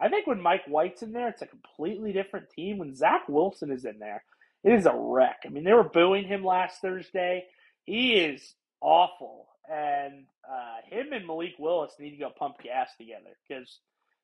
I 0.00 0.08
think 0.08 0.26
when 0.26 0.40
Mike 0.40 0.64
White's 0.66 1.02
in 1.02 1.12
there, 1.12 1.28
it's 1.28 1.42
a 1.42 1.46
completely 1.46 2.12
different 2.12 2.50
team. 2.50 2.78
When 2.78 2.94
Zach 2.94 3.28
Wilson 3.28 3.70
is 3.70 3.84
in 3.84 3.98
there, 3.98 4.22
it 4.64 4.72
is 4.72 4.86
a 4.86 4.94
wreck. 4.94 5.40
I 5.44 5.50
mean, 5.50 5.64
they 5.64 5.72
were 5.72 5.84
booing 5.88 6.26
him 6.26 6.44
last 6.44 6.80
Thursday. 6.80 7.44
He 7.84 8.14
is 8.14 8.54
awful. 8.80 9.46
And 9.70 10.24
uh, 10.48 10.76
him 10.88 11.12
and 11.12 11.26
Malik 11.26 11.54
Willis 11.58 11.92
need 11.98 12.12
to 12.12 12.16
go 12.16 12.30
pump 12.36 12.56
gas 12.62 12.90
together 12.98 13.36
because 13.46 13.78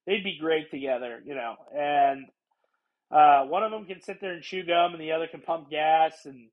they'd 0.07 0.25
be 0.25 0.39
great 0.41 0.71
together, 0.71 1.21
you 1.25 1.35
know. 1.35 1.57
And 1.77 2.27
uh, 3.11 3.45
one 3.45 3.63
of 3.63 3.71
them 3.71 3.85
can 3.85 4.01
sit 4.01 4.21
there 4.21 4.33
and 4.33 4.43
chew 4.43 4.65
gum, 4.65 4.93
and 4.93 5.01
the 5.01 5.13
other 5.13 5.27
can 5.27 5.41
pump 5.41 5.71
gas. 5.71 6.25
And 6.25 6.49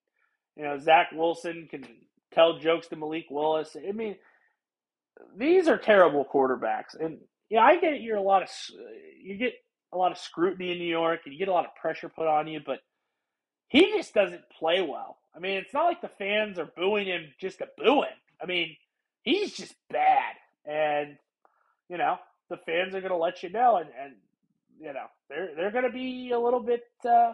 you 0.56 0.64
know, 0.64 0.78
Zach 0.78 1.12
Wilson 1.14 1.68
can 1.70 1.86
tell 2.34 2.60
jokes 2.60 2.88
to 2.88 2.96
Malik 2.96 3.26
Willis. 3.30 3.76
I 3.76 3.92
mean, 3.92 4.16
these 5.38 5.68
are 5.68 5.78
terrible 5.78 6.26
quarterbacks, 6.26 7.00
and 7.00 7.20
yeah, 7.50 7.62
I 7.62 7.80
get 7.80 8.02
you're 8.02 8.18
a 8.18 8.22
lot 8.22 8.44
of 8.44 8.50
you 9.22 9.38
get 9.38 9.54
a 9.94 9.98
lot 9.98 10.12
of 10.12 10.18
scrutiny 10.18 10.72
in 10.72 10.78
New 10.80 10.86
York, 10.86 11.22
and 11.26 11.34
you 11.34 11.40
get 11.40 11.50
a 11.50 11.54
lot 11.54 11.66
of 11.66 11.76
pressure 11.76 12.10
put 12.10 12.28
on 12.28 12.48
you, 12.48 12.62
but 12.66 12.80
he 13.68 13.92
just 13.92 14.14
doesn't 14.14 14.42
play 14.58 14.82
well. 14.82 15.18
I 15.36 15.40
mean, 15.40 15.58
it's 15.58 15.74
not 15.74 15.86
like 15.86 16.02
the 16.02 16.10
fans 16.18 16.60
are 16.60 16.70
booing 16.78 17.08
him 17.08 17.34
just 17.40 17.60
to 17.60 17.68
boo 17.78 18.02
him. 18.02 18.18
I 18.42 18.46
mean, 18.46 18.76
he's 19.24 19.54
just 19.54 19.76
bad, 19.90 20.36
and 20.66 21.18
you 21.90 21.98
know 21.98 22.18
the 22.50 22.58
fans 22.58 22.94
are 22.94 23.02
going 23.02 23.12
to 23.12 23.18
let 23.18 23.42
you 23.44 23.50
know, 23.50 23.78
and, 23.78 23.90
and 24.00 24.14
you 24.82 24.94
know, 24.94 25.06
they're 25.30 25.50
they're 25.56 25.72
going 25.72 25.86
to 25.86 25.92
be 25.92 26.32
a 26.32 26.40
little 26.40 26.62
bit 26.62 26.84
uh, 27.06 27.34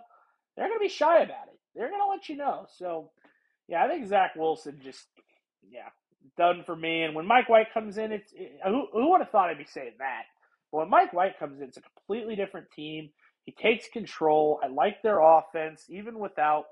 they're 0.55 0.67
going 0.67 0.79
to 0.79 0.85
be 0.85 0.89
shy 0.89 1.17
about 1.19 1.47
it. 1.47 1.59
They're 1.75 1.89
going 1.89 2.01
to 2.01 2.09
let 2.09 2.27
you 2.29 2.35
know. 2.35 2.65
So, 2.77 3.11
yeah, 3.67 3.83
I 3.83 3.87
think 3.87 4.07
Zach 4.07 4.35
Wilson 4.35 4.79
just 4.83 5.05
yeah 5.71 5.89
done 6.35 6.63
for 6.65 6.75
me. 6.75 7.03
And 7.03 7.15
when 7.15 7.25
Mike 7.25 7.49
White 7.49 7.73
comes 7.73 7.97
in, 7.97 8.11
it's 8.11 8.33
it, 8.33 8.59
who 8.65 8.87
who 8.91 9.11
would 9.11 9.21
have 9.21 9.29
thought 9.29 9.49
I'd 9.49 9.57
be 9.57 9.65
saying 9.65 9.93
that? 9.99 10.23
But 10.71 10.79
when 10.79 10.89
Mike 10.89 11.13
White 11.13 11.39
comes 11.39 11.61
in, 11.61 11.67
it's 11.67 11.77
a 11.77 11.81
completely 11.81 12.35
different 12.35 12.67
team. 12.75 13.09
He 13.45 13.53
takes 13.53 13.87
control. 13.87 14.59
I 14.63 14.67
like 14.67 15.01
their 15.01 15.21
offense, 15.21 15.85
even 15.89 16.19
without 16.19 16.65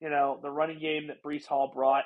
you 0.00 0.10
know 0.10 0.40
the 0.42 0.50
running 0.50 0.80
game 0.80 1.08
that 1.08 1.22
Breece 1.22 1.46
Hall 1.46 1.70
brought. 1.74 2.04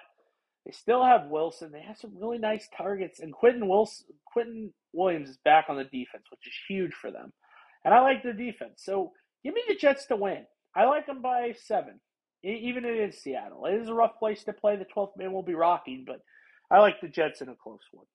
They 0.66 0.72
still 0.72 1.02
have 1.02 1.28
Wilson. 1.30 1.72
They 1.72 1.80
have 1.80 1.97
some 1.97 2.18
really 2.20 2.38
nice 2.38 2.68
targets, 2.76 3.20
and 3.20 3.32
Quinton 3.32 3.66
Wilson, 3.66 4.06
Quinnen 4.36 4.72
Williams 4.92 5.30
is 5.30 5.38
back 5.38 5.66
on 5.68 5.76
the 5.76 5.84
defense, 5.84 6.24
which 6.30 6.47
is 6.47 6.52
huge 6.68 6.92
for 6.92 7.10
them. 7.10 7.32
And 7.85 7.94
I 7.94 8.01
like 8.01 8.23
the 8.23 8.32
defense. 8.32 8.82
So 8.85 9.12
give 9.44 9.55
me 9.55 9.62
the 9.69 9.74
Jets 9.77 10.07
to 10.07 10.16
win. 10.16 10.47
I 10.77 10.86
like 10.86 11.07
them 11.07 11.23
by 11.23 11.55
seven, 11.65 12.01
even 12.44 12.85
it 12.85 12.97
is 12.97 13.20
Seattle. 13.23 13.66
It 13.66 13.74
is 13.74 13.89
a 13.89 13.94
rough 13.94 14.19
place 14.19 14.44
to 14.44 14.52
play. 14.52 14.77
The 14.77 14.86
12th 14.97 15.16
man 15.16 15.32
will 15.32 15.43
be 15.43 15.55
rocking, 15.55 16.05
but 16.07 16.20
I 16.70 16.81
like 16.81 17.01
the 17.01 17.09
Jets 17.09 17.40
in 17.43 17.48
a 17.48 17.57
close 17.57 17.81
one. 17.93 18.07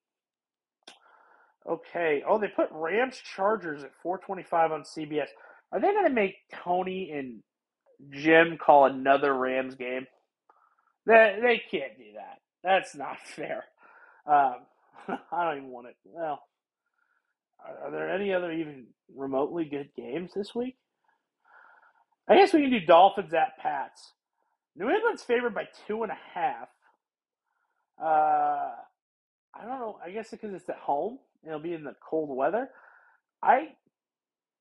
Okay. 1.70 2.24
Oh, 2.28 2.40
they 2.40 2.48
put 2.48 2.70
Rams 2.72 3.22
Chargers 3.36 3.84
at 3.84 3.92
425 4.04 4.72
on 4.72 4.84
CBS. 4.84 5.28
Are 5.72 5.80
they 5.80 5.94
going 5.94 6.08
to 6.08 6.14
make 6.14 6.36
Tony 6.64 7.12
and 7.12 7.42
Jim 8.12 8.58
call 8.58 8.86
another 8.86 9.34
Rams 9.34 9.76
game? 9.76 10.08
They, 11.08 11.38
they 11.42 11.62
can't 11.72 11.98
do 11.98 12.06
that. 12.16 12.40
That's 12.64 12.96
not 12.96 13.18
fair. 13.26 13.66
Um, 14.28 14.56
I 15.32 15.46
don't 15.46 15.58
even 15.58 15.70
want 15.72 15.88
it. 15.88 15.96
Well, 16.06 16.42
are, 17.84 17.92
there 17.92 18.10
any 18.10 18.34
other 18.34 18.52
even 18.52 18.88
remotely 19.16 19.66
good 19.66 19.90
games 19.96 20.32
this 20.36 20.54
week? 20.54 20.78
I 22.28 22.36
guess 22.36 22.54
we 22.54 22.62
can 22.62 22.72
do 22.72 22.80
Dolphins 22.80 23.34
at 23.34 23.58
Pats. 23.60 24.14
New 24.76 24.90
England's 24.90 25.24
favored 25.24 25.54
by 25.54 25.68
two 25.88 26.04
and 26.04 26.12
a 26.12 26.18
half. 26.34 26.68
Uh, 28.02 28.72
I 29.56 29.62
don't 29.62 29.80
know. 29.80 30.00
I 30.04 30.12
guess 30.12 30.32
because 30.32 30.54
it's 30.54 30.70
at 30.70 30.78
home, 30.78 31.20
it'll 31.46 31.60
be 31.60 31.74
in 31.74 31.84
the 31.84 31.96
cold 32.08 32.36
weather. 32.36 32.70
I 33.42 33.70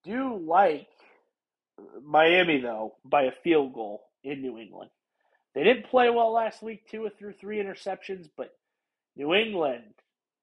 do 0.04 0.36
like 0.36 0.88
Miami 2.04 2.60
though 2.60 2.94
by 3.04 3.22
a 3.22 3.32
field 3.32 3.72
goal 3.74 4.02
in 4.22 4.40
New 4.40 4.58
England. 4.58 4.90
They 5.54 5.64
didn't 5.64 5.86
play 5.86 6.10
well 6.10 6.32
last 6.32 6.62
week. 6.62 6.82
Or 6.94 7.10
threw 7.10 7.32
three 7.32 7.58
interceptions, 7.58 8.28
but 8.36 8.54
New 9.16 9.34
England 9.34 9.94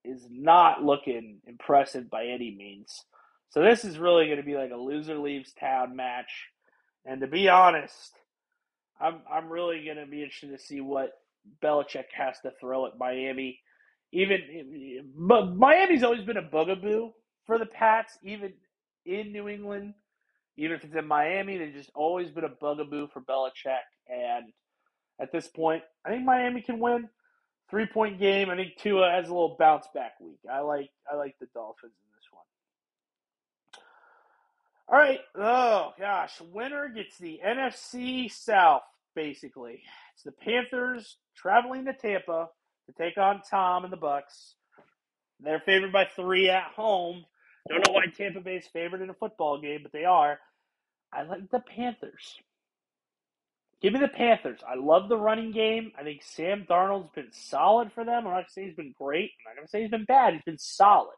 is 0.03 0.27
not 0.29 0.83
looking 0.83 1.39
impressive 1.47 2.09
by 2.09 2.25
any 2.25 2.55
means. 2.55 3.05
So 3.49 3.61
this 3.61 3.83
is 3.83 3.99
really 3.99 4.25
going 4.25 4.37
to 4.37 4.43
be 4.43 4.55
like 4.55 4.71
a 4.71 4.77
loser 4.77 5.17
leaves 5.17 5.53
town 5.53 5.95
match. 5.95 6.31
And 7.05 7.21
to 7.21 7.27
be 7.27 7.49
honest, 7.49 8.13
I'm 8.99 9.21
I'm 9.31 9.49
really 9.49 9.83
going 9.83 9.97
to 9.97 10.05
be 10.05 10.23
interested 10.23 10.51
to 10.51 10.63
see 10.63 10.81
what 10.81 11.11
Belichick 11.63 12.05
has 12.13 12.39
to 12.41 12.51
throw 12.59 12.85
at 12.85 12.97
Miami. 12.97 13.59
Even 14.13 14.39
but 15.15 15.55
Miami's 15.55 16.03
always 16.03 16.23
been 16.23 16.37
a 16.37 16.41
bugaboo 16.41 17.11
for 17.45 17.57
the 17.57 17.65
Pats, 17.65 18.17
even 18.23 18.53
in 19.05 19.31
New 19.31 19.47
England. 19.49 19.93
Even 20.57 20.75
if 20.75 20.83
it's 20.83 20.95
in 20.95 21.07
Miami, 21.07 21.57
they've 21.57 21.73
just 21.73 21.91
always 21.95 22.29
been 22.29 22.43
a 22.43 22.49
bugaboo 22.49 23.07
for 23.07 23.21
Belichick. 23.21 23.79
And 24.07 24.51
at 25.19 25.31
this 25.31 25.47
point, 25.47 25.83
I 26.05 26.09
think 26.09 26.23
Miami 26.23 26.61
can 26.61 26.79
win. 26.79 27.09
Three 27.71 27.87
point 27.87 28.19
game. 28.19 28.49
I 28.49 28.57
think 28.57 28.75
Tua 28.77 29.09
has 29.09 29.29
a 29.29 29.33
little 29.33 29.55
bounce 29.57 29.87
back 29.93 30.19
week. 30.19 30.39
I 30.51 30.59
like 30.59 30.89
I 31.11 31.15
like 31.15 31.35
the 31.39 31.47
Dolphins 31.53 31.93
in 32.03 32.11
this 32.13 32.27
one. 32.31 32.43
All 34.89 34.99
right. 34.99 35.21
Oh 35.35 35.93
gosh, 35.97 36.33
winner 36.51 36.89
gets 36.89 37.17
the 37.17 37.39
NFC 37.45 38.29
South. 38.29 38.83
Basically, 39.15 39.81
it's 40.13 40.23
the 40.23 40.33
Panthers 40.33 41.17
traveling 41.35 41.85
to 41.85 41.93
Tampa 41.93 42.49
to 42.87 42.93
take 43.01 43.17
on 43.17 43.41
Tom 43.49 43.85
and 43.85 43.93
the 43.93 43.97
Bucs. 43.97 44.55
They're 45.39 45.61
favored 45.65 45.93
by 45.93 46.07
three 46.15 46.49
at 46.49 46.71
home. 46.75 47.25
Don't 47.69 47.87
know 47.87 47.93
why 47.93 48.05
Tampa 48.07 48.41
Bay 48.41 48.57
is 48.57 48.67
favored 48.67 49.01
in 49.01 49.09
a 49.09 49.13
football 49.13 49.61
game, 49.61 49.79
but 49.83 49.91
they 49.91 50.05
are. 50.05 50.39
I 51.13 51.23
like 51.23 51.49
the 51.51 51.59
Panthers. 51.59 52.37
Give 53.81 53.93
me 53.93 53.99
the 53.99 54.07
Panthers. 54.07 54.59
I 54.67 54.75
love 54.75 55.09
the 55.09 55.17
running 55.17 55.51
game. 55.51 55.91
I 55.99 56.03
think 56.03 56.21
Sam 56.23 56.67
Darnold's 56.69 57.09
been 57.15 57.31
solid 57.31 57.91
for 57.91 58.05
them. 58.05 58.19
I'm 58.19 58.23
not 58.25 58.31
going 58.31 58.45
to 58.45 58.51
say 58.51 58.65
he's 58.65 58.75
been 58.75 58.93
great. 58.95 59.31
I'm 59.45 59.51
not 59.51 59.55
going 59.55 59.65
to 59.65 59.71
say 59.71 59.81
he's 59.81 59.89
been 59.89 60.05
bad. 60.05 60.33
He's 60.33 60.43
been 60.43 60.59
solid. 60.59 61.15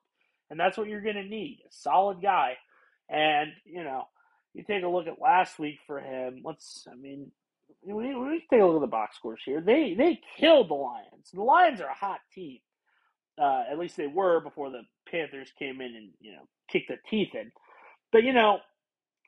And 0.49 0.59
that's 0.59 0.77
what 0.77 0.87
you're 0.87 1.01
going 1.01 1.15
to 1.15 1.23
need 1.23 1.59
a 1.67 1.71
solid 1.71 2.21
guy. 2.21 2.57
And, 3.09 3.51
you 3.65 3.83
know, 3.83 4.03
you 4.53 4.63
take 4.63 4.83
a 4.83 4.87
look 4.87 5.07
at 5.07 5.21
last 5.21 5.59
week 5.59 5.79
for 5.85 5.99
him. 5.99 6.41
Let's, 6.43 6.87
I 6.89 6.95
mean, 6.95 7.31
we, 7.85 8.15
we 8.15 8.45
take 8.49 8.61
a 8.61 8.65
look 8.65 8.77
at 8.77 8.81
the 8.81 8.87
box 8.87 9.17
scores 9.17 9.41
here. 9.43 9.59
They 9.59 9.93
they 9.95 10.21
killed 10.37 10.69
the 10.69 10.75
Lions. 10.75 11.31
The 11.33 11.41
Lions 11.41 11.81
are 11.81 11.89
a 11.89 11.93
hot 11.93 12.19
team. 12.33 12.59
Uh, 13.37 13.63
at 13.69 13.79
least 13.79 13.97
they 13.97 14.07
were 14.07 14.39
before 14.39 14.69
the 14.69 14.83
Panthers 15.09 15.51
came 15.57 15.81
in 15.81 15.95
and, 15.95 16.09
you 16.21 16.31
know, 16.33 16.43
kicked 16.69 16.87
their 16.87 17.01
teeth 17.09 17.33
in. 17.33 17.51
But, 18.11 18.23
you 18.23 18.31
know, 18.31 18.59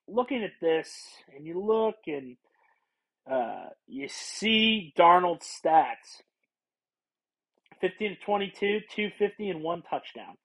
looking 0.08 0.44
at 0.44 0.54
this, 0.62 0.96
and 1.36 1.46
you 1.46 1.60
look 1.60 1.96
and 2.08 2.38
uh, 3.30 3.70
you 3.88 4.08
see 4.08 4.94
Darnold's 4.98 5.48
stats 5.48 6.22
15 7.82 8.10
to 8.12 8.26
22, 8.26 8.80
250, 8.96 9.50
and 9.50 9.64
one 9.64 9.82
touchdown. 9.84 10.36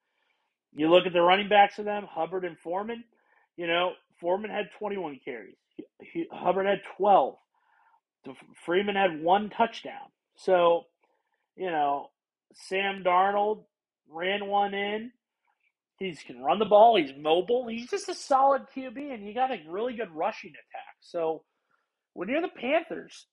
You 0.72 0.88
look 0.88 1.06
at 1.06 1.12
the 1.12 1.20
running 1.22 1.48
backs 1.48 1.78
of 1.78 1.84
them, 1.84 2.06
Hubbard 2.08 2.44
and 2.44 2.58
Foreman. 2.58 3.04
You 3.56 3.66
know, 3.66 3.92
Foreman 4.20 4.50
had 4.50 4.66
21 4.78 5.20
carries, 5.24 5.56
Hubbard 6.32 6.66
had 6.66 6.80
12. 6.96 7.34
Freeman 8.64 8.96
had 8.96 9.22
one 9.22 9.50
touchdown. 9.50 10.08
So, 10.36 10.84
you 11.56 11.70
know, 11.70 12.08
Sam 12.54 13.02
Darnold 13.04 13.64
ran 14.10 14.46
one 14.46 14.74
in. 14.74 15.10
He 15.98 16.14
can 16.14 16.42
run 16.42 16.58
the 16.58 16.64
ball. 16.64 16.96
He's 16.96 17.12
mobile. 17.18 17.66
He's 17.68 17.88
just 17.90 18.08
a 18.08 18.14
solid 18.14 18.62
QB, 18.74 19.12
and 19.12 19.26
you 19.26 19.34
got 19.34 19.50
a 19.50 19.58
really 19.68 19.94
good 19.94 20.10
rushing 20.10 20.50
attack. 20.50 20.96
So, 21.00 21.42
when 22.14 22.28
you're 22.28 22.42
the 22.42 22.48
Panthers, 22.48 23.26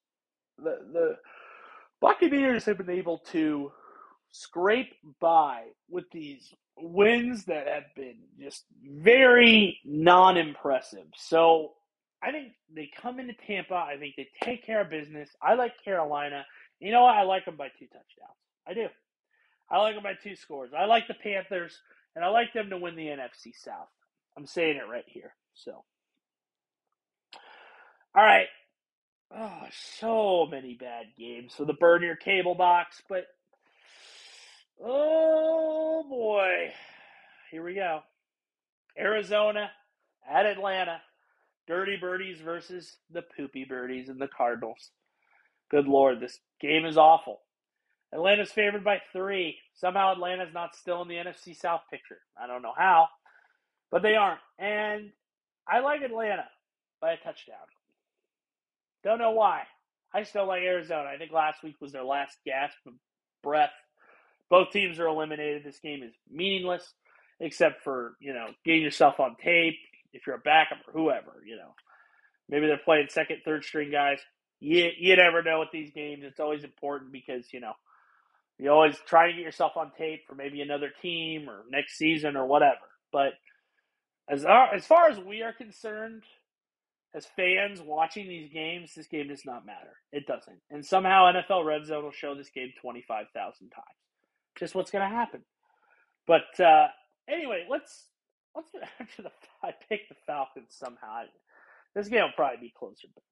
the 0.58 0.78
the 0.94 1.16
Buccaneers 2.02 2.66
have 2.66 2.78
been 2.78 2.90
able 2.92 3.20
to 3.32 3.72
scrape 4.32 4.94
by 5.20 5.64
with 5.90 6.06
these 6.12 6.54
wins 6.78 7.46
that 7.46 7.68
have 7.68 7.86
been 7.96 8.18
just 8.40 8.66
very 8.84 9.80
non-impressive. 9.86 11.08
So 11.16 11.74
I 12.24 12.32
think 12.32 12.54
they 12.74 12.90
come 13.02 13.20
into 13.20 13.34
Tampa. 13.48 13.76
I 13.76 13.98
think 14.00 14.16
they 14.18 14.28
take 14.44 14.66
care 14.66 14.82
of 14.82 14.90
business. 14.90 15.30
I 15.42 15.56
like 15.56 15.74
Carolina. 15.84 16.46
You 16.80 16.92
know 16.92 17.04
what? 17.04 17.16
I 17.18 17.24
like 17.24 17.46
them 17.46 17.58
by 17.58 17.70
two 17.80 17.88
touchdowns. 17.88 18.38
I 18.68 18.74
do. 18.74 18.88
I 19.70 19.80
like 19.80 19.96
them 19.96 20.04
by 20.04 20.14
two 20.22 20.36
scores. 20.36 20.72
I 20.78 20.86
like 20.86 21.08
the 21.08 21.16
Panthers, 21.16 21.80
and 22.16 22.26
I 22.26 22.30
like 22.30 22.54
them 22.54 22.70
to 22.70 22.78
win 22.78 22.96
the 22.96 23.08
NFC 23.08 23.54
South. 23.56 23.90
I'm 24.38 24.46
saying 24.48 24.78
it 24.78 24.90
right 24.90 25.06
here. 25.08 25.34
So, 25.56 25.72
all 28.16 28.24
right. 28.24 28.48
Oh, 29.36 29.64
so 30.00 30.48
many 30.50 30.76
bad 30.76 31.08
games 31.18 31.54
for 31.56 31.66
the 31.66 31.74
burn 31.74 32.02
your 32.02 32.16
cable 32.16 32.56
box, 32.56 33.02
but 33.10 33.26
oh 34.82 36.06
boy, 36.10 36.72
here 37.52 37.64
we 37.64 37.74
go. 37.74 38.02
Arizona 38.98 39.70
at 40.30 40.46
Atlanta, 40.46 41.02
Dirty 41.68 41.98
Birdies 41.98 42.40
versus 42.40 42.96
the 43.12 43.22
Poopy 43.22 43.66
Birdies 43.66 44.10
and 44.10 44.20
the 44.20 44.30
Cardinals. 44.30 44.92
Good 45.70 45.88
lord, 45.88 46.22
this 46.22 46.40
game 46.62 46.86
is 46.86 46.98
awful. 46.98 47.42
Atlanta's 48.14 48.52
favored 48.52 48.86
by 48.86 49.02
three. 49.12 49.58
Somehow 49.76 50.14
Atlanta's 50.14 50.54
not 50.54 50.76
still 50.76 51.02
in 51.02 51.10
the 51.10 51.16
NFC 51.16 51.56
South 51.56 51.82
picture. 51.92 52.20
I 52.42 52.48
don't 52.48 52.62
know 52.62 52.74
how, 52.76 53.08
but 53.92 54.02
they 54.02 54.16
aren't. 54.16 54.40
And 54.58 55.12
I 55.68 55.80
like 55.80 56.02
Atlanta 56.02 56.46
by 57.02 57.12
a 57.12 57.18
touchdown. 57.18 57.58
Don't 59.08 59.20
know 59.20 59.32
why. 59.32 59.62
I 60.14 60.24
still 60.24 60.46
like 60.46 60.64
Arizona. 60.64 61.08
I 61.08 61.18
think 61.18 61.32
last 61.32 61.64
week 61.64 61.76
was 61.80 61.94
their 61.94 62.04
last 62.04 62.38
gasp 62.46 62.76
of 62.86 62.92
breath. 63.42 63.72
Both 64.50 64.72
teams 64.72 65.00
are 65.00 65.08
eliminated. 65.08 65.64
This 65.64 65.80
game 65.80 66.04
is 66.04 66.12
meaningless, 66.30 66.84
except 67.40 67.86
for 67.86 68.18
you 68.20 68.34
know 68.34 68.48
getting 68.66 68.82
yourself 68.82 69.22
on 69.22 69.38
tape 69.42 69.78
if 70.12 70.28
you're 70.28 70.36
a 70.36 70.40
backup 70.40 70.80
or 70.86 70.92
whoever. 70.92 71.42
You 71.46 71.56
know, 71.56 71.74
maybe 72.50 72.68
they're 72.68 72.78
playing 72.84 73.08
second, 73.10 73.38
third 73.46 73.64
string 73.64 73.92
guys. 73.92 74.20
You 74.60 74.90
you 75.00 75.16
never 75.16 75.42
know 75.42 75.62
with 75.62 75.72
these 75.72 75.94
games. 75.94 76.26
It's 76.26 76.42
always 76.42 76.66
important 76.66 77.14
because 77.14 77.54
you 77.54 77.62
know 77.62 77.76
you 78.60 78.70
always 78.70 78.98
try 79.08 79.28
to 79.28 79.34
get 79.34 79.42
yourself 79.42 79.78
on 79.78 79.94
tape 79.98 80.28
for 80.28 80.36
maybe 80.36 80.60
another 80.60 80.92
team 81.02 81.50
or 81.50 81.64
next 81.70 81.98
season 81.98 82.36
or 82.36 82.46
whatever. 82.46 82.76
But 83.14 83.36
as 84.28 84.44
our, 84.44 84.74
as 84.74 84.86
far 84.86 85.10
as 85.10 85.18
we 85.18 85.44
are 85.44 85.54
concerned, 85.54 86.24
as 87.18 87.26
fans 87.36 87.82
watching 87.82 88.28
these 88.28 88.50
games, 88.54 88.94
this 88.96 89.08
game 89.08 89.28
does 89.28 89.44
not 89.44 89.66
matter. 89.66 89.94
It 90.12 90.28
doesn't. 90.28 90.60
And 90.70 90.86
somehow 90.86 91.32
NFL 91.32 91.66
Red 91.66 91.86
Zone 91.86 92.04
will 92.04 92.12
show 92.12 92.36
this 92.36 92.52
game 92.52 92.72
25,000 92.80 93.70
times. 93.70 93.86
Just 94.58 94.76
what's 94.76 94.92
going 94.92 95.10
to 95.10 95.16
happen. 95.16 95.42
But 96.28 96.60
uh, 96.60 96.88
anyway, 97.28 97.66
let's 97.70 98.06
let's 98.56 98.70
get 98.72 98.84
after 99.00 99.24
the 99.24 99.32
I 99.64 99.72
picked 99.90 100.10
the 100.10 100.16
Falcons 100.28 100.70
somehow. 100.70 101.24
This 101.96 102.08
game 102.08 102.22
will 102.22 102.32
probably 102.36 102.68
be 102.68 102.74
closer, 102.78 103.08
but 103.14 103.24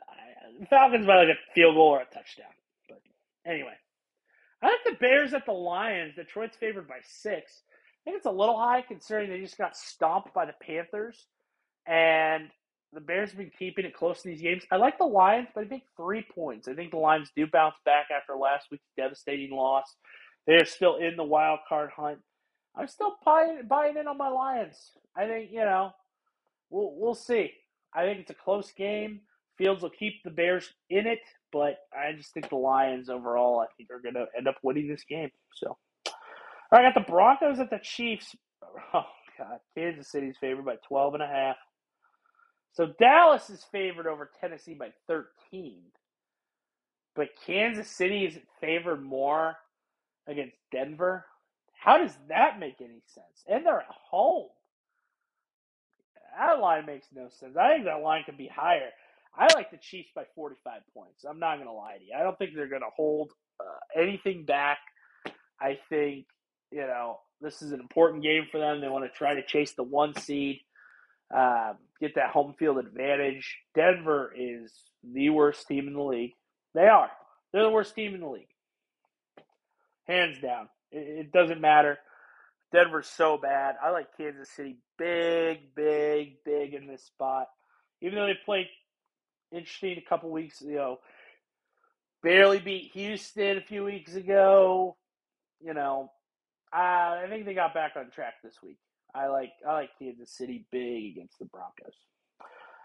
uh, 0.00 0.66
Falcons 0.70 1.06
by 1.06 1.24
like 1.24 1.36
a 1.36 1.54
field 1.54 1.74
goal 1.74 1.88
or 1.88 2.00
a 2.00 2.04
touchdown. 2.06 2.52
But 2.88 3.00
anyway, 3.44 3.74
I 4.62 4.68
like 4.68 4.84
the 4.86 4.96
Bears 4.98 5.34
at 5.34 5.44
the 5.44 5.52
Lions. 5.52 6.14
Detroit's 6.14 6.56
favored 6.56 6.88
by 6.88 7.00
six. 7.02 7.62
I 8.00 8.04
think 8.04 8.16
it's 8.16 8.26
a 8.26 8.30
little 8.30 8.58
high 8.58 8.82
considering 8.82 9.28
they 9.28 9.40
just 9.40 9.58
got 9.58 9.76
stomped 9.76 10.32
by 10.32 10.46
the 10.46 10.54
Panthers. 10.62 11.26
And 11.86 12.48
the 12.92 13.00
Bears 13.00 13.30
have 13.30 13.38
been 13.38 13.52
keeping 13.56 13.84
it 13.84 13.94
close 13.94 14.24
in 14.24 14.32
these 14.32 14.42
games. 14.42 14.64
I 14.70 14.76
like 14.76 14.98
the 14.98 15.04
Lions, 15.04 15.48
but 15.54 15.64
I 15.64 15.68
think 15.68 15.84
three 15.96 16.24
points. 16.34 16.68
I 16.68 16.74
think 16.74 16.90
the 16.90 16.98
Lions 16.98 17.30
do 17.36 17.46
bounce 17.46 17.76
back 17.84 18.06
after 18.14 18.34
last 18.36 18.66
week's 18.70 18.88
devastating 18.96 19.50
loss. 19.52 19.84
They're 20.46 20.64
still 20.64 20.96
in 20.96 21.16
the 21.16 21.24
wild 21.24 21.60
card 21.68 21.90
hunt. 21.96 22.18
I'm 22.76 22.88
still 22.88 23.16
buying, 23.24 23.62
buying 23.68 23.96
in 23.96 24.08
on 24.08 24.18
my 24.18 24.28
Lions. 24.28 24.92
I 25.16 25.26
think 25.26 25.50
you 25.52 25.60
know, 25.60 25.90
we'll 26.70 26.94
we'll 26.96 27.14
see. 27.14 27.52
I 27.94 28.04
think 28.04 28.20
it's 28.20 28.30
a 28.30 28.34
close 28.34 28.72
game. 28.72 29.20
Fields 29.58 29.82
will 29.82 29.90
keep 29.90 30.14
the 30.24 30.30
Bears 30.30 30.72
in 30.88 31.06
it, 31.06 31.18
but 31.52 31.78
I 31.92 32.12
just 32.16 32.32
think 32.32 32.48
the 32.48 32.56
Lions 32.56 33.10
overall, 33.10 33.60
I 33.60 33.66
think, 33.76 33.90
are 33.90 34.00
going 34.00 34.14
to 34.14 34.26
end 34.36 34.48
up 34.48 34.56
winning 34.62 34.88
this 34.88 35.04
game. 35.08 35.28
So, 35.54 35.76
all 36.06 36.14
right, 36.72 36.86
I 36.86 36.92
got 36.92 36.94
the 36.94 37.10
Broncos 37.12 37.58
at 37.60 37.70
the 37.70 37.80
Chiefs. 37.82 38.34
Oh 38.94 39.04
God, 39.38 39.58
Kansas 39.76 40.10
City's 40.10 40.36
favored 40.40 40.64
by 40.64 40.76
12 40.86 41.14
and 41.14 41.22
a 41.22 41.26
half. 41.26 41.56
So 42.72 42.92
Dallas 42.98 43.50
is 43.50 43.64
favored 43.72 44.06
over 44.06 44.30
Tennessee 44.40 44.74
by 44.74 44.90
13. 45.08 45.80
But 47.16 47.28
Kansas 47.46 47.88
City 47.88 48.24
is 48.24 48.38
favored 48.60 49.02
more 49.02 49.56
against 50.28 50.56
Denver. 50.72 51.24
How 51.72 51.98
does 51.98 52.16
that 52.28 52.58
make 52.60 52.76
any 52.80 53.02
sense? 53.06 53.44
And 53.48 53.66
they're 53.66 53.80
at 53.80 53.86
home. 54.10 54.48
That 56.38 56.60
line 56.60 56.86
makes 56.86 57.06
no 57.14 57.28
sense. 57.30 57.56
I 57.56 57.74
think 57.74 57.84
that 57.86 58.02
line 58.02 58.22
could 58.24 58.38
be 58.38 58.48
higher. 58.48 58.90
I 59.36 59.48
like 59.54 59.70
the 59.70 59.78
Chiefs 59.78 60.10
by 60.14 60.24
45 60.34 60.82
points. 60.94 61.24
I'm 61.28 61.38
not 61.38 61.56
going 61.56 61.68
to 61.68 61.72
lie 61.72 61.96
to 61.98 62.04
you. 62.04 62.12
I 62.18 62.22
don't 62.22 62.36
think 62.38 62.52
they're 62.54 62.68
going 62.68 62.82
to 62.82 62.88
hold 62.94 63.32
uh, 63.60 64.00
anything 64.00 64.44
back. 64.44 64.78
I 65.60 65.78
think, 65.88 66.26
you 66.70 66.80
know, 66.80 67.20
this 67.40 67.62
is 67.62 67.72
an 67.72 67.80
important 67.80 68.22
game 68.22 68.46
for 68.50 68.58
them. 68.58 68.80
They 68.80 68.88
want 68.88 69.04
to 69.04 69.16
try 69.16 69.34
to 69.34 69.44
chase 69.46 69.72
the 69.72 69.82
one 69.82 70.14
seed, 70.18 70.60
um, 71.34 71.76
get 72.00 72.14
that 72.14 72.30
home 72.30 72.54
field 72.58 72.78
advantage. 72.78 73.58
Denver 73.74 74.32
is 74.36 74.72
the 75.02 75.30
worst 75.30 75.66
team 75.66 75.86
in 75.88 75.94
the 75.94 76.02
league. 76.02 76.32
They 76.74 76.86
are. 76.86 77.10
They're 77.52 77.64
the 77.64 77.70
worst 77.70 77.94
team 77.94 78.14
in 78.14 78.20
the 78.20 78.28
league. 78.28 78.46
Hands 80.06 80.36
down. 80.40 80.68
It, 80.90 81.26
it 81.26 81.32
doesn't 81.32 81.60
matter. 81.60 81.98
Denver's 82.72 83.08
so 83.08 83.36
bad. 83.36 83.74
I 83.82 83.90
like 83.90 84.16
Kansas 84.16 84.50
City 84.50 84.76
big, 84.96 85.74
big, 85.74 86.36
big 86.44 86.74
in 86.74 86.86
this 86.86 87.04
spot. 87.04 87.46
Even 88.00 88.16
though 88.16 88.26
they 88.26 88.38
played 88.44 88.66
interesting 89.52 89.98
a 89.98 90.08
couple 90.08 90.30
weeks, 90.30 90.62
know, 90.76 90.98
barely 92.22 92.58
beat 92.58 92.92
Houston 92.94 93.58
a 93.58 93.62
few 93.62 93.84
weeks 93.84 94.14
ago. 94.14 94.96
You 95.60 95.74
know, 95.74 96.10
I 96.72 97.26
think 97.28 97.44
they 97.44 97.54
got 97.54 97.74
back 97.74 97.92
on 97.96 98.10
track 98.10 98.34
this 98.42 98.62
week. 98.62 98.78
I 99.14 99.28
like 99.28 99.52
I 99.68 99.74
like 99.74 99.90
Kansas 99.98 100.30
City 100.36 100.66
big 100.72 101.12
against 101.12 101.38
the 101.38 101.46
Broncos. 101.46 101.94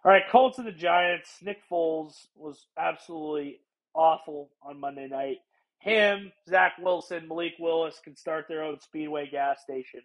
All 0.04 0.12
right, 0.12 0.24
Colts 0.32 0.58
and 0.60 0.68
the 0.68 0.72
Giants. 0.74 1.38
Nick 1.44 1.60
Foles 1.72 2.28
was 2.36 2.68
absolutely 2.78 3.60
awful 3.94 4.50
on 4.64 4.80
Monday 4.80 5.08
night. 5.08 5.38
Him, 5.80 6.32
Zach 6.50 6.74
Wilson, 6.82 7.28
Malik 7.28 7.54
Willis 7.60 8.02
can 8.04 8.16
start 8.16 8.46
their 8.50 8.64
own 8.64 8.80
Speedway 8.82 9.30
gas 9.32 9.62
station, 9.62 10.02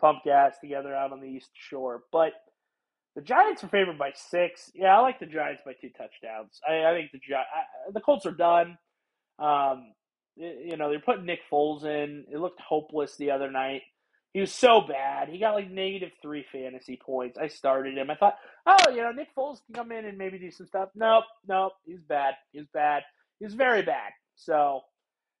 pump 0.00 0.20
gas 0.24 0.58
together 0.60 0.94
out 0.94 1.12
on 1.12 1.20
the 1.20 1.28
East 1.28 1.50
Shore. 1.54 2.04
But 2.12 2.32
the 3.16 3.22
Giants 3.22 3.64
are 3.64 3.68
favored 3.68 3.98
by 3.98 4.12
six. 4.14 4.70
Yeah, 4.74 4.96
I 4.96 5.00
like 5.00 5.20
the 5.20 5.26
Giants 5.26 5.62
by 5.64 5.74
two 5.80 5.90
touchdowns. 5.90 6.60
I, 6.68 6.84
I 6.86 6.94
think 6.94 7.12
the 7.12 7.18
Gi- 7.18 7.92
the 7.92 8.00
Colts 8.00 8.26
are 8.26 8.32
done. 8.32 8.78
Um, 9.38 9.92
you 10.36 10.76
know, 10.76 10.90
they're 10.90 11.00
putting 11.00 11.26
Nick 11.26 11.40
Foles 11.52 11.84
in. 11.84 12.26
It 12.32 12.38
looked 12.38 12.60
hopeless 12.60 13.16
the 13.16 13.32
other 13.32 13.50
night. 13.50 13.82
He 14.34 14.40
was 14.40 14.52
so 14.52 14.82
bad. 14.82 15.28
He 15.28 15.38
got 15.38 15.54
like 15.54 15.70
negative 15.70 16.12
three 16.22 16.44
fantasy 16.52 16.98
points. 17.04 17.38
I 17.38 17.48
started 17.48 17.98
him. 17.98 18.10
I 18.10 18.16
thought, 18.16 18.36
oh, 18.66 18.90
you 18.90 19.02
know, 19.02 19.12
Nick 19.12 19.34
Foles 19.36 19.58
can 19.66 19.74
come 19.74 19.92
in 19.92 20.04
and 20.06 20.18
maybe 20.18 20.38
do 20.38 20.50
some 20.50 20.66
stuff. 20.66 20.90
Nope, 20.94 21.24
nope. 21.48 21.72
He's 21.86 22.00
bad. 22.02 22.34
He's 22.52 22.66
bad. 22.74 23.02
He's 23.40 23.54
very 23.54 23.82
bad. 23.82 24.12
So, 24.36 24.82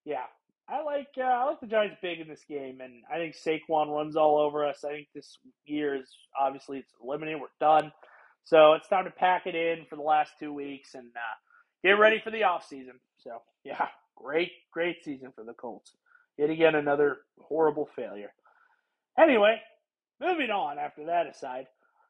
yeah, 0.04 0.24
I 0.68 0.82
like 0.82 1.08
uh, 1.18 1.22
I 1.22 1.44
like 1.46 1.60
the 1.60 1.68
Giants 1.68 1.98
big 2.02 2.20
in 2.20 2.28
this 2.28 2.44
game, 2.48 2.80
and 2.82 3.04
I 3.12 3.18
think 3.18 3.36
Saquon 3.36 3.94
runs 3.94 4.16
all 4.16 4.38
over 4.38 4.66
us. 4.66 4.84
I 4.84 4.90
think 4.90 5.08
this 5.14 5.38
year 5.66 5.96
is 5.96 6.10
obviously 6.40 6.78
it's 6.78 6.92
eliminated. 7.02 7.40
We're 7.40 7.48
done. 7.60 7.92
So 8.44 8.74
it's 8.74 8.88
time 8.88 9.04
to 9.04 9.10
pack 9.12 9.46
it 9.46 9.54
in 9.54 9.86
for 9.90 9.96
the 9.96 10.02
last 10.02 10.32
two 10.40 10.52
weeks 10.52 10.94
and 10.94 11.08
uh, 11.16 11.36
get 11.88 11.92
ready 12.00 12.20
for 12.24 12.30
the 12.30 12.44
off 12.44 12.66
season. 12.66 12.94
So 13.18 13.42
yeah, 13.64 13.86
Great, 14.16 14.52
great 14.72 15.02
season 15.04 15.32
for 15.34 15.44
the 15.44 15.54
Colts. 15.54 15.92
Yet 16.38 16.50
again, 16.50 16.74
another 16.74 17.18
horrible 17.40 17.88
failure. 17.96 18.32
Anyway, 19.18 19.60
moving 20.20 20.50
on 20.50 20.78
after 20.78 21.06
that 21.06 21.26
aside. 21.26 21.66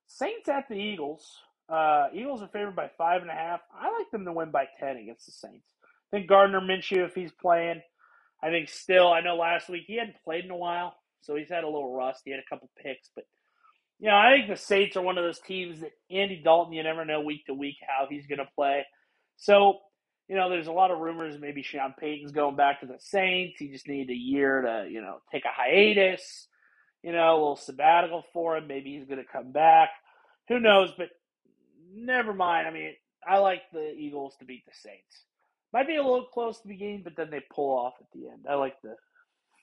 Saints 0.06 0.48
at 0.48 0.68
the 0.68 0.74
Eagles. 0.74 1.26
Uh, 1.68 2.08
Eagles 2.12 2.42
are 2.42 2.48
favored 2.48 2.74
by 2.74 2.90
five 2.98 3.22
and 3.22 3.30
a 3.30 3.34
half. 3.34 3.60
I 3.72 3.96
like 3.96 4.10
them 4.10 4.24
to 4.24 4.32
win 4.32 4.50
by 4.50 4.66
ten 4.78 4.96
against 4.96 5.26
the 5.26 5.32
Saints. 5.32 5.68
I 6.12 6.16
think 6.16 6.28
Gardner 6.28 6.60
Minshew, 6.60 7.06
if 7.06 7.14
he's 7.14 7.32
playing, 7.32 7.80
I 8.42 8.50
think 8.50 8.68
still. 8.68 9.12
I 9.12 9.20
know 9.20 9.36
last 9.36 9.68
week 9.68 9.84
he 9.86 9.96
hadn't 9.96 10.22
played 10.24 10.44
in 10.44 10.50
a 10.50 10.56
while, 10.56 10.94
so 11.20 11.36
he's 11.36 11.50
had 11.50 11.62
a 11.62 11.68
little 11.68 11.94
rust. 11.94 12.22
He 12.24 12.32
had 12.32 12.40
a 12.40 12.50
couple 12.50 12.68
picks, 12.82 13.08
but 13.14 13.24
you 14.00 14.08
know, 14.08 14.16
I 14.16 14.32
think 14.32 14.48
the 14.48 14.56
Saints 14.56 14.96
are 14.96 15.02
one 15.02 15.18
of 15.18 15.24
those 15.24 15.40
teams 15.40 15.80
that 15.80 15.92
Andy 16.10 16.40
Dalton, 16.42 16.72
you 16.72 16.82
never 16.82 17.04
know 17.04 17.20
week 17.20 17.46
to 17.46 17.54
week 17.54 17.76
how 17.86 18.06
he's 18.08 18.26
going 18.26 18.38
to 18.38 18.48
play. 18.56 18.84
So 19.36 19.78
you 20.30 20.36
know, 20.36 20.48
there's 20.48 20.68
a 20.68 20.72
lot 20.72 20.92
of 20.92 21.00
rumors 21.00 21.40
maybe 21.40 21.60
Sean 21.60 21.92
Payton's 21.98 22.30
going 22.30 22.54
back 22.54 22.80
to 22.80 22.86
the 22.86 22.98
Saints. 23.00 23.58
He 23.58 23.66
just 23.66 23.88
needed 23.88 24.10
a 24.10 24.16
year 24.16 24.62
to, 24.62 24.88
you 24.88 25.00
know, 25.00 25.16
take 25.32 25.44
a 25.44 25.48
hiatus, 25.52 26.46
you 27.02 27.12
know, 27.12 27.30
a 27.30 27.38
little 27.38 27.56
sabbatical 27.56 28.24
for 28.32 28.56
him. 28.56 28.66
Maybe 28.66 28.96
he's 28.96 29.06
going 29.06 29.18
to 29.18 29.32
come 29.32 29.52
back. 29.52 29.90
Who 30.48 30.60
knows? 30.60 30.92
But 30.96 31.08
never 31.92 32.32
mind. 32.32 32.66
I 32.66 32.70
mean, 32.70 32.94
I 33.26 33.38
like 33.38 33.62
the 33.72 33.92
Eagles 33.92 34.36
to 34.38 34.44
beat 34.44 34.64
the 34.66 34.72
Saints. 34.74 35.24
Might 35.72 35.86
be 35.86 35.96
a 35.96 36.02
little 36.02 36.24
close 36.24 36.60
to 36.60 36.68
the 36.68 36.76
game, 36.76 37.02
but 37.04 37.16
then 37.16 37.30
they 37.30 37.42
pull 37.54 37.76
off 37.76 37.94
at 38.00 38.06
the 38.12 38.28
end. 38.28 38.46
I 38.48 38.54
like 38.54 38.80
the 38.82 38.96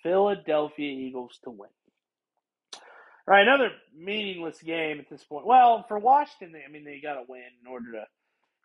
Philadelphia 0.03 0.91
Eagles 0.91 1.37
to 1.43 1.49
win. 1.49 1.69
All 2.73 3.33
right, 3.33 3.45
another 3.45 3.71
meaningless 3.93 4.61
game 4.61 4.99
at 4.99 5.09
this 5.09 5.23
point. 5.25 5.45
Well, 5.45 5.83
for 5.89 5.99
Washington, 5.99 6.61
I 6.65 6.71
mean, 6.71 6.85
they 6.85 7.01
got 7.01 7.15
to 7.15 7.25
win 7.27 7.41
in 7.61 7.67
order 7.67 7.91
to 7.91 8.05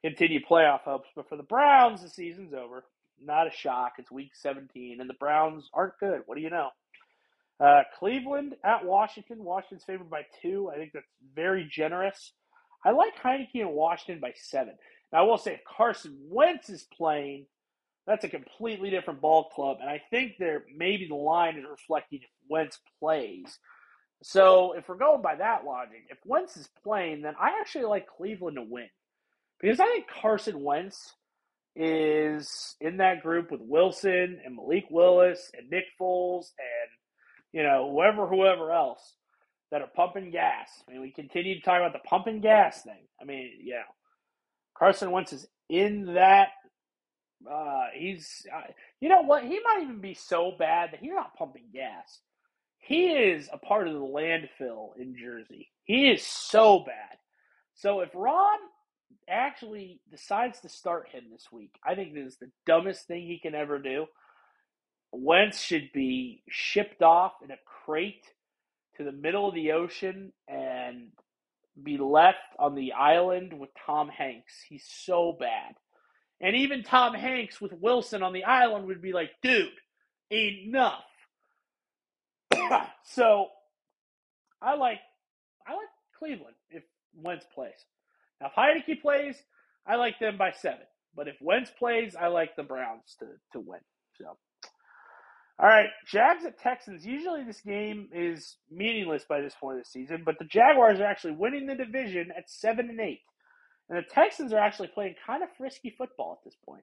continue 0.04 0.38
playoff 0.40 0.82
hopes. 0.82 1.08
But 1.16 1.28
for 1.28 1.36
the 1.36 1.42
Browns, 1.42 2.02
the 2.02 2.08
season's 2.08 2.54
over. 2.54 2.84
Not 3.20 3.48
a 3.48 3.50
shock. 3.50 3.94
It's 3.98 4.10
week 4.10 4.30
17, 4.34 5.00
and 5.00 5.10
the 5.10 5.14
Browns 5.14 5.68
aren't 5.74 5.98
good. 5.98 6.22
What 6.26 6.36
do 6.36 6.42
you 6.42 6.50
know? 6.50 6.68
Uh, 7.62 7.82
Cleveland 7.98 8.54
at 8.64 8.84
Washington. 8.84 9.44
Washington's 9.44 9.84
favored 9.84 10.10
by 10.10 10.22
two. 10.40 10.70
I 10.72 10.78
think 10.78 10.92
that's 10.92 11.06
very 11.34 11.68
generous. 11.70 12.32
I 12.84 12.90
like 12.90 13.12
Heinicke 13.22 13.60
and 13.60 13.70
Washington 13.70 14.20
by 14.20 14.32
seven. 14.34 14.74
Now, 15.12 15.20
I 15.20 15.22
will 15.22 15.38
say, 15.38 15.54
if 15.54 15.60
Carson 15.64 16.16
Wentz 16.28 16.68
is 16.70 16.84
playing, 16.96 17.46
that's 18.06 18.24
a 18.24 18.28
completely 18.28 18.90
different 18.90 19.20
ball 19.20 19.50
club, 19.54 19.76
and 19.80 19.88
I 19.88 20.02
think 20.10 20.32
there 20.38 20.64
maybe 20.76 21.06
the 21.06 21.14
line 21.14 21.56
is 21.56 21.64
reflecting 21.70 22.20
if 22.22 22.30
Wentz 22.48 22.80
plays. 22.98 23.58
So, 24.24 24.72
if 24.72 24.88
we're 24.88 24.96
going 24.96 25.22
by 25.22 25.36
that 25.36 25.64
logic, 25.64 26.06
if 26.10 26.18
Wentz 26.24 26.56
is 26.56 26.68
playing, 26.82 27.22
then 27.22 27.34
I 27.40 27.60
actually 27.60 27.84
like 27.84 28.08
Cleveland 28.08 28.56
to 28.56 28.62
win. 28.62 28.88
Because 29.60 29.78
I 29.78 29.86
think 29.86 30.08
Carson 30.08 30.64
Wentz 30.64 31.14
is 31.76 32.74
in 32.80 32.96
that 32.96 33.22
group 33.22 33.52
with 33.52 33.60
Wilson 33.62 34.40
and 34.44 34.56
Malik 34.56 34.86
Willis 34.90 35.50
and 35.56 35.70
Nick 35.70 35.84
Foles 36.00 36.50
and 36.58 36.90
you 37.52 37.62
know 37.62 37.90
whoever 37.92 38.26
whoever 38.26 38.72
else 38.72 39.14
that 39.70 39.80
are 39.80 39.90
pumping 39.96 40.30
gas. 40.30 40.68
I 40.86 40.92
mean, 40.92 41.00
we 41.00 41.10
continue 41.10 41.54
to 41.54 41.62
talk 41.62 41.78
about 41.78 41.94
the 41.94 42.08
pumping 42.08 42.40
gas 42.40 42.82
thing. 42.82 43.08
I 43.20 43.24
mean, 43.24 43.50
yeah, 43.62 43.84
Carson 44.76 45.10
Wentz 45.10 45.32
is 45.32 45.46
in 45.68 46.14
that. 46.14 46.48
Uh, 47.50 47.86
he's, 47.94 48.46
uh, 48.54 48.70
you 49.00 49.08
know 49.08 49.22
what? 49.22 49.42
He 49.42 49.58
might 49.64 49.80
even 49.82 50.00
be 50.00 50.14
so 50.14 50.52
bad 50.56 50.92
that 50.92 51.00
he's 51.00 51.10
not 51.12 51.34
pumping 51.36 51.64
gas. 51.72 52.20
He 52.78 53.06
is 53.08 53.48
a 53.52 53.58
part 53.58 53.88
of 53.88 53.94
the 53.94 54.00
landfill 54.00 54.90
in 54.96 55.16
Jersey. 55.18 55.70
He 55.84 56.10
is 56.10 56.22
so 56.22 56.84
bad. 56.86 57.18
So 57.74 58.00
if 58.00 58.10
Ron 58.14 58.58
actually 59.28 60.00
decides 60.10 60.60
to 60.60 60.68
start 60.68 61.08
him 61.08 61.24
this 61.32 61.48
week, 61.50 61.72
I 61.84 61.94
think 61.94 62.14
this 62.14 62.34
is 62.34 62.38
the 62.38 62.50
dumbest 62.66 63.06
thing 63.06 63.22
he 63.22 63.40
can 63.40 63.54
ever 63.54 63.78
do. 63.78 64.06
Wentz 65.12 65.60
should 65.60 65.90
be 65.92 66.42
shipped 66.48 67.02
off 67.02 67.34
in 67.44 67.50
a 67.50 67.56
crate 67.84 68.24
to 68.96 69.04
the 69.04 69.12
middle 69.12 69.48
of 69.48 69.54
the 69.54 69.72
ocean 69.72 70.32
and 70.48 71.08
be 71.82 71.98
left 71.98 72.38
on 72.58 72.74
the 72.74 72.92
island 72.92 73.52
with 73.52 73.70
Tom 73.86 74.08
Hanks. 74.08 74.54
He's 74.68 74.84
so 74.86 75.36
bad. 75.38 75.74
And 76.40 76.56
even 76.56 76.82
Tom 76.82 77.14
Hanks 77.14 77.60
with 77.60 77.72
Wilson 77.72 78.22
on 78.22 78.32
the 78.32 78.44
island 78.44 78.86
would 78.86 79.00
be 79.00 79.12
like, 79.12 79.30
dude, 79.42 79.68
enough. 80.30 81.04
so 83.04 83.48
I 84.60 84.74
like 84.74 84.98
I 85.66 85.72
like 85.72 85.88
Cleveland 86.18 86.56
if 86.70 86.82
Wentz 87.14 87.46
plays. 87.54 87.84
Now, 88.40 88.48
if 88.48 88.54
Heinicke 88.54 89.00
plays, 89.00 89.36
I 89.86 89.96
like 89.96 90.18
them 90.18 90.36
by 90.36 90.52
seven. 90.52 90.86
But 91.14 91.28
if 91.28 91.36
Wentz 91.40 91.70
plays, 91.70 92.16
I 92.16 92.28
like 92.28 92.56
the 92.56 92.62
Browns 92.62 93.16
to, 93.20 93.26
to 93.52 93.60
win. 93.60 93.80
So, 94.18 94.36
all 95.62 95.68
right, 95.68 95.90
Jags 96.08 96.44
at 96.44 96.58
Texans. 96.58 97.06
Usually 97.06 97.44
this 97.44 97.60
game 97.60 98.08
is 98.12 98.56
meaningless 98.68 99.24
by 99.28 99.40
this 99.40 99.54
point 99.54 99.78
of 99.78 99.84
the 99.84 99.88
season, 99.88 100.24
but 100.26 100.36
the 100.40 100.44
Jaguars 100.44 100.98
are 100.98 101.06
actually 101.06 101.34
winning 101.34 101.66
the 101.66 101.76
division 101.76 102.32
at 102.36 102.50
seven 102.50 102.90
and 102.90 102.98
eight. 102.98 103.20
And 103.88 103.96
the 103.96 104.02
Texans 104.12 104.52
are 104.52 104.58
actually 104.58 104.88
playing 104.88 105.14
kind 105.24 105.40
of 105.40 105.50
frisky 105.56 105.94
football 105.96 106.36
at 106.40 106.44
this 106.44 106.56
point. 106.66 106.82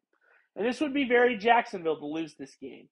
And 0.56 0.66
this 0.66 0.80
would 0.80 0.94
be 0.94 1.10
very 1.10 1.38
Jacksonville 1.38 1.98
to 1.98 2.06
lose 2.06 2.36
this 2.36 2.56
game. 2.62 2.88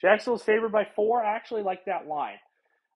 Jacksonville's 0.00 0.42
favored 0.42 0.72
by 0.72 0.88
four. 0.96 1.22
I 1.22 1.36
actually 1.36 1.62
like 1.62 1.84
that 1.84 2.08
line. 2.08 2.38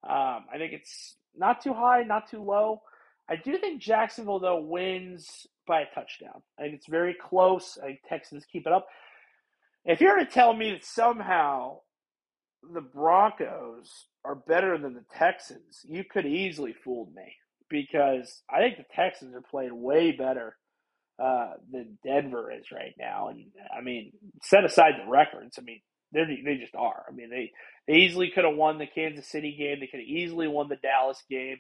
Um, 0.03 0.47
I 0.53 0.59
think 0.59 0.73
it's 0.73 1.15
not 1.37 1.63
too 1.63 1.75
high, 1.75 2.03
not 2.03 2.29
too 2.29 2.43
low. 2.43 2.83
I 3.29 3.37
do 3.37 3.57
think 3.59 3.81
Jacksonville, 3.81 4.41
though, 4.41 4.61
wins 4.61 5.47
by 5.69 5.83
a 5.83 5.95
touchdown. 5.95 6.43
I 6.59 6.63
think 6.63 6.75
it's 6.75 6.89
very 6.89 7.15
close. 7.15 7.79
I 7.81 7.87
think 7.87 8.01
Texans 8.09 8.45
keep 8.51 8.67
it 8.67 8.73
up. 8.73 8.89
If 9.85 10.01
you're 10.01 10.19
to 10.19 10.27
tell 10.27 10.55
me 10.55 10.73
that 10.73 10.85
somehow 10.85 11.79
the 12.63 12.81
Broncos 12.81 13.91
are 14.25 14.35
better 14.35 14.79
than 14.79 14.95
the 14.95 15.05
Texans, 15.19 15.85
you 15.89 16.05
could 16.05 16.27
easily 16.27 16.75
fool 16.85 17.11
me 17.15 17.35
because 17.69 18.43
I 18.51 18.59
think 18.61 18.77
the 18.77 18.95
Texans 18.95 19.35
are 19.35 19.43
playing 19.43 19.81
way 19.81 20.13
better 20.13 20.57
uh, 21.23 21.55
than 21.71 21.99
Denver 22.05 22.53
is 22.53 22.71
right 22.73 22.95
now. 22.99 23.29
And 23.29 23.47
I 23.77 23.83
mean, 23.83 24.13
set 24.43 24.65
aside 24.65 24.95
the 24.99 25.11
records, 25.11 25.59
I 25.59 25.63
mean, 25.63 25.81
they 26.13 26.43
they 26.45 26.57
just 26.57 26.75
are. 26.75 27.05
I 27.09 27.13
mean, 27.13 27.31
they 27.31 27.51
they 27.89 28.01
easily 28.01 28.31
could 28.35 28.45
have 28.45 28.57
won 28.57 28.79
the 28.79 28.87
Kansas 28.87 29.29
City 29.31 29.57
game. 29.59 29.81
They 29.81 29.87
could 29.87 30.01
have 30.01 30.09
easily 30.09 30.47
won 30.47 30.69
the 30.69 30.77
Dallas 30.77 31.23
game. 31.31 31.57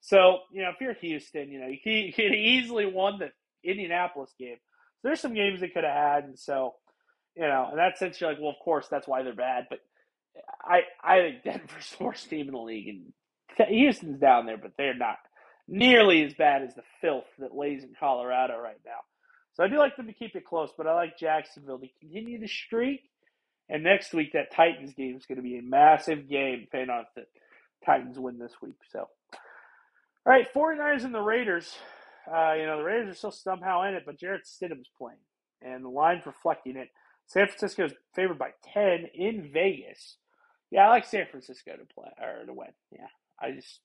So 0.00 0.38
you 0.52 0.62
know, 0.62 0.70
if 0.70 0.76
you're 0.80 0.94
Houston, 0.94 1.50
you 1.50 1.60
know 1.60 1.66
you 1.66 1.78
could, 1.82 2.14
could 2.14 2.34
easily 2.34 2.86
won 2.86 3.18
the 3.18 3.30
Indianapolis 3.68 4.32
game. 4.38 4.56
There's 5.02 5.20
some 5.20 5.34
games 5.34 5.60
they 5.60 5.68
could 5.68 5.84
have 5.84 5.94
had, 5.94 6.24
and 6.24 6.38
so 6.38 6.74
you 7.38 7.46
know, 7.46 7.68
in 7.70 7.76
that 7.76 7.98
sense, 7.98 8.20
you're 8.20 8.30
like, 8.30 8.40
well, 8.40 8.50
of 8.50 8.58
course, 8.64 8.88
that's 8.90 9.06
why 9.06 9.22
they're 9.22 9.34
bad. 9.34 9.66
But 9.70 9.78
I 10.62 10.80
I 11.02 11.20
think 11.20 11.44
Denver's 11.44 11.94
the 11.98 12.04
worst 12.04 12.28
team 12.30 12.46
in 12.48 12.54
the 12.54 12.60
league, 12.60 12.88
and 12.88 13.68
Houston's 13.68 14.20
down 14.20 14.46
there, 14.46 14.58
but 14.58 14.72
they're 14.76 14.94
not 14.94 15.18
nearly 15.66 16.24
as 16.24 16.34
bad 16.34 16.62
as 16.62 16.74
the 16.74 16.82
filth 17.00 17.26
that 17.38 17.54
lays 17.54 17.84
in 17.84 17.94
Colorado 17.98 18.58
right 18.58 18.80
now. 18.86 19.00
So 19.54 19.64
I 19.64 19.68
do 19.68 19.78
like 19.78 19.96
them 19.96 20.06
to 20.06 20.12
keep 20.12 20.34
it 20.36 20.46
close, 20.46 20.70
but 20.76 20.86
I 20.86 20.94
like 20.94 21.18
Jacksonville 21.18 21.78
to 21.78 21.88
continue 22.00 22.38
the 22.40 22.46
streak. 22.48 23.02
And 23.68 23.82
next 23.82 24.14
week, 24.14 24.32
that 24.32 24.52
Titans 24.52 24.94
game 24.94 25.16
is 25.16 25.26
going 25.26 25.36
to 25.36 25.42
be 25.42 25.58
a 25.58 25.62
massive 25.62 26.28
game, 26.28 26.60
depending 26.62 26.90
on 26.90 27.00
if 27.00 27.08
the 27.14 27.22
Titans 27.84 28.18
win 28.18 28.38
this 28.38 28.54
week. 28.62 28.76
So, 28.92 29.00
all 29.00 29.08
right, 30.26 30.46
49ers 30.54 31.04
and 31.04 31.14
the 31.14 31.20
Raiders. 31.20 31.76
Uh, 32.26 32.54
you 32.54 32.66
know, 32.66 32.78
the 32.78 32.84
Raiders 32.84 33.10
are 33.10 33.14
still 33.14 33.30
somehow 33.30 33.82
in 33.82 33.94
it, 33.94 34.04
but 34.06 34.18
Jarrett 34.18 34.46
Stidham's 34.46 34.88
playing, 34.96 35.18
and 35.60 35.84
the 35.84 35.88
line's 35.90 36.24
reflecting 36.24 36.76
it. 36.76 36.88
San 37.26 37.46
Francisco 37.46 37.84
is 37.84 37.92
favored 38.14 38.38
by 38.38 38.50
10 38.72 39.06
in 39.14 39.50
Vegas. 39.52 40.16
Yeah, 40.70 40.86
I 40.86 40.90
like 40.90 41.06
San 41.06 41.26
Francisco 41.30 41.72
to 41.72 41.94
play 41.94 42.10
or 42.20 42.46
to 42.46 42.52
win. 42.54 42.68
Yeah, 42.92 43.06
I 43.40 43.52
just 43.52 43.80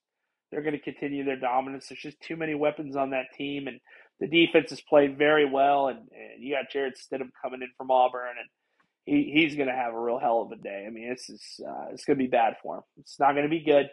they're 0.52 0.62
going 0.62 0.78
to 0.78 0.82
continue 0.82 1.24
their 1.24 1.40
dominance. 1.40 1.88
There's 1.88 2.02
just 2.02 2.22
too 2.22 2.36
many 2.36 2.56
weapons 2.56 2.96
on 2.96 3.12
that 3.12 3.34
team, 3.38 3.68
and 3.68 3.80
the 4.20 4.28
defense 4.28 4.70
has 4.70 4.82
played 4.82 5.18
very 5.18 5.50
well. 5.50 5.88
And, 5.88 6.00
and 6.00 6.44
you 6.44 6.56
got 6.56 6.72
Jarrett 6.72 6.96
Stidham 6.98 7.32
coming 7.42 7.62
in 7.62 7.70
from 7.78 7.92
Auburn, 7.92 8.36
and 8.40 8.50
he, 9.06 9.32
he's 9.34 9.56
going 9.56 9.70
to 9.70 9.76
have 9.76 9.94
a 9.94 10.00
real 10.00 10.20
hell 10.20 10.42
of 10.42 10.52
a 10.52 10.62
day. 10.62 10.86
I 10.88 10.90
mean, 10.90 11.10
it's 11.12 11.30
uh, 11.30 11.88
it's 11.92 12.06
going 12.06 12.18
to 12.18 12.24
be 12.24 12.30
bad 12.30 12.56
for 12.62 12.78
him. 12.78 12.84
It's 13.00 13.20
not 13.20 13.34
going 13.34 13.44
to 13.44 13.50
be 13.50 13.64
good. 13.64 13.90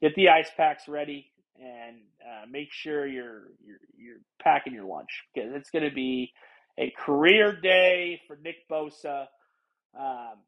Get 0.00 0.14
the 0.14 0.30
ice 0.30 0.50
packs 0.56 0.88
ready 0.88 1.30
and 1.60 1.98
uh, 2.22 2.46
make 2.50 2.68
sure 2.72 3.06
you're 3.06 3.48
you're 3.64 3.80
you're 3.96 4.20
packing 4.42 4.72
your 4.74 4.86
lunch 4.86 5.10
because 5.34 5.50
it's 5.54 5.70
going 5.70 5.88
to 5.88 5.94
be 5.94 6.32
a 6.78 6.92
career 6.98 7.58
day 7.60 8.20
for 8.26 8.38
Nick 8.42 8.56
Bosa. 8.70 9.26
Um, 9.98 10.38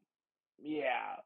yeah, 0.59 1.17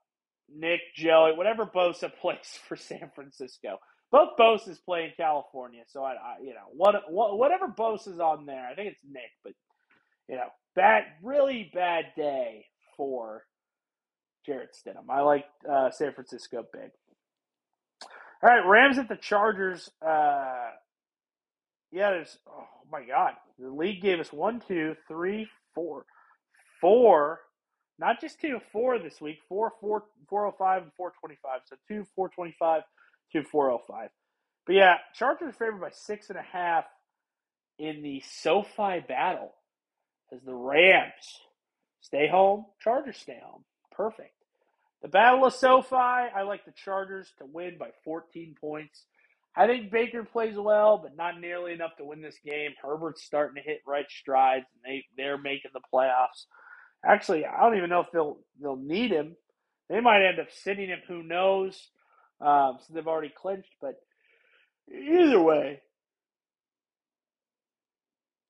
Nick, 0.56 0.82
Joey, 0.96 1.34
whatever 1.36 1.66
Bosa 1.66 2.12
plays 2.22 2.60
for 2.68 2.76
San 2.78 3.12
Francisco. 3.16 3.78
Both 4.12 4.38
Bosa's 4.40 4.80
play 4.80 5.06
in 5.06 5.12
California, 5.18 5.84
so 5.88 6.04
I, 6.04 6.14
I 6.14 6.38
you 6.42 6.52
know, 6.54 6.68
what, 6.74 6.96
what, 7.12 7.38
whatever 7.38 7.68
Bosa's 7.68 8.20
on 8.20 8.46
there, 8.46 8.68
I 8.68 8.76
think 8.76 8.90
it's 8.90 9.02
Nick, 9.10 9.32
but 9.44 9.54
you 10.30 10.36
know, 10.38 10.50
bad, 10.76 11.04
really 11.24 11.72
bad 11.74 12.06
day 12.18 12.66
for 12.98 13.44
Jarrett 14.46 14.76
Stidham. 14.76 15.10
I 15.10 15.22
like 15.22 15.46
uh, 15.70 15.92
San 15.92 16.14
Francisco 16.14 16.66
big. 16.74 16.92
All 18.44 18.50
right, 18.50 18.66
Rams 18.68 18.98
at 19.00 19.10
the 19.10 19.18
Chargers. 19.18 19.90
Uh, 20.06 20.70
yeah, 21.92 22.12
there's. 22.12 22.38
Oh 22.50 22.66
my 22.92 23.04
God, 23.06 23.34
the 23.60 23.70
league 23.70 24.02
gave 24.02 24.20
us 24.20 24.34
one, 24.34 24.62
two, 24.68 24.96
three, 25.08 25.48
four, 25.76 26.06
four. 26.82 27.42
Not 28.00 28.22
just 28.22 28.40
two, 28.40 28.60
four 28.72 29.00
this 29.00 29.20
week. 29.22 29.40
Four, 29.50 29.74
four, 29.82 30.04
405 30.30 30.84
and 30.84 30.92
425. 30.98 31.62
So 31.66 31.76
two, 31.88 32.06
425, 32.16 32.84
two, 33.32 33.44
405. 33.44 34.10
But 34.66 34.74
yeah, 34.76 34.96
Chargers 35.16 35.56
favored 35.56 35.82
by 35.82 35.90
six 35.92 36.30
and 36.30 36.38
a 36.38 36.44
half 36.44 36.86
in 37.80 38.02
the 38.04 38.22
SoFi 38.26 39.00
battle 39.08 39.54
as 40.32 40.42
the 40.44 40.54
Rams 40.54 41.42
stay 42.02 42.28
home, 42.28 42.66
Chargers 42.82 43.18
stay 43.18 43.40
home. 43.44 43.64
Perfect. 43.92 44.34
The 45.02 45.08
Battle 45.08 45.46
of 45.46 45.54
SoFi, 45.54 45.96
I 45.96 46.42
like 46.42 46.66
the 46.66 46.74
Chargers 46.74 47.32
to 47.38 47.46
win 47.46 47.78
by 47.78 47.90
14 48.04 48.56
points. 48.60 49.06
I 49.56 49.66
think 49.68 49.92
Baker 49.92 50.24
plays 50.24 50.56
well, 50.56 50.98
but 50.98 51.16
not 51.16 51.40
nearly 51.40 51.74
enough 51.74 51.96
to 51.98 52.06
win 52.06 52.22
this 52.22 52.38
game. 52.46 52.72
Herbert's 52.82 53.24
starting 53.24 53.56
to 53.56 53.68
hit 53.68 53.82
right 53.88 54.06
strides, 54.10 54.66
and 54.74 54.84
they 54.84 55.06
they're 55.16 55.38
making 55.38 55.72
the 55.74 55.82
playoffs. 55.94 56.46
Actually, 57.08 57.46
I 57.46 57.62
don't 57.62 57.78
even 57.78 57.92
know 57.92 58.02
if 58.02 58.12
they'll 58.14 58.40
they'll 58.62 58.78
need 58.78 59.12
him. 59.12 59.38
They 59.90 60.02
might 60.02 60.28
end 60.28 60.40
up 60.40 60.50
sitting 60.52 60.90
him. 60.90 61.00
Who 61.10 61.24
knows? 61.24 61.90
Um, 62.42 62.80
so 62.82 62.94
they've 62.94 63.08
already 63.08 63.34
clinched. 63.36 63.72
But 63.82 63.96
either 64.94 65.42
way, 65.42 65.82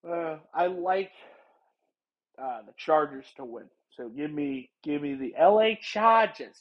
uh, 0.10 0.38
I 0.54 0.68
like 0.68 1.12
uh, 2.42 2.62
the 2.68 2.74
Chargers 2.78 3.26
to 3.38 3.46
win. 3.46 3.66
So 3.98 4.10
give 4.10 4.32
me 4.32 4.72
give 4.84 5.02
me 5.02 5.16
the 5.16 5.36
LA 5.40 5.72
Chargers 5.82 6.58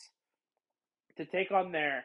to 1.18 1.26
take 1.26 1.52
on 1.52 1.72
their 1.72 2.04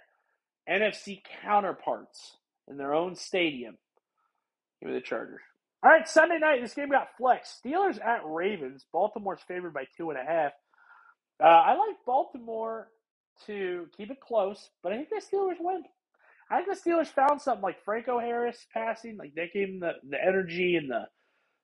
NFC 0.70 1.22
counterparts 1.44 2.38
in 2.70 2.78
their 2.78 2.94
own 2.94 3.16
stadium. 3.16 3.78
Give 4.82 4.90
me 4.92 4.96
the 4.96 5.02
Chargers. 5.06 5.42
All 5.84 5.92
right, 5.92 6.08
Sunday 6.08 6.40
night, 6.40 6.62
this 6.62 6.74
game 6.74 6.90
got 6.90 7.10
flex. 7.18 7.60
Steelers 7.66 8.04
at 8.06 8.22
Ravens. 8.26 8.86
Baltimore's 8.94 9.42
favored 9.48 9.74
by 9.74 9.86
two 9.98 10.12
and 10.12 10.20
a 10.20 10.24
half. 10.24 10.52
Uh, 11.44 11.48
I 11.48 11.76
like 11.76 11.98
Baltimore 12.06 12.90
to 13.48 13.88
keep 13.98 14.12
it 14.12 14.22
close, 14.22 14.70
but 14.84 14.94
I 14.94 14.98
think 14.98 15.10
the 15.10 15.22
Steelers 15.22 15.58
win. 15.60 15.84
I 16.52 16.62
think 16.62 16.70
the 16.84 16.90
Steelers 16.92 17.08
found 17.08 17.42
something 17.42 17.64
like 17.64 17.84
Franco 17.86 18.20
Harris 18.20 18.66
passing, 18.74 19.18
like 19.18 19.34
they 19.36 19.50
gave 19.54 19.70
him 19.70 19.80
the, 19.82 19.94
the 20.10 20.24
energy 20.24 20.76
and 20.78 20.90
the 20.92 21.06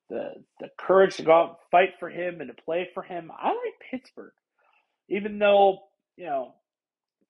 the 0.10 0.32
the 0.60 0.70
courage 0.80 1.18
to 1.18 1.24
go 1.24 1.34
out 1.34 1.50
and 1.50 1.58
fight 1.72 1.92
for 2.00 2.10
him 2.10 2.42
and 2.42 2.50
to 2.56 2.64
play 2.64 2.90
for 2.94 3.04
him. 3.04 3.32
I 3.38 3.50
like 3.50 3.92
Pittsburgh, 3.92 4.34
even 5.10 5.40
though 5.40 5.80
you 6.18 6.26
know 6.28 6.56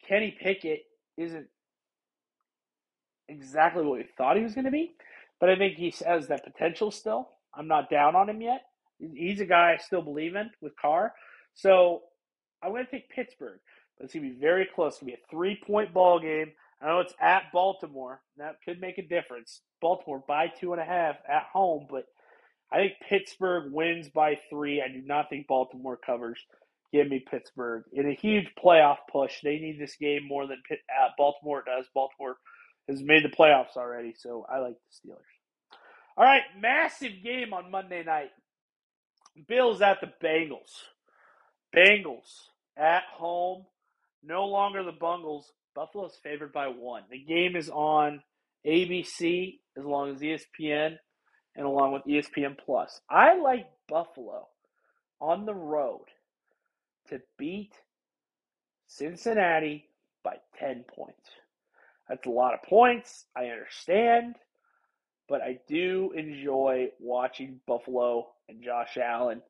Kenny 0.07 0.37
Pickett 0.41 0.81
isn't 1.17 1.47
exactly 3.29 3.83
what 3.85 3.99
we 3.99 4.05
thought 4.17 4.37
he 4.37 4.43
was 4.43 4.55
going 4.55 4.65
to 4.65 4.71
be, 4.71 4.95
but 5.39 5.49
I 5.49 5.55
think 5.55 5.77
he 5.77 5.93
has 6.05 6.27
that 6.27 6.43
potential 6.43 6.91
still. 6.91 7.29
I'm 7.55 7.67
not 7.67 7.89
down 7.89 8.15
on 8.15 8.29
him 8.29 8.41
yet. 8.41 8.61
He's 8.99 9.39
a 9.41 9.45
guy 9.45 9.73
I 9.73 9.77
still 9.83 10.01
believe 10.01 10.35
in 10.35 10.49
with 10.61 10.73
Carr. 10.79 11.13
So 11.53 12.01
I'm 12.63 12.71
going 12.71 12.85
to 12.85 12.91
take 12.91 13.09
Pittsburgh. 13.09 13.59
But 13.97 14.05
it's 14.05 14.13
going 14.13 14.27
to 14.27 14.33
be 14.33 14.39
very 14.39 14.67
close. 14.73 14.93
It's 14.93 15.01
going 15.01 15.13
to 15.13 15.17
be 15.17 15.23
a 15.23 15.29
three 15.31 15.59
point 15.65 15.93
ball 15.93 16.19
game. 16.19 16.51
I 16.81 16.87
know 16.87 16.99
it's 16.99 17.13
at 17.19 17.51
Baltimore. 17.51 18.21
That 18.37 18.57
could 18.63 18.79
make 18.79 18.97
a 18.97 19.07
difference. 19.07 19.61
Baltimore 19.81 20.23
by 20.27 20.47
two 20.59 20.73
and 20.73 20.81
a 20.81 20.85
half 20.85 21.15
at 21.27 21.43
home, 21.51 21.87
but 21.89 22.05
I 22.71 22.77
think 22.77 22.93
Pittsburgh 23.09 23.71
wins 23.71 24.09
by 24.09 24.39
three. 24.49 24.81
I 24.81 24.87
do 24.87 25.01
not 25.05 25.29
think 25.29 25.47
Baltimore 25.47 25.97
covers. 25.97 26.39
Give 26.93 27.07
me 27.07 27.23
Pittsburgh 27.29 27.83
in 27.93 28.07
a 28.07 28.13
huge 28.13 28.47
playoff 28.63 28.97
push. 29.11 29.41
They 29.43 29.57
need 29.57 29.79
this 29.79 29.95
game 29.97 30.27
more 30.27 30.47
than 30.47 30.61
Pitt, 30.67 30.79
uh, 31.01 31.09
Baltimore 31.17 31.63
does. 31.65 31.85
Baltimore 31.93 32.37
has 32.87 33.01
made 33.01 33.23
the 33.23 33.35
playoffs 33.35 33.75
already, 33.75 34.13
so 34.17 34.45
I 34.49 34.59
like 34.59 34.75
the 34.75 35.09
Steelers. 35.09 35.77
All 36.17 36.25
right, 36.25 36.41
massive 36.59 37.11
game 37.23 37.53
on 37.53 37.69
Monday 37.71 38.03
night. 38.03 38.31
Bills 39.47 39.81
at 39.81 39.99
the 40.01 40.11
Bengals. 40.23 40.71
Bengals 41.75 42.49
at 42.77 43.03
home. 43.13 43.65
No 44.23 44.45
longer 44.45 44.83
the 44.83 44.91
Bungles. 44.91 45.51
Buffalo's 45.75 46.17
favored 46.23 46.51
by 46.51 46.67
one. 46.67 47.03
The 47.11 47.19
game 47.19 47.55
is 47.55 47.69
on 47.69 48.21
ABC 48.65 49.59
as 49.77 49.85
long 49.85 50.11
as 50.11 50.21
ESPN 50.21 50.97
and 51.55 51.65
along 51.65 51.93
with 51.93 52.03
ESPN 52.05 52.57
Plus. 52.57 52.99
I 53.09 53.37
like 53.37 53.67
Buffalo 53.87 54.47
on 55.21 55.45
the 55.45 55.53
road 55.53 56.05
to 57.09 57.21
beat 57.37 57.73
Cincinnati 58.87 59.89
by 60.23 60.37
10 60.59 60.85
points. 60.95 61.29
That's 62.09 62.25
a 62.25 62.31
lot 62.31 62.53
of 62.53 62.63
points. 62.63 63.25
I 63.35 63.45
understand, 63.45 64.35
but 65.27 65.41
I 65.41 65.59
do 65.67 66.11
enjoy 66.15 66.89
watching 66.99 67.59
Buffalo 67.67 68.27
and 68.47 68.63
Josh 68.63 68.97
Allen, 68.97 69.41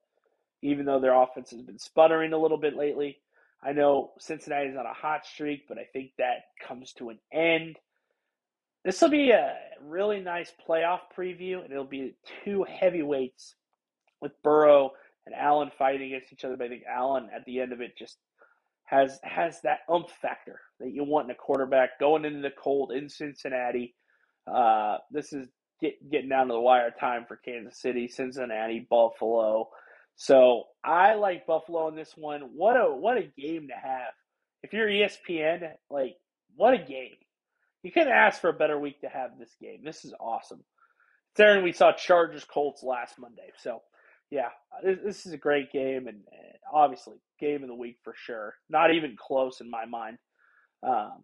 even 0.61 0.85
though 0.85 0.99
their 0.99 1.13
offense 1.13 1.51
has 1.51 1.61
been 1.61 1.79
sputtering 1.79 2.33
a 2.33 2.37
little 2.37 2.57
bit 2.57 2.75
lately. 2.75 3.19
I 3.61 3.73
know 3.73 4.11
Cincinnati's 4.19 4.77
on 4.77 4.85
a 4.85 4.93
hot 4.93 5.25
streak, 5.25 5.67
but 5.67 5.77
I 5.77 5.85
think 5.93 6.11
that 6.17 6.45
comes 6.67 6.93
to 6.93 7.09
an 7.09 7.19
end 7.31 7.77
this 8.87 9.01
will 9.01 9.09
be 9.09 9.31
a 9.31 9.53
really 9.81 10.21
nice 10.21 10.53
playoff 10.65 11.01
preview, 11.13 11.61
and 11.61 11.71
it'll 11.71 11.83
be 11.83 12.15
two 12.45 12.63
heavyweights 12.63 13.55
with 14.21 14.31
Burrow 14.43 14.91
and 15.25 15.35
Allen 15.35 15.71
fighting 15.77 16.13
against 16.13 16.31
each 16.31 16.45
other. 16.45 16.55
But 16.55 16.67
I 16.67 16.69
think 16.69 16.83
Allen 16.89 17.29
at 17.35 17.43
the 17.43 17.59
end 17.59 17.73
of 17.73 17.81
it 17.81 17.97
just 17.97 18.17
has 18.85 19.19
has 19.23 19.59
that 19.63 19.79
umph 19.89 20.09
factor 20.21 20.61
that 20.79 20.93
you 20.93 21.03
want 21.03 21.25
in 21.25 21.31
a 21.31 21.35
quarterback 21.35 21.99
going 21.99 22.25
into 22.25 22.41
the 22.41 22.51
cold 22.51 22.91
in 22.91 23.09
Cincinnati. 23.09 23.95
Uh, 24.51 24.97
this 25.11 25.33
is 25.33 25.47
get, 25.81 26.09
getting 26.11 26.29
down 26.29 26.47
to 26.47 26.53
the 26.53 26.59
wire 26.59 26.93
time 26.99 27.25
for 27.27 27.37
Kansas 27.37 27.79
City, 27.79 28.07
Cincinnati, 28.07 28.85
Buffalo. 28.89 29.69
So 30.15 30.63
I 30.83 31.15
like 31.15 31.45
Buffalo 31.45 31.87
in 31.87 31.95
this 31.95 32.13
one. 32.15 32.41
What 32.55 32.75
a 32.75 32.93
what 32.93 33.17
a 33.17 33.31
game 33.39 33.67
to 33.67 33.75
have. 33.75 34.13
If 34.63 34.73
you're 34.73 34.87
ESPN, 34.87 35.69
like 35.89 36.15
what 36.55 36.73
a 36.73 36.77
game. 36.77 37.15
You 37.83 37.91
couldn't 37.91 38.11
ask 38.11 38.41
for 38.41 38.49
a 38.49 38.53
better 38.53 38.79
week 38.79 39.01
to 39.01 39.07
have 39.07 39.37
this 39.39 39.55
game. 39.61 39.81
This 39.83 40.03
is 40.03 40.13
awesome. 40.19 40.63
Darren, 41.37 41.63
we 41.63 41.71
saw 41.71 41.91
Chargers 41.93 42.43
Colts 42.43 42.81
last 42.81 43.19
Monday. 43.19 43.51
So 43.59 43.81
yeah, 44.31 44.49
this, 44.83 44.97
this 45.05 45.25
is 45.25 45.33
a 45.33 45.37
great 45.37 45.71
game 45.71 46.07
and, 46.07 46.17
and, 46.17 46.53
obviously 46.73 47.13
game 47.39 47.63
of 47.63 47.69
the 47.69 47.75
week 47.75 47.97
for 48.03 48.13
sure. 48.17 48.55
Not 48.69 48.93
even 48.93 49.15
close 49.17 49.61
in 49.61 49.69
my 49.69 49.85
mind. 49.85 50.17
Um, 50.83 51.23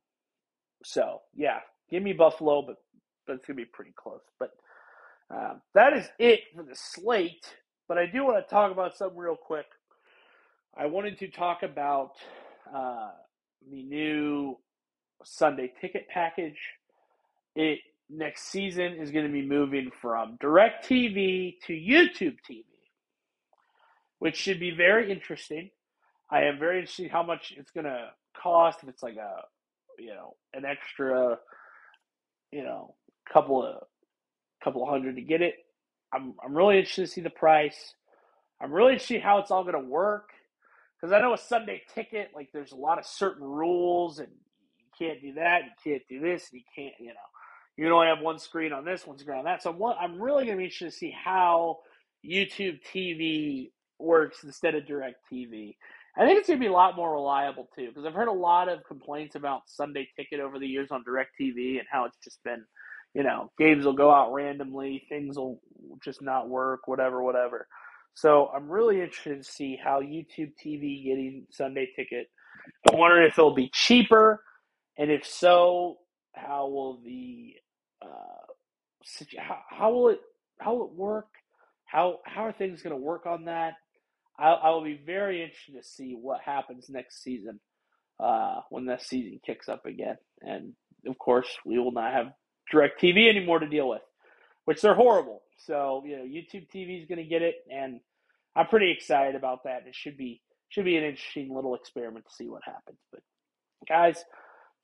so 0.83 1.21
yeah, 1.35 1.59
give 1.89 2.03
me 2.03 2.13
Buffalo, 2.13 2.61
but 2.61 2.77
but 3.27 3.37
it's 3.37 3.45
gonna 3.45 3.57
be 3.57 3.65
pretty 3.65 3.93
close. 3.95 4.21
But 4.39 4.51
um, 5.33 5.61
that 5.73 5.93
is 5.93 6.07
it 6.19 6.41
for 6.55 6.63
the 6.63 6.75
slate. 6.75 7.55
But 7.87 7.97
I 7.97 8.05
do 8.05 8.25
want 8.25 8.45
to 8.45 8.49
talk 8.49 8.71
about 8.71 8.95
something 8.97 9.17
real 9.17 9.35
quick. 9.35 9.65
I 10.77 10.87
wanted 10.87 11.19
to 11.19 11.27
talk 11.29 11.63
about 11.63 12.11
uh, 12.73 13.11
the 13.69 13.83
new 13.83 14.57
Sunday 15.23 15.71
ticket 15.79 16.07
package. 16.09 16.57
It 17.55 17.79
next 18.09 18.49
season 18.49 18.93
is 18.93 19.11
going 19.11 19.25
to 19.25 19.31
be 19.31 19.41
moving 19.45 19.91
from 20.01 20.37
DirecTV 20.41 21.57
to 21.67 21.73
YouTube 21.73 22.37
TV, 22.49 22.63
which 24.19 24.37
should 24.37 24.59
be 24.59 24.71
very 24.71 25.11
interesting. 25.11 25.69
I 26.29 26.43
am 26.43 26.59
very 26.59 26.79
interested 26.79 27.11
how 27.11 27.23
much 27.23 27.53
it's 27.57 27.71
going 27.71 27.85
to 27.85 28.09
cost. 28.43 28.79
If 28.83 28.89
it's 28.89 29.03
like 29.03 29.15
a, 29.15 29.41
you 29.97 30.09
know, 30.09 30.35
an 30.53 30.65
extra, 30.65 31.37
you 32.51 32.63
know, 32.63 32.95
couple 33.31 33.65
of 33.65 33.83
couple 34.63 34.85
hundred 34.85 35.15
to 35.15 35.21
get 35.21 35.41
it. 35.41 35.55
I'm 36.13 36.35
I'm 36.43 36.55
really 36.55 36.77
interested 36.77 37.05
to 37.05 37.11
see 37.11 37.21
the 37.21 37.29
price. 37.29 37.95
I'm 38.61 38.71
really 38.71 38.93
interested 38.93 39.15
to 39.15 39.19
see 39.19 39.23
how 39.23 39.39
it's 39.39 39.51
all 39.51 39.63
going 39.63 39.81
to 39.81 39.89
work 39.89 40.29
because 40.99 41.13
I 41.13 41.19
know 41.19 41.33
a 41.33 41.37
Sunday 41.37 41.81
ticket 41.93 42.29
like 42.35 42.49
there's 42.53 42.71
a 42.71 42.77
lot 42.77 42.99
of 42.99 43.05
certain 43.05 43.43
rules 43.43 44.19
and 44.19 44.29
you 44.77 45.07
can't 45.07 45.21
do 45.21 45.33
that, 45.33 45.63
you 45.63 45.91
can't 45.91 46.03
do 46.09 46.19
this, 46.19 46.49
and 46.51 46.61
you 46.61 46.65
can't 46.75 46.93
you 46.99 47.07
know 47.07 47.13
you 47.77 47.91
only 47.91 48.07
have 48.07 48.21
one 48.21 48.39
screen 48.39 48.71
on 48.71 48.85
this, 48.85 49.07
one 49.07 49.17
screen 49.17 49.39
on 49.39 49.45
that. 49.45 49.63
So 49.63 49.71
I'm, 49.71 50.11
I'm 50.13 50.21
really 50.21 50.45
going 50.45 50.57
to 50.57 50.61
be 50.61 50.65
interested 50.65 50.91
to 50.91 50.97
see 50.97 51.11
how 51.23 51.79
YouTube 52.25 52.79
TV 52.93 53.71
works 53.99 54.43
instead 54.43 54.75
of 54.75 54.85
Direct 54.85 55.17
TV. 55.31 55.75
I 56.17 56.25
think 56.25 56.39
it's 56.39 56.47
going 56.47 56.59
to 56.59 56.63
be 56.63 56.69
a 56.69 56.73
lot 56.73 56.95
more 56.95 57.13
reliable 57.13 57.69
too 57.75 57.87
because 57.89 58.05
I've 58.05 58.13
heard 58.13 58.27
a 58.27 58.33
lot 58.33 58.69
of 58.69 58.83
complaints 58.87 59.35
about 59.35 59.63
Sunday 59.67 60.07
Ticket 60.17 60.39
over 60.39 60.59
the 60.59 60.67
years 60.67 60.89
on 60.91 61.03
DirecTV 61.03 61.79
and 61.79 61.87
how 61.91 62.05
it's 62.05 62.17
just 62.23 62.43
been 62.43 62.63
you 63.13 63.23
know, 63.23 63.51
games 63.59 63.85
will 63.85 63.93
go 63.93 64.11
out 64.11 64.33
randomly, 64.33 65.03
things 65.09 65.37
will 65.37 65.61
just 66.03 66.21
not 66.21 66.49
work, 66.49 66.87
whatever, 66.87 67.23
whatever. 67.23 67.67
So 68.15 68.49
I'm 68.55 68.69
really 68.69 69.01
interested 69.01 69.43
to 69.43 69.51
see 69.51 69.77
how 69.83 70.01
YouTube 70.01 70.53
TV 70.63 71.05
getting 71.05 71.45
Sunday 71.51 71.89
ticket. 71.95 72.27
I'm 72.91 72.97
wondering 72.97 73.27
if 73.27 73.37
it'll 73.37 73.55
be 73.55 73.71
cheaper, 73.73 74.43
and 74.97 75.11
if 75.11 75.25
so, 75.25 75.97
how 76.35 76.67
will 76.67 77.01
the 77.03 77.53
uh, 78.03 78.53
how, 79.39 79.59
how 79.69 79.91
will 79.93 80.09
it 80.09 80.21
how 80.59 80.75
will 80.75 80.85
it 80.85 80.93
work? 80.93 81.27
How 81.85 82.19
how 82.25 82.43
are 82.45 82.53
things 82.53 82.81
going 82.81 82.95
to 82.95 83.01
work 83.01 83.25
on 83.25 83.45
that? 83.45 83.73
I, 84.39 84.49
I 84.49 84.69
will 84.71 84.83
be 84.83 84.99
very 85.05 85.43
interested 85.43 85.75
to 85.75 85.87
see 85.87 86.15
what 86.19 86.41
happens 86.41 86.89
next 86.89 87.23
season 87.23 87.59
uh, 88.19 88.61
when 88.69 88.85
the 88.85 88.97
season 88.97 89.39
kicks 89.45 89.69
up 89.69 89.85
again. 89.85 90.17
And 90.41 90.73
of 91.07 91.17
course, 91.17 91.47
we 91.65 91.77
will 91.79 91.91
not 91.91 92.13
have 92.13 92.27
DirecTV 92.73 93.29
anymore 93.29 93.59
to 93.59 93.67
deal 93.67 93.89
with, 93.89 94.01
which 94.65 94.81
they're 94.81 94.95
horrible. 94.95 95.41
So 95.65 96.03
you 96.05 96.17
know, 96.17 96.23
YouTube 96.23 96.67
TV 96.73 97.01
is 97.01 97.07
going 97.07 97.19
to 97.19 97.29
get 97.29 97.41
it, 97.41 97.55
and 97.71 97.99
I'm 98.55 98.67
pretty 98.67 98.91
excited 98.91 99.35
about 99.35 99.63
that. 99.65 99.87
It 99.87 99.95
should 99.95 100.17
be 100.17 100.41
should 100.69 100.85
be 100.85 100.97
an 100.97 101.03
interesting 101.03 101.53
little 101.53 101.75
experiment 101.75 102.25
to 102.25 102.33
see 102.33 102.49
what 102.49 102.63
happens. 102.65 102.97
But 103.11 103.21
guys, 103.87 104.23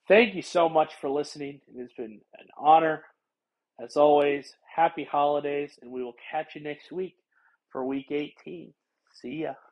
thank 0.07 0.35
you 0.35 0.43
so 0.43 0.69
much 0.69 0.93
for 1.01 1.09
listening. 1.09 1.61
It 1.67 1.80
has 1.80 1.91
been 1.97 2.21
an 2.38 2.47
honor. 2.57 3.03
As 3.81 3.95
always, 3.95 4.53
happy 4.76 5.07
holidays, 5.09 5.80
and 5.81 5.89
we 5.89 6.03
will 6.03 6.15
catch 6.31 6.53
you 6.53 6.61
next 6.61 6.91
week 6.91 7.15
for 7.71 7.85
week 7.85 8.07
18. 8.11 8.73
See 9.21 9.41
ya. 9.43 9.68